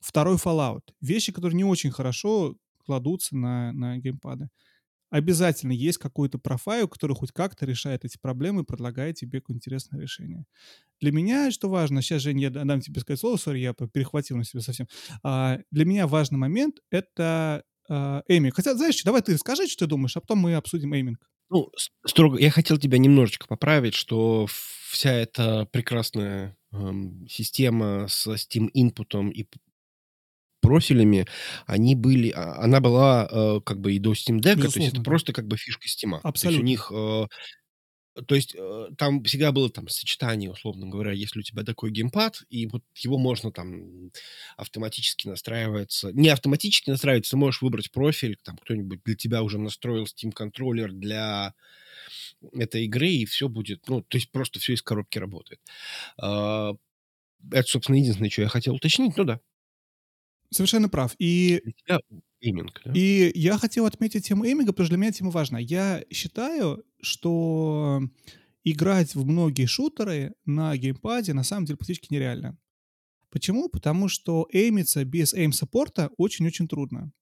Второй 0.00 0.36
Fallout. 0.36 0.82
Вещи, 1.00 1.32
которые 1.32 1.56
не 1.56 1.64
очень 1.64 1.90
хорошо 1.90 2.56
кладутся 2.84 3.36
на, 3.36 3.72
на 3.72 3.98
геймпады. 3.98 4.48
Обязательно 5.10 5.72
есть 5.72 5.98
какой-то 5.98 6.38
профайл, 6.38 6.88
который 6.88 7.14
хоть 7.14 7.32
как-то 7.32 7.66
решает 7.66 8.04
эти 8.04 8.16
проблемы 8.18 8.62
и 8.62 8.64
предлагает 8.64 9.16
тебе 9.16 9.40
какое-то 9.40 9.58
интересное 9.58 10.00
решение. 10.00 10.44
Для 11.00 11.12
меня 11.12 11.50
что 11.50 11.68
важно, 11.68 12.00
сейчас, 12.00 12.22
Женя, 12.22 12.44
я 12.44 12.50
дам 12.50 12.80
тебе 12.80 13.00
сказать 13.00 13.20
слово, 13.20 13.36
сори, 13.36 13.60
я 13.60 13.74
перехватил 13.74 14.38
на 14.38 14.44
себя 14.44 14.62
совсем. 14.62 14.88
А, 15.22 15.58
для 15.70 15.84
меня 15.84 16.06
важный 16.06 16.38
момент— 16.38 16.76
это 16.90 17.62
а, 17.88 18.22
эйминг. 18.28 18.54
Хотя, 18.56 18.74
знаешь, 18.74 19.02
давай 19.02 19.22
ты 19.22 19.36
скажи, 19.38 19.66
что 19.66 19.84
ты 19.84 19.90
думаешь, 19.90 20.16
а 20.16 20.20
потом 20.20 20.38
мы 20.38 20.54
обсудим 20.54 20.94
эйминг. 20.94 21.18
Ну, 21.50 21.70
строго, 22.06 22.38
я 22.38 22.50
хотел 22.50 22.78
тебя 22.78 22.98
немножечко 22.98 23.46
поправить, 23.46 23.94
что 23.94 24.46
вся 24.90 25.12
эта 25.12 25.66
прекрасная 25.70 26.56
эм, 26.72 27.26
система 27.28 28.06
с 28.08 28.26
Steam 28.26 28.70
инпутом 28.72 29.30
и 29.30 29.44
профилями, 30.62 31.26
они 31.66 31.94
были, 31.94 32.30
а, 32.30 32.62
она 32.62 32.80
была 32.80 33.28
э, 33.30 33.60
как 33.66 33.80
бы 33.80 33.92
и 33.92 33.98
до 33.98 34.12
Steam 34.12 34.38
Deck, 34.38 34.56
то 34.56 34.78
есть 34.78 34.94
это 34.94 35.02
просто 35.02 35.32
как 35.32 35.46
бы 35.46 35.56
фишка 35.56 35.86
Steam. 35.88 36.10
То 36.12 36.16
есть 36.16 36.24
у 36.24 36.28
Абсолютно. 36.28 36.64
них 36.64 36.90
э, 36.94 37.26
то 38.26 38.34
есть 38.34 38.54
э, 38.56 38.88
там 38.98 39.22
всегда 39.24 39.52
было 39.52 39.70
там 39.70 39.88
сочетание, 39.88 40.50
условно 40.50 40.86
говоря, 40.88 41.12
если 41.12 41.40
у 41.40 41.42
тебя 41.42 41.64
такой 41.64 41.90
геймпад, 41.90 42.42
и 42.50 42.66
вот 42.66 42.82
его 42.96 43.18
можно 43.18 43.52
там 43.52 44.10
автоматически 44.56 45.28
настраиваться. 45.28 46.12
Не 46.12 46.28
автоматически 46.28 46.90
настраиваться, 46.90 47.32
ты 47.32 47.36
можешь 47.38 47.62
выбрать 47.62 47.90
профиль, 47.92 48.36
там 48.42 48.56
кто-нибудь 48.58 49.00
для 49.04 49.14
тебя 49.16 49.42
уже 49.42 49.58
настроил 49.58 50.04
Steam 50.04 50.32
контроллер 50.32 50.92
для 50.92 51.54
этой 52.52 52.84
игры, 52.84 53.08
и 53.08 53.24
все 53.26 53.48
будет, 53.48 53.88
ну, 53.88 54.02
то 54.02 54.16
есть 54.18 54.30
просто 54.32 54.60
все 54.60 54.74
из 54.74 54.82
коробки 54.82 55.18
работает. 55.18 55.60
А, 56.20 56.74
это, 57.52 57.68
собственно, 57.68 57.96
единственное, 57.96 58.30
что 58.30 58.42
я 58.42 58.48
хотел 58.48 58.74
уточнить, 58.76 59.16
ну 59.16 59.24
да. 59.24 59.40
Совершенно 60.50 60.88
прав. 60.88 61.14
И 61.18 61.60
Для 61.64 61.72
тебя 61.72 62.00
эйминг, 62.42 62.82
да? 62.84 62.92
И 62.92 63.32
я 63.34 63.58
хотел 63.58 63.86
отметить 63.86 64.26
тему 64.26 64.44
эйминга, 64.44 64.72
потому 64.72 64.86
что 64.86 64.94
для 64.94 65.00
меня 65.02 65.12
тема 65.12 65.30
важна. 65.30 65.58
Я 65.58 66.04
считаю, 66.10 66.84
что 67.00 68.02
играть 68.64 69.14
в 69.14 69.24
многие 69.26 69.66
шутеры 69.66 70.34
на 70.44 70.76
геймпаде 70.76 71.34
на 71.34 71.44
самом 71.44 71.66
деле 71.66 71.76
практически 71.78 72.12
нереально. 72.12 72.58
Почему? 73.30 73.68
Потому 73.68 74.08
что 74.08 74.46
эймиться 74.52 75.04
без 75.04 75.32
эйм-саппорта 75.32 76.10
очень-очень 76.18 76.68
трудно. 76.68 77.12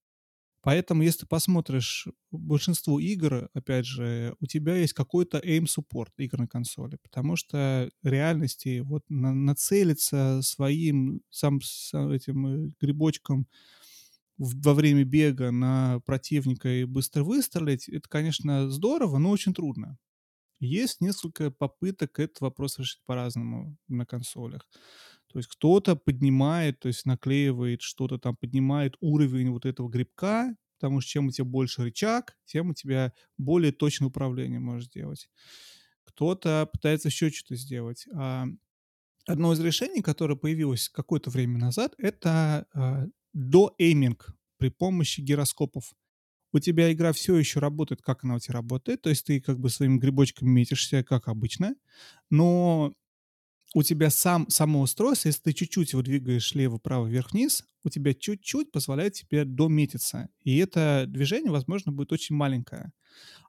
Поэтому, 0.63 1.03
если 1.03 1.21
ты 1.21 1.27
посмотришь 1.27 2.07
большинство 2.31 3.01
игр, 3.01 3.49
опять 3.55 3.87
же, 3.87 4.35
у 4.41 4.47
тебя 4.47 4.77
есть 4.77 4.93
какой-то 4.93 5.39
aim-суппорт 5.39 6.13
игр 6.19 6.39
на 6.39 6.47
консоли, 6.47 6.99
потому 7.03 7.37
что 7.37 7.91
реальности 8.03 8.81
вот 8.81 9.03
на, 9.09 9.33
нацелиться 9.33 10.41
своим 10.43 11.23
сам, 11.31 11.61
сам 11.63 12.11
этим 12.11 12.47
э, 12.47 12.73
грибочком 12.79 13.47
во 14.41 14.73
время 14.73 15.05
бега 15.05 15.51
на 15.51 16.01
противника 16.07 16.69
и 16.69 16.85
быстро 16.85 17.23
выстрелить, 17.23 17.89
это, 17.91 18.09
конечно, 18.09 18.71
здорово, 18.71 19.19
но 19.19 19.31
очень 19.31 19.53
трудно. 19.53 19.99
Есть 20.61 21.03
несколько 21.03 21.51
попыток 21.51 22.19
этот 22.19 22.41
вопрос 22.41 22.79
решить 22.79 23.03
по-разному 23.05 23.77
на 23.89 24.07
консолях. 24.07 24.67
То 25.31 25.39
есть 25.39 25.49
кто-то 25.49 25.95
поднимает, 25.95 26.81
то 26.81 26.89
есть 26.89 27.05
наклеивает 27.05 27.83
что-то 27.83 28.19
там, 28.19 28.35
поднимает 28.35 28.97
уровень 29.01 29.51
вот 29.51 29.67
этого 29.67 29.91
грибка, 29.91 30.57
потому 30.79 31.03
что 31.03 31.11
чем 31.11 31.27
у 31.27 31.31
тебя 31.31 31.45
больше 31.45 31.83
рычаг, 31.83 32.35
тем 32.47 32.71
у 32.71 32.75
тебя 32.75 33.13
более 33.37 33.73
точное 33.73 34.09
управление 34.09 34.59
можешь 34.59 34.87
сделать. 34.87 35.29
Кто-то 36.05 36.69
пытается 36.73 37.09
еще 37.09 37.31
что-то 37.31 37.57
сделать. 37.57 38.07
А 38.15 38.47
одно 39.27 39.53
из 39.53 39.61
решений, 39.61 40.01
которое 40.01 40.37
появилось 40.37 40.89
какое-то 40.89 41.29
время 41.29 41.59
назад, 41.59 41.95
это 41.99 42.67
а, 43.35 43.39
до-эйминг 43.39 44.35
при 44.59 44.69
помощи 44.71 45.21
гироскопов. 45.21 45.95
у 46.53 46.59
тебя 46.61 46.93
игра 46.93 47.13
все 47.13 47.37
еще 47.37 47.61
работает, 47.61 48.03
как 48.03 48.25
она 48.25 48.37
у 48.37 48.39
тебя 48.41 48.55
работает, 48.55 49.03
то 49.03 49.11
есть 49.11 49.27
ты 49.27 49.41
как 49.41 49.59
бы 49.61 49.71
своим 49.71 50.01
грибочком 50.01 50.51
метишься, 50.51 51.05
как 51.05 51.29
обычно, 51.29 51.75
но 52.31 52.93
у 53.75 53.83
тебя 53.83 54.11
сам, 54.11 54.49
само 54.49 54.81
устройство, 54.81 55.29
если 55.29 55.43
ты 55.43 55.53
чуть-чуть 55.53 55.93
его 55.93 56.03
двигаешь 56.03 56.55
лево, 56.55 56.79
право, 56.79 57.07
вверх, 57.07 57.33
вниз, 57.33 57.65
у 57.85 57.89
тебя 57.89 58.15
чуть-чуть 58.15 58.73
позволяет 58.73 59.15
тебе 59.15 59.45
дометиться. 59.45 60.29
И 60.43 60.59
это 60.59 61.05
движение, 61.07 61.53
возможно, 61.53 61.93
будет 61.93 62.13
очень 62.13 62.35
маленькое. 62.35 62.93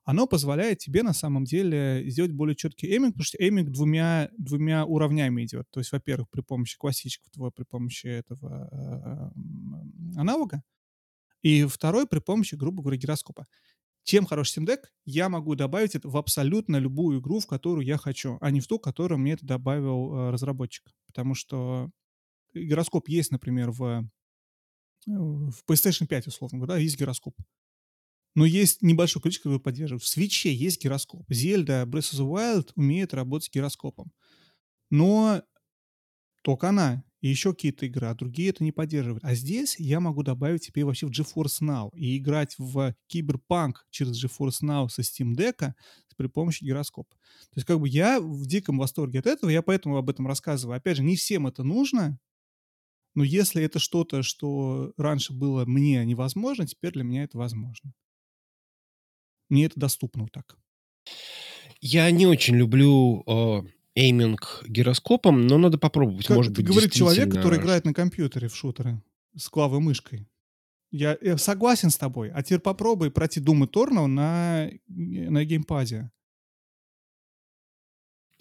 Оно 0.03 0.27
позволяет 0.27 0.79
тебе 0.79 1.03
на 1.03 1.13
самом 1.13 1.45
деле 1.45 2.03
сделать 2.07 2.31
более 2.31 2.55
четкий 2.55 2.87
эйминг, 2.87 3.13
потому 3.13 3.25
что 3.25 3.37
эйминг 3.37 3.69
двумя, 3.69 4.29
двумя 4.37 4.85
уровнями 4.85 5.43
идет. 5.43 5.69
То 5.71 5.79
есть, 5.79 5.91
во-первых, 5.91 6.29
при 6.29 6.41
помощи 6.41 6.77
классического 6.77 7.31
твоего, 7.31 7.51
при 7.51 7.63
помощи 7.63 8.07
этого 8.07 8.69
э, 8.71 10.19
аналога, 10.19 10.63
и 11.41 11.65
второй 11.65 12.07
при 12.07 12.19
помощи, 12.19 12.55
грубо 12.55 12.81
говоря, 12.83 12.97
гироскопа. 12.97 13.47
Чем 14.03 14.25
хорош 14.25 14.55
Steam 14.55 14.65
Deck? 14.65 14.85
Я 15.05 15.29
могу 15.29 15.55
добавить 15.55 15.95
это 15.95 16.09
в 16.09 16.17
абсолютно 16.17 16.77
любую 16.77 17.19
игру, 17.19 17.39
в 17.39 17.47
которую 17.47 17.85
я 17.85 17.97
хочу, 17.97 18.37
а 18.41 18.51
не 18.51 18.59
в 18.59 18.67
ту, 18.67 18.79
которую 18.79 19.19
мне 19.19 19.33
это 19.33 19.45
добавил 19.45 20.13
э, 20.13 20.31
разработчик. 20.31 20.91
Потому 21.07 21.35
что 21.35 21.91
гироскоп 22.53 23.07
есть, 23.09 23.31
например, 23.31 23.71
в, 23.71 23.83
э, 23.83 24.01
в 25.07 25.63
PlayStation 25.67 26.07
5, 26.07 26.27
условно 26.27 26.59
говоря, 26.59 26.81
есть 26.81 26.99
гироскоп. 26.99 27.35
Но 28.33 28.45
есть 28.45 28.81
небольшое 28.81 29.21
количество, 29.21 29.49
которые 29.49 29.61
поддерживают. 29.61 30.03
В 30.03 30.17
Switch 30.17 30.49
есть 30.49 30.83
гироскоп. 30.83 31.29
Zelda 31.29 31.85
Breath 31.85 32.13
of 32.13 32.19
the 32.19 32.29
Wild 32.29 32.71
умеет 32.75 33.13
работать 33.13 33.47
с 33.47 33.53
гироскопом. 33.53 34.11
Но 34.89 35.43
только 36.41 36.69
она 36.69 37.03
и 37.21 37.29
еще 37.29 37.53
какие-то 37.53 37.85
игры, 37.85 38.07
а 38.07 38.15
другие 38.15 38.49
это 38.49 38.63
не 38.63 38.71
поддерживают. 38.71 39.23
А 39.23 39.35
здесь 39.35 39.79
я 39.79 39.99
могу 39.99 40.23
добавить 40.23 40.65
теперь 40.65 40.85
вообще 40.85 41.05
в 41.05 41.11
GeForce 41.11 41.61
Now 41.61 41.89
и 41.95 42.17
играть 42.17 42.55
в 42.57 42.95
Киберпанк 43.07 43.85
через 43.91 44.23
GeForce 44.23 44.63
Now 44.63 44.89
со 44.89 45.01
Steam 45.01 45.35
Deck 45.35 45.73
при 46.21 46.27
помощи 46.27 46.63
гироскопа. 46.63 47.15
То 47.15 47.55
есть 47.55 47.65
как 47.65 47.79
бы 47.79 47.89
я 47.89 48.21
в 48.21 48.45
диком 48.45 48.77
восторге 48.77 49.19
от 49.19 49.25
этого, 49.25 49.49
я 49.49 49.63
поэтому 49.63 49.97
об 49.97 50.07
этом 50.07 50.27
рассказываю. 50.27 50.77
Опять 50.77 50.97
же, 50.97 51.03
не 51.03 51.15
всем 51.15 51.47
это 51.47 51.63
нужно, 51.63 52.19
но 53.15 53.23
если 53.23 53.63
это 53.63 53.79
что-то, 53.79 54.21
что 54.21 54.93
раньше 54.97 55.33
было 55.33 55.65
мне 55.65 56.05
невозможно, 56.05 56.67
теперь 56.67 56.93
для 56.93 57.03
меня 57.03 57.23
это 57.23 57.39
возможно. 57.39 57.93
Мне 59.49 59.65
это 59.65 59.79
доступно 59.79 60.23
вот 60.23 60.31
так. 60.31 60.57
Я 61.81 62.09
не 62.11 62.27
очень 62.27 62.55
люблю 62.55 63.23
э, 63.25 63.61
эйминг 63.95 64.63
гироскопом, 64.67 65.47
но 65.47 65.57
надо 65.57 65.77
попробовать. 65.77 66.27
Как 66.27 66.37
Может 66.37 66.53
быть, 66.53 66.65
говорит 66.65 66.93
человек, 66.93 67.33
который 67.33 67.59
играет 67.59 67.85
на 67.85 67.93
компьютере 67.93 68.47
в 68.47 68.55
шутеры 68.55 69.01
с 69.35 69.49
клавой 69.49 69.79
мышкой. 69.79 70.27
Я, 70.91 71.17
я 71.21 71.37
согласен 71.37 71.89
с 71.89 71.97
тобой. 71.97 72.31
А 72.31 72.43
теперь 72.43 72.59
попробуй 72.59 73.11
пройти 73.11 73.39
Doom 73.39 73.69
Eternal 73.69 74.07
на, 74.07 74.69
на 74.87 75.45
геймпаде. 75.45 76.11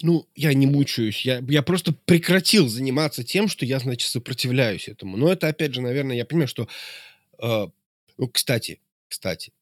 Ну, 0.01 0.27
я 0.35 0.53
не 0.53 0.67
мучаюсь. 0.67 1.25
Я, 1.25 1.39
я 1.47 1.61
просто 1.61 1.93
прекратил 1.93 2.67
заниматься 2.67 3.23
тем, 3.23 3.47
что 3.47 3.65
я, 3.65 3.79
значит, 3.79 4.09
сопротивляюсь 4.09 4.89
этому. 4.89 5.15
Но 5.15 5.31
это, 5.31 5.47
опять 5.47 5.73
же, 5.73 5.81
наверное, 5.81 6.15
я 6.15 6.25
понимаю, 6.25 6.47
что... 6.47 6.67
э, 7.41 7.67
ну, 8.17 8.27
кстати, 8.27 8.81
кстати, 9.07 9.53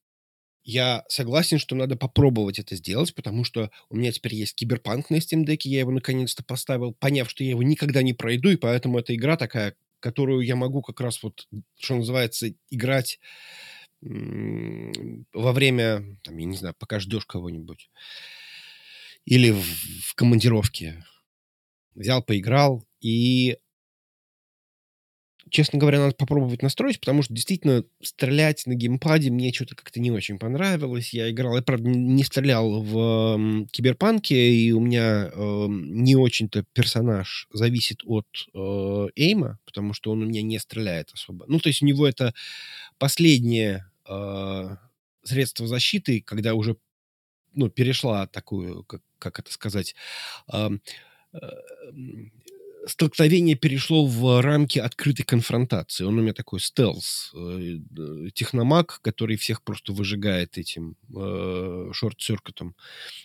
я 0.69 1.03
согласен, 1.09 1.57
что 1.57 1.75
надо 1.75 1.95
попробовать 1.95 2.59
это 2.59 2.75
сделать, 2.75 3.15
потому 3.15 3.43
что 3.43 3.71
у 3.89 3.95
меня 3.95 4.11
теперь 4.11 4.35
есть 4.35 4.55
киберпанк 4.55 5.09
на 5.09 5.15
Steam 5.15 5.43
Deck, 5.43 5.61
я 5.63 5.79
его 5.79 5.89
наконец-то 5.89 6.43
поставил, 6.43 6.93
поняв, 6.93 7.27
что 7.27 7.43
я 7.43 7.51
его 7.51 7.63
никогда 7.63 8.03
не 8.03 8.13
пройду, 8.13 8.49
и 8.49 8.55
поэтому 8.55 8.99
эта 8.99 9.15
игра 9.15 9.35
такая, 9.35 9.75
которую 9.99 10.41
я 10.41 10.55
могу 10.55 10.83
как 10.83 11.01
раз 11.01 11.23
вот, 11.23 11.47
что 11.79 11.95
называется, 11.95 12.53
играть 12.69 13.19
во 14.01 15.51
время, 15.51 16.17
там, 16.23 16.37
я 16.37 16.45
не 16.45 16.55
знаю, 16.55 16.75
пока 16.77 16.99
ждешь 16.99 17.25
кого-нибудь. 17.25 17.89
Или 19.25 19.49
в, 19.49 19.61
в 19.63 20.13
командировке. 20.15 21.03
Взял, 21.95 22.23
поиграл, 22.23 22.85
и 23.01 23.57
честно 25.49 25.79
говоря, 25.79 25.99
надо 25.99 26.15
попробовать 26.15 26.61
настроить, 26.61 26.99
потому 26.99 27.21
что 27.23 27.33
действительно 27.33 27.83
стрелять 28.01 28.65
на 28.65 28.75
геймпаде 28.75 29.29
мне 29.31 29.51
что-то 29.53 29.75
как-то 29.75 29.99
не 29.99 30.11
очень 30.11 30.39
понравилось. 30.39 31.13
Я 31.13 31.29
играл, 31.31 31.55
я, 31.55 31.61
правда, 31.61 31.89
не 31.89 32.23
стрелял 32.23 32.81
в 32.81 32.97
м, 33.35 33.67
Киберпанке, 33.67 34.53
и 34.53 34.71
у 34.71 34.79
меня 34.79 35.29
эм, 35.33 36.03
не 36.03 36.15
очень-то 36.15 36.63
персонаж 36.73 37.47
зависит 37.53 38.01
от 38.05 38.27
э, 38.53 39.07
эйма, 39.15 39.59
потому 39.65 39.93
что 39.93 40.11
он 40.11 40.23
у 40.23 40.25
меня 40.25 40.41
не 40.41 40.59
стреляет 40.59 41.11
особо. 41.13 41.45
Ну, 41.47 41.59
то 41.59 41.69
есть 41.69 41.81
у 41.81 41.85
него 41.85 42.07
это 42.07 42.33
последнее 42.97 43.85
э, 44.07 44.75
средство 45.23 45.67
защиты, 45.67 46.21
когда 46.21 46.53
уже 46.55 46.77
ну, 47.53 47.69
перешла 47.69 48.27
такую, 48.27 48.83
как, 48.83 49.01
как 49.19 49.39
это 49.39 49.51
сказать, 49.51 49.95
ам, 50.47 50.81
э, 51.33 51.39
столкновение 52.89 53.55
перешло 53.55 54.05
в 54.05 54.41
рамки 54.41 54.79
открытой 54.79 55.25
конфронтации. 55.25 56.03
Он 56.03 56.17
у 56.19 56.21
меня 56.21 56.33
такой 56.33 56.59
стелс, 56.59 57.31
э, 57.35 57.77
э, 57.97 58.29
техномаг, 58.33 58.99
который 59.01 59.37
всех 59.37 59.63
просто 59.63 59.93
выжигает 59.93 60.57
этим 60.57 60.95
э, 61.15 61.89
шорт-циркутом, 61.93 62.75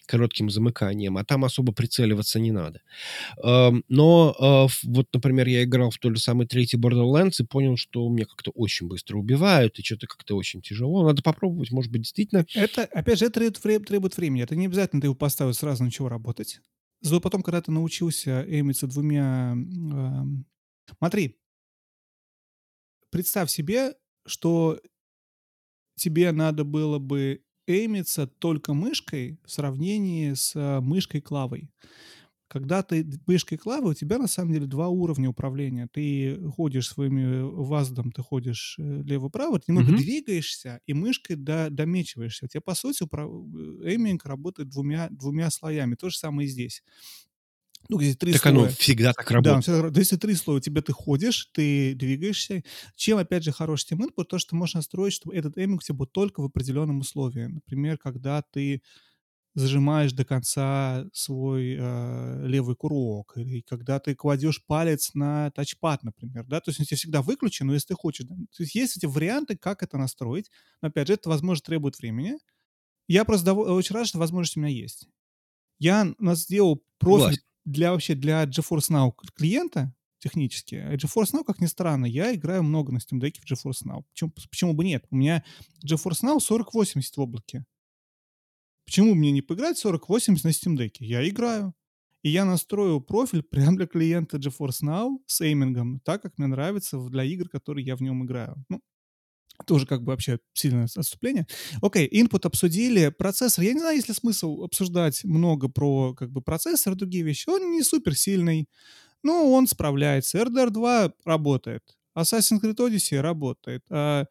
коротким 0.06 0.50
замыканием, 0.50 1.16
а 1.16 1.24
там 1.24 1.44
особо 1.44 1.72
прицеливаться 1.72 2.40
не 2.40 2.52
надо. 2.52 2.80
Эм, 3.42 3.84
но 3.88 4.34
э, 4.38 4.88
вот, 4.88 5.08
например, 5.12 5.48
я 5.48 5.64
играл 5.64 5.90
в 5.90 5.98
тот 5.98 6.16
же 6.16 6.22
самый 6.22 6.46
третий 6.46 6.76
Borderlands 6.76 7.36
и 7.40 7.44
понял, 7.44 7.76
что 7.76 8.08
меня 8.08 8.26
как-то 8.26 8.50
очень 8.52 8.88
быстро 8.88 9.16
убивают, 9.16 9.78
и 9.78 9.82
что-то 9.82 10.06
как-то 10.06 10.36
очень 10.36 10.62
тяжело. 10.62 11.06
Надо 11.06 11.22
попробовать, 11.22 11.70
может 11.70 11.90
быть, 11.92 12.02
действительно 12.02 12.46
Это, 12.54 12.84
опять 12.84 13.18
же, 13.18 13.26
это 13.26 13.40
требует, 13.40 13.88
требует 13.88 14.16
времени. 14.16 14.42
Это 14.42 14.56
не 14.56 14.66
обязательно 14.66 15.00
ты 15.00 15.06
его 15.08 15.14
поставил 15.14 15.54
сразу 15.54 15.84
начал 15.84 16.08
работать. 16.08 16.60
Зато 17.04 17.20
потом, 17.20 17.42
когда 17.42 17.60
ты 17.60 17.70
научился 17.70 18.44
эймиться 18.48 18.86
двумя... 18.86 19.52
эм, 19.52 20.46
Смотри, 20.98 21.38
представь 23.10 23.50
себе, 23.50 23.94
что 24.26 24.80
тебе 25.96 26.32
надо 26.32 26.64
было 26.64 26.98
бы 26.98 27.42
эймиться 27.66 28.26
только 28.26 28.72
мышкой 28.72 29.38
в 29.44 29.50
сравнении 29.50 30.32
с 30.32 30.56
э, 30.56 30.80
мышкой 30.80 31.20
клавой. 31.20 31.70
Когда 32.54 32.84
ты 32.84 33.04
мышкой 33.26 33.58
клавы, 33.58 33.90
у 33.90 33.94
тебя 33.94 34.16
на 34.16 34.28
самом 34.28 34.52
деле 34.52 34.66
два 34.66 34.88
уровня 34.88 35.28
управления. 35.28 35.88
Ты 35.92 36.38
ходишь 36.52 36.86
своими 36.88 37.40
ваздом, 37.42 38.12
ты 38.12 38.22
ходишь 38.22 38.76
э, 38.78 39.02
лево-право, 39.02 39.58
ты 39.58 39.64
немного 39.72 39.90
Мгм. 39.90 39.96
двигаешься 39.96 40.80
и 40.86 40.94
мышкой 40.94 41.34
до, 41.34 41.68
домечиваешься. 41.68 42.44
У 42.44 42.48
тебя, 42.48 42.60
по 42.60 42.76
сути, 42.76 43.02
упра- 43.02 43.26
э, 43.84 43.90
эйминг 43.90 44.24
работает 44.24 44.68
двумя, 44.68 45.08
двумя 45.10 45.50
слоями. 45.50 45.96
То 45.96 46.10
же 46.10 46.16
самое 46.16 46.46
и 46.46 46.50
здесь. 46.50 46.84
Ну, 47.88 47.98
где 47.98 48.14
три 48.14 48.32
так 48.32 48.34
слоя. 48.34 48.46
оно 48.46 48.66
всегда 48.68 49.12
так 49.12 49.30
Да, 49.38 49.60
работает. 49.60 49.92
То 49.94 50.00
есть 50.00 50.18
три 50.20 50.34
слоя. 50.34 50.58
У 50.58 50.60
тебя 50.60 50.82
ты 50.82 50.92
ходишь, 50.92 51.50
ты 51.52 51.94
двигаешься. 51.94 52.62
Чем, 52.96 53.18
опять 53.18 53.44
же, 53.44 53.52
хороший 53.52 53.92
Steam 53.92 54.00
Input, 54.06 54.24
то, 54.24 54.38
что 54.38 54.50
ты 54.50 54.56
можешь 54.56 54.74
настроить, 54.74 55.12
чтобы 55.14 55.34
этот 55.36 55.58
эйминг 55.58 55.80
у 55.80 55.84
тебя 55.84 55.96
был 55.96 56.06
только 56.06 56.40
в 56.40 56.46
определенном 56.46 57.00
условии. 57.00 57.46
Например, 57.46 57.98
когда 57.98 58.42
ты 58.42 58.82
зажимаешь 59.54 60.12
до 60.12 60.24
конца 60.24 61.06
свой 61.12 61.76
э, 61.78 62.46
левый 62.46 62.74
курок, 62.76 63.34
или 63.36 63.60
когда 63.60 64.00
ты 64.00 64.14
кладешь 64.14 64.64
палец 64.66 65.14
на 65.14 65.50
тачпад, 65.52 66.02
например, 66.02 66.44
да, 66.46 66.60
то 66.60 66.70
есть 66.70 66.80
он 66.80 66.82
у 66.82 66.86
тебя 66.86 66.96
всегда 66.96 67.22
выключен, 67.22 67.66
но 67.66 67.74
если 67.74 67.88
ты 67.88 67.94
хочешь, 67.94 68.26
да. 68.26 68.34
то 68.34 68.62
есть 68.62 68.74
есть 68.74 68.96
эти 68.96 69.06
варианты, 69.06 69.56
как 69.56 69.82
это 69.82 69.96
настроить, 69.96 70.50
но 70.82 70.88
опять 70.88 71.06
же, 71.08 71.14
это, 71.14 71.28
возможно, 71.28 71.62
требует 71.64 71.98
времени. 71.98 72.36
Я 73.06 73.24
просто 73.24 73.50
дово- 73.50 73.70
очень 73.72 73.94
рад, 73.94 74.06
что 74.08 74.18
возможность 74.18 74.56
у 74.56 74.60
меня 74.60 74.70
есть. 74.74 75.06
Я 75.78 76.00
н- 76.02 76.16
нас 76.18 76.40
сделал 76.42 76.82
профиль 76.98 77.22
Согласен. 77.22 77.42
для 77.64 77.92
вообще 77.92 78.14
для 78.14 78.44
GeForce 78.44 78.90
Now 78.90 79.12
клиента 79.36 79.94
технически. 80.18 80.76
А 80.76 80.94
GeForce 80.94 81.32
Now, 81.34 81.44
как 81.44 81.60
ни 81.60 81.66
странно, 81.66 82.06
я 82.06 82.34
играю 82.34 82.62
много 82.62 82.92
на 82.92 82.96
Steam 82.98 83.20
Deck 83.20 83.34
в 83.40 83.50
GeForce 83.50 83.84
Now. 83.86 84.04
Почему, 84.10 84.30
почему 84.50 84.72
бы 84.72 84.84
нет? 84.84 85.04
У 85.10 85.16
меня 85.16 85.44
GeForce 85.86 86.22
Now 86.24 86.40
4080 86.40 87.16
в 87.16 87.20
облаке. 87.20 87.64
Почему 88.84 89.14
мне 89.14 89.32
не 89.32 89.42
поиграть 89.42 89.78
4080 89.80 90.44
на 90.44 90.48
Steam 90.48 90.76
Deck? 90.76 90.96
Я 91.00 91.26
играю. 91.28 91.74
И 92.22 92.30
я 92.30 92.44
настрою 92.44 93.00
профиль 93.00 93.42
прямо 93.50 93.76
для 93.76 93.86
клиента 93.86 94.38
GeForce 94.38 94.82
Now 94.82 95.18
с 95.26 95.40
эймингом, 95.40 96.00
так, 96.00 96.22
как 96.22 96.38
мне 96.38 96.46
нравится 96.46 96.98
для 96.98 97.24
игр, 97.24 97.48
которые 97.48 97.84
я 97.84 97.96
в 97.96 98.00
нем 98.00 98.24
играю. 98.24 98.56
Ну, 98.68 98.80
тоже 99.66 99.86
как 99.86 100.02
бы 100.02 100.12
вообще 100.12 100.38
сильное 100.52 100.88
отступление. 100.96 101.46
Окей, 101.80 102.08
input 102.08 102.46
обсудили. 102.46 103.08
Процессор. 103.08 103.64
Я 103.64 103.72
не 103.72 103.80
знаю, 103.80 103.96
есть 103.96 104.08
ли 104.08 104.14
смысл 104.14 104.62
обсуждать 104.64 105.24
много 105.24 105.68
про 105.68 106.14
как 106.14 106.30
бы 106.32 106.42
процессор 106.42 106.94
и 106.94 106.96
другие 106.96 107.24
вещи. 107.24 107.48
Он 107.48 107.70
не 107.70 107.82
супер 107.82 108.16
сильный, 108.16 108.68
но 109.22 109.52
он 109.52 109.66
справляется. 109.66 110.38
RDR 110.38 110.70
2 110.70 111.12
работает. 111.24 111.82
Assassin's 112.16 112.60
Creed 112.62 112.76
Odyssey 112.76 113.20
работает. 113.20 113.84
А, 113.90 114.26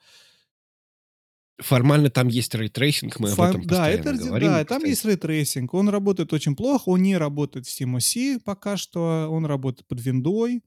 Формально 1.59 2.09
там 2.09 2.29
есть 2.29 2.55
ray 2.55 2.73
tracing, 2.73 3.19
мы 3.19 3.29
об 3.29 3.35
Фа- 3.35 3.49
этом 3.49 3.63
да, 3.63 3.87
это, 3.87 4.13
говорим. 4.13 4.47
да, 4.49 4.65
там 4.65 4.83
есть 4.85 5.05
ray 5.05 5.24
tracing. 5.24 5.73
Он 5.75 5.87
работает 5.87 6.33
очень 6.33 6.55
плохо, 6.55 6.89
он 6.89 7.03
не 7.03 7.15
работает 7.15 7.67
в 7.67 7.69
SteamOS 7.69 8.39
пока 8.43 8.75
что, 8.75 9.27
он 9.29 9.45
работает 9.45 9.87
под 9.87 10.01
виндой, 10.01 10.63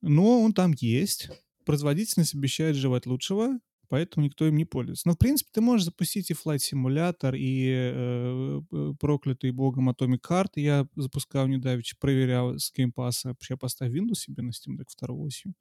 но 0.00 0.40
он 0.42 0.54
там 0.54 0.72
есть. 0.78 1.28
Производительность 1.66 2.34
обещает 2.34 2.74
желать 2.74 3.04
лучшего, 3.04 3.58
поэтому 3.88 4.24
никто 4.24 4.46
им 4.46 4.56
не 4.56 4.64
пользуется. 4.64 5.06
Но, 5.06 5.12
в 5.12 5.18
принципе, 5.18 5.50
ты 5.52 5.60
можешь 5.60 5.84
запустить 5.84 6.30
и 6.30 6.34
Flight 6.34 6.60
Simulator, 6.72 7.36
и 7.36 7.66
э, 7.68 8.60
э 8.72 8.94
проклятый 8.98 9.50
богом 9.50 9.90
Atomic 9.90 10.22
Heart. 10.26 10.52
Я 10.56 10.88
запускал 10.96 11.46
недавеча, 11.48 11.96
проверял 12.00 12.58
с 12.58 12.72
Game 12.74 12.92
Pass. 12.96 13.24
Вообще 13.24 13.58
поставь 13.58 13.92
Windows 13.92 14.14
себе 14.14 14.42
на 14.42 14.50
Steam 14.50 14.78
Deck 14.78 14.86
второй 14.88 15.18
осью. 15.18 15.52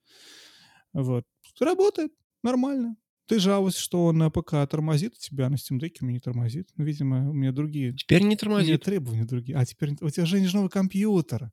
Вот. 0.93 1.25
Работает 1.59 2.13
нормально. 2.41 2.95
Ты 3.31 3.39
жалуешься, 3.39 3.79
что 3.79 4.11
на 4.11 4.29
ПК 4.29 4.55
тормозит 4.69 5.13
у 5.13 5.17
тебя, 5.17 5.47
на 5.47 5.55
Steam 5.55 5.79
Deck 5.79 5.95
у 6.01 6.05
меня 6.05 6.15
не 6.15 6.19
тормозит. 6.19 6.67
Ну, 6.75 6.83
видимо, 6.83 7.29
у 7.29 7.33
меня 7.33 7.53
другие... 7.53 7.93
Теперь 7.93 8.23
не 8.23 8.35
тормозит. 8.35 8.65
У 8.65 8.67
меня 8.67 8.77
требования 8.77 9.23
другие. 9.23 9.57
А 9.57 9.65
теперь 9.65 9.95
у 10.01 10.09
тебя 10.09 10.25
же 10.25 10.53
новый 10.53 10.69
компьютер. 10.69 11.49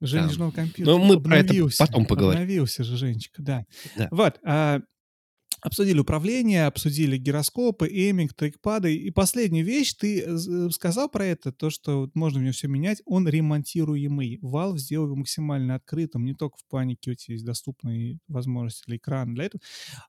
Женя 0.00 0.28
да. 0.36 0.50
компьютер. 0.50 0.84
Но 0.84 0.98
мы 0.98 1.22
про 1.22 1.38
это 1.38 1.54
потом 1.78 2.06
поговорим. 2.06 2.42
Обновился 2.42 2.82
же 2.82 2.96
Женечка, 2.96 3.40
да. 3.40 3.66
да. 3.96 4.08
Вот. 4.10 4.40
А, 4.42 4.80
обсудили 5.60 5.98
управление, 5.98 6.66
обсудили 6.66 7.16
гироскопы, 7.16 7.88
эминг, 7.88 8.34
трекпады. 8.34 8.94
И 8.96 9.10
последняя 9.10 9.62
вещь, 9.62 9.94
ты 9.94 10.22
э, 10.22 10.70
сказал 10.70 11.08
про 11.08 11.26
это, 11.26 11.52
то, 11.52 11.70
что 11.70 12.10
можно 12.14 12.40
в 12.40 12.42
нем 12.42 12.52
все 12.52 12.68
менять, 12.68 13.02
он 13.04 13.28
ремонтируемый. 13.28 14.38
Valve 14.42 14.78
сделал 14.78 15.06
его 15.06 15.16
максимально 15.16 15.74
открытым, 15.74 16.24
не 16.24 16.34
только 16.34 16.58
в 16.58 16.64
плане 16.66 16.94
у 16.94 16.96
тебя 16.96 17.16
есть 17.28 17.44
доступные 17.44 18.18
возможности 18.28 18.84
для 18.86 18.96
экрана, 18.96 19.34
для 19.34 19.44
этого. 19.44 19.60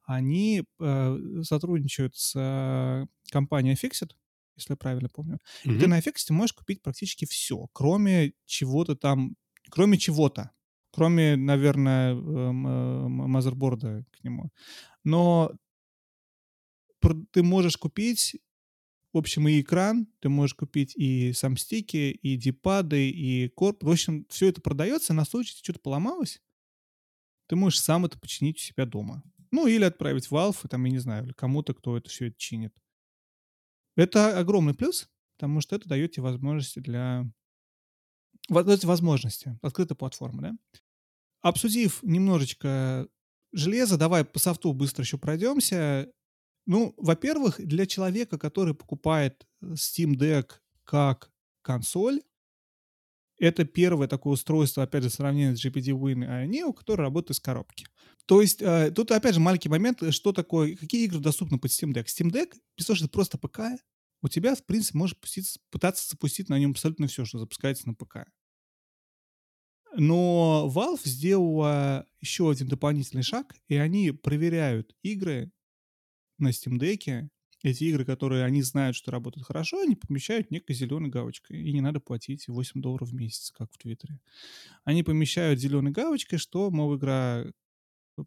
Они 0.05 0.63
э, 0.79 1.17
сотрудничают 1.43 2.15
с 2.15 2.33
э, 2.35 3.05
компанией 3.31 3.75
Fixit, 3.75 4.11
если 4.55 4.73
я 4.73 4.77
правильно 4.77 5.09
помню. 5.09 5.39
Mm-hmm. 5.65 5.75
И 5.75 5.79
ты 5.79 5.87
на 5.87 5.99
Fixit 5.99 6.31
можешь 6.31 6.53
купить 6.53 6.81
практически 6.81 7.25
все, 7.25 7.67
кроме 7.73 8.33
чего-то 8.45 8.95
там 8.95 9.35
Кроме 9.69 9.97
чего-то. 9.97 10.51
Кроме, 10.97 11.35
наверное, 11.35 12.13
эм, 12.15 12.67
э, 12.67 13.07
мазерборда 13.07 14.03
к 14.11 14.23
нему. 14.23 14.49
Но 15.03 15.51
ты 17.31 17.43
можешь 17.43 17.77
купить, 17.77 18.35
в 19.13 19.19
общем, 19.19 19.47
и 19.47 19.61
экран, 19.61 20.07
ты 20.21 20.29
можешь 20.29 20.55
купить 20.55 20.95
и 20.95 21.33
сам 21.33 21.55
стики, 21.55 22.11
и 22.11 22.35
дипады, 22.35 23.11
и 23.11 23.49
корп. 23.49 23.83
В 23.83 23.91
общем, 23.91 24.25
все 24.31 24.47
это 24.47 24.59
продается 24.59 25.13
на 25.13 25.23
случай, 25.23 25.51
если 25.51 25.63
что-то 25.63 25.81
поломалось, 25.81 26.41
ты 27.47 27.55
можешь 27.55 27.79
сам 27.81 28.05
это 28.05 28.17
починить 28.19 28.57
у 28.57 28.61
себя 28.63 28.87
дома. 28.87 29.21
Ну, 29.51 29.67
или 29.67 29.83
отправить 29.83 30.25
в 30.25 30.33
Valve, 30.33 30.67
там, 30.67 30.83
я 30.85 30.91
не 30.91 30.97
знаю, 30.97 31.25
или 31.25 31.33
кому-то, 31.33 31.75
кто 31.75 31.95
это 31.95 32.09
все 32.09 32.29
это 32.29 32.37
чинит. 32.39 32.73
Это 33.95 34.39
огромный 34.39 34.73
плюс, 34.73 35.09
потому 35.37 35.61
что 35.61 35.75
это 35.75 35.87
дает 35.87 36.13
тебе 36.13 36.23
возможности 36.23 36.79
для 36.79 37.23
эти 38.49 38.85
возможности, 38.85 39.57
открытая 39.61 39.95
платформа, 39.95 40.41
да? 40.41 40.53
Обсудив 41.41 41.99
немножечко 42.03 43.07
железо, 43.53 43.97
давай 43.97 44.25
по 44.25 44.39
софту 44.39 44.73
быстро 44.73 45.03
еще 45.03 45.17
пройдемся. 45.17 46.11
Ну, 46.65 46.93
во-первых, 46.97 47.65
для 47.65 47.85
человека, 47.85 48.37
который 48.37 48.73
покупает 48.73 49.47
э, 49.61 49.73
Steam 49.73 50.15
Deck 50.15 50.51
как 50.83 51.31
консоль, 51.61 52.21
это 53.39 53.65
первое 53.65 54.07
такое 54.07 54.33
устройство, 54.33 54.83
опять 54.83 55.03
же, 55.03 55.09
сравнение 55.09 55.55
с 55.55 55.63
GPD-Win 55.63 56.45
и 56.45 56.49
Neo, 56.49 56.73
которое 56.73 57.03
работает 57.03 57.37
из 57.37 57.39
коробки. 57.39 57.85
То 58.25 58.41
есть 58.41 58.61
э, 58.61 58.91
тут, 58.91 59.11
опять 59.11 59.35
же, 59.35 59.39
маленький 59.39 59.69
момент, 59.69 60.01
что 60.13 60.33
такое, 60.33 60.75
какие 60.75 61.05
игры 61.05 61.19
доступны 61.19 61.59
под 61.59 61.71
Steam 61.71 61.93
Deck. 61.93 62.05
Steam 62.05 62.31
Deck, 62.31 62.53
что 62.77 62.93
это 62.93 63.07
просто 63.07 63.37
ПК, 63.37 63.61
у 64.21 64.27
тебя, 64.27 64.55
в 64.55 64.65
принципе, 64.65 64.97
можешь 64.97 65.17
пустить, 65.17 65.59
пытаться 65.69 66.09
запустить 66.09 66.49
на 66.49 66.57
нем 66.57 66.71
абсолютно 66.71 67.07
все, 67.07 67.23
что 67.25 67.37
запускается 67.39 67.87
на 67.87 67.93
ПК. 67.93 68.25
Но 69.97 70.71
Valve 70.73 71.01
сделала 71.03 72.05
еще 72.21 72.51
один 72.51 72.67
дополнительный 72.67 73.23
шаг, 73.23 73.55
и 73.67 73.75
они 73.75 74.11
проверяют 74.11 74.95
игры 75.01 75.51
на 76.39 76.49
Steam 76.49 76.79
Deck. 76.79 77.29
Эти 77.63 77.85
игры, 77.85 78.05
которые 78.05 78.45
они 78.45 78.61
знают, 78.61 78.95
что 78.95 79.11
работают 79.11 79.47
хорошо, 79.47 79.81
они 79.81 79.95
помещают 79.95 80.51
некой 80.51 80.75
зеленой 80.75 81.09
галочкой. 81.09 81.61
И 81.63 81.73
не 81.73 81.81
надо 81.81 81.99
платить 81.99 82.47
8 82.47 82.81
долларов 82.81 83.09
в 83.09 83.15
месяц, 83.15 83.51
как 83.51 83.71
в 83.73 83.77
Твиттере. 83.79 84.19
Они 84.85 85.03
помещают 85.03 85.59
зеленой 85.59 85.91
галочкой, 85.91 86.39
что, 86.39 86.71
мол, 86.71 86.97
игра 86.97 87.45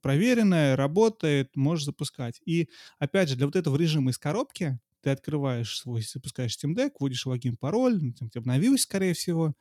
проверенная, 0.02 0.76
работает, 0.76 1.56
можешь 1.56 1.86
запускать. 1.86 2.40
И, 2.46 2.68
опять 2.98 3.28
же, 3.28 3.36
для 3.36 3.46
вот 3.46 3.56
этого 3.56 3.76
режима 3.76 4.10
из 4.10 4.18
коробки 4.18 4.78
ты 5.02 5.10
открываешь 5.10 5.78
свой, 5.78 6.02
запускаешь 6.02 6.56
Steam 6.56 6.74
Deck, 6.74 6.92
вводишь 7.00 7.26
логин, 7.26 7.56
пароль, 7.56 8.00
тебе 8.14 8.30
обновилось, 8.36 8.82
скорее 8.82 9.14
всего, 9.14 9.54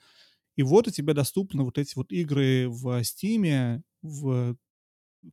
и 0.60 0.62
вот 0.62 0.90
у 0.90 0.92
тебя 0.92 1.14
доступны 1.14 1.64
вот 1.64 1.78
эти 1.78 1.96
вот 1.96 2.12
игры 2.12 2.68
в 2.68 3.00
Steam, 3.00 3.82
в 4.02 4.58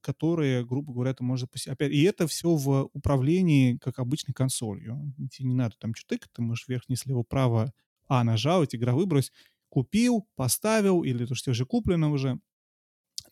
которые, 0.01 0.65
грубо 0.65 0.93
говоря, 0.93 1.15
ты 1.15 1.25
можешь 1.25 1.41
запустить. 1.41 1.73
Опять, 1.73 1.91
и 1.91 2.01
это 2.05 2.29
все 2.29 2.55
в 2.55 2.91
управлении, 2.93 3.77
как 3.79 3.99
обычной 3.99 4.35
консолью. 4.35 5.13
Тебе 5.33 5.49
не 5.49 5.55
надо 5.57 5.75
там 5.81 5.97
что 5.97 6.11
тыкать, 6.11 6.31
ты 6.33 6.43
можешь 6.43 6.69
верхний 6.69 6.95
слева 6.95 7.25
право 7.25 7.73
А 8.07 8.23
нажал, 8.23 8.63
эти 8.63 8.77
игра 8.77 8.95
выбрось, 8.95 9.33
купил, 9.69 10.29
поставил, 10.37 11.03
или 11.03 11.27
то, 11.27 11.35
что 11.35 11.51
уже 11.51 11.67
куплено 11.67 12.13
уже. 12.13 12.39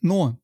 Но 0.01 0.37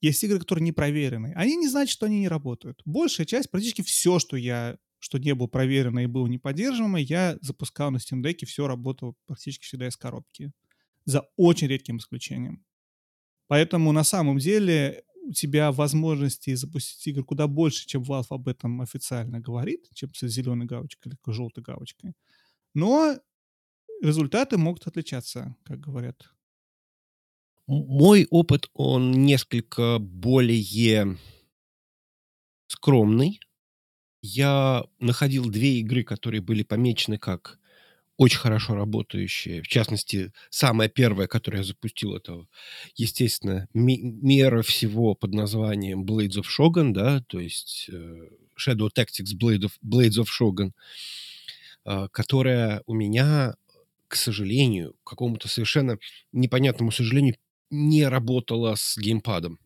есть 0.00 0.22
игры, 0.22 0.38
которые 0.38 0.62
не 0.62 0.70
проверены. 0.70 1.32
Они 1.34 1.56
не 1.56 1.66
значат, 1.66 1.90
что 1.90 2.06
они 2.06 2.20
не 2.20 2.28
работают. 2.28 2.82
Большая 2.84 3.26
часть, 3.26 3.50
практически 3.50 3.82
все, 3.82 4.20
что 4.20 4.36
я 4.36 4.78
что 5.00 5.18
не 5.18 5.34
было 5.34 5.48
проверено 5.48 6.00
и 6.00 6.06
было 6.06 6.28
не 6.28 6.38
поддерживаемо, 6.38 7.00
я 7.00 7.36
запускал 7.40 7.90
на 7.90 7.96
Steam 7.96 8.22
Deck, 8.22 8.36
и 8.42 8.46
все 8.46 8.68
работало 8.68 9.14
практически 9.26 9.64
всегда 9.64 9.88
из 9.88 9.96
коробки. 9.96 10.52
За 11.08 11.26
очень 11.36 11.68
редким 11.68 11.96
исключением. 11.96 12.62
Поэтому 13.46 13.92
на 13.92 14.04
самом 14.04 14.36
деле 14.36 15.04
у 15.22 15.32
тебя 15.32 15.72
возможности 15.72 16.54
запустить 16.54 17.08
игру 17.08 17.24
куда 17.24 17.46
больше, 17.46 17.86
чем 17.86 18.02
Valve 18.02 18.26
об 18.28 18.46
этом 18.46 18.82
официально 18.82 19.40
говорит, 19.40 19.88
чем 19.94 20.12
с 20.12 20.26
зеленой 20.26 20.66
галочкой 20.66 21.12
или 21.12 21.32
желтой 21.32 21.64
галочкой. 21.64 22.12
Но 22.74 23.16
результаты 24.02 24.58
могут 24.58 24.86
отличаться, 24.86 25.56
как 25.64 25.80
говорят. 25.80 26.30
Мой 27.66 28.26
опыт, 28.28 28.68
он 28.74 29.12
несколько 29.12 29.98
более 29.98 31.16
скромный 32.66 33.40
я 34.20 34.84
находил 34.98 35.48
две 35.48 35.78
игры, 35.78 36.02
которые 36.02 36.42
были 36.42 36.62
помечены 36.64 37.16
как 37.16 37.58
очень 38.18 38.38
хорошо 38.38 38.74
работающие. 38.74 39.62
В 39.62 39.68
частности, 39.68 40.32
самая 40.50 40.88
первая, 40.88 41.28
которую 41.28 41.60
я 41.60 41.64
запустил, 41.64 42.16
это, 42.16 42.46
естественно, 42.96 43.68
мера 43.72 44.62
всего 44.62 45.14
под 45.14 45.32
названием 45.34 46.04
Blades 46.04 46.36
of 46.40 46.46
Shogun, 46.46 46.92
да, 46.92 47.22
то 47.28 47.38
есть 47.38 47.88
э, 47.90 48.28
Shadow 48.58 48.88
Tactics 48.94 49.34
Blade 49.40 49.66
of, 49.66 49.72
Blades 49.86 50.20
of 50.20 50.26
Shogun, 50.26 50.72
э, 51.86 52.08
которая 52.10 52.82
у 52.86 52.92
меня, 52.92 53.54
к 54.08 54.16
сожалению, 54.16 54.96
какому-то 55.04 55.48
совершенно 55.48 55.96
непонятному 56.32 56.90
сожалению, 56.90 57.36
не 57.70 58.04
работала 58.08 58.74
с 58.74 58.98
геймпадом. 58.98 59.60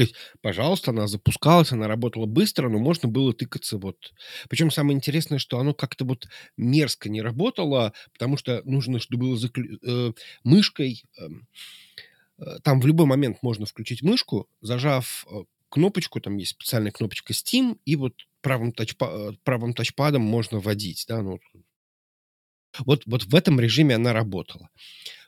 То 0.00 0.04
есть, 0.04 0.14
пожалуйста, 0.40 0.92
она 0.92 1.06
запускалась, 1.06 1.72
она 1.72 1.86
работала 1.86 2.24
быстро, 2.24 2.70
но 2.70 2.78
можно 2.78 3.06
было 3.06 3.34
тыкаться 3.34 3.76
вот. 3.76 4.14
Причем 4.48 4.70
самое 4.70 4.96
интересное, 4.96 5.38
что 5.38 5.58
оно 5.58 5.74
как-то 5.74 6.06
вот 6.06 6.26
мерзко 6.56 7.10
не 7.10 7.20
работало, 7.20 7.92
потому 8.14 8.38
что 8.38 8.62
нужно, 8.64 8.98
чтобы 8.98 9.26
было 9.26 9.36
заклю... 9.36 9.78
э, 9.82 10.12
мышкой... 10.42 11.04
Эм, 11.18 11.46
э, 12.38 12.60
там 12.62 12.80
в 12.80 12.86
любой 12.86 13.04
момент 13.04 13.42
можно 13.42 13.66
включить 13.66 14.00
мышку, 14.00 14.48
зажав 14.62 15.26
э, 15.30 15.42
кнопочку, 15.68 16.18
там 16.18 16.38
есть 16.38 16.52
специальная 16.52 16.92
кнопочка 16.92 17.34
Steam, 17.34 17.76
и 17.84 17.94
вот 17.94 18.14
правым, 18.40 18.72
тачпа... 18.72 19.04
Э, 19.04 19.32
правым 19.44 19.74
тачпадом 19.74 20.22
можно 20.22 20.60
вводить, 20.60 21.04
да, 21.08 21.20
ну, 21.20 21.40
вот, 22.86 23.02
вот 23.04 23.24
в 23.24 23.34
этом 23.34 23.60
режиме 23.60 23.96
она 23.96 24.14
работала. 24.14 24.70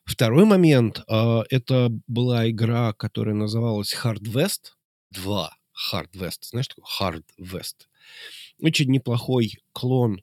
Второй 0.04 0.44
момент, 0.44 1.02
э, 1.08 1.40
это 1.50 1.88
была 2.06 2.50
игра, 2.50 2.92
которая 2.92 3.34
называлась 3.34 3.94
Hard 3.94 4.22
West 4.22 4.72
2. 5.12 5.50
Hard 5.92 6.12
West. 6.14 6.44
Знаешь, 6.50 6.68
такой 6.68 6.84
Hard 7.00 7.24
West. 7.38 7.86
Очень 8.60 8.90
неплохой 8.90 9.58
клон, 9.72 10.22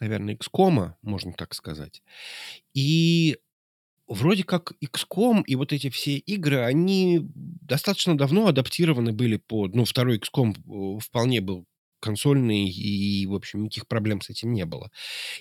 наверное, 0.00 0.36
XCOM, 0.36 0.94
можно 1.02 1.32
так 1.32 1.54
сказать. 1.54 2.02
И 2.74 3.38
вроде 4.06 4.44
как 4.44 4.72
XCOM 4.84 5.42
и 5.46 5.54
вот 5.54 5.72
эти 5.72 5.88
все 5.88 6.16
игры, 6.16 6.60
они 6.60 7.20
достаточно 7.22 8.16
давно 8.16 8.48
адаптированы 8.48 9.12
были 9.12 9.36
под... 9.36 9.74
Ну, 9.74 9.84
второй 9.84 10.18
XCOM 10.18 10.96
э, 10.96 11.00
вполне 11.00 11.40
был 11.40 11.66
консольный, 12.02 12.68
и, 12.68 13.26
в 13.26 13.34
общем, 13.34 13.64
никаких 13.64 13.88
проблем 13.88 14.20
с 14.20 14.30
этим 14.30 14.52
не 14.52 14.66
было. 14.66 14.90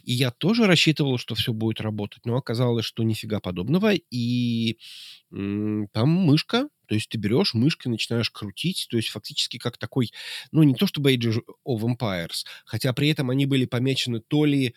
И 0.04 0.14
я 0.14 0.32
тоже 0.32 0.68
рассчитывал, 0.68 1.18
что 1.18 1.36
все 1.36 1.54
будет 1.54 1.82
работать, 1.82 2.26
но 2.26 2.38
оказалось, 2.38 2.86
что 2.86 3.04
нифига 3.04 3.42
подобного, 3.42 3.94
и 3.96 4.78
там 5.30 6.10
мышка, 6.10 6.70
то 6.88 6.96
есть 6.96 7.10
ты 7.10 7.18
берешь 7.18 7.54
мышкой, 7.54 7.90
начинаешь 7.90 8.30
крутить, 8.32 8.88
то 8.90 8.98
есть 8.98 9.10
фактически 9.10 9.58
как 9.58 9.78
такой, 9.78 10.12
ну, 10.52 10.64
не 10.64 10.76
то 10.76 10.88
чтобы 10.88 11.14
Age 11.14 11.42
of 11.68 11.82
Empires, 11.82 12.46
хотя 12.66 12.94
при 12.94 13.10
этом 13.10 13.30
они 13.30 13.46
были 13.46 13.66
помечены 13.66 14.22
то 14.22 14.46
ли 14.46 14.76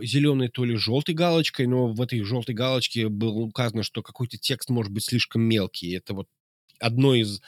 зеленой, 0.00 0.48
то 0.48 0.64
ли 0.64 0.76
желтой 0.76 1.14
галочкой, 1.14 1.66
но 1.66 1.88
в 1.88 2.00
этой 2.00 2.20
желтой 2.22 2.54
галочке 2.54 3.08
было 3.08 3.40
указано, 3.42 3.82
что 3.82 4.02
какой-то 4.02 4.38
текст 4.38 4.68
может 4.70 4.92
быть 4.92 5.04
слишком 5.04 5.42
мелкий. 5.42 5.92
Это 5.96 6.14
вот 6.14 6.28
одно 6.80 7.14
из 7.14 7.40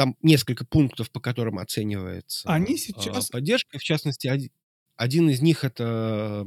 там 0.00 0.16
несколько 0.22 0.64
пунктов, 0.64 1.10
по 1.10 1.20
которым 1.20 1.58
оценивается 1.58 2.48
Они 2.48 2.72
а, 2.72 2.78
сейчас... 2.78 3.28
поддержка. 3.28 3.78
В 3.78 3.82
частности, 3.82 4.28
один, 4.28 4.50
один 4.96 5.28
из 5.28 5.42
них 5.42 5.62
это 5.62 6.46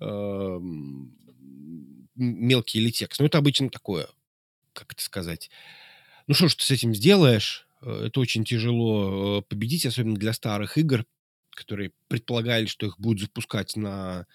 э, 0.00 0.58
мелкий 2.16 2.80
или 2.80 2.90
текст. 2.90 3.20
Ну, 3.20 3.26
это 3.26 3.38
обычно 3.38 3.70
такое, 3.70 4.08
как 4.72 4.92
это 4.92 5.04
сказать. 5.04 5.50
Ну, 6.26 6.34
что 6.34 6.48
ж 6.48 6.56
ты 6.56 6.64
с 6.64 6.70
этим 6.72 6.96
сделаешь? 6.96 7.68
Э, 7.80 8.06
это 8.06 8.18
очень 8.18 8.44
тяжело 8.44 9.38
э, 9.38 9.42
победить, 9.42 9.86
особенно 9.86 10.16
для 10.16 10.32
старых 10.32 10.76
игр, 10.76 11.06
которые 11.50 11.92
предполагали, 12.08 12.66
что 12.66 12.86
их 12.86 12.98
будут 12.98 13.20
запускать 13.20 13.76
на 13.76 14.26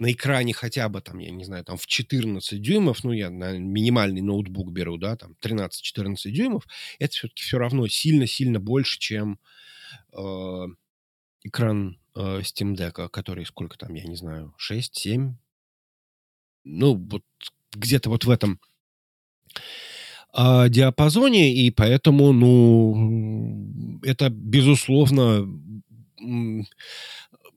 на 0.00 0.10
экране 0.12 0.54
хотя 0.54 0.88
бы 0.88 1.02
там, 1.02 1.18
я 1.18 1.30
не 1.30 1.44
знаю, 1.44 1.62
там 1.62 1.76
в 1.76 1.86
14 1.86 2.60
дюймов, 2.60 3.04
ну, 3.04 3.12
я 3.12 3.28
на 3.30 3.58
минимальный 3.58 4.22
ноутбук 4.22 4.72
беру, 4.72 4.96
да, 4.96 5.14
там 5.16 5.36
13-14 5.42 6.30
дюймов, 6.30 6.66
это 6.98 7.12
все-таки 7.12 7.42
все 7.42 7.58
равно 7.58 7.86
сильно-сильно 7.86 8.58
больше, 8.60 8.98
чем 8.98 9.38
э, 10.16 10.66
экран 11.42 12.00
э, 12.16 12.40
Steam 12.40 12.74
Deck, 12.74 13.10
который 13.10 13.44
сколько 13.44 13.76
там, 13.76 13.92
я 13.94 14.04
не 14.04 14.16
знаю, 14.16 14.54
6-7, 14.58 15.34
ну, 16.64 16.94
вот 16.94 17.22
где-то 17.72 18.08
вот 18.08 18.24
в 18.24 18.30
этом 18.30 18.58
э, 20.34 20.68
диапазоне, 20.70 21.54
и 21.54 21.70
поэтому, 21.70 22.32
ну, 22.32 24.00
это, 24.02 24.30
безусловно, 24.30 25.46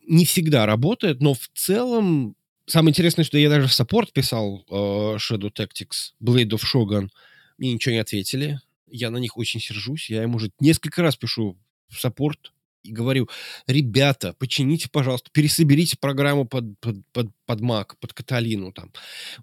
не 0.08 0.26
всегда 0.26 0.66
работает, 0.66 1.22
но 1.22 1.34
в 1.34 1.50
целом 1.54 2.36
самое 2.66 2.92
интересное, 2.92 3.26
что 3.26 3.38
я 3.38 3.50
даже 3.50 3.68
в 3.68 3.74
саппорт 3.74 4.14
писал 4.14 4.66
э, 4.70 4.74
Shadow 4.74 5.52
Tactics, 5.52 6.14
Blade 6.22 6.50
of 6.50 6.62
Shogun, 6.64 7.10
мне 7.58 7.74
ничего 7.74 7.94
не 7.94 8.00
ответили. 8.00 8.60
Я 8.88 9.10
на 9.10 9.18
них 9.18 9.38
очень 9.38 9.60
сержусь. 9.60 10.10
Я 10.10 10.24
им 10.24 10.36
уже 10.36 10.52
несколько 10.60 11.02
раз 11.02 11.16
пишу 11.16 11.58
в 11.90 12.00
саппорт, 12.00 12.54
и 12.84 12.92
говорю, 12.92 13.30
ребята, 13.66 14.36
почините, 14.38 14.90
пожалуйста, 14.92 15.30
пересоберите 15.32 15.98
программу 15.98 16.46
под, 16.46 16.80
под, 16.80 16.98
под, 17.14 17.30
под 17.46 17.62
Mac, 17.62 17.94
под 18.00 18.14
Каталину 18.14 18.72
там. 18.74 18.92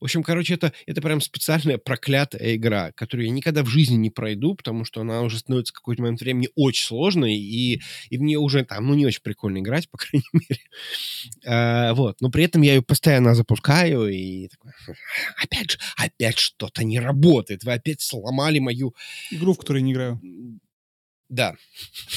В 0.01 0.05
общем, 0.05 0.23
короче, 0.23 0.55
это, 0.55 0.73
это 0.87 1.01
прям 1.01 1.21
специальная 1.21 1.79
проклятая 1.79 2.57
игра, 2.57 2.93
которую 2.93 3.27
я 3.27 3.33
никогда 3.33 3.63
в 3.63 3.69
жизни 3.69 3.97
не 3.97 4.11
пройду, 4.11 4.55
потому 4.55 4.85
что 4.85 5.01
она 5.01 5.23
уже 5.23 5.39
становится 5.39 5.73
в 5.73 5.77
какой-то 5.77 6.03
момент 6.03 6.21
времени 6.21 6.49
очень 6.55 6.85
сложной, 6.85 7.35
и, 7.35 7.81
и 8.11 8.19
в 8.19 8.23
нее 8.23 8.39
уже 8.39 8.65
там, 8.65 8.87
ну, 8.87 8.95
не 8.95 9.07
очень 9.07 9.23
прикольно 9.23 9.59
играть, 9.59 9.89
по 9.91 9.99
крайней 9.99 10.29
мере. 10.33 10.61
А, 11.47 11.95
вот. 11.95 12.21
Но 12.21 12.31
при 12.31 12.45
этом 12.45 12.63
я 12.63 12.75
ее 12.75 12.83
постоянно 12.83 13.35
запускаю, 13.35 14.07
и 14.09 14.49
такой, 14.49 14.73
опять 15.43 15.71
же, 15.73 15.79
опять 15.97 16.39
что-то 16.39 16.85
не 16.85 17.01
работает, 17.01 17.65
вы 17.65 17.73
опять 17.73 18.03
сломали 18.03 18.59
мою... 18.59 18.95
Игру, 19.31 19.55
в 19.55 19.59
которой 19.59 19.83
не 19.83 19.93
играю. 19.93 20.21
Да. 21.31 21.55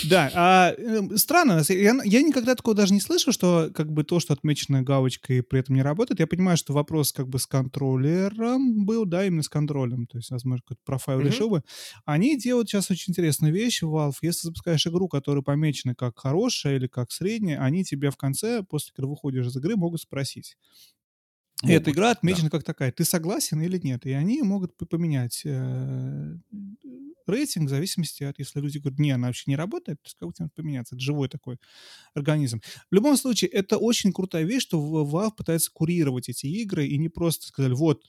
Да, 0.09 0.31
а 0.33 0.73
э, 0.75 1.17
странно, 1.17 1.61
я, 1.69 1.95
я 2.03 2.21
никогда 2.23 2.55
такого 2.55 2.75
даже 2.75 2.95
не 2.95 2.99
слышал, 2.99 3.31
что 3.31 3.69
как 3.73 3.91
бы 3.91 4.03
то, 4.03 4.19
что 4.19 4.33
отмечено 4.33 4.81
галочкой, 4.81 5.43
при 5.43 5.59
этом 5.59 5.75
не 5.75 5.83
работает. 5.83 6.19
Я 6.19 6.25
понимаю, 6.25 6.57
что 6.57 6.73
вопрос 6.73 7.13
как 7.13 7.29
бы 7.29 7.37
с 7.37 7.45
контроллером 7.45 8.87
был, 8.87 9.05
да, 9.05 9.23
именно 9.23 9.43
с 9.43 9.49
контролем, 9.49 10.07
то 10.07 10.17
есть, 10.17 10.31
возможно, 10.31 10.63
какой-то 10.63 10.81
профайл 10.83 11.19
mm-hmm. 11.19 11.27
решил 11.27 11.49
бы. 11.51 11.61
Они 12.05 12.39
делают 12.39 12.69
сейчас 12.69 12.89
очень 12.89 13.11
интересную 13.11 13.53
вещь 13.53 13.83
Valve. 13.83 14.15
Если 14.23 14.47
запускаешь 14.47 14.87
игру, 14.87 15.07
которая 15.07 15.43
помечена 15.43 15.93
как 15.93 16.17
хорошая 16.17 16.77
или 16.77 16.87
как 16.87 17.11
средняя, 17.11 17.61
они 17.61 17.83
тебе 17.83 18.09
в 18.09 18.17
конце, 18.17 18.63
после 18.63 18.93
когда 18.95 19.07
выходишь 19.07 19.45
из 19.45 19.55
игры, 19.55 19.75
могут 19.75 20.01
спросить. 20.01 20.57
Могут, 21.61 21.81
Эта 21.81 21.91
игра 21.91 22.09
отмечена 22.09 22.49
да. 22.49 22.57
как 22.57 22.63
такая. 22.63 22.91
Ты 22.91 23.05
согласен 23.05 23.61
или 23.61 23.77
нет? 23.77 24.07
И 24.07 24.11
они 24.11 24.41
могут 24.41 24.75
поменять 24.75 25.43
э, 25.45 26.33
рейтинг 27.27 27.67
в 27.67 27.69
зависимости 27.69 28.23
от, 28.23 28.39
если 28.39 28.59
люди 28.59 28.77
говорят, 28.77 28.99
не, 28.99 29.11
она 29.11 29.27
вообще 29.27 29.43
не 29.47 29.55
работает, 29.55 29.99
то 30.01 30.31
как 30.31 30.47
бы 30.47 30.51
поменяться. 30.55 30.95
Это 30.95 31.03
живой 31.03 31.29
такой 31.29 31.57
организм. 32.13 32.61
В 32.91 32.95
любом 32.95 33.17
случае, 33.17 33.49
это 33.51 33.77
очень 33.77 34.13
крутая 34.13 34.43
вещь, 34.43 34.63
что 34.63 34.79
Valve 35.05 35.31
пытается 35.37 35.71
курировать 35.73 36.29
эти 36.29 36.47
игры 36.47 36.87
и 36.87 36.97
не 36.97 37.09
просто 37.09 37.47
сказали, 37.47 37.73
вот, 37.73 38.03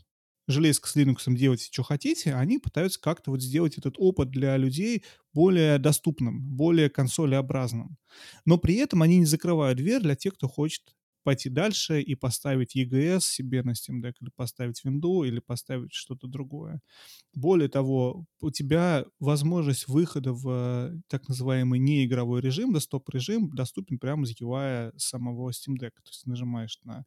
железка 0.46 0.88
с 0.88 0.96
Linux 0.96 1.22
делайте, 1.34 1.68
что 1.70 1.82
хотите, 1.82 2.34
они 2.34 2.58
пытаются 2.58 3.00
как-то 3.00 3.30
вот 3.30 3.42
сделать 3.42 3.78
этот 3.78 3.94
опыт 3.98 4.30
для 4.30 4.56
людей 4.56 5.04
более 5.32 5.78
доступным, 5.78 6.42
более 6.42 6.90
консолеобразным. 6.90 7.96
Но 8.44 8.58
при 8.58 8.76
этом 8.76 9.02
они 9.02 9.18
не 9.18 9.26
закрывают 9.26 9.78
дверь 9.78 10.02
для 10.02 10.16
тех, 10.16 10.34
кто 10.34 10.48
хочет 10.48 10.82
пойти 11.24 11.48
дальше 11.48 12.00
и 12.00 12.14
поставить 12.14 12.76
EGS 12.76 13.20
себе 13.20 13.62
на 13.62 13.70
Steam 13.70 14.00
Deck, 14.00 14.14
или 14.20 14.30
поставить 14.36 14.82
Windows, 14.84 15.26
или 15.26 15.40
поставить 15.40 15.92
что-то 15.92 16.28
другое. 16.28 16.80
Более 17.34 17.68
того, 17.68 18.26
у 18.40 18.50
тебя 18.50 19.04
возможность 19.18 19.88
выхода 19.88 20.32
в 20.32 20.48
э, 20.48 21.00
так 21.08 21.28
называемый 21.28 21.80
неигровой 21.80 22.40
режим, 22.40 22.72
десктоп-режим, 22.72 23.50
доступен 23.50 23.98
прямо 23.98 24.24
из 24.24 24.40
UI 24.40 24.92
самого 24.96 25.50
Steam 25.50 25.74
Deck. 25.80 25.92
То 26.02 26.10
есть 26.10 26.26
нажимаешь 26.26 26.78
на 26.84 27.04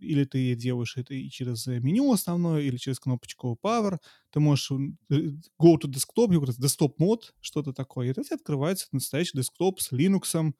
или 0.00 0.24
ты 0.24 0.54
делаешь 0.54 0.96
это 0.96 1.12
и 1.12 1.28
через 1.28 1.66
меню 1.66 2.12
основное, 2.12 2.62
или 2.62 2.78
через 2.78 2.98
кнопочку 2.98 3.58
Power. 3.62 3.98
Ты 4.30 4.40
можешь 4.40 4.70
э, 4.70 5.16
go 5.60 5.76
to 5.78 5.86
desktop, 5.86 6.30
desktop 6.30 6.94
мод, 6.96 7.34
что-то 7.40 7.74
такое. 7.74 8.06
И 8.06 8.10
это 8.10 8.22
открывается 8.34 8.86
настоящий 8.92 9.36
десктоп 9.36 9.80
с 9.80 9.92
Linux, 9.92 10.54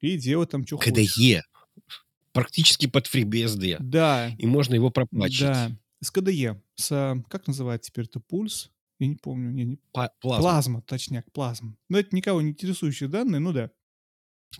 и 0.00 0.16
делать 0.16 0.50
там 0.50 0.66
что 0.66 0.76
KDE. 0.76 1.40
Практически 2.32 2.86
под 2.86 3.06
FreeBSD. 3.06 3.78
Да. 3.80 4.30
И 4.38 4.46
можно 4.46 4.74
его 4.74 4.90
проплачить. 4.90 5.40
Да. 5.40 5.70
С 6.00 6.12
KDE. 6.12 6.60
С, 6.76 7.22
как 7.28 7.46
называется 7.46 7.90
теперь 7.90 8.04
это, 8.04 8.20
пульс? 8.20 8.70
Я 8.98 9.08
не 9.08 9.16
помню. 9.16 9.50
Не, 9.50 9.64
не... 9.64 9.78
Плазма. 9.92 10.38
Плазма, 10.38 10.82
точняк, 10.82 11.32
плазма. 11.32 11.76
Но 11.88 11.98
это 11.98 12.14
никого 12.14 12.40
не 12.40 12.50
интересующие 12.50 13.08
данные, 13.08 13.40
ну 13.40 13.52
да. 13.52 13.70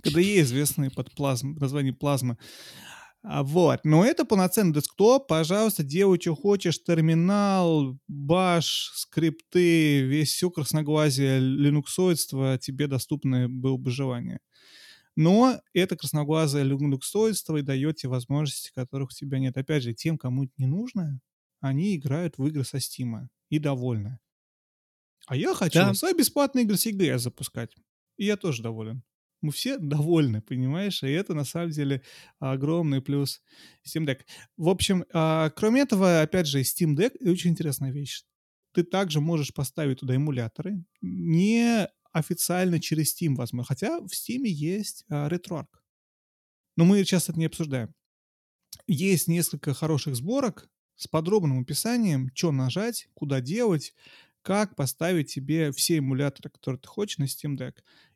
KDE 0.03 0.41
известные 0.43 0.91
под 0.91 1.13
плазм, 1.13 1.55
название 1.55 1.93
плазма. 1.93 2.39
А, 3.23 3.43
вот. 3.43 3.81
Но 3.85 4.05
это 4.05 4.25
полноценный 4.25 4.73
десктоп. 4.73 5.27
Пожалуйста, 5.27 5.83
делай, 5.83 6.21
что 6.21 6.35
хочешь. 6.35 6.83
Терминал, 6.83 7.99
баш, 8.07 8.93
скрипты, 8.95 10.03
весь 10.03 10.33
все 10.33 10.51
красноглазие, 10.51 11.39
линуксоидство 11.41 12.59
тебе 12.59 12.87
доступно 12.87 13.49
было 13.49 13.77
бы 13.77 13.91
желание. 13.91 14.41
Но 15.21 15.61
это 15.73 15.97
красноглазое 15.97 16.63
люксойство 16.63 17.57
и 17.57 17.63
дает 17.63 17.97
тебе 17.97 18.11
возможности, 18.11 18.71
которых 18.73 19.09
у 19.09 19.13
тебя 19.13 19.41
нет. 19.41 19.57
Опять 19.57 19.83
же, 19.83 19.93
тем, 19.93 20.17
кому 20.17 20.45
это 20.45 20.53
не 20.59 20.67
нужно, 20.67 21.21
они 21.59 21.97
играют 21.97 22.39
в 22.39 22.47
игры 22.47 22.63
со 22.63 22.79
Стима 22.79 23.29
и 23.49 23.59
довольны. 23.59 24.21
А 25.27 25.35
я 25.35 25.55
хочу 25.55 25.81
да. 25.81 25.93
свои 25.95 26.15
бесплатные 26.15 26.65
игры 26.65 26.77
с 26.77 26.87
EGS 26.87 27.19
запускать. 27.19 27.75
И 28.17 28.27
я 28.27 28.37
тоже 28.37 28.63
доволен. 28.63 29.03
Мы 29.41 29.51
все 29.51 29.79
довольны, 29.79 30.41
понимаешь? 30.41 31.03
И 31.03 31.09
это 31.09 31.35
на 31.35 31.45
самом 31.45 31.71
деле 31.71 32.05
огромный 32.39 33.03
плюс 33.03 33.43
Steam 33.85 34.07
Deck. 34.07 34.21
В 34.57 34.69
общем, 34.69 35.05
а, 35.13 35.51
кроме 35.51 35.81
этого, 35.81 36.21
опять 36.21 36.47
же, 36.47 36.61
Steam 36.61 36.95
Deck 36.95 37.15
очень 37.29 37.51
интересная 37.51 37.91
вещь. 37.91 38.23
Ты 38.73 38.85
также 38.85 39.21
можешь 39.21 39.53
поставить 39.53 39.99
туда 39.99 40.15
эмуляторы, 40.15 40.85
не 41.01 41.89
официально 42.19 42.81
через 42.81 43.15
Steam, 43.15 43.35
возможно. 43.35 43.67
Хотя 43.67 44.01
в 44.01 44.09
Steam 44.09 44.43
есть 44.45 45.05
а, 45.09 45.29
RetroArch. 45.29 45.69
Но 46.77 46.85
мы 46.85 47.03
сейчас 47.05 47.29
это 47.29 47.39
не 47.39 47.47
обсуждаем. 47.47 47.95
Есть 48.87 49.29
несколько 49.29 49.75
хороших 49.75 50.17
сборок 50.17 50.69
с 50.97 51.07
подробным 51.07 51.61
описанием, 51.61 52.31
что 52.35 52.53
нажать, 52.53 53.09
куда 53.15 53.41
делать, 53.41 53.95
как 54.43 54.77
поставить 54.77 55.31
себе 55.31 55.73
все 55.73 55.99
эмуляторы, 55.99 56.51
которые 56.51 56.81
ты 56.81 56.89
хочешь 56.89 57.19
на 57.19 57.25
Steam 57.25 57.57
Deck. 57.57 57.75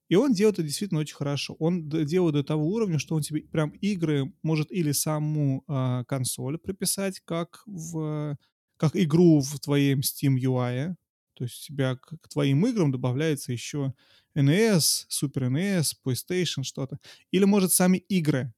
И 0.08 0.14
он 0.14 0.32
делает 0.32 0.58
это 0.58 0.66
действительно 0.66 1.00
очень 1.00 1.16
хорошо. 1.16 1.54
Он 1.58 1.88
делает 1.88 2.34
до 2.34 2.44
того 2.44 2.66
уровня, 2.68 2.98
что 2.98 3.14
он 3.14 3.22
тебе 3.22 3.42
прям 3.42 3.70
игры 3.70 4.32
может 4.42 4.70
или 4.70 4.92
саму 4.92 5.64
э, 5.66 6.04
консоль 6.06 6.58
прописать, 6.58 7.20
как 7.24 7.62
в 7.66 8.36
как 8.76 8.96
игру 8.96 9.40
в 9.40 9.60
твоем 9.60 10.00
Steam 10.00 10.36
UI, 10.36 10.96
то 11.42 11.46
есть 11.46 11.68
у 11.68 11.72
тебя 11.74 11.96
к, 11.96 12.16
к 12.20 12.28
твоим 12.28 12.64
играм 12.68 12.92
добавляется 12.92 13.50
еще 13.50 13.94
NES, 14.36 15.08
Super 15.10 15.50
NES, 15.50 15.94
PlayStation, 16.06 16.62
что-то. 16.62 17.00
Или, 17.32 17.46
может, 17.46 17.72
сами 17.72 17.96
игры, 17.96 18.54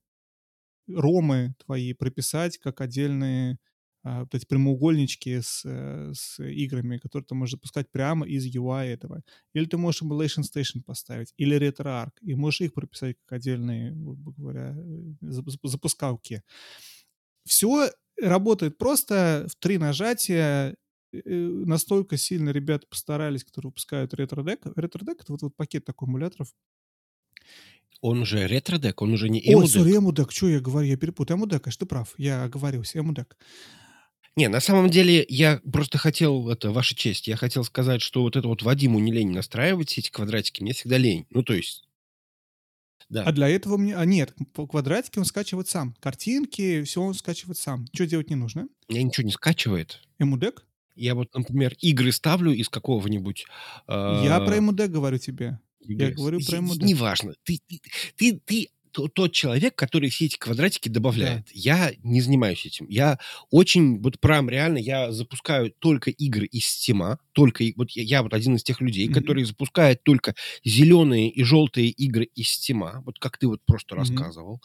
ромы 0.86 1.54
твои 1.64 1.94
прописать 1.94 2.58
как 2.58 2.82
отдельные 2.82 3.58
а, 4.02 4.26
эти 4.30 4.44
прямоугольнички 4.44 5.40
с, 5.40 5.62
э, 5.64 6.12
с 6.14 6.44
играми, 6.44 6.98
которые 6.98 7.24
ты 7.24 7.34
можешь 7.34 7.52
запускать 7.52 7.90
прямо 7.90 8.26
из 8.26 8.54
UI 8.54 8.88
этого. 8.88 9.22
Или 9.54 9.64
ты 9.64 9.78
можешь 9.78 10.02
Emulation 10.02 10.42
Station 10.42 10.82
поставить, 10.82 11.32
или 11.38 11.56
RetroArch, 11.56 12.12
и 12.20 12.34
можешь 12.34 12.60
их 12.60 12.74
прописать 12.74 13.16
как 13.24 13.38
отдельные, 13.38 13.92
грубо 13.92 14.32
говоря, 14.32 14.76
э, 14.76 15.30
запускалки. 15.62 16.42
Все 17.46 17.90
работает 18.20 18.76
просто 18.76 19.46
в 19.48 19.56
три 19.56 19.78
нажатия, 19.78 20.76
настолько 21.24 22.16
сильно 22.16 22.50
ребята 22.50 22.86
постарались, 22.86 23.44
которые 23.44 23.68
выпускают 23.70 24.14
ретро-дек. 24.14 24.60
Ретро-дек— 24.76 25.20
это 25.20 25.32
вот, 25.32 25.42
вот 25.42 25.56
пакет 25.56 25.84
такой 25.84 26.08
эмуляторов. 26.08 26.54
Он 28.00 28.20
уже 28.20 28.46
ретро-дек, 28.46 29.00
он 29.00 29.12
уже 29.12 29.28
не 29.28 29.40
эмудек. 29.40 29.56
Ой, 29.56 29.68
сори, 29.68 29.96
эмудек, 29.96 30.32
что 30.32 30.48
я 30.48 30.60
говорю, 30.60 30.88
я 30.88 30.96
перепутал. 30.96 31.36
Эмудек, 31.36 31.64
конечно, 31.64 31.86
ты 31.86 31.86
прав, 31.86 32.14
я 32.18 32.44
оговорился, 32.44 32.98
эмудек. 32.98 33.36
Не, 34.36 34.48
на 34.48 34.60
самом 34.60 34.90
деле, 34.90 35.24
я 35.28 35.60
просто 35.72 35.96
хотел, 35.96 36.48
это, 36.48 36.72
ваша 36.72 36.96
честь, 36.96 37.28
я 37.28 37.36
хотел 37.36 37.62
сказать, 37.64 38.02
что 38.02 38.22
вот 38.22 38.36
это 38.36 38.48
вот 38.48 38.62
Вадиму 38.62 38.98
не 38.98 39.12
лень 39.12 39.30
настраивать 39.30 39.96
эти 39.96 40.10
квадратики, 40.10 40.60
мне 40.60 40.72
всегда 40.72 40.98
лень. 40.98 41.26
Ну, 41.30 41.44
то 41.44 41.54
есть, 41.54 41.84
да. 43.08 43.22
А 43.22 43.32
для 43.32 43.48
этого 43.48 43.76
мне... 43.76 43.94
А 43.96 44.04
нет, 44.04 44.34
по 44.52 44.66
квадратике 44.66 45.20
он 45.20 45.26
скачивает 45.26 45.68
сам. 45.68 45.94
Картинки, 46.00 46.82
все 46.82 47.02
он 47.02 47.14
скачивает 47.14 47.58
сам. 47.58 47.86
Что 47.92 48.06
делать 48.06 48.30
не 48.30 48.36
нужно? 48.36 48.68
Меня 48.88 49.02
ничего 49.02 49.26
не 49.26 49.32
скачивает. 49.32 50.00
Эмудек? 50.18 50.66
Я 50.94 51.14
вот, 51.14 51.34
например, 51.34 51.74
игры 51.80 52.12
ставлю 52.12 52.52
из 52.52 52.68
какого-нибудь... 52.68 53.46
Я 53.88 54.40
про 54.40 54.54
э, 54.54 54.58
эмудек 54.58 54.90
говорю 54.90 55.18
тебе. 55.18 55.58
Я 55.80 56.10
говорю 56.12 56.40
про 56.40 56.58
эмудек. 56.58 56.82
Неважно. 56.82 57.34
Ты, 57.44 57.60
ты, 57.66 57.80
ты, 58.16 58.40
ты 58.44 58.68
тот 58.94 59.32
человек, 59.32 59.74
который 59.74 60.08
все 60.10 60.26
эти 60.26 60.38
квадратики 60.38 60.88
добавляет. 60.88 61.48
Я 61.52 61.92
не 62.02 62.20
занимаюсь 62.20 62.64
этим. 62.66 62.86
Я 62.88 63.18
очень, 63.50 64.00
вот 64.00 64.20
прям 64.20 64.48
реально, 64.48 64.78
я 64.78 65.12
запускаю 65.12 65.72
только 65.78 66.10
игры 66.10 66.46
из 66.46 66.66
Стима. 66.66 67.18
Только, 67.32 67.64
вот 67.76 67.90
я, 67.92 68.02
я 68.02 68.22
вот 68.22 68.32
один 68.34 68.56
из 68.56 68.62
тех 68.62 68.80
людей, 68.80 69.06
Мгм. 69.08 69.14
который 69.14 69.44
запускает 69.44 70.02
только 70.04 70.34
зеленые 70.64 71.28
и 71.30 71.42
желтые 71.42 71.88
игры 71.88 72.24
из 72.34 72.48
Стима. 72.48 73.02
Вот 73.04 73.18
как 73.18 73.38
ты 73.38 73.46
вот 73.48 73.60
просто 73.66 73.94
Мгм. 73.94 74.00
рассказывал. 74.00 74.60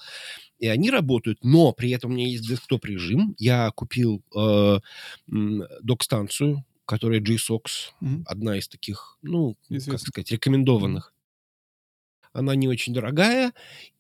И 0.60 0.68
они 0.68 0.92
работают, 0.92 1.40
но 1.44 1.72
при 1.74 1.92
этом 1.92 2.12
у 2.12 2.14
меня 2.16 2.28
есть 2.28 2.48
десктоп-режим. 2.48 3.36
Я 3.38 3.72
купил 3.72 4.24
э, 4.36 4.80
док-станцию, 5.28 6.66
которая 6.86 7.20
JSOX, 7.22 7.92
Мгм. 8.02 8.24
одна 8.28 8.58
из 8.58 8.68
таких, 8.68 9.18
ну, 9.22 9.56
как 9.70 9.78
Известно. 9.78 9.98
сказать, 10.00 10.32
рекомендованных. 10.32 11.14
Она 12.40 12.56
не 12.56 12.68
очень 12.68 12.94
дорогая. 12.94 13.54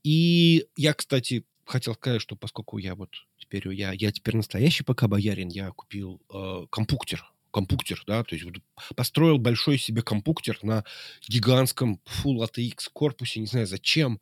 И 0.03 0.66
я, 0.78 0.94
кстати, 0.94 1.44
хотел 1.66 1.94
сказать, 1.94 2.22
что 2.22 2.36
поскольку 2.36 2.78
я 2.78 2.95
вот 2.95 3.10
теперь 3.38 3.68
я, 3.74 3.91
я 3.91 4.11
теперь 4.11 4.38
настоящий 4.38 4.84
пока 4.84 5.07
боярин, 5.07 5.49
я 5.49 5.72
купил 5.72 6.22
э, 6.34 6.66
компуктер. 6.70 7.24
Компуктер, 7.52 8.03
да, 8.06 8.24
то 8.24 8.36
есть 8.36 8.45
вот 8.45 8.57
построил 8.95 9.40
большой 9.40 9.80
себе 9.80 10.03
компуктер 10.03 10.60
на 10.61 10.86
гигантском 11.28 11.99
Full 12.06 12.48
ATX 12.48 12.90
корпусе, 12.94 13.40
не 13.40 13.48
знаю 13.48 13.66
зачем. 13.66 14.22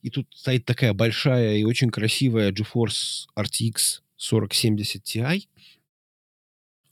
И 0.00 0.10
тут 0.10 0.28
стоит 0.32 0.64
такая 0.64 0.94
большая 0.94 1.56
и 1.56 1.64
очень 1.64 1.90
красивая 1.90 2.52
GeForce 2.52 3.26
RTX 3.36 4.00
4070 4.16 5.04
Ti 5.04 5.48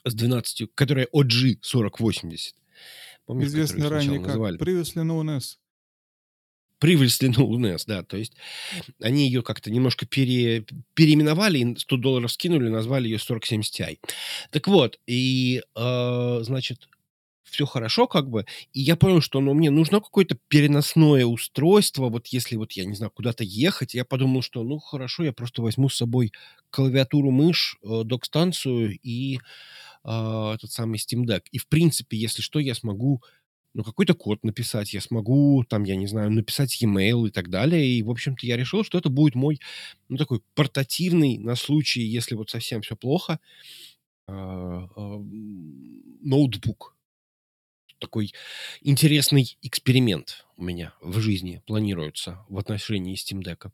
с 0.04 0.14
12, 0.14 0.68
которая 0.74 1.06
OG 1.12 1.60
4080. 1.62 2.56
Помнишь, 3.26 3.46
Известный 3.46 3.88
ранее 3.88 4.18
как 4.18 4.26
называли? 4.28 4.58
Previously 4.58 5.04
known 5.04 5.36
as. 5.36 5.56
Known 6.80 7.74
as, 7.74 7.84
да, 7.86 8.02
то 8.02 8.16
есть 8.16 8.34
они 9.02 9.26
ее 9.26 9.42
как-то 9.42 9.70
немножко 9.70 10.06
пере, 10.06 10.64
переименовали, 10.94 11.58
и 11.58 11.76
100 11.78 11.96
долларов 11.96 12.32
скинули, 12.32 12.68
назвали 12.68 13.08
ее 13.08 13.18
4070 13.18 13.80
Ti. 13.80 13.98
Так 14.50 14.68
вот, 14.68 14.98
и, 15.06 15.62
э, 15.74 16.38
значит, 16.42 16.88
все 17.44 17.64
хорошо 17.64 18.06
как 18.06 18.28
бы, 18.28 18.44
и 18.72 18.80
я 18.80 18.96
понял, 18.96 19.20
что 19.20 19.40
ну, 19.40 19.54
мне 19.54 19.70
нужно 19.70 20.00
какое-то 20.00 20.36
переносное 20.48 21.24
устройство, 21.26 22.08
вот 22.08 22.26
если 22.28 22.56
вот, 22.56 22.72
я 22.72 22.84
не 22.84 22.94
знаю, 22.94 23.10
куда-то 23.14 23.44
ехать, 23.44 23.94
я 23.94 24.04
подумал, 24.04 24.42
что 24.42 24.62
ну 24.64 24.78
хорошо, 24.78 25.24
я 25.24 25.32
просто 25.32 25.62
возьму 25.62 25.88
с 25.88 25.96
собой 25.96 26.32
клавиатуру, 26.70 27.30
мышь, 27.30 27.78
э, 27.82 28.02
док-станцию 28.04 28.98
и 29.02 29.38
э, 30.04 30.52
этот 30.54 30.72
самый 30.72 30.98
Steam 30.98 31.24
Deck. 31.24 31.42
И 31.52 31.58
в 31.58 31.68
принципе, 31.68 32.16
если 32.18 32.42
что, 32.42 32.58
я 32.58 32.74
смогу 32.74 33.22
ну, 33.76 33.84
какой-то 33.84 34.14
код 34.14 34.42
написать, 34.42 34.94
я 34.94 35.02
смогу, 35.02 35.62
там, 35.68 35.84
я 35.84 35.96
не 35.96 36.06
знаю, 36.06 36.30
написать 36.30 36.80
e-mail 36.80 37.28
и 37.28 37.30
так 37.30 37.50
далее. 37.50 37.86
И, 37.86 38.02
в 38.02 38.10
общем-то, 38.10 38.46
я 38.46 38.56
решил, 38.56 38.84
что 38.84 38.96
это 38.96 39.10
будет 39.10 39.34
мой, 39.34 39.60
ну, 40.08 40.16
такой 40.16 40.40
портативный 40.54 41.36
на 41.36 41.56
случай, 41.56 42.00
если 42.00 42.36
вот 42.36 42.48
совсем 42.48 42.80
все 42.80 42.96
плохо, 42.96 43.38
а, 44.26 44.88
а, 44.96 45.22
ноутбук. 46.22 46.96
Такой 47.98 48.32
интересный 48.80 49.58
эксперимент 49.60 50.46
у 50.56 50.64
меня 50.64 50.94
в 51.02 51.20
жизни 51.20 51.62
планируется 51.66 52.46
в 52.48 52.58
отношении 52.58 53.14
Steam 53.14 53.42
Deck. 53.42 53.70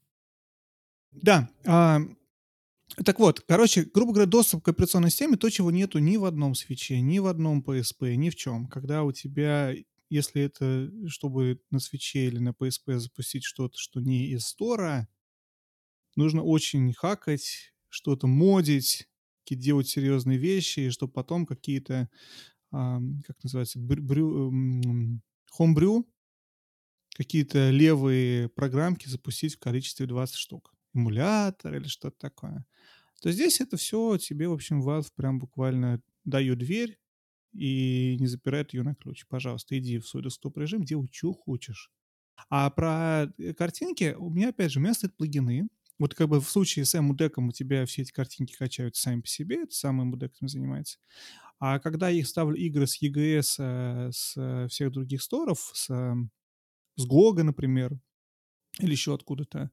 Да. 1.12 1.48
а, 1.64 2.00
так 3.04 3.20
вот, 3.20 3.40
короче, 3.40 3.84
грубо 3.94 4.12
говоря, 4.12 4.28
доступ 4.28 4.64
к 4.64 4.68
операционной 4.68 5.10
системе, 5.10 5.36
то, 5.36 5.48
чего 5.48 5.70
нету 5.70 5.98
ни 5.98 6.16
в 6.16 6.24
одном 6.24 6.54
свече, 6.54 7.00
ни 7.00 7.20
в 7.20 7.26
одном 7.26 7.62
PSP, 7.62 8.16
ни 8.16 8.30
в 8.30 8.36
чем. 8.36 8.66
Когда 8.66 9.02
у 9.04 9.12
тебя, 9.12 9.72
если 10.12 10.42
это, 10.42 10.90
чтобы 11.08 11.60
на 11.70 11.78
свече 11.78 12.26
или 12.26 12.38
на 12.38 12.50
PSP 12.50 12.98
запустить 12.98 13.44
что-то, 13.44 13.78
что 13.78 14.00
не 14.00 14.26
из 14.26 14.46
стора, 14.46 15.08
нужно 16.16 16.42
очень 16.42 16.92
хакать, 16.92 17.74
что-то 17.88 18.26
модить, 18.26 19.08
делать 19.48 19.88
серьезные 19.88 20.38
вещи, 20.38 20.80
и 20.80 20.90
чтобы 20.90 21.12
потом 21.12 21.44
какие-то, 21.44 22.08
ам, 22.70 23.22
как 23.26 23.36
называется, 23.42 23.78
брю, 23.78 24.50
какие-то 27.14 27.70
левые 27.70 28.48
программки 28.48 29.08
запустить 29.08 29.56
в 29.56 29.58
количестве 29.58 30.06
20 30.06 30.36
штук. 30.36 30.74
Эмулятор 30.94 31.74
или 31.74 31.86
что-то 31.86 32.16
такое. 32.18 32.64
То 33.20 33.30
здесь 33.30 33.60
это 33.60 33.76
все 33.76 34.16
тебе, 34.16 34.48
в 34.48 34.52
общем, 34.52 34.82
Valve 34.82 35.10
прям 35.14 35.38
буквально 35.38 36.02
дает 36.24 36.58
дверь 36.58 36.98
и 37.52 38.16
не 38.18 38.26
запирает 38.26 38.74
ее 38.74 38.82
на 38.82 38.94
ключ. 38.94 39.26
Пожалуйста, 39.28 39.78
иди 39.78 39.98
в 39.98 40.06
свой 40.06 40.22
десктоп-режим, 40.22 40.84
делай, 40.84 41.08
что 41.10 41.32
хочешь. 41.32 41.90
А 42.48 42.70
про 42.70 43.32
э, 43.38 43.54
картинки, 43.54 44.14
у 44.18 44.30
меня, 44.30 44.50
опять 44.50 44.72
же, 44.72 44.78
у 44.78 44.82
меня 44.82 44.94
стоят 44.94 45.16
плагины. 45.16 45.68
Вот 45.98 46.14
как 46.14 46.28
бы 46.28 46.40
в 46.40 46.48
случае 46.48 46.84
с 46.84 46.98
эмудеком 46.98 47.48
у 47.48 47.52
тебя 47.52 47.86
все 47.86 48.02
эти 48.02 48.12
картинки 48.12 48.56
качаются 48.56 49.02
сами 49.02 49.20
по 49.20 49.28
себе, 49.28 49.62
это 49.62 49.74
сам 49.74 50.02
эмудек 50.02 50.32
этим 50.34 50.48
занимается. 50.48 50.98
А 51.58 51.78
когда 51.78 52.08
я 52.08 52.24
ставлю 52.24 52.56
игры 52.56 52.86
с 52.86 53.00
EGS, 53.00 53.54
э, 53.58 54.10
с 54.12 54.34
э, 54.36 54.66
всех 54.68 54.90
других 54.90 55.22
сторов, 55.22 55.70
с, 55.74 55.90
э, 55.90 56.14
с 56.96 57.08
GOG, 57.08 57.42
например, 57.42 58.00
или 58.80 58.90
еще 58.90 59.14
откуда-то, 59.14 59.70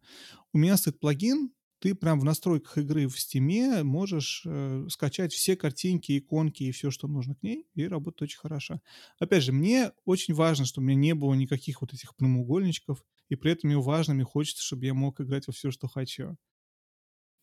у 0.54 0.58
меня 0.58 0.78
стоит 0.78 1.00
плагин, 1.00 1.52
ты 1.80 1.96
прям 1.96 2.20
в 2.20 2.24
настройках 2.24 2.78
игры 2.78 3.08
в 3.08 3.16
Steam 3.16 3.84
можешь 3.84 4.44
э, 4.46 4.86
скачать 4.90 5.34
все 5.34 5.56
картинки, 5.56 6.18
иконки 6.18 6.64
и 6.64 6.72
все, 6.72 6.92
что 6.92 7.08
нужно 7.08 7.36
к 7.36 7.44
ней, 7.44 7.66
и 7.74 7.88
работает 7.88 8.24
очень 8.24 8.40
хорошо. 8.40 8.82
Опять 9.18 9.44
же, 9.44 9.52
мне 9.52 9.92
очень 10.06 10.34
важно, 10.34 10.66
чтобы 10.66 10.86
у 10.86 10.88
меня 10.90 11.00
не 11.00 11.16
было 11.16 11.34
никаких 11.34 11.82
вот 11.82 11.94
этих 11.94 12.16
прямоугольничков, 12.16 13.04
и 13.30 13.36
при 13.36 13.52
этом 13.52 13.70
мне 13.70 13.80
важно, 13.80 14.14
мне 14.14 14.24
хочется, 14.24 14.64
чтобы 14.64 14.86
я 14.86 14.94
мог 14.94 15.22
играть 15.22 15.48
во 15.48 15.54
все, 15.54 15.72
что 15.72 15.88
хочу. 15.88 16.38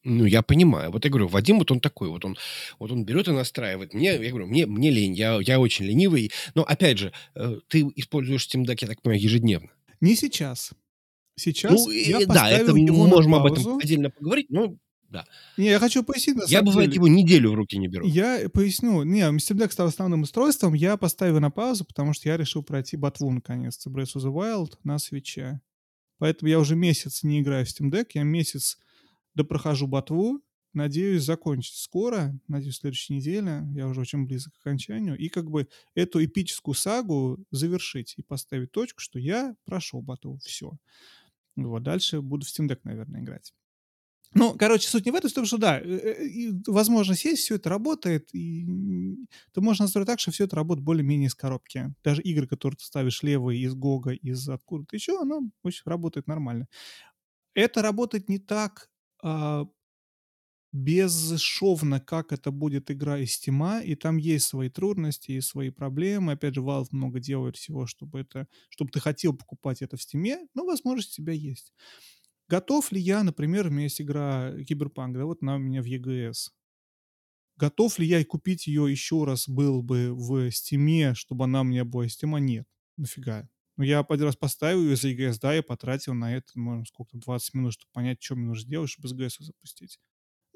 Ну, 0.09 0.25
я 0.25 0.43
понимаю. 0.43 0.93
Вот 0.93 1.05
я 1.05 1.11
говорю, 1.11 1.27
Вадим, 1.27 1.59
вот 1.59 1.73
он 1.73 1.81
такой, 1.81 2.09
вот 2.09 2.25
он, 2.25 2.37
вот 2.79 2.93
он 2.93 3.05
берет 3.05 3.27
и 3.27 3.33
настраивает. 3.33 3.93
Мне, 3.93 4.13
я 4.13 4.31
говорю, 4.31 4.47
мне, 4.47 4.65
мне 4.65 4.91
лень, 4.91 5.15
я, 5.15 5.41
я 5.41 5.59
очень 5.59 5.85
ленивый. 5.85 6.31
Но, 6.55 6.63
опять 6.63 6.99
же, 6.99 7.13
э, 7.35 7.57
ты 7.67 7.81
используешь 7.97 8.47
Steam 8.47 8.65
Deck, 8.65 8.79
я 8.83 8.89
так 8.89 9.03
понимаю, 9.03 9.21
ежедневно. 9.21 9.71
Не 10.01 10.15
сейчас. 10.15 10.73
Сейчас 11.37 11.73
Ну, 11.87 11.91
я 11.91 12.21
и- 12.21 12.27
да, 12.27 12.49
это 12.51 12.73
мы 12.75 12.91
можем 13.07 13.35
об 13.35 13.47
этом 13.53 13.79
отдельно 13.79 14.11
поговорить, 14.11 14.51
но 14.51 14.77
да. 15.09 15.25
Не, 15.57 15.67
я 15.67 15.79
хочу 15.79 16.03
пояснить, 16.03 16.37
на 16.37 16.45
Я, 16.49 16.63
бывает, 16.63 16.91
деле. 16.91 16.97
его 16.97 17.09
неделю 17.09 17.53
в 17.53 17.55
руки 17.55 17.79
не 17.79 17.87
беру. 17.89 18.05
Я 18.07 18.49
поясню. 18.53 19.03
Не, 19.05 19.21
Steam 19.37 19.57
Deck 19.57 19.71
стал 19.71 19.87
основным 19.87 20.23
устройством. 20.23 20.75
Я 20.75 20.97
поставил 20.97 21.39
на 21.39 21.51
паузу, 21.51 21.85
потому 21.85 22.13
что 22.13 22.29
я 22.29 22.37
решил 22.37 22.63
пройти 22.65 22.97
ботву 22.97 23.31
наконец-то. 23.31 23.89
Breath 23.89 24.17
of 24.17 24.25
the 24.25 24.33
Wild 24.35 24.73
на 24.83 24.99
свече. 24.99 25.61
Поэтому 26.19 26.49
я 26.51 26.59
уже 26.59 26.75
месяц 26.75 27.23
не 27.23 27.41
играю 27.41 27.65
в 27.65 27.69
Steam 27.69 27.91
Deck. 27.91 28.07
Я 28.15 28.25
месяц 28.25 28.79
допрохожу 29.35 29.87
ботву. 29.87 30.41
Надеюсь 30.73 31.23
закончить 31.23 31.77
скоро. 31.77 32.39
Надеюсь, 32.49 32.75
в 32.77 32.81
следующей 32.81 33.15
неделе. 33.15 33.63
Я 33.75 33.87
уже 33.87 34.01
очень 34.01 34.27
близок 34.27 34.55
к 34.55 34.61
окончанию. 34.67 35.17
И 35.17 35.29
как 35.29 35.49
бы 35.51 35.69
эту 35.95 36.23
эпическую 36.25 36.75
сагу 36.75 37.39
завершить 37.53 38.15
и 38.17 38.23
поставить 38.23 38.73
точку, 38.73 39.01
что 39.01 39.19
я 39.21 39.55
прошел 39.65 40.03
ботву. 40.03 40.39
Все. 40.43 40.73
Вот. 41.57 41.83
Дальше 41.83 42.21
буду 42.21 42.47
в 42.47 42.49
Steam 42.49 42.69
Deck, 42.69 42.81
наверное, 42.85 43.21
играть. 43.21 43.53
Ну, 44.35 44.55
короче, 44.59 44.89
суть 44.89 45.07
не 45.07 45.13
в 45.13 45.15
этом, 45.15 45.31
в 45.31 45.35
том, 45.35 45.47
что 45.47 45.57
да, 45.57 45.81
э, 45.81 45.85
э, 45.85 46.51
возможно, 46.67 47.15
сесть, 47.15 47.43
все 47.45 47.55
это 47.55 47.71
работает, 47.71 48.29
и 48.35 48.67
ты 49.55 49.61
можешь 49.61 49.81
настроить 49.81 50.07
так, 50.07 50.21
что 50.21 50.31
все 50.31 50.45
это 50.45 50.57
работает 50.57 50.85
более-менее 50.85 51.29
из 51.29 51.35
коробки. 51.35 51.95
Даже 52.05 52.21
игры, 52.23 52.47
которые 52.47 52.77
ты 52.77 52.85
ставишь 52.85 53.23
левые 53.23 53.63
из 53.63 53.75
Гога, 53.75 54.13
из 54.13 54.47
откуда-то 54.49 54.95
еще, 54.95 55.21
оно 55.21 55.41
очень 55.63 55.85
работает 55.87 56.27
нормально. 56.27 56.67
Это 57.55 57.81
работает 57.81 58.29
не 58.29 58.39
так 58.39 58.91
а, 59.23 59.67
безшовно, 60.77 62.01
как 62.01 62.33
это 62.33 62.51
будет 62.51 62.91
игра 62.91 63.19
из 63.19 63.39
Steam, 63.41 63.83
и 63.85 63.95
там 63.95 64.19
есть 64.19 64.47
свои 64.47 64.69
трудности 64.69 65.33
и 65.33 65.41
свои 65.41 65.71
проблемы. 65.71 66.33
Опять 66.33 66.55
же, 66.55 66.61
Valve 66.61 66.89
много 66.91 67.19
делает 67.21 67.57
всего, 67.57 67.87
чтобы 67.87 68.21
это, 68.21 68.47
чтобы 68.69 68.91
ты 68.91 69.01
хотел 69.01 69.35
покупать 69.35 69.83
это 69.83 69.97
в 69.97 70.01
Steam, 70.01 70.47
но 70.55 70.65
возможность 70.65 71.19
у 71.19 71.23
тебя 71.23 71.33
есть. 71.33 71.73
Готов 72.49 72.93
ли 72.93 73.01
я, 73.01 73.23
например, 73.25 73.69
у 73.69 73.71
меня 73.71 73.85
есть 73.85 74.01
игра 74.01 74.53
Киберпанк, 74.67 75.17
да, 75.17 75.25
вот 75.25 75.39
она 75.43 75.57
у 75.57 75.59
меня 75.59 75.83
в 75.83 75.87
EGS. 75.87 76.53
Готов 77.57 77.99
ли 77.99 78.07
я 78.07 78.25
купить 78.25 78.67
ее 78.67 78.91
еще 78.91 79.25
раз 79.25 79.49
был 79.49 79.83
бы 79.83 80.13
в 80.15 80.51
Стиме, 80.51 81.15
чтобы 81.15 81.45
она 81.45 81.63
у 81.63 81.65
меня 81.65 81.85
была 81.85 82.07
из 82.07 82.13
Стима? 82.15 82.39
Нет. 82.39 82.67
Нафига. 82.99 83.49
Ну, 83.79 83.85
я 83.85 84.01
один 84.01 84.27
раз 84.27 84.37
поставил 84.37 84.83
ее 84.83 84.97
за 84.97 85.11
EGS, 85.11 85.39
да, 85.41 85.55
я 85.55 85.63
потратил 85.63 86.15
на 86.15 86.35
это, 86.35 86.59
можно 86.59 86.85
сколько, 86.87 87.17
20 87.19 87.55
минут, 87.55 87.73
чтобы 87.75 87.91
понять, 87.93 88.23
что 88.23 88.35
мне 88.37 88.47
нужно 88.47 88.63
сделать, 88.63 88.91
чтобы 88.91 89.09
с 89.09 89.15
EGS 89.15 89.37
запустить. 89.41 89.99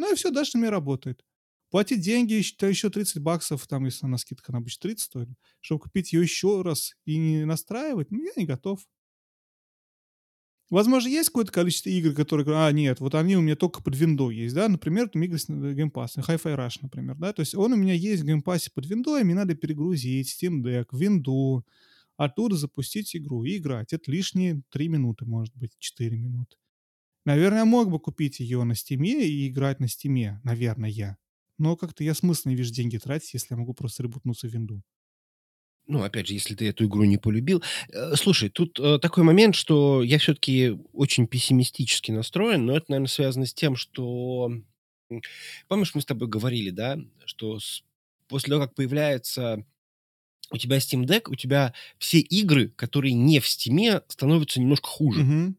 Ну 0.00 0.12
и 0.12 0.14
все, 0.16 0.30
дальше 0.30 0.56
у 0.56 0.60
меня 0.60 0.70
работает. 0.70 1.24
платить 1.70 2.00
деньги, 2.00 2.32
еще, 2.34 2.54
еще 2.68 2.90
30 2.90 3.22
баксов, 3.22 3.66
там, 3.68 3.84
если 3.84 4.06
она 4.06 4.18
скидка, 4.18 4.50
она 4.52 4.58
обычно 4.58 4.80
30 4.82 5.04
стоит, 5.06 5.28
чтобы 5.60 5.82
купить 5.82 6.12
ее 6.12 6.22
еще 6.22 6.62
раз 6.62 6.94
и 7.04 7.16
не 7.18 7.44
настраивать, 7.44 8.10
ну, 8.10 8.22
я 8.24 8.32
не 8.36 8.46
готов. 8.46 8.80
Возможно, 10.70 11.08
есть 11.08 11.30
какое-то 11.30 11.50
количество 11.50 11.90
игр, 11.90 12.12
которые, 12.14 12.46
а, 12.56 12.70
нет, 12.70 13.00
вот 13.00 13.16
они 13.16 13.36
у 13.36 13.40
меня 13.40 13.56
только 13.56 13.82
под 13.82 13.96
виндой 13.96 14.36
есть, 14.36 14.54
да, 14.54 14.68
например, 14.68 15.08
там 15.08 15.20
игры 15.22 15.36
с 15.36 15.48
э, 15.48 15.52
Game 15.52 15.90
Pass, 15.90 16.10
Hi-Fi 16.16 16.56
Rush, 16.56 16.78
например, 16.82 17.16
да, 17.16 17.32
то 17.32 17.40
есть 17.40 17.56
он 17.56 17.72
у 17.72 17.76
меня 17.76 17.92
есть 17.94 18.22
в 18.22 18.26
Pass 18.44 18.70
под 18.72 18.86
виндой, 18.86 19.24
мне 19.24 19.34
надо 19.34 19.54
перегрузить 19.56 20.28
Steam 20.32 20.62
Deck, 20.62 20.86
винду, 20.92 21.66
оттуда 22.16 22.56
запустить 22.56 23.16
игру 23.16 23.44
и 23.44 23.56
играть. 23.58 23.92
Это 23.94 24.12
лишние 24.12 24.62
3 24.70 24.88
минуты, 24.88 25.24
может 25.26 25.56
быть, 25.56 25.72
4 25.78 26.16
минуты. 26.18 26.56
Наверное, 27.24 27.60
я 27.60 27.64
мог 27.64 27.90
бы 27.90 27.98
купить 28.00 28.40
ее 28.40 28.62
на 28.64 28.74
Steam 28.74 29.18
е 29.18 29.26
и 29.26 29.48
играть 29.48 29.80
на 29.80 29.88
Steam 29.88 30.26
е, 30.26 30.40
наверное. 30.44 31.18
Но 31.58 31.76
как-то 31.76 32.02
я 32.02 32.14
смысл 32.14 32.48
не 32.48 32.56
вижу 32.56 32.72
деньги 32.72 32.96
тратить, 32.96 33.34
если 33.34 33.48
я 33.50 33.58
могу 33.58 33.74
просто 33.74 34.02
ребутнуться 34.02 34.48
в 34.48 34.50
винду. 34.50 34.82
Ну, 35.86 36.02
опять 36.02 36.28
же, 36.28 36.34
если 36.34 36.54
ты 36.54 36.68
эту 36.68 36.86
игру 36.86 37.04
не 37.04 37.18
полюбил. 37.18 37.62
Э, 37.88 38.14
слушай, 38.14 38.48
тут 38.48 38.78
э, 38.78 38.98
такой 38.98 39.24
момент, 39.24 39.56
что 39.56 40.02
я 40.02 40.18
все-таки 40.18 40.78
очень 40.92 41.26
пессимистически 41.26 42.12
настроен, 42.12 42.64
но 42.64 42.76
это, 42.76 42.86
наверное, 42.88 43.08
связано 43.08 43.44
с 43.44 43.52
тем, 43.52 43.76
что... 43.76 44.52
Помнишь, 45.66 45.94
мы 45.94 46.00
с 46.00 46.06
тобой 46.06 46.28
говорили, 46.28 46.70
да, 46.70 46.96
что 47.24 47.58
с... 47.58 47.82
после 48.28 48.50
того, 48.50 48.62
как 48.62 48.74
появляется 48.76 49.66
у 50.52 50.56
тебя 50.56 50.78
Steam 50.78 51.04
Deck, 51.04 51.24
у 51.28 51.34
тебя 51.34 51.74
все 51.98 52.20
игры, 52.20 52.68
которые 52.68 53.14
не 53.14 53.40
в 53.40 53.46
Steam, 53.46 54.02
становятся 54.08 54.60
немножко 54.60 54.88
хуже. 54.88 55.22
Угу. 55.22 55.54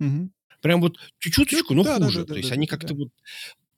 Угу. 0.00 0.30
Прям 0.66 0.80
вот 0.80 0.98
чуть-чуточку, 1.20 1.74
но 1.74 1.84
Да, 1.84 1.98
хуже. 1.98 2.20
да, 2.20 2.24
То 2.26 2.32
да, 2.32 2.38
есть 2.38 2.48
да, 2.48 2.54
они 2.56 2.66
как-то 2.66 2.94
вот... 2.94 3.08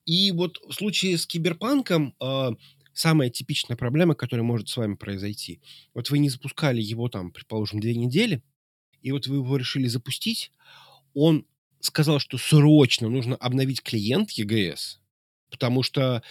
И 0.07 0.33
вот 0.33 0.59
в 0.67 0.73
случае 0.73 1.19
с 1.19 1.27
Киберпанком 1.27 2.15
э, 2.19 2.51
самая 2.95 3.29
типичная 3.29 3.77
проблема, 3.77 4.15
которая 4.15 4.43
может 4.43 4.71
с 4.71 4.77
вами 4.79 4.95
произойти. 4.95 5.61
Вот 5.93 6.09
вы 6.09 6.19
не 6.19 6.31
запускали 6.31 6.81
его 6.81 7.11
там, 7.11 7.31
предположим, 7.31 7.81
две 7.81 7.95
недели, 7.95 8.43
и 9.03 9.13
вот 9.13 9.27
вы 9.27 9.37
его 9.37 9.57
решили 9.59 9.87
запустить, 9.87 10.51
он 11.13 11.45
сказал, 11.81 12.21
что 12.21 12.39
срочно 12.39 13.11
нужно 13.11 13.37
обновить 13.37 13.83
клиент 13.83 14.31
EGS, 14.31 14.97
потому 15.51 15.83
что 15.83 16.23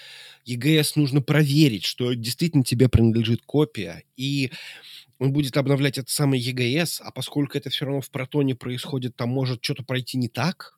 EGS 0.48 0.94
нужно 0.96 1.22
проверить, 1.22 1.86
что 1.86 2.14
действительно 2.14 2.64
тебе 2.64 2.90
принадлежит 2.90 3.44
копия, 3.46 4.04
и 4.16 4.52
он 5.20 5.34
будет 5.34 5.58
обновлять 5.58 5.98
этот 5.98 6.10
самый 6.10 6.40
EGS, 6.40 7.02
а 7.02 7.12
поскольку 7.12 7.58
это 7.58 7.70
все 7.70 7.86
равно 7.86 8.02
в 8.02 8.10
протоне 8.10 8.56
происходит, 8.56 9.16
там 9.16 9.30
может 9.30 9.64
что-то 9.64 9.84
пройти 9.84 10.18
не 10.18 10.30
так, 10.30 10.78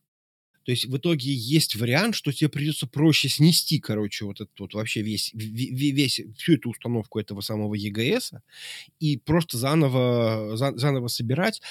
то 0.70 0.72
есть 0.72 0.86
в 0.86 0.96
итоге 0.98 1.34
есть 1.34 1.76
вариант, 1.76 2.14
что 2.14 2.32
тебе 2.32 2.48
придется 2.48 2.86
проще 2.86 3.28
снести, 3.28 3.80
короче, 3.80 4.26
вот 4.26 4.40
этот 4.40 4.60
вот 4.60 4.76
вообще 4.76 5.02
весь, 5.02 5.32
весь, 5.34 6.22
всю 6.38 6.54
эту 6.54 6.70
установку 6.70 7.20
этого 7.20 7.42
самого 7.42 7.76
EGS 7.76 8.40
и 9.00 9.18
просто 9.18 9.58
заново, 9.58 10.56
за, 10.58 10.78
заново 10.78 11.08
собирать. 11.08 11.62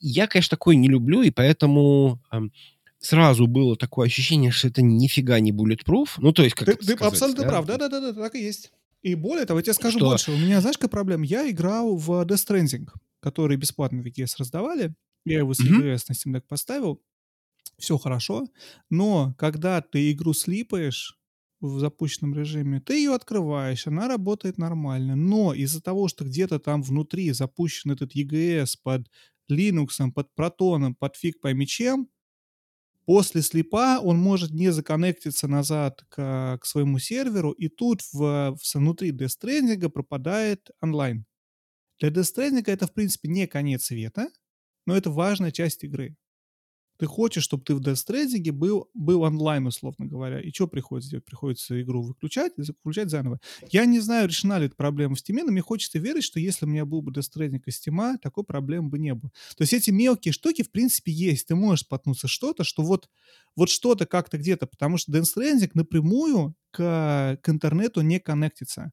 Я, 0.00 0.26
конечно, 0.28 0.56
такое 0.56 0.76
не 0.76 0.88
люблю, 0.88 1.20
и 1.20 1.30
поэтому 1.30 2.22
эм, 2.32 2.50
сразу 2.98 3.46
было 3.46 3.76
такое 3.76 4.06
ощущение, 4.06 4.50
что 4.50 4.68
это 4.68 4.80
нифига 4.80 5.40
не 5.40 5.52
bulletproof. 5.52 6.12
Ну, 6.16 6.32
то 6.32 6.42
есть, 6.42 6.54
как 6.54 6.66
Ты, 6.66 6.72
это 6.72 6.86
ты 6.86 6.92
сказать, 6.94 7.12
абсолютно 7.12 7.42
да? 7.42 7.48
прав. 7.50 7.66
Да-да-да, 7.66 8.12
так 8.14 8.34
и 8.34 8.42
есть. 8.42 8.72
И 9.02 9.14
более 9.14 9.46
того, 9.46 9.60
я 9.60 9.62
тебе 9.62 9.74
скажу 9.74 9.98
Что- 9.98 10.08
больше. 10.08 10.32
У 10.32 10.36
меня, 10.36 10.60
знаешь, 10.60 10.76
какая 10.76 10.90
проблема? 10.90 11.24
Я 11.24 11.48
играл 11.50 11.96
в 11.96 12.10
Death 12.26 12.46
Stranding, 12.48 12.88
который 13.20 13.56
бесплатно 13.56 14.02
в 14.02 14.06
EGS 14.06 14.34
раздавали. 14.38 14.94
Я 15.24 15.38
его 15.38 15.54
с. 15.54 15.60
EGS 15.60 16.04
на 16.08 16.12
Steam 16.14 16.36
Deck 16.36 16.44
поставил. 16.48 17.02
Все 17.78 17.96
хорошо. 17.98 18.46
Но 18.90 19.34
когда 19.38 19.80
ты 19.80 20.10
игру 20.12 20.32
слипаешь 20.32 21.16
в 21.60 21.78
запущенном 21.78 22.34
режиме, 22.34 22.80
ты 22.80 22.94
ее 22.98 23.14
открываешь, 23.14 23.86
она 23.86 24.08
работает 24.08 24.58
нормально. 24.58 25.14
Но 25.16 25.54
из-за 25.54 25.80
того, 25.80 26.08
что 26.08 26.24
где-то 26.24 26.58
там 26.58 26.82
внутри 26.82 27.30
запущен 27.32 27.90
этот 27.92 28.14
EGS 28.16 28.76
под 28.82 29.08
Linux, 29.50 30.10
под 30.12 30.28
Proton, 30.36 30.94
под 30.98 31.16
фиг 31.16 31.40
пойми 31.40 31.66
чем, 31.66 32.08
после 33.08 33.40
слепа 33.40 34.00
он 34.00 34.18
может 34.18 34.50
не 34.50 34.70
законнектиться 34.70 35.48
назад 35.48 36.04
к, 36.10 36.58
к 36.60 36.66
своему 36.66 36.98
серверу, 36.98 37.52
и 37.52 37.68
тут 37.68 38.02
в, 38.12 38.54
в, 38.54 38.74
внутри 38.74 39.12
Stranding 39.12 39.88
пропадает 39.88 40.68
онлайн. 40.82 41.24
Для 42.00 42.10
Stranding 42.10 42.64
это, 42.66 42.86
в 42.86 42.92
принципе, 42.92 43.28
не 43.30 43.46
конец 43.46 43.84
света, 43.84 44.28
но 44.84 44.94
это 44.94 45.10
важная 45.10 45.52
часть 45.52 45.84
игры. 45.84 46.16
Ты 46.98 47.06
хочешь, 47.06 47.44
чтобы 47.44 47.62
ты 47.64 47.74
в 47.74 47.80
Death 47.80 48.04
Stranding 48.06 48.52
был, 48.52 48.90
был 48.94 49.22
онлайн, 49.22 49.66
условно 49.66 50.06
говоря. 50.06 50.40
И 50.40 50.50
что 50.50 50.66
приходится 50.66 51.10
делать? 51.10 51.24
Приходится 51.24 51.80
игру 51.80 52.02
выключать 52.02 52.52
и 52.56 52.62
включать 52.62 53.10
заново. 53.10 53.38
Я 53.70 53.84
не 53.84 54.00
знаю, 54.00 54.28
решена 54.28 54.58
ли 54.58 54.66
эта 54.66 54.74
проблема 54.74 55.14
в 55.14 55.18
Steam, 55.18 55.42
но 55.44 55.52
мне 55.52 55.62
хочется 55.62 55.98
верить, 55.98 56.24
что 56.24 56.40
если 56.40 56.66
у 56.66 56.68
меня 56.68 56.84
был 56.84 57.02
бы 57.02 57.12
Death 57.12 57.28
Stranding 57.34 57.62
из 57.66 57.80
Steam, 57.80 58.18
такой 58.18 58.44
проблемы 58.44 58.88
бы 58.88 58.98
не 58.98 59.14
было. 59.14 59.30
То 59.56 59.62
есть 59.62 59.72
эти 59.72 59.90
мелкие 59.90 60.32
штуки, 60.32 60.62
в 60.62 60.70
принципе, 60.70 61.12
есть. 61.12 61.46
Ты 61.46 61.54
можешь 61.54 61.84
споткнуться 61.84 62.26
что-то, 62.26 62.64
что 62.64 62.82
вот, 62.82 63.08
вот 63.54 63.70
что-то 63.70 64.06
как-то 64.06 64.38
где-то, 64.38 64.66
потому 64.66 64.98
что 64.98 65.12
Death 65.12 65.26
Stranding 65.36 65.70
напрямую 65.74 66.56
к, 66.70 67.38
к 67.42 67.48
интернету 67.48 68.00
не 68.00 68.18
коннектится. 68.18 68.92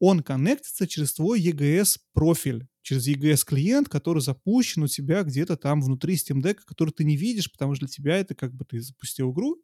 Он 0.00 0.22
коннектится 0.22 0.88
через 0.88 1.12
твой 1.12 1.40
EGS 1.40 1.98
профиль, 2.14 2.66
через 2.82 3.06
EGS 3.06 3.44
клиент, 3.46 3.88
который 3.88 4.20
запущен 4.20 4.82
у 4.82 4.88
тебя 4.88 5.22
где-то 5.22 5.56
там 5.56 5.82
внутри 5.82 6.16
Steam 6.16 6.42
Deck, 6.42 6.60
который 6.64 6.90
ты 6.90 7.04
не 7.04 7.16
видишь, 7.16 7.52
потому 7.52 7.74
что 7.74 7.86
для 7.86 7.92
тебя 7.92 8.16
это 8.16 8.34
как 8.34 8.54
бы 8.54 8.64
ты 8.64 8.80
запустил 8.80 9.30
игру, 9.32 9.62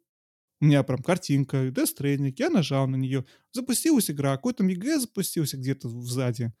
у 0.59 0.65
меня 0.65 0.83
прям 0.83 1.01
картинка, 1.03 1.67
Death 1.67 1.97
Stranding, 1.97 2.33
я 2.37 2.49
нажал 2.49 2.87
на 2.87 2.95
нее, 2.95 3.25
запустилась 3.51 4.09
игра, 4.09 4.35
какой 4.35 4.53
там 4.53 4.67
EGS 4.69 5.01
запустился 5.01 5.57
где-то 5.57 5.89
сзади. 5.89 6.53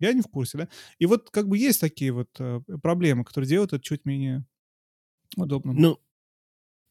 Я 0.00 0.12
не 0.12 0.22
в 0.22 0.28
курсе, 0.28 0.58
да? 0.58 0.68
И 0.98 1.06
вот 1.06 1.30
как 1.30 1.48
бы 1.48 1.56
есть 1.56 1.80
такие 1.80 2.12
вот 2.12 2.28
э, 2.38 2.60
проблемы, 2.82 3.24
которые 3.24 3.48
делают 3.48 3.72
это 3.72 3.82
чуть 3.82 4.04
менее 4.04 4.44
удобным. 5.36 5.76
Ну, 5.76 6.00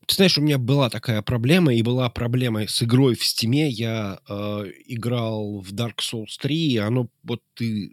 ты 0.08 0.16
знаешь, 0.16 0.38
у 0.38 0.42
меня 0.42 0.58
была 0.58 0.90
такая 0.90 1.22
проблема, 1.22 1.74
и 1.74 1.82
была 1.82 2.10
проблема 2.10 2.68
с 2.68 2.84
игрой 2.84 3.16
в 3.16 3.24
Стиме. 3.24 3.70
Я 3.70 4.20
э, 4.28 4.66
играл 4.86 5.60
в 5.60 5.74
Dark 5.74 5.98
Souls 6.00 6.38
3, 6.40 6.56
и 6.56 6.78
оно, 6.78 7.10
вот 7.24 7.42
ты 7.56 7.90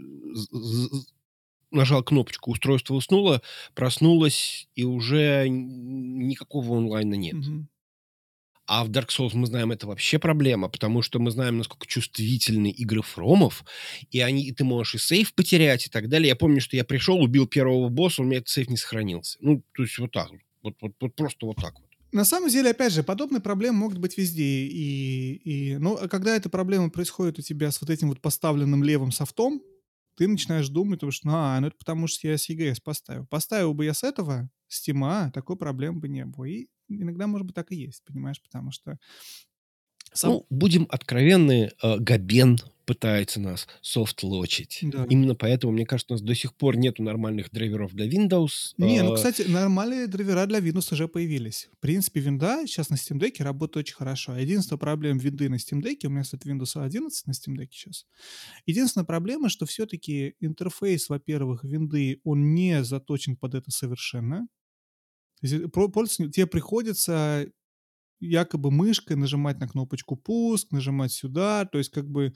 нажал 1.70 2.02
кнопочку, 2.02 2.50
устройство 2.50 2.94
уснуло, 2.94 3.42
проснулось, 3.74 4.68
и 4.74 4.84
уже 4.84 5.48
никакого 5.48 6.76
онлайна 6.78 7.14
нет. 7.14 7.34
Мгм. 7.34 7.68
А 8.66 8.84
в 8.84 8.90
Dark 8.90 9.08
Souls 9.08 9.30
мы 9.34 9.46
знаем, 9.46 9.72
это 9.72 9.88
вообще 9.88 10.20
проблема, 10.20 10.68
потому 10.68 11.02
что 11.02 11.18
мы 11.18 11.32
знаем, 11.32 11.58
насколько 11.58 11.88
чувствительны 11.88 12.70
игры 12.70 13.02
фромов, 13.02 13.64
и, 14.12 14.20
они, 14.20 14.44
и 14.44 14.52
ты 14.52 14.62
можешь 14.62 14.94
и 14.94 14.98
сейф 14.98 15.34
потерять, 15.34 15.86
и 15.86 15.90
так 15.90 16.08
далее. 16.08 16.28
Я 16.28 16.36
помню, 16.36 16.60
что 16.60 16.76
я 16.76 16.84
пришел, 16.84 17.20
убил 17.20 17.48
первого 17.48 17.88
босса, 17.88 18.22
у 18.22 18.24
меня 18.24 18.38
этот 18.38 18.48
сейф 18.48 18.68
не 18.68 18.76
сохранился. 18.76 19.38
Ну, 19.40 19.64
то 19.74 19.82
есть 19.82 19.98
вот 19.98 20.12
так. 20.12 20.30
Вот, 20.62 20.74
вот, 20.80 20.92
вот 21.00 21.16
просто 21.16 21.46
вот 21.46 21.56
так 21.56 21.74
вот. 21.80 21.89
На 22.12 22.24
самом 22.24 22.48
деле, 22.48 22.70
опять 22.70 22.92
же, 22.92 23.02
подобные 23.02 23.40
проблемы 23.40 23.78
могут 23.78 23.98
быть 23.98 24.18
везде. 24.18 24.66
И, 24.66 25.34
и, 25.44 25.76
но 25.78 25.94
а 25.94 26.08
когда 26.08 26.34
эта 26.34 26.48
проблема 26.48 26.90
происходит 26.90 27.38
у 27.38 27.42
тебя 27.42 27.70
с 27.70 27.80
вот 27.80 27.90
этим 27.90 28.08
вот 28.08 28.20
поставленным 28.20 28.82
левым 28.82 29.12
софтом, 29.12 29.62
ты 30.16 30.26
начинаешь 30.26 30.68
думать, 30.68 30.98
потому 30.98 31.12
что, 31.12 31.26
ну, 31.28 31.32
а, 31.34 31.60
ну 31.60 31.68
это 31.68 31.76
потому 31.78 32.06
что 32.06 32.26
я 32.28 32.36
с 32.36 32.50
EGS 32.50 32.82
поставил. 32.82 33.26
Поставил 33.26 33.74
бы 33.74 33.84
я 33.84 33.94
с 33.94 34.02
этого, 34.02 34.50
с 34.66 34.86
Steam, 34.86 35.30
такой 35.30 35.56
проблемы 35.56 36.00
бы 36.00 36.08
не 36.08 36.24
было. 36.24 36.44
И 36.44 36.68
иногда, 36.88 37.26
может 37.26 37.46
быть, 37.46 37.54
так 37.54 37.70
и 37.72 37.76
есть, 37.76 38.04
понимаешь, 38.04 38.42
потому 38.42 38.72
что... 38.72 38.98
сам- 40.12 40.30
Ну, 40.32 40.46
будем 40.50 40.86
откровенны, 40.90 41.70
э, 41.82 41.98
Габен 41.98 42.58
пытается 42.86 43.38
нас 43.38 43.68
софт-лочить. 43.82 44.80
Да. 44.82 45.06
Именно 45.08 45.36
поэтому, 45.36 45.72
мне 45.72 45.86
кажется, 45.86 46.12
у 46.12 46.16
нас 46.16 46.22
до 46.22 46.34
сих 46.34 46.54
пор 46.56 46.76
нету 46.76 47.04
нормальных 47.04 47.50
драйверов 47.52 47.94
для 47.94 48.08
Windows. 48.08 48.72
Не, 48.78 49.02
ну, 49.04 49.12
Э, 49.12 49.14
кстати, 49.14 49.42
нормальные 49.42 50.08
драйвера 50.08 50.44
для 50.46 50.58
Windows 50.58 50.92
уже 50.92 51.06
появились. 51.06 51.68
В 51.72 51.78
принципе, 51.78 52.18
винда 52.18 52.66
сейчас 52.66 52.90
на 52.90 52.94
Steam 52.96 53.20
Deck 53.20 53.40
работает 53.44 53.86
очень 53.86 53.94
хорошо. 53.94 54.36
Единственная 54.36 54.78
проблема 54.80 55.20
винды 55.20 55.48
на 55.48 55.54
Steam 55.54 55.80
Deck, 55.80 55.98
у 56.04 56.10
меня 56.10 56.24
стоит 56.24 56.44
Windows 56.46 56.82
11 56.82 57.26
на 57.28 57.30
Steam 57.32 57.56
Deck 57.56 57.68
сейчас. 57.70 58.06
Единственная 58.66 59.04
проблема, 59.06 59.50
что 59.50 59.66
все-таки 59.66 60.34
интерфейс, 60.40 61.08
во-первых, 61.08 61.62
винды, 61.62 62.20
он 62.24 62.54
не 62.54 62.82
заточен 62.82 63.36
под 63.36 63.54
это 63.54 63.70
совершенно. 63.70 64.48
Э, 65.42 65.68
пользователю- 65.68 66.30
тебе 66.32 66.46
приходится 66.46 67.46
якобы 68.20 68.70
мышкой 68.70 69.16
нажимать 69.16 69.58
на 69.58 69.68
кнопочку 69.68 70.16
пуск, 70.16 70.70
нажимать 70.70 71.12
сюда, 71.12 71.64
то 71.64 71.78
есть 71.78 71.90
как 71.90 72.08
бы 72.08 72.34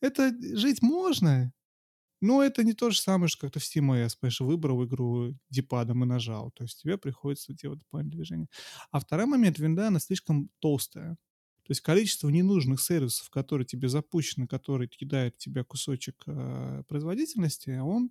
это 0.00 0.34
жить 0.56 0.82
можно, 0.82 1.52
но 2.20 2.42
это 2.42 2.64
не 2.64 2.72
то 2.72 2.90
же 2.90 2.98
самое, 2.98 3.28
что 3.28 3.42
как-то 3.42 3.60
в 3.60 3.62
SteamOS, 3.62 4.16
понимаешь, 4.18 4.40
выбрал 4.40 4.84
игру 4.84 5.34
дипадом 5.50 6.02
и 6.02 6.06
нажал. 6.06 6.50
То 6.52 6.64
есть 6.64 6.80
тебе 6.80 6.96
приходится 6.96 7.52
делать 7.52 7.80
дополнительные 7.80 8.16
движения. 8.16 8.48
А 8.90 9.00
второй 9.00 9.26
момент, 9.26 9.58
винда, 9.58 9.88
она 9.88 10.00
слишком 10.00 10.50
толстая. 10.58 11.16
То 11.66 11.72
есть 11.72 11.80
количество 11.80 12.28
ненужных 12.28 12.80
сервисов, 12.80 13.28
которые 13.28 13.66
тебе 13.66 13.88
запущены, 13.88 14.46
которые 14.46 14.88
кидают 14.88 15.34
в 15.34 15.38
тебя 15.38 15.64
кусочек 15.64 16.22
э, 16.26 16.84
производительности, 16.88 17.70
он 17.70 18.10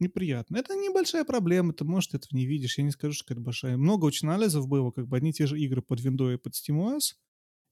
неприятно. 0.00 0.56
Это 0.56 0.74
небольшая 0.74 1.24
проблема, 1.24 1.72
ты, 1.72 1.84
может, 1.84 2.14
этого 2.14 2.36
не 2.36 2.46
видишь. 2.46 2.78
Я 2.78 2.84
не 2.84 2.90
скажу, 2.90 3.14
что 3.14 3.32
это 3.34 3.40
большая. 3.42 3.76
Много 3.76 4.04
очень 4.06 4.28
анализов 4.28 4.68
было, 4.68 4.90
как 4.90 5.08
бы 5.08 5.16
одни 5.16 5.30
и 5.30 5.32
те 5.32 5.46
же 5.46 5.58
игры 5.60 5.82
под 5.82 6.00
Windows 6.00 6.34
и 6.34 6.38
под 6.38 6.54
SteamOS, 6.54 7.14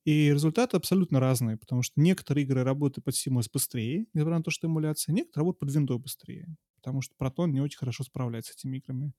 И 0.05 0.31
результаты 0.33 0.77
абсолютно 0.77 1.21
разные, 1.21 1.57
потому 1.59 1.83
что 1.83 2.01
некоторые 2.01 2.45
игры 2.45 2.65
работают 2.65 3.05
под 3.05 3.15
SteamOS 3.15 3.49
быстрее, 3.53 4.07
несмотря 4.15 4.39
на 4.39 4.45
то, 4.45 4.51
что 4.51 4.67
эмуляция, 4.69 5.15
некоторые 5.15 5.47
работают 5.47 5.61
под 5.61 5.71
Windows 5.77 5.99
быстрее, 5.99 6.57
потому 6.77 7.03
что 7.03 7.15
Proton 7.21 7.51
не 7.53 7.61
очень 7.61 7.79
хорошо 7.79 8.05
справляется 8.05 8.53
с 8.53 8.57
этими 8.57 8.79
играми. 8.79 9.13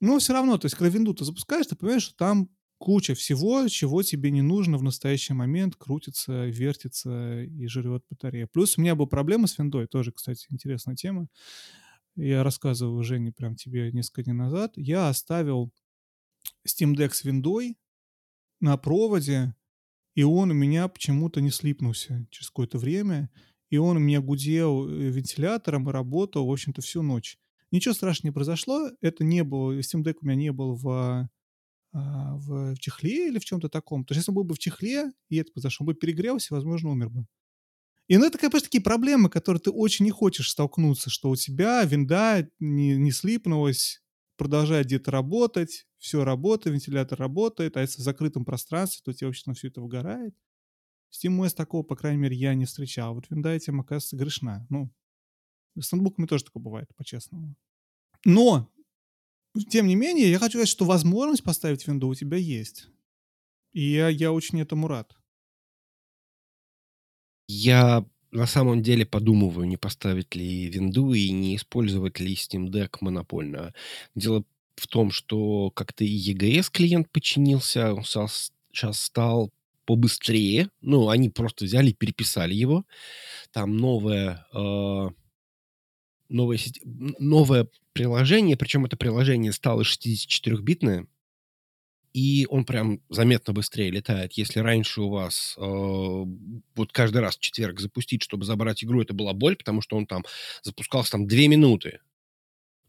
Но 0.00 0.18
все 0.18 0.32
равно, 0.34 0.58
то 0.58 0.66
есть, 0.66 0.76
когда 0.76 0.96
Windows 0.96 1.14
ты 1.14 1.24
запускаешь, 1.24 1.66
ты 1.66 1.76
понимаешь, 1.76 2.02
что 2.02 2.16
там 2.16 2.48
куча 2.78 3.14
всего, 3.14 3.66
чего 3.68 4.02
тебе 4.02 4.30
не 4.30 4.42
нужно 4.42 4.78
в 4.78 4.82
настоящий 4.82 5.32
момент, 5.32 5.76
крутится, 5.76 6.46
вертится 6.46 7.42
и 7.42 7.66
жрет 7.66 8.04
батарея. 8.10 8.46
Плюс 8.46 8.76
у 8.76 8.80
меня 8.80 8.94
была 8.94 9.06
проблема 9.06 9.46
с 9.46 9.58
виндой, 9.58 9.86
тоже, 9.86 10.12
кстати, 10.12 10.46
интересная 10.50 10.94
тема. 10.94 11.28
Я 12.16 12.42
рассказывал 12.42 13.02
Жене 13.02 13.32
прям 13.32 13.56
тебе 13.56 13.92
несколько 13.92 14.22
дней 14.22 14.32
назад. 14.32 14.72
Я 14.76 15.08
оставил 15.08 15.70
Steam 16.66 16.94
Deck 16.94 17.12
с 17.12 17.24
виндой 17.24 17.76
на 18.60 18.76
проводе, 18.76 19.54
и 20.14 20.22
он 20.22 20.50
у 20.50 20.54
меня 20.54 20.88
почему-то 20.88 21.40
не 21.40 21.50
слипнулся 21.50 22.26
через 22.30 22.48
какое-то 22.48 22.78
время, 22.78 23.30
и 23.68 23.76
он 23.76 23.98
у 23.98 24.00
меня 24.00 24.20
гудел 24.20 24.88
э, 24.88 25.10
вентилятором 25.10 25.88
и 25.88 25.92
работал, 25.92 26.46
в 26.46 26.52
общем-то, 26.52 26.80
всю 26.80 27.02
ночь. 27.02 27.38
Ничего 27.70 27.94
страшного 27.94 28.30
не 28.30 28.34
произошло, 28.34 28.90
это 29.00 29.24
не 29.24 29.44
было, 29.44 29.78
Steam 29.80 30.02
Deck 30.02 30.16
у 30.22 30.26
меня 30.26 30.36
не 30.36 30.52
был 30.52 30.74
в, 30.74 31.28
в, 31.96 32.74
в 32.74 32.78
чехле 32.78 33.28
или 33.28 33.38
в 33.38 33.44
чем-то 33.44 33.68
таком. 33.68 34.04
То 34.04 34.12
есть 34.12 34.22
если 34.22 34.30
он 34.30 34.36
был 34.36 34.44
бы 34.44 34.54
в 34.54 34.58
чехле, 34.58 35.12
и 35.28 35.36
это 35.36 35.52
произошло, 35.52 35.84
он 35.84 35.88
бы 35.88 35.94
перегрелся, 35.94 36.54
возможно, 36.54 36.90
умер 36.90 37.10
бы. 37.10 37.26
И 38.08 38.16
ну, 38.18 38.26
это, 38.26 38.38
конечно, 38.38 38.60
такие 38.60 38.82
проблемы, 38.82 39.28
которые 39.28 39.60
ты 39.60 39.70
очень 39.70 40.04
не 40.04 40.12
хочешь 40.12 40.50
столкнуться, 40.50 41.10
что 41.10 41.30
у 41.30 41.36
тебя 41.36 41.82
винда 41.82 42.48
не, 42.60 42.96
не 42.96 43.10
слипнулась, 43.10 44.02
продолжает 44.36 44.86
где-то 44.86 45.10
работать, 45.10 45.86
все 45.98 46.24
работает, 46.24 46.74
вентилятор 46.74 47.18
работает, 47.18 47.76
а 47.76 47.80
если 47.80 48.00
в 48.00 48.04
закрытом 48.04 48.44
пространстве, 48.44 49.00
то 49.04 49.10
у 49.10 49.14
тебя 49.14 49.26
вообще 49.26 49.42
на 49.46 49.54
все 49.54 49.68
это 49.68 49.80
выгорает. 49.80 50.36
SteamOS 51.12 51.54
такого, 51.54 51.82
по 51.82 51.96
крайней 51.96 52.18
мере, 52.18 52.36
я 52.36 52.54
не 52.54 52.64
встречал. 52.64 53.14
Вот 53.14 53.28
винда 53.30 53.50
этим, 53.50 53.80
оказывается, 53.80 54.16
грешна. 54.16 54.66
Ну, 54.68 54.92
с 55.80 55.90
ноутбуками 55.92 56.26
тоже 56.26 56.44
такое 56.44 56.62
бывает, 56.62 56.88
по-честному. 56.96 57.56
Но, 58.24 58.70
тем 59.68 59.86
не 59.86 59.94
менее, 59.94 60.30
я 60.30 60.38
хочу 60.38 60.52
сказать, 60.52 60.68
что 60.68 60.84
возможность 60.84 61.42
поставить 61.42 61.86
винду 61.86 62.08
у 62.08 62.14
тебя 62.14 62.36
есть. 62.36 62.88
И 63.72 63.92
я, 63.92 64.08
я 64.08 64.32
очень 64.32 64.60
этому 64.60 64.88
рад. 64.88 65.14
Я 67.48 68.04
на 68.30 68.46
самом 68.46 68.82
деле 68.82 69.06
подумываю, 69.06 69.66
не 69.66 69.76
поставить 69.76 70.34
ли 70.34 70.66
винду 70.66 71.12
и 71.12 71.30
не 71.30 71.56
использовать 71.56 72.20
ли 72.20 72.34
Steam 72.34 72.68
Deck 72.68 72.98
монопольно. 73.00 73.72
Дело 74.14 74.44
в 74.76 74.86
том, 74.88 75.10
что 75.10 75.70
как-то 75.70 76.04
и 76.04 76.34
EGS 76.34 76.68
клиент 76.70 77.10
починился, 77.10 77.94
он 77.94 78.04
сейчас 78.04 78.52
стал 79.00 79.52
побыстрее. 79.86 80.68
Ну, 80.82 81.08
они 81.08 81.30
просто 81.30 81.64
взяли 81.64 81.90
и 81.90 81.94
переписали 81.94 82.54
его. 82.54 82.84
Там 83.52 83.76
новое, 83.76 84.46
э, 84.52 85.08
новое, 86.28 86.58
новое 87.18 87.68
приложение, 87.96 88.56
причем 88.56 88.84
это 88.84 88.96
приложение 88.96 89.52
стало 89.52 89.82
64-битное, 89.82 91.06
и 92.12 92.46
он 92.48 92.64
прям 92.64 93.00
заметно 93.10 93.52
быстрее 93.52 93.90
летает. 93.90 94.34
Если 94.34 94.60
раньше 94.60 95.02
у 95.02 95.08
вас 95.10 95.54
э, 95.58 95.60
вот 95.60 96.92
каждый 96.92 97.18
раз 97.18 97.36
в 97.36 97.40
четверг 97.40 97.80
запустить, 97.80 98.22
чтобы 98.22 98.44
забрать 98.44 98.82
игру, 98.84 99.02
это 99.02 99.12
была 99.12 99.32
боль, 99.32 99.56
потому 99.56 99.82
что 99.82 99.96
он 99.96 100.06
там 100.06 100.24
запускался 100.62 101.12
там 101.12 101.26
две 101.26 101.48
минуты, 101.48 102.00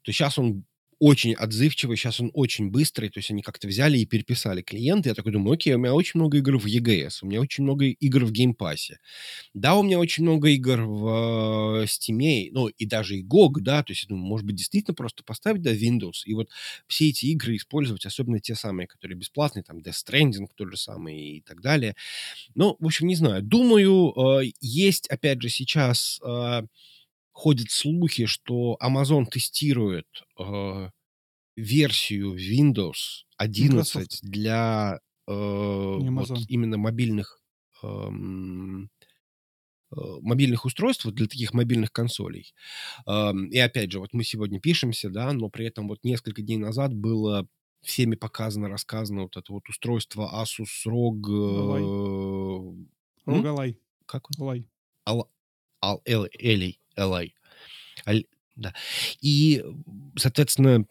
то 0.04 0.12
сейчас 0.12 0.38
он 0.38 0.64
очень 1.00 1.34
отзывчивый, 1.34 1.98
сейчас 1.98 2.20
он 2.20 2.32
очень 2.34 2.70
быстрый, 2.70 3.10
то 3.10 3.20
есть 3.20 3.30
они 3.32 3.42
как-то 3.42 3.68
взяли 3.68 3.98
и 4.00 4.06
переписали 4.06 4.62
клиента. 4.62 5.10
Я 5.10 5.16
такой 5.16 5.32
думаю, 5.32 5.54
окей, 5.54 5.74
у 5.74 5.78
меня 5.78 5.94
очень 5.94 6.20
много 6.20 6.38
игр 6.38 6.58
в 6.58 6.66
EGS, 6.66 7.20
у 7.22 7.28
меня 7.28 7.42
очень 7.42 7.64
много 7.64 7.86
игр 7.86 8.26
в 8.26 8.32
Game 8.32 8.59
Pass 8.59 8.86
е. 8.86 9.00
Да, 9.54 9.76
у 9.76 9.84
меня 9.84 10.00
очень 10.00 10.24
много 10.24 10.50
игр 10.50 10.82
в 10.82 11.82
э, 11.82 11.86
Steam, 11.86 12.50
ну 12.52 12.68
и 12.68 12.86
даже 12.86 13.18
и 13.18 13.24
GOG, 13.24 13.60
да, 13.62 13.84
то 13.84 13.92
есть 13.92 14.04
я 14.04 14.10
думаю, 14.10 14.26
может 14.26 14.46
быть, 14.46 14.56
действительно 14.56 14.96
просто 14.96 15.24
поставить, 15.24 15.62
да, 15.62 15.74
Windows, 15.74 16.24
и 16.26 16.34
вот 16.34 16.50
все 16.88 17.10
эти 17.10 17.28
игры 17.28 17.56
использовать, 17.56 18.06
особенно 18.06 18.40
те 18.40 18.56
самые, 18.56 18.88
которые 18.88 19.18
бесплатные, 19.18 19.64
там, 19.64 19.80
Death 19.80 20.04
Stranding 20.06 20.48
тот 20.56 20.72
же 20.72 20.78
самый 20.78 21.38
и 21.38 21.42
так 21.42 21.62
далее. 21.62 21.96
Ну, 22.56 22.76
в 22.80 22.86
общем, 22.86 23.08
не 23.08 23.16
знаю. 23.16 23.44
Думаю, 23.44 24.14
э, 24.42 24.52
есть, 24.62 25.08
опять 25.08 25.42
же, 25.42 25.50
сейчас... 25.50 26.20
Э, 26.24 26.64
ходят 27.38 27.70
слухи, 27.70 28.26
что 28.26 28.78
Amazon 28.82 29.26
тестирует 29.26 30.08
э, 30.40 30.90
версию 31.56 32.36
Windows 32.36 33.26
11 33.38 33.96
Microsoft. 33.96 34.24
для 34.24 35.00
э, 35.28 35.32
вот 35.32 36.40
именно 36.48 36.80
мобильных 36.80 37.40
э, 37.84 38.10
мобильных 39.92 40.66
устройств, 40.66 41.06
вот 41.06 41.14
для 41.14 41.28
таких 41.28 41.54
мобильных 41.54 41.92
консолей. 41.92 42.56
Э, 43.08 43.34
и 43.52 43.60
опять 43.60 43.92
же, 43.92 44.00
вот 44.00 44.14
мы 44.14 44.24
сегодня 44.24 44.60
пишемся, 44.60 45.12
да, 45.12 45.32
но 45.32 45.50
при 45.50 45.68
этом 45.68 45.88
вот 45.88 46.04
несколько 46.04 46.42
дней 46.42 46.58
назад 46.58 46.96
было 46.96 47.48
всеми 47.84 48.16
показано, 48.16 48.68
рассказано 48.68 49.22
вот 49.22 49.38
это 49.38 49.54
вот 49.54 49.70
устройство 49.70 50.44
Asus 50.44 50.88
ROG... 50.88 51.28
Э, 51.28 51.80
ROG 53.28 53.76
Как 54.08 54.28
он? 54.32 54.38
Ally. 54.50 54.66
Al, 55.08 55.30
Al, 55.84 56.02
Ally. 56.42 56.80
LA. 56.98 57.30
Да. 58.56 58.74
И, 59.22 59.64
соответственно, 60.18 60.86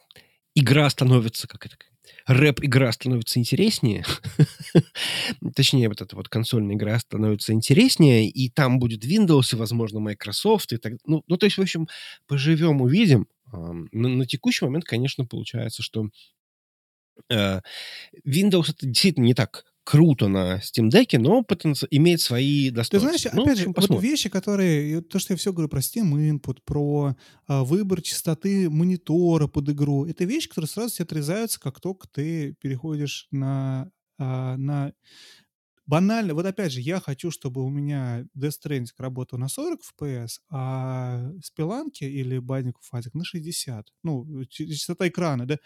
игра 0.54 0.88
становится, 0.88 1.48
как 1.48 1.66
это, 1.66 1.76
рэп-игра 2.26 2.92
становится 2.92 3.38
интереснее, 3.38 4.04
точнее, 5.56 5.88
вот 5.88 6.00
эта 6.00 6.16
вот 6.16 6.28
консольная 6.28 6.76
игра 6.76 6.98
становится 6.98 7.52
интереснее, 7.52 8.28
и 8.28 8.48
там 8.50 8.78
будет 8.78 9.04
Windows, 9.04 9.52
и, 9.52 9.56
возможно, 9.56 10.00
Microsoft, 10.00 10.72
и 10.72 10.76
так 10.76 10.94
ну, 11.04 11.22
ну, 11.26 11.36
то 11.36 11.46
есть, 11.46 11.58
в 11.58 11.62
общем, 11.62 11.88
поживем, 12.26 12.80
увидим. 12.80 13.26
На, 13.52 14.08
на 14.08 14.26
текущий 14.26 14.64
момент, 14.64 14.84
конечно, 14.84 15.24
получается, 15.24 15.82
что 15.82 16.08
э, 17.30 17.60
Windows 18.26 18.70
это 18.70 18.86
действительно 18.86 19.24
не 19.24 19.34
так 19.34 19.64
круто 19.86 20.26
на 20.26 20.56
Steam 20.58 20.90
Deck, 20.90 21.16
но 21.16 21.42
потенци... 21.44 21.86
имеет 21.92 22.20
свои 22.20 22.70
достоинства. 22.70 23.12
Ты 23.12 23.18
знаешь, 23.18 23.34
ну, 23.36 23.42
опять 23.44 23.58
же, 23.58 23.72
вот 23.74 24.02
вещи, 24.02 24.28
которые... 24.28 25.00
То, 25.00 25.20
что 25.20 25.32
я 25.32 25.36
все 25.36 25.52
говорю 25.52 25.68
про 25.68 25.78
Steam 25.78 26.12
Input, 26.12 26.58
про 26.64 27.16
а, 27.46 27.62
выбор 27.62 28.02
частоты 28.02 28.68
монитора 28.68 29.46
под 29.46 29.70
игру, 29.70 30.04
это 30.04 30.24
вещи, 30.24 30.48
которые 30.48 30.68
сразу 30.68 30.92
себе 30.92 31.04
отрезаются, 31.04 31.60
как 31.60 31.78
только 31.78 32.08
ты 32.08 32.56
переходишь 32.60 33.28
на, 33.30 33.88
а, 34.18 34.56
на 34.56 34.92
банально, 35.86 36.34
вот 36.34 36.44
опять 36.46 36.72
же, 36.72 36.80
я 36.80 36.98
хочу, 36.98 37.30
чтобы 37.30 37.64
у 37.64 37.68
меня 37.68 38.26
Death 38.36 38.54
Stranding 38.64 38.86
работал 38.98 39.38
на 39.38 39.48
40 39.48 39.80
FPS, 40.00 40.40
а 40.50 41.30
Spelunky 41.38 42.08
или 42.08 42.38
of 42.38 42.72
Isaac 42.92 43.10
на 43.14 43.24
60. 43.24 43.86
Ну, 44.02 44.44
частота 44.46 45.06
экрана, 45.06 45.46
да. 45.46 45.58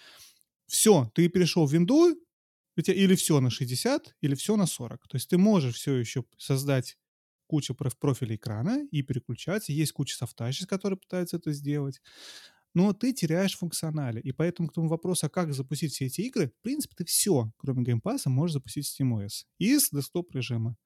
Все, 0.66 1.10
ты 1.14 1.26
перешел 1.28 1.66
в 1.66 1.72
винду, 1.72 2.14
у 2.76 2.80
тебя 2.80 2.96
или 2.96 3.14
все 3.14 3.40
на 3.40 3.50
60, 3.50 4.16
или 4.20 4.34
все 4.34 4.56
на 4.56 4.66
40. 4.66 5.08
То 5.08 5.16
есть 5.16 5.28
ты 5.28 5.38
можешь 5.38 5.76
все 5.76 5.94
еще 5.94 6.24
создать 6.38 6.96
кучу 7.46 7.74
профилей 7.74 8.36
экрана 8.36 8.86
и 8.90 9.02
переключаться. 9.02 9.72
Есть 9.72 9.92
куча 9.92 10.16
софтачек, 10.16 10.66
которые 10.66 10.98
пытаются 10.98 11.36
это 11.36 11.52
сделать. 11.52 12.00
Но 12.74 12.92
ты 12.92 13.12
теряешь 13.12 13.58
функционале. 13.58 14.20
И 14.20 14.30
поэтому 14.30 14.68
к 14.68 14.74
тому 14.74 14.88
вопросу, 14.88 15.26
а 15.26 15.28
как 15.28 15.52
запустить 15.52 15.92
все 15.92 16.06
эти 16.06 16.20
игры, 16.22 16.48
в 16.48 16.62
принципе, 16.62 16.94
ты 16.96 17.04
все, 17.04 17.52
кроме 17.56 17.82
Game 17.82 18.01
Pass 18.01 18.21
а, 18.21 18.30
можешь 18.30 18.54
запустить 18.54 18.86
SteamOS 18.86 19.44
из 19.58 19.90
десктоп 19.90 20.32
режима 20.32 20.76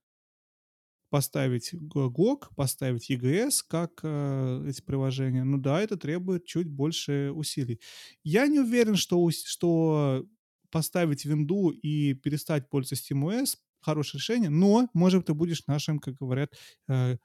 поставить 1.15 1.73
GOG, 1.73 2.47
поставить 2.57 3.09
EGS 3.09 3.61
как 3.69 4.01
э, 4.03 4.67
эти 4.69 4.83
приложения, 4.83 5.45
ну 5.45 5.59
да, 5.59 5.81
это 5.81 5.97
требует 5.97 6.45
чуть 6.45 6.69
больше 6.69 7.31
усилий. 7.33 7.81
Я 8.25 8.49
не 8.49 8.59
уверен, 8.59 8.97
что, 8.97 9.31
что 9.31 10.27
поставить 10.75 11.25
винду 11.25 11.71
и 11.71 12.15
перестать 12.15 12.69
пользоваться 12.69 13.15
SteamOS— 13.15 13.59
хорошее 13.81 14.19
решение, 14.19 14.51
но, 14.51 14.89
может, 14.93 15.27
ты 15.27 15.35
будешь 15.35 15.65
нашим, 15.69 16.01
как 16.01 16.17
говорят, 16.17 16.53
э, 16.89 17.17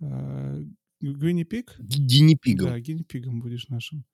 э. 0.00 0.64
Да, 2.68 2.78
гинипигом 2.78 3.40
будешь 3.40 3.68
нашим. 3.68 4.04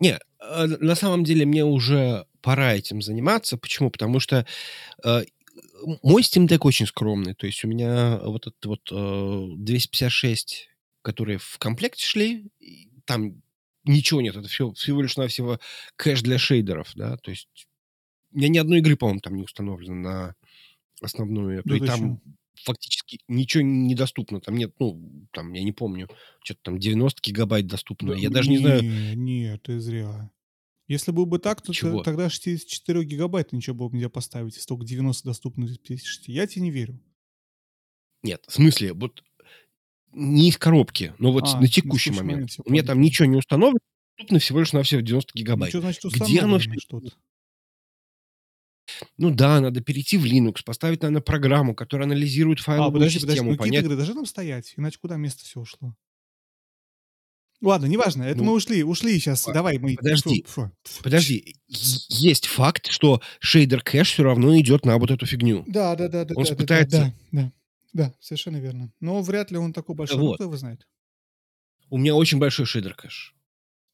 Не, 0.00 0.18
э, 0.40 0.66
на 0.66 0.96
самом 0.96 1.22
деле 1.22 1.46
мне 1.46 1.64
уже 1.64 2.26
пора 2.40 2.74
этим 2.74 3.02
заниматься. 3.02 3.56
Почему? 3.56 3.90
Потому 3.90 4.18
что 4.18 4.44
э, 5.04 5.22
мой 6.02 6.22
Steam 6.22 6.48
Deck 6.48 6.58
очень 6.62 6.86
скромный. 6.86 7.34
То 7.34 7.46
есть 7.46 7.64
у 7.64 7.68
меня 7.68 8.18
вот 8.18 8.48
этот 8.48 8.66
вот 8.66 8.80
э, 8.90 9.54
256, 9.56 10.70
которые 11.02 11.38
в 11.38 11.58
комплекте 11.58 12.04
шли, 12.04 12.50
там 13.04 13.42
ничего 13.84 14.20
нет. 14.20 14.34
Это 14.34 14.48
все, 14.48 14.72
всего 14.72 15.02
лишь 15.02 15.16
навсего 15.16 15.60
кэш 15.94 16.22
для 16.22 16.38
шейдеров, 16.38 16.90
да. 16.96 17.16
То 17.18 17.30
есть 17.30 17.68
у 18.34 18.38
меня 18.38 18.48
ни 18.48 18.58
одной 18.58 18.78
игры, 18.78 18.96
по-моему, 18.96 19.20
там 19.20 19.36
не 19.36 19.42
установлено 19.44 19.94
на 19.94 20.34
основную. 21.00 21.62
Да, 21.64 21.76
и 21.76 21.80
там 21.80 22.20
фактически 22.64 23.20
ничего 23.28 23.62
недоступно. 23.62 24.40
Там 24.40 24.56
нет, 24.56 24.74
ну, 24.78 25.26
там, 25.32 25.52
я 25.52 25.62
не 25.62 25.72
помню, 25.72 26.08
что-то 26.42 26.60
там 26.64 26.78
90 26.78 27.20
гигабайт 27.22 27.66
доступно. 27.66 28.12
Да, 28.12 28.18
я 28.18 28.30
даже 28.30 28.50
не, 28.50 28.56
не 28.56 28.62
знаю... 28.62 29.16
Нет, 29.16 29.62
ты 29.62 29.80
зря. 29.80 30.30
Если 30.86 31.12
был 31.12 31.24
бы 31.24 31.38
так, 31.38 31.62
то 31.62 31.72
Чего? 31.72 32.02
тогда 32.02 32.28
64 32.28 33.04
гигабайт 33.04 33.52
ничего 33.52 33.74
было 33.74 33.88
бы 33.88 33.96
нельзя 33.96 34.10
поставить, 34.10 34.54
если 34.54 34.66
только 34.68 34.84
90 34.84 35.24
доступно 35.24 35.64
из 35.64 35.78
56. 35.78 36.28
Я 36.28 36.46
тебе 36.46 36.62
не 36.62 36.70
верю. 36.70 37.00
Нет, 38.22 38.44
в 38.46 38.52
смысле, 38.52 38.92
вот 38.92 39.22
не 40.12 40.48
из 40.48 40.58
коробки, 40.58 41.14
но 41.18 41.32
вот 41.32 41.44
А, 41.46 41.54
на 41.54 41.62
на 41.62 41.68
текущий 41.68 42.10
момент. 42.10 42.50
У 42.64 42.70
меня 42.70 42.82
там 42.82 43.00
ничего 43.00 43.26
не 43.26 43.36
установлено, 43.36 43.78
доступно 44.16 44.38
всего 44.38 44.60
лишь 44.60 44.72
навсего 44.72 45.00
90 45.00 45.32
Ну, 45.34 45.40
гигабайт. 45.40 45.70
что 45.70 45.80
значит 45.80 46.04
Где 46.04 46.40
оно 46.40 46.58
что-то? 46.58 47.12
Ну 49.16 49.30
да, 49.30 49.60
надо 49.60 49.80
перейти 49.80 50.16
в 50.16 50.24
Linux, 50.24 50.62
поставить, 50.64 51.02
наверное, 51.02 51.22
программу, 51.22 51.74
которая 51.74 52.06
анализирует 52.06 52.60
А, 52.60 52.62
файловую 52.62 52.92
подожди, 52.92 53.20
подожди, 53.20 53.36
систему, 53.38 53.50
ну 53.52 53.56
какие-то 53.56 53.70
понять... 53.72 53.84
игры 53.84 53.96
должны 53.96 54.14
там 54.14 54.26
стоять, 54.26 54.74
иначе 54.76 54.98
куда 55.00 55.16
место 55.16 55.44
все 55.44 55.60
ушло? 55.60 55.94
Ладно, 57.60 57.86
неважно, 57.86 58.24
это 58.24 58.38
Ну, 58.38 58.44
мы 58.44 58.52
ушли, 58.52 58.82
ушли 58.84 59.18
сейчас, 59.18 59.48
а, 59.48 59.52
давай 59.52 59.78
мы... 59.78 59.94
подожди, 59.96 60.44
Фу, 60.46 60.70
фу, 60.82 61.02
Подожди, 61.02 61.36
е- 61.66 61.76
есть 62.08 62.46
факт, 62.46 62.88
что 62.90 63.22
шейдер 63.38 63.82
кэш 63.82 64.12
все 64.12 64.22
равно 64.22 64.58
идет 64.58 64.84
на 64.84 64.98
вот 64.98 65.10
эту 65.10 65.24
фигню. 65.24 65.64
Да, 65.66 65.96
да, 65.96 66.08
да, 66.08 66.24
да, 66.24 66.34
Он 66.36 66.44
да, 66.44 66.54
пытается- 66.56 67.14
да, 67.32 67.42
да, 67.42 67.52
да, 67.94 68.14
совершенно 68.20 68.58
верно. 68.58 68.92
Но 69.00 69.22
вряд 69.22 69.50
ли 69.50 69.56
он 69.56 69.72
такой 69.72 69.94
большой, 69.94 70.18
ну 70.18 70.26
Вот. 70.26 70.34
кто 70.34 70.44
его 70.44 70.56
знает. 70.56 70.86
У 71.88 71.96
меня 71.96 72.14
очень 72.14 72.38
большой 72.38 72.66
шейдер 72.66 72.94
кэш. 72.94 73.34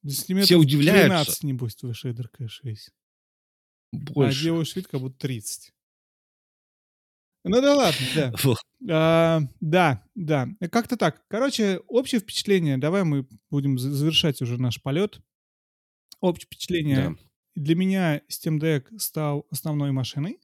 Все 0.05 0.57
удивляются. 0.57 1.09
13, 1.09 1.43
небось, 1.45 1.77
твой 1.77 1.95
шейдер 1.95 2.29
кэш 2.29 2.61
весь. 2.65 2.91
А 3.93 3.97
Больше. 3.97 4.43
делаешь 4.45 4.75
вид, 4.77 4.87
как 4.89 5.01
будто 5.01 5.19
30. 5.19 5.73
Ну 7.45 7.61
да 7.61 7.75
ладно, 7.75 8.07
да. 8.15 8.33
А, 8.91 9.41
да, 9.61 10.03
да. 10.15 10.49
Э, 10.61 10.69
Как-то 10.69 10.97
так. 10.97 11.23
Короче, 11.29 11.81
общее 11.87 12.19
впечатление. 12.21 12.79
Давай 12.79 13.05
мы 13.05 13.27
будем 13.51 13.79
за- 13.79 13.93
завершать 13.93 14.41
уже 14.41 14.57
наш 14.61 14.81
полет. 14.83 15.21
Общее 16.21 16.47
впечатление. 16.47 17.11
Да. 17.11 17.17
Для 17.57 17.75
меня 17.75 18.21
Steam 18.31 18.59
Deck 18.59 18.99
стал 18.99 19.47
основной 19.51 19.93
машиной, 19.93 20.41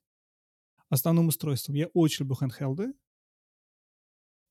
основным 0.91 1.29
устройством. 1.29 1.77
Я 1.77 1.87
очень 1.95 2.27
люблю 2.27 2.37
handheld. 2.41 2.93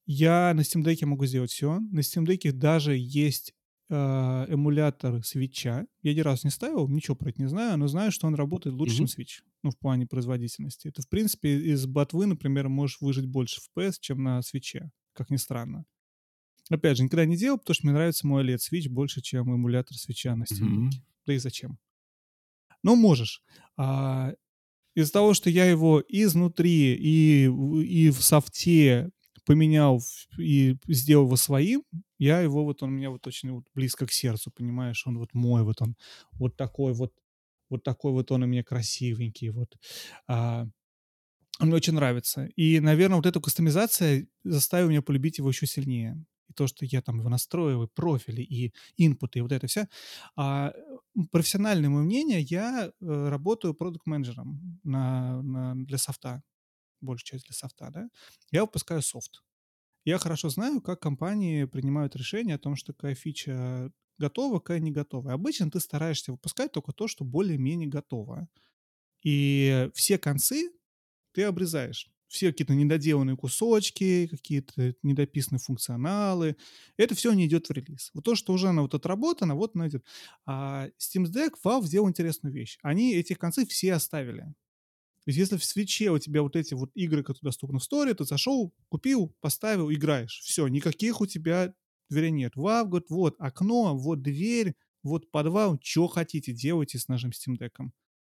Я 0.07 0.53
на 0.55 0.61
Steam 0.61 0.84
Deck 0.84 1.03
могу 1.05 1.26
сделать 1.26 1.51
все. 1.51 1.80
На 1.80 1.99
Steam 1.99 2.26
Deck 2.26 2.51
даже 2.51 2.95
есть 2.95 3.53
эмулятор 3.89 5.23
свеча. 5.23 5.85
Я 6.01 6.13
ни 6.13 6.19
разу 6.19 6.47
не 6.47 6.51
ставил, 6.51 6.87
ничего 6.87 7.15
про 7.15 7.29
это 7.29 7.41
не 7.41 7.47
знаю, 7.47 7.77
но 7.77 7.87
знаю, 7.87 8.11
что 8.11 8.27
он 8.27 8.35
работает 8.35 8.75
лучше, 8.75 8.95
чем 8.97 9.05
Мгм. 9.05 9.11
Switch. 9.21 9.41
Ну, 9.63 9.71
в 9.71 9.77
плане 9.77 10.05
производительности. 10.07 10.87
Это, 10.87 11.01
в 11.01 11.09
принципе, 11.09 11.57
из 11.59 11.85
ботвы, 11.85 12.25
например, 12.25 12.69
можешь 12.69 13.01
выжить 13.01 13.25
больше 13.27 13.59
FPS, 13.61 13.93
чем 13.99 14.23
на 14.23 14.41
свече, 14.41 14.91
как 15.13 15.29
ни 15.29 15.37
странно. 15.37 15.85
Опять 16.69 16.97
же, 16.97 17.03
никогда 17.03 17.25
не 17.25 17.37
делал, 17.37 17.57
потому 17.59 17.75
что 17.75 17.85
мне 17.85 17.93
нравится 17.93 18.25
мой 18.27 18.43
OLED 18.43 18.57
Switch 18.57 18.89
больше, 18.89 19.21
чем 19.21 19.53
эмулятор 19.53 19.95
свеча 19.97 20.35
на 20.35 20.43
Steam. 20.43 20.89
Deck. 20.89 20.91
Да 21.27 21.33
и 21.33 21.37
зачем? 21.37 21.77
Но 22.83 22.95
можешь. 22.95 23.41
А, 23.77 24.33
из-за 24.95 25.11
того, 25.11 25.33
что 25.33 25.49
я 25.49 25.65
его 25.65 26.03
изнутри 26.07 26.95
и, 26.95 27.47
в- 27.47 27.81
и 27.81 28.09
в 28.09 28.21
софте 28.21 29.11
поменял 29.45 30.01
и 30.38 30.77
сделал 30.88 31.26
его 31.26 31.35
своим, 31.38 31.84
я 32.19 32.39
его 32.41 32.63
вот, 32.63 32.84
он 32.84 32.89
у 32.89 32.93
меня 32.93 33.09
вот 33.09 33.27
очень 33.27 33.51
вот 33.51 33.65
близко 33.73 34.05
к 34.07 34.11
сердцу, 34.11 34.51
понимаешь, 34.55 35.05
он 35.07 35.17
вот 35.19 35.34
мой, 35.34 35.63
вот 35.63 35.81
он 35.81 35.95
вот 36.34 36.55
такой 36.57 36.93
вот, 36.93 37.13
вот 37.69 37.84
такой 37.84 38.11
вот 38.13 38.31
он 38.31 38.43
у 38.43 38.47
меня 38.47 38.63
красивенький, 38.63 39.49
вот. 39.49 39.76
А, 40.27 40.67
он 41.59 41.67
мне 41.67 41.76
очень 41.77 41.93
нравится. 41.93 42.45
И, 42.57 42.80
наверное, 42.80 43.17
вот 43.17 43.26
эта 43.26 43.39
кастомизация 43.39 44.27
заставила 44.43 44.89
меня 44.89 45.01
полюбить 45.01 45.38
его 45.38 45.49
еще 45.49 45.65
сильнее. 45.67 46.23
И 46.49 46.53
то, 46.53 46.67
что 46.67 46.85
я 46.85 47.01
там 47.01 47.19
его 47.19 47.30
настроил, 47.30 47.84
и 47.84 47.88
профили, 47.88 48.41
и 48.41 48.73
инпуты, 48.97 49.39
и 49.39 49.41
вот 49.41 49.51
это 49.51 49.67
все. 49.67 49.88
А, 50.35 50.73
профессиональное 51.31 51.89
мое 51.89 52.03
мнение, 52.03 52.41
я 52.41 52.91
э, 53.01 53.30
работаю 53.30 53.73
продукт-менеджером 53.73 54.80
на, 54.84 55.41
на- 55.41 55.76
для 55.76 55.97
софта, 55.97 56.43
большая 57.06 57.40
часть 57.40 57.45
для 57.45 57.56
софта, 57.56 57.90
да. 57.91 58.10
Я 58.52 58.61
выпускаю 58.61 59.02
софт. 59.02 59.44
Я 60.06 60.18
хорошо 60.19 60.49
знаю, 60.49 60.82
как 60.82 60.99
компании 60.99 61.65
принимают 61.65 62.15
решение 62.15 62.56
о 62.56 62.60
том, 62.60 62.76
что 62.76 62.94
какая 62.94 63.15
фича 63.15 63.91
готова, 64.18 64.60
какая 64.60 64.80
не 64.80 64.91
готова. 64.91 65.34
Обычно 65.34 65.72
ты 65.72 65.80
стараешься 65.80 66.32
выпускать 66.32 66.72
только 66.72 66.91
то, 66.91 67.07
что 67.07 67.26
более-менее 67.26 67.88
готово. 67.90 68.48
И 69.23 69.90
все 69.94 70.18
концы 70.18 70.72
ты 71.34 71.44
обрезаешь. 71.44 72.11
Все 72.27 72.52
какие-то 72.52 72.73
недоделанные 72.73 73.38
кусочки, 73.38 74.27
какие-то 74.27 74.95
недописанные 75.03 75.60
функционалы. 75.60 76.56
Это 76.98 77.15
все 77.15 77.34
не 77.34 77.45
идет 77.45 77.68
в 77.68 77.72
релиз. 77.72 78.11
Вот 78.14 78.23
то, 78.23 78.36
что 78.36 78.53
уже 78.53 78.68
она 78.68 78.82
вот 78.82 78.94
отработано, 78.94 79.56
вот 79.56 79.76
она 79.76 79.88
идет. 79.88 80.03
А 80.45 80.88
Steam 80.99 81.26
Deck, 81.26 81.53
Valve 81.64 81.86
сделал 81.86 82.10
интересную 82.10 82.53
вещь. 82.53 82.77
Они 82.82 83.15
эти 83.15 83.34
концы 83.34 83.65
все 83.65 83.94
оставили. 83.94 84.53
То 85.26 85.30
есть 85.31 85.39
если 85.39 85.57
в 85.57 85.65
свече 85.65 86.11
у 86.11 86.19
тебя 86.19 86.43
вот 86.43 86.56
эти 86.56 86.76
вот 86.76 86.91
игры, 86.93 87.23
которые 87.23 87.49
доступны 87.49 87.80
в 87.80 87.84
сторе, 87.84 88.14
ты 88.14 88.26
зашел, 88.26 88.72
купил, 88.89 89.35
поставил, 89.41 89.91
играешь. 89.91 90.39
Все, 90.43 90.68
никаких 90.68 91.19
у 91.19 91.26
тебя 91.26 91.73
дверей 92.10 92.30
нет. 92.30 92.56
Valve 92.56 92.89
говорит, 92.89 93.10
вот 93.10 93.35
окно, 93.39 93.97
вот 93.97 94.22
дверь, 94.22 94.76
вот 95.02 95.31
подвал, 95.31 95.80
что 95.81 96.07
хотите, 96.07 96.53
делайте 96.53 96.99
с 96.99 97.07
нашим 97.07 97.31
Steam 97.31 97.57
Deck. 97.57 97.89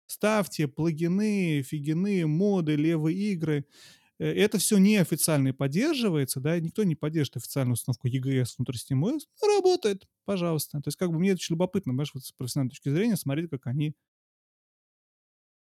Ставьте 0.06 0.66
плагины, 0.66 1.62
фигины, 1.62 2.26
моды, 2.26 2.74
левые 2.74 3.16
игры. 3.32 3.66
Э, 4.18 4.26
Это 4.26 4.58
все 4.58 4.78
неофициально 4.78 5.54
поддерживается, 5.54 6.40
да, 6.40 6.58
никто 6.58 6.82
не 6.82 6.96
поддерживает 6.96 7.36
официальную 7.36 7.74
установку 7.74 8.08
EGS 8.08 8.54
внутри 8.58 8.78
SteamOS. 8.78 9.20
Работает, 9.40 10.08
пожалуйста. 10.24 10.78
То 10.78 10.88
есть 10.88 10.98
как 10.98 11.10
бы 11.10 11.20
мне 11.20 11.30
это 11.30 11.36
очень 11.36 11.54
любопытно, 11.54 11.92
понимаешь, 11.92 12.10
вот 12.14 12.24
с 12.24 12.32
профессиональной 12.32 12.70
точки 12.70 12.88
зрения 12.88 13.16
смотреть, 13.16 13.50
как 13.50 13.68
они 13.68 13.94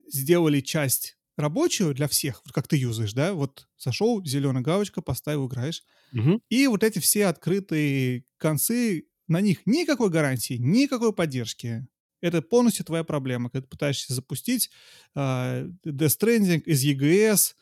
сделали 0.09 0.61
часть 0.61 1.17
рабочую 1.37 1.93
для 1.93 2.07
всех, 2.07 2.41
вот 2.45 2.53
как 2.53 2.67
ты 2.67 2.77
юзаешь, 2.77 3.13
да, 3.13 3.33
вот 3.33 3.67
зашел, 3.77 4.23
зеленая 4.25 4.63
галочка, 4.63 5.01
поставил, 5.01 5.47
играешь. 5.47 5.83
Мгм. 6.11 6.41
И 6.49 6.67
вот 6.67 6.83
эти 6.83 6.99
все 6.99 7.27
открытые 7.27 8.25
концы, 8.37 9.05
на 9.27 9.39
них 9.41 9.65
никакой 9.65 10.09
гарантии, 10.09 10.55
никакой 10.55 11.13
поддержки. 11.13 11.87
Это 12.21 12.41
полностью 12.41 12.85
твоя 12.85 13.03
проблема, 13.03 13.49
когда 13.49 13.63
ты 13.63 13.69
пытаешься 13.69 14.13
запустить 14.13 14.71
а, 15.13 15.63
Death 15.85 16.17
Stranding 16.19 16.63
из 16.63 16.83
EGS 16.83 17.53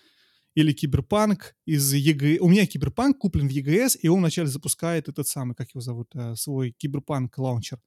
или 0.53 0.71
Киберпанк 0.71 1.55
из 1.65 1.93
EGS. 1.93 2.37
У 2.39 2.47
меня 2.47 2.65
Киберпанк 2.65 3.17
куплен 3.17 3.49
в 3.49 3.51
EGS, 3.51 3.99
и 4.01 4.07
он 4.07 4.19
вначале 4.19 4.47
запускает 4.47 5.09
этот 5.09 5.27
самый, 5.27 5.55
как 5.55 5.71
его 5.71 5.81
зовут, 5.81 6.11
а, 6.15 6.35
свой 6.35 6.71
Cyberpunk 6.71 7.37
launcher. 7.37 7.81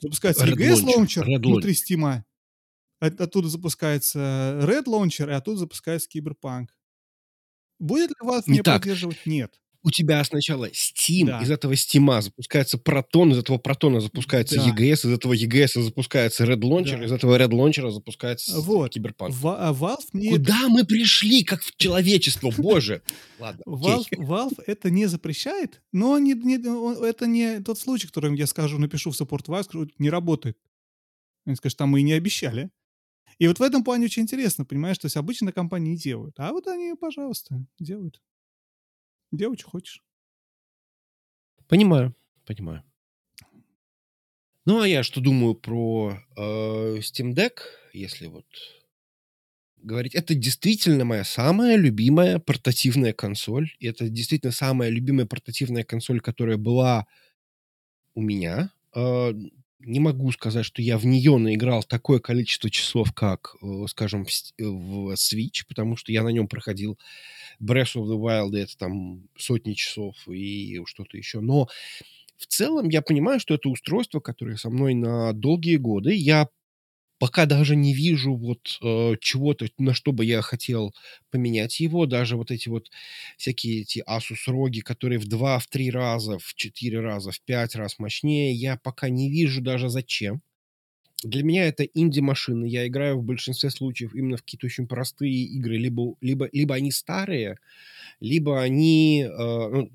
Запускается 0.00 0.44
Red 0.44 0.56
EGS 0.56 0.82
Launcher, 0.82 0.96
лаунчер 0.96 1.28
Red 1.28 1.38
внутри 1.38 1.74
Steam, 1.74 2.24
от- 3.06 3.20
оттуда 3.20 3.48
запускается 3.48 4.60
Red 4.62 4.84
Launcher, 4.86 5.28
и 5.28 5.32
оттуда 5.34 5.58
запускается 5.58 6.08
Киберпанк. 6.08 6.70
Будет 7.78 8.10
ли 8.10 8.16
Valve 8.20 8.46
Не 8.46 8.54
не 8.58 8.62
так. 8.62 8.80
поддерживать? 8.82 9.18
Нет. 9.26 9.58
У 9.84 9.90
тебя 9.90 10.22
сначала 10.22 10.68
Steam, 10.70 11.26
Да. 11.26 11.42
из 11.42 11.50
этого 11.50 11.72
Steam 11.72 12.22
запускается 12.22 12.76
Proton, 12.78 13.32
из 13.32 13.38
этого 13.38 13.58
Протона 13.58 14.00
запускается 14.00 14.54
Да. 14.54 14.68
EGS, 14.70 15.04
из 15.04 15.06
этого 15.06 15.32
EGS 15.34 15.82
запускается 15.82 16.44
Red 16.44 16.60
Launcher, 16.60 16.98
Да. 16.98 17.04
из 17.04 17.10
этого 17.10 17.36
Red 17.36 17.48
Launcher 17.50 17.90
запускается 17.90 18.60
Вот. 18.60 18.92
Киберпанк. 18.92 19.34
Ва- 19.34 19.68
а 19.68 19.72
Valve 19.72 20.04
не 20.12 20.30
Куда 20.30 20.68
мы 20.68 20.84
пришли, 20.84 21.42
как 21.42 21.62
в 21.64 21.74
человечество, 21.76 22.50
боже? 22.56 23.02
Ладно, 23.40 23.62
Valve, 23.66 24.62
это 24.68 24.88
не 24.90 25.06
запрещает, 25.06 25.82
но 25.90 26.16
не, 26.20 26.34
не- 26.34 26.64
он- 26.68 27.02
это 27.02 27.26
не 27.26 27.58
тот 27.58 27.76
случай, 27.76 28.06
который 28.06 28.36
я 28.38 28.46
скажу, 28.46 28.78
напишу 28.78 29.10
в 29.10 29.20
support 29.20 29.46
Valve, 29.48 29.64
скажу, 29.64 29.88
не 29.98 30.10
работает. 30.10 30.56
Они 31.44 31.56
скажут, 31.56 31.78
там 31.78 31.88
мы 31.88 31.98
и 31.98 32.04
не 32.04 32.12
обещали. 32.12 32.70
И 33.42 33.48
вот 33.48 33.58
в 33.58 33.62
этом 33.62 33.82
плане 33.82 34.04
очень 34.04 34.22
интересно, 34.22 34.64
понимаешь, 34.64 34.98
то 34.98 35.06
есть 35.06 35.16
обычно 35.16 35.50
компании 35.50 35.96
делают. 35.96 36.38
А 36.38 36.52
вот 36.52 36.68
они, 36.68 36.94
пожалуйста, 36.94 37.66
делают. 37.80 38.22
Делай, 39.32 39.58
что 39.58 39.68
хочешь. 39.68 40.00
Понимаю, 41.66 42.14
понимаю. 42.46 42.84
Ну, 44.64 44.80
а 44.80 44.86
я 44.86 45.02
что 45.02 45.20
думаю 45.20 45.56
про 45.56 46.20
э, 46.36 46.98
Steam 46.98 47.34
Deck, 47.34 47.62
если 47.92 48.28
вот 48.28 48.46
говорить. 49.78 50.14
Это 50.14 50.36
действительно 50.36 51.04
моя 51.04 51.24
самая 51.24 51.74
любимая 51.74 52.38
портативная 52.38 53.12
консоль. 53.12 53.72
И 53.80 53.88
это 53.88 54.08
действительно 54.08 54.52
самая 54.52 54.88
любимая 54.88 55.26
портативная 55.26 55.82
консоль, 55.82 56.20
которая 56.20 56.58
была 56.58 57.08
у 58.14 58.22
меня. 58.22 58.70
Э, 58.94 59.32
не 59.84 60.00
могу 60.00 60.32
сказать, 60.32 60.64
что 60.64 60.82
я 60.82 60.98
в 60.98 61.06
нее 61.06 61.36
наиграл 61.38 61.82
такое 61.82 62.18
количество 62.20 62.70
часов, 62.70 63.12
как, 63.12 63.56
э, 63.62 63.66
скажем, 63.88 64.24
в, 64.24 64.32
с- 64.32 64.54
в 64.58 65.12
Switch, 65.14 65.64
потому 65.68 65.96
что 65.96 66.12
я 66.12 66.22
на 66.22 66.28
нем 66.28 66.48
проходил 66.48 66.98
Breath 67.62 67.96
of 67.96 68.06
the 68.06 68.18
Wild, 68.18 68.56
это 68.56 68.76
там 68.78 69.24
сотни 69.38 69.74
часов 69.74 70.16
и 70.28 70.80
что-то 70.86 71.16
еще. 71.16 71.40
Но 71.40 71.68
в 72.36 72.46
целом 72.46 72.88
я 72.88 73.02
понимаю, 73.02 73.40
что 73.40 73.54
это 73.54 73.68
устройство, 73.68 74.20
которое 74.20 74.56
со 74.56 74.70
мной 74.70 74.94
на 74.94 75.32
долгие 75.32 75.76
годы. 75.76 76.14
Я 76.14 76.48
пока 77.22 77.46
даже 77.46 77.76
не 77.76 77.94
вижу 77.94 78.34
вот 78.34 78.78
э, 78.82 79.14
чего-то, 79.20 79.68
на 79.78 79.94
что 79.94 80.10
бы 80.12 80.24
я 80.24 80.42
хотел 80.42 80.92
поменять 81.30 81.78
его. 81.78 82.06
Даже 82.06 82.36
вот 82.36 82.50
эти 82.50 82.68
вот 82.68 82.90
всякие 83.38 83.82
эти 83.82 84.02
Asus 84.08 84.48
роги, 84.50 84.80
которые 84.80 85.20
в 85.20 85.28
два, 85.28 85.60
в 85.60 85.68
три 85.68 85.92
раза, 85.92 86.38
в 86.40 86.54
четыре 86.54 86.98
раза, 87.00 87.30
в 87.30 87.40
пять 87.42 87.76
раз 87.76 87.98
мощнее, 88.00 88.52
я 88.52 88.76
пока 88.76 89.08
не 89.08 89.30
вижу 89.30 89.62
даже 89.62 89.88
зачем. 89.88 90.42
Для 91.22 91.44
меня 91.44 91.66
это 91.66 91.84
инди-машины. 91.84 92.66
Я 92.66 92.86
играю 92.86 93.18
в 93.18 93.22
большинстве 93.22 93.70
случаев 93.70 94.14
именно 94.14 94.36
в 94.36 94.42
какие-то 94.42 94.66
очень 94.66 94.86
простые 94.86 95.32
игры. 95.32 95.76
Либо, 95.76 96.16
либо, 96.20 96.48
либо 96.52 96.74
они 96.74 96.90
старые, 96.90 97.58
либо 98.20 98.60
они... 98.60 99.24
Э, 99.24 99.68
ну, 99.68 99.90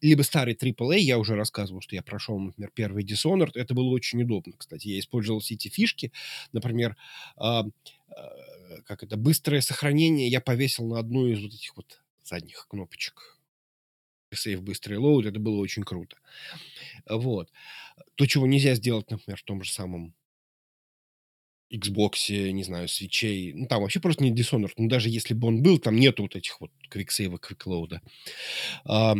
либо 0.00 0.22
старый 0.22 0.54
AAA, 0.54 0.98
я 0.98 1.18
уже 1.18 1.36
рассказывал, 1.36 1.80
что 1.80 1.94
я 1.94 2.02
прошел, 2.02 2.38
например, 2.38 2.70
первый 2.74 3.04
Dishonored. 3.04 3.52
Это 3.54 3.74
было 3.74 3.88
очень 3.90 4.22
удобно, 4.22 4.54
кстати. 4.56 4.88
Я 4.88 4.98
использовал 4.98 5.40
все 5.40 5.54
эти 5.54 5.68
фишки. 5.68 6.12
Например, 6.52 6.96
э, 7.40 7.44
э, 7.44 7.62
как 8.84 9.04
это, 9.04 9.16
быстрое 9.16 9.60
сохранение 9.60 10.28
я 10.28 10.40
повесил 10.40 10.86
на 10.86 10.98
одну 10.98 11.26
из 11.28 11.40
вот 11.42 11.54
этих 11.54 11.76
вот 11.76 12.02
задних 12.24 12.66
кнопочек. 12.68 13.38
Save, 14.34 14.62
быстрый 14.62 14.96
load, 14.96 15.26
это 15.26 15.38
было 15.38 15.60
очень 15.60 15.82
круто. 15.82 16.16
Вот. 17.06 17.50
То, 18.14 18.26
чего 18.26 18.46
нельзя 18.46 18.74
сделать, 18.74 19.10
например, 19.10 19.38
в 19.38 19.42
том 19.42 19.62
же 19.62 19.70
самом 19.70 20.14
Xbox, 21.72 22.50
не 22.50 22.64
знаю, 22.64 22.88
Switch 22.88 23.31
ей. 23.31 23.52
Ну, 23.52 23.66
там 23.66 23.82
вообще 23.82 24.00
просто 24.00 24.24
нет 24.24 24.32
Dishonored. 24.32 24.72
Ну, 24.76 24.88
даже 24.88 25.08
если 25.08 25.34
бы 25.34 25.48
он 25.48 25.62
был, 25.62 25.78
там 25.78 25.96
нету 25.96 26.22
вот 26.22 26.36
этих 26.36 26.60
вот 26.60 26.70
quick 26.88 27.11
save 27.11 27.29
а, 27.29 27.38
quick 27.38 27.67
load 27.67 27.90
а. 27.90 28.02
А, 28.84 29.14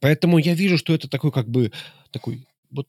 поэтому 0.00 0.38
я 0.38 0.54
вижу, 0.54 0.78
что 0.78 0.94
это 0.94 1.08
такой 1.08 1.32
как 1.32 1.48
бы 1.48 1.72
такой 2.10 2.46
вот, 2.70 2.88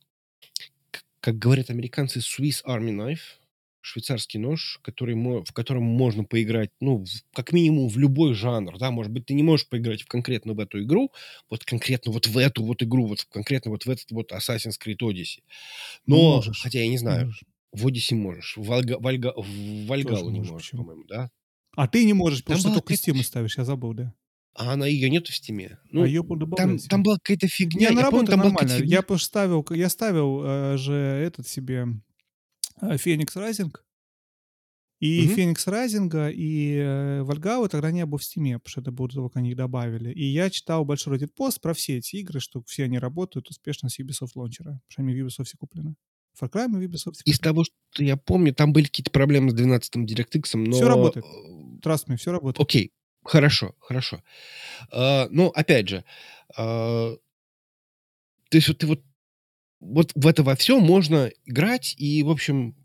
как 1.19 1.37
говорят 1.37 1.69
американцы, 1.69 2.19
Swiss 2.19 2.63
Army 2.65 2.91
Knife, 2.91 3.41
швейцарский 3.81 4.39
нож, 4.39 4.79
который, 4.83 5.15
в 5.15 5.51
котором 5.53 5.83
можно 5.83 6.23
поиграть, 6.23 6.69
ну, 6.79 7.03
как 7.33 7.51
минимум 7.51 7.89
в 7.89 7.97
любой 7.97 8.33
жанр, 8.33 8.77
да, 8.77 8.91
может 8.91 9.11
быть, 9.11 9.25
ты 9.25 9.33
не 9.33 9.43
можешь 9.43 9.67
поиграть 9.67 10.03
в 10.03 10.07
конкретно 10.07 10.53
в 10.53 10.59
эту 10.59 10.83
игру, 10.83 11.11
вот 11.49 11.65
конкретно 11.65 12.11
вот 12.11 12.27
в 12.27 12.37
эту 12.37 12.63
вот 12.63 12.83
игру, 12.83 13.07
вот 13.07 13.23
конкретно 13.25 13.71
вот 13.71 13.85
в 13.85 13.89
этот 13.89 14.11
вот 14.11 14.31
Assassin's 14.31 14.75
Creed 14.83 14.99
Odyssey. 15.01 15.41
Но, 16.05 16.35
можешь. 16.35 16.61
хотя 16.61 16.79
я 16.79 16.87
не 16.87 16.97
знаю, 16.97 17.25
можешь. 17.25 17.43
В 17.71 17.87
Одиссе 17.87 18.15
можешь. 18.15 18.57
В, 18.57 18.63
Вальга, 18.63 18.97
Вальга, 18.99 19.33
в 19.37 19.85
Вальгалу 19.87 20.29
не 20.29 20.39
можешь, 20.39 20.51
можешь 20.51 20.71
по-моему, 20.71 21.05
да? 21.05 21.29
А 21.75 21.87
ты 21.87 22.03
не 22.05 22.13
можешь, 22.13 22.43
потому 22.43 22.61
там 22.61 22.71
что 22.73 22.81
только 22.81 22.93
Steam 22.93 23.23
ставишь, 23.23 23.57
я 23.57 23.63
забыл, 23.63 23.93
да. 23.93 24.13
А 24.53 24.73
она 24.73 24.85
ее 24.85 25.09
нет 25.09 25.27
в 25.27 25.35
Steam 25.35 25.67
е. 25.67 25.79
Ну, 25.91 26.03
а 26.03 26.07
ее 26.07 26.23
там, 26.57 26.77
там 26.77 27.03
была 27.03 27.15
какая-то 27.15 27.47
фигня. 27.47 27.79
Не, 27.79 27.85
она 27.93 28.01
работает 28.01 28.37
помню, 28.37 28.43
там 28.43 28.53
нормально. 28.53 28.85
Я 28.85 29.01
поставил, 29.01 29.65
я 29.69 29.87
ставил 29.87 30.43
э, 30.43 30.77
же 30.77 30.93
этот 30.93 31.47
себе 31.47 31.87
э, 32.81 32.97
Fenyx 32.97 33.35
Rising. 33.37 33.85
И 34.99 35.25
угу. 35.25 35.35
Fenyx 35.35 35.65
Rising 35.65 36.13
а, 36.13 36.29
и 36.29 36.75
э, 36.75 37.23
Вальгалла 37.23 37.67
тогда 37.69 37.91
не 37.91 38.05
было 38.05 38.19
в 38.19 38.23
Steam 38.23 38.49
е, 38.49 38.59
потому 38.59 38.71
что 38.71 38.81
это 38.81 38.91
было 38.91 39.07
только 39.07 39.39
они 39.39 39.51
их 39.51 39.55
добавили. 39.55 40.11
И 40.11 40.25
я 40.25 40.49
читал 40.49 40.83
большой 40.83 41.17
Reddit 41.17 41.31
пост 41.33 41.61
про 41.61 41.73
все 41.73 41.97
эти 41.97 42.17
игры, 42.17 42.39
что 42.41 42.61
все 42.67 42.83
они 42.83 42.99
работают 42.99 43.49
успешно 43.49 43.89
с 43.89 43.99
Ubisoft 43.99 44.31
лончера. 44.35 44.73
Потому 44.73 44.89
что 44.89 45.01
они 45.01 45.13
в 45.13 45.25
Ubisoft 45.25 45.55
куплены. 45.57 45.95
Far 46.39 46.49
Cry 46.51 46.67
и 46.67 46.87
Ubisoft. 46.87 47.21
Из 47.25 47.39
того, 47.39 47.63
что 47.63 48.03
я 48.03 48.17
помню, 48.17 48.53
там 48.53 48.73
были 48.73 48.85
какие-то 48.85 49.11
проблемы 49.11 49.51
с 49.51 49.55
12-м 49.55 50.05
DirectX, 50.05 50.49
но... 50.53 50.73
Все 50.73 50.87
работает. 50.87 51.25
Trust 51.83 52.07
me, 52.07 52.17
все 52.17 52.31
работает. 52.31 52.63
Окей, 52.63 52.91
хорошо, 53.23 53.75
хорошо. 53.79 54.23
Uh, 54.91 55.27
но, 55.29 55.49
опять 55.49 55.89
же, 55.89 56.05
uh, 56.57 57.17
то 58.49 58.57
есть 58.57 58.67
вот 58.67 58.77
ты 58.77 58.87
вот 58.87 59.03
вот 59.79 60.11
в 60.13 60.27
это 60.27 60.43
во 60.43 60.55
все 60.55 60.79
можно 60.79 61.31
играть, 61.45 61.95
и, 61.97 62.21
в 62.21 62.29
общем, 62.29 62.75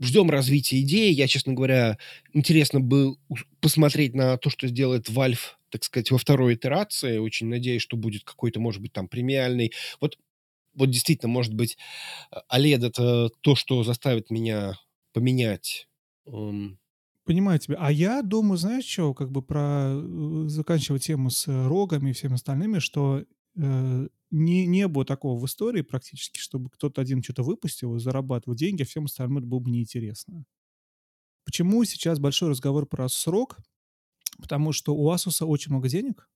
ждем 0.00 0.30
развития 0.30 0.80
идеи. 0.80 1.12
Я, 1.12 1.28
честно 1.28 1.54
говоря, 1.54 1.96
интересно 2.32 2.80
был 2.80 3.18
посмотреть 3.60 4.14
на 4.14 4.36
то, 4.36 4.50
что 4.50 4.66
сделает 4.66 5.08
Valve, 5.08 5.54
так 5.70 5.84
сказать, 5.84 6.10
во 6.10 6.18
второй 6.18 6.54
итерации. 6.54 7.18
Очень 7.18 7.48
надеюсь, 7.48 7.82
что 7.82 7.96
будет 7.96 8.24
какой-то, 8.24 8.60
может 8.60 8.82
быть, 8.82 8.92
там 8.92 9.08
премиальный. 9.08 9.72
Вот 10.00 10.18
вот 10.74 10.90
действительно, 10.90 11.30
может 11.30 11.54
быть, 11.54 11.76
OLED 12.52 12.86
это 12.86 13.30
то, 13.40 13.54
что 13.54 13.84
заставит 13.84 14.30
меня 14.30 14.74
поменять. 15.12 15.88
Понимаю 17.24 17.58
тебя. 17.60 17.76
А 17.78 17.92
я 17.92 18.22
думаю, 18.22 18.56
знаешь 18.58 18.84
что, 18.84 19.14
как 19.14 19.30
бы 19.30 19.42
про 19.42 19.92
э, 19.94 20.44
заканчивая 20.48 20.98
тему 20.98 21.30
с 21.30 21.46
рогами 21.46 22.10
и 22.10 22.12
всеми 22.12 22.34
остальными, 22.34 22.80
что 22.80 23.24
э, 23.56 24.08
не, 24.32 24.66
не 24.66 24.88
было 24.88 25.04
такого 25.04 25.38
в 25.38 25.46
истории 25.46 25.82
практически, 25.82 26.40
чтобы 26.40 26.68
кто-то 26.70 27.00
один 27.00 27.22
что-то 27.22 27.44
выпустил 27.44 27.96
зарабатывал 27.98 28.56
деньги, 28.56 28.82
а 28.82 28.86
всем 28.86 29.04
остальным 29.04 29.38
это 29.38 29.46
было 29.46 29.60
бы 29.60 29.70
неинтересно. 29.70 30.44
Почему 31.44 31.84
сейчас 31.84 32.18
большой 32.18 32.50
разговор 32.50 32.86
про 32.86 33.06
ROG? 33.06 33.56
Потому 34.38 34.72
что 34.72 34.94
у 34.94 35.12
Asus 35.12 35.44
очень 35.44 35.70
много 35.70 35.88
денег, 35.88 36.28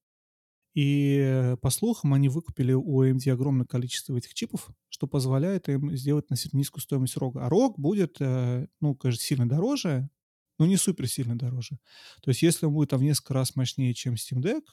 и, 0.76 1.56
по 1.62 1.70
слухам, 1.70 2.12
они 2.12 2.28
выкупили 2.28 2.74
у 2.74 3.02
AMD 3.02 3.30
огромное 3.30 3.64
количество 3.64 4.14
этих 4.14 4.34
чипов, 4.34 4.68
что 4.90 5.06
позволяет 5.06 5.70
им 5.70 5.96
сделать 5.96 6.26
относительно 6.26 6.58
низкую 6.58 6.82
стоимость 6.82 7.16
рога. 7.16 7.46
А 7.46 7.48
рог 7.48 7.78
будет, 7.78 8.18
э, 8.20 8.66
ну, 8.80 8.94
конечно, 8.94 9.22
сильно 9.22 9.48
дороже, 9.48 10.10
но 10.58 10.66
не 10.66 10.76
супер 10.76 11.08
сильно 11.08 11.38
дороже. 11.38 11.78
То 12.20 12.30
есть 12.30 12.42
если 12.42 12.66
он 12.66 12.74
будет 12.74 12.90
там 12.90 13.00
в 13.00 13.04
несколько 13.04 13.32
раз 13.32 13.56
мощнее, 13.56 13.94
чем 13.94 14.14
Steam 14.14 14.42
Deck, 14.42 14.64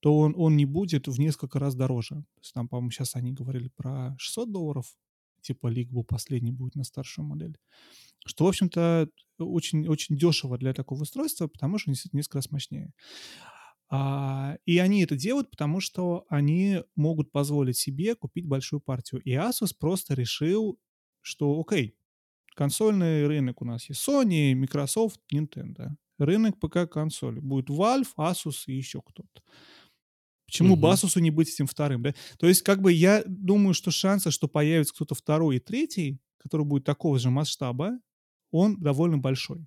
то 0.00 0.18
он, 0.18 0.34
он 0.36 0.54
не 0.54 0.66
будет 0.66 1.08
в 1.08 1.18
несколько 1.18 1.58
раз 1.58 1.74
дороже. 1.74 2.16
То 2.16 2.40
есть 2.42 2.52
там, 2.52 2.68
по-моему, 2.68 2.90
сейчас 2.90 3.16
они 3.16 3.32
говорили 3.32 3.68
про 3.74 4.14
600 4.18 4.52
долларов, 4.52 4.98
типа 5.40 5.68
лиг 5.68 5.90
был 5.90 6.04
последний 6.04 6.52
будет 6.52 6.74
на 6.74 6.84
старшую 6.84 7.26
модель. 7.26 7.56
Что, 8.26 8.44
в 8.44 8.48
общем-то, 8.48 9.08
очень, 9.38 9.88
очень 9.88 10.18
дешево 10.18 10.58
для 10.58 10.74
такого 10.74 11.00
устройства, 11.04 11.46
потому 11.46 11.78
что 11.78 11.90
он 11.90 11.96
несколько 12.12 12.36
раз 12.36 12.50
мощнее. 12.50 12.92
А, 13.88 14.56
и 14.64 14.78
они 14.78 15.02
это 15.02 15.16
делают, 15.16 15.50
потому 15.50 15.80
что 15.80 16.26
они 16.28 16.82
могут 16.96 17.30
позволить 17.30 17.76
себе 17.76 18.14
купить 18.14 18.46
большую 18.46 18.80
партию. 18.80 19.20
И 19.22 19.32
Asus 19.32 19.72
просто 19.78 20.14
решил, 20.14 20.78
что 21.20 21.60
окей, 21.60 21.96
консольный 22.54 23.26
рынок 23.26 23.62
у 23.62 23.64
нас 23.64 23.88
есть 23.88 24.06
Sony, 24.06 24.54
Microsoft, 24.54 25.20
Nintendo. 25.32 25.90
Рынок 26.18 26.58
ПК-консоли. 26.58 27.40
Будет 27.40 27.68
Valve, 27.68 28.08
Asus 28.16 28.64
и 28.66 28.74
еще 28.74 29.02
кто-то. 29.02 29.42
Почему 30.46 30.74
угу. 30.74 30.82
бы 30.82 30.88
Asus 30.88 31.20
не 31.20 31.30
быть 31.30 31.52
этим 31.52 31.66
вторым, 31.66 32.02
да? 32.02 32.14
То 32.38 32.46
есть, 32.46 32.62
как 32.62 32.80
бы 32.80 32.92
я 32.92 33.22
думаю, 33.26 33.74
что 33.74 33.90
шансы, 33.90 34.30
что 34.30 34.48
появится 34.48 34.94
кто-то 34.94 35.14
второй 35.14 35.56
и 35.56 35.60
третий, 35.60 36.18
который 36.38 36.64
будет 36.64 36.84
такого 36.84 37.18
же 37.18 37.30
масштаба, 37.30 37.98
он 38.50 38.80
довольно 38.80 39.18
большой. 39.18 39.66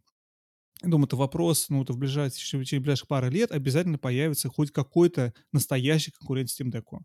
Я 0.82 0.90
думаю, 0.90 1.08
это 1.08 1.18
вопрос, 1.18 1.70
ну, 1.70 1.84
это 1.84 1.92
в 1.92 1.98
ближайшие, 1.98 2.64
через 2.64 2.82
ближайшие 2.82 3.08
пару 3.08 3.30
лет 3.30 3.52
обязательно 3.52 3.98
появится 3.98 4.48
хоть 4.48 4.72
какой-то 4.72 5.34
настоящий 5.52 6.12
конкурент 6.12 6.50
Steam 6.50 6.72
Deck. 6.72 7.00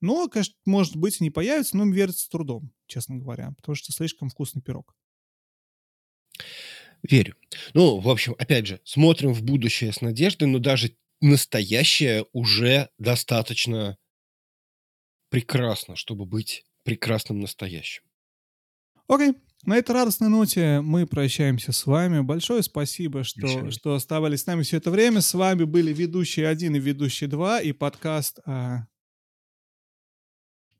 Но, 0.00 0.28
конечно, 0.28 0.54
может 0.64 0.96
быть, 0.96 1.20
не 1.20 1.30
появится, 1.30 1.76
но 1.76 1.86
верится 1.86 2.24
с 2.24 2.28
трудом, 2.28 2.72
честно 2.86 3.16
говоря, 3.16 3.52
потому 3.56 3.74
что 3.74 3.92
слишком 3.92 4.28
вкусный 4.28 4.62
пирог. 4.62 4.94
Верю. 7.02 7.34
Ну, 7.74 7.98
в 7.98 8.08
общем, 8.08 8.34
опять 8.38 8.66
же, 8.66 8.80
смотрим 8.84 9.32
в 9.32 9.42
будущее 9.42 9.92
с 9.92 10.00
надеждой, 10.00 10.48
но 10.48 10.58
даже 10.58 10.96
настоящее 11.20 12.26
уже 12.32 12.90
достаточно 12.98 13.96
прекрасно, 15.30 15.96
чтобы 15.96 16.26
быть 16.26 16.64
прекрасным 16.84 17.40
настоящим. 17.40 18.02
Окей. 19.08 19.30
Okay. 19.30 19.36
На 19.64 19.76
этой 19.78 19.92
радостной 19.92 20.28
ноте 20.28 20.80
мы 20.80 21.06
прощаемся 21.06 21.72
с 21.72 21.86
вами. 21.86 22.20
Большое 22.20 22.62
спасибо, 22.62 23.24
что, 23.24 23.70
что 23.70 23.94
оставались 23.94 24.42
с 24.42 24.46
нами 24.46 24.62
все 24.62 24.76
это 24.76 24.90
время. 24.90 25.20
С 25.20 25.34
вами 25.34 25.64
были 25.64 25.92
ведущий 25.92 26.42
один 26.42 26.76
и 26.76 26.80
ведущий 26.80 27.26
два 27.26 27.60
и 27.60 27.72
подкаст, 27.72 28.38
а, 28.44 28.86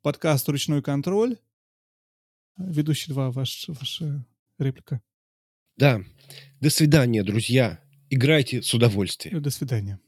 подкаст 0.02 0.48
«Ручной 0.48 0.82
контроль». 0.82 1.36
Ведущий 2.58 3.12
два, 3.12 3.30
ваш, 3.30 3.68
ваша 3.68 4.24
реплика. 4.58 5.02
Да. 5.76 6.02
До 6.60 6.70
свидания, 6.70 7.22
друзья. 7.22 7.80
Играйте 8.08 8.62
с 8.62 8.72
удовольствием. 8.72 9.42
До 9.42 9.50
свидания. 9.50 9.98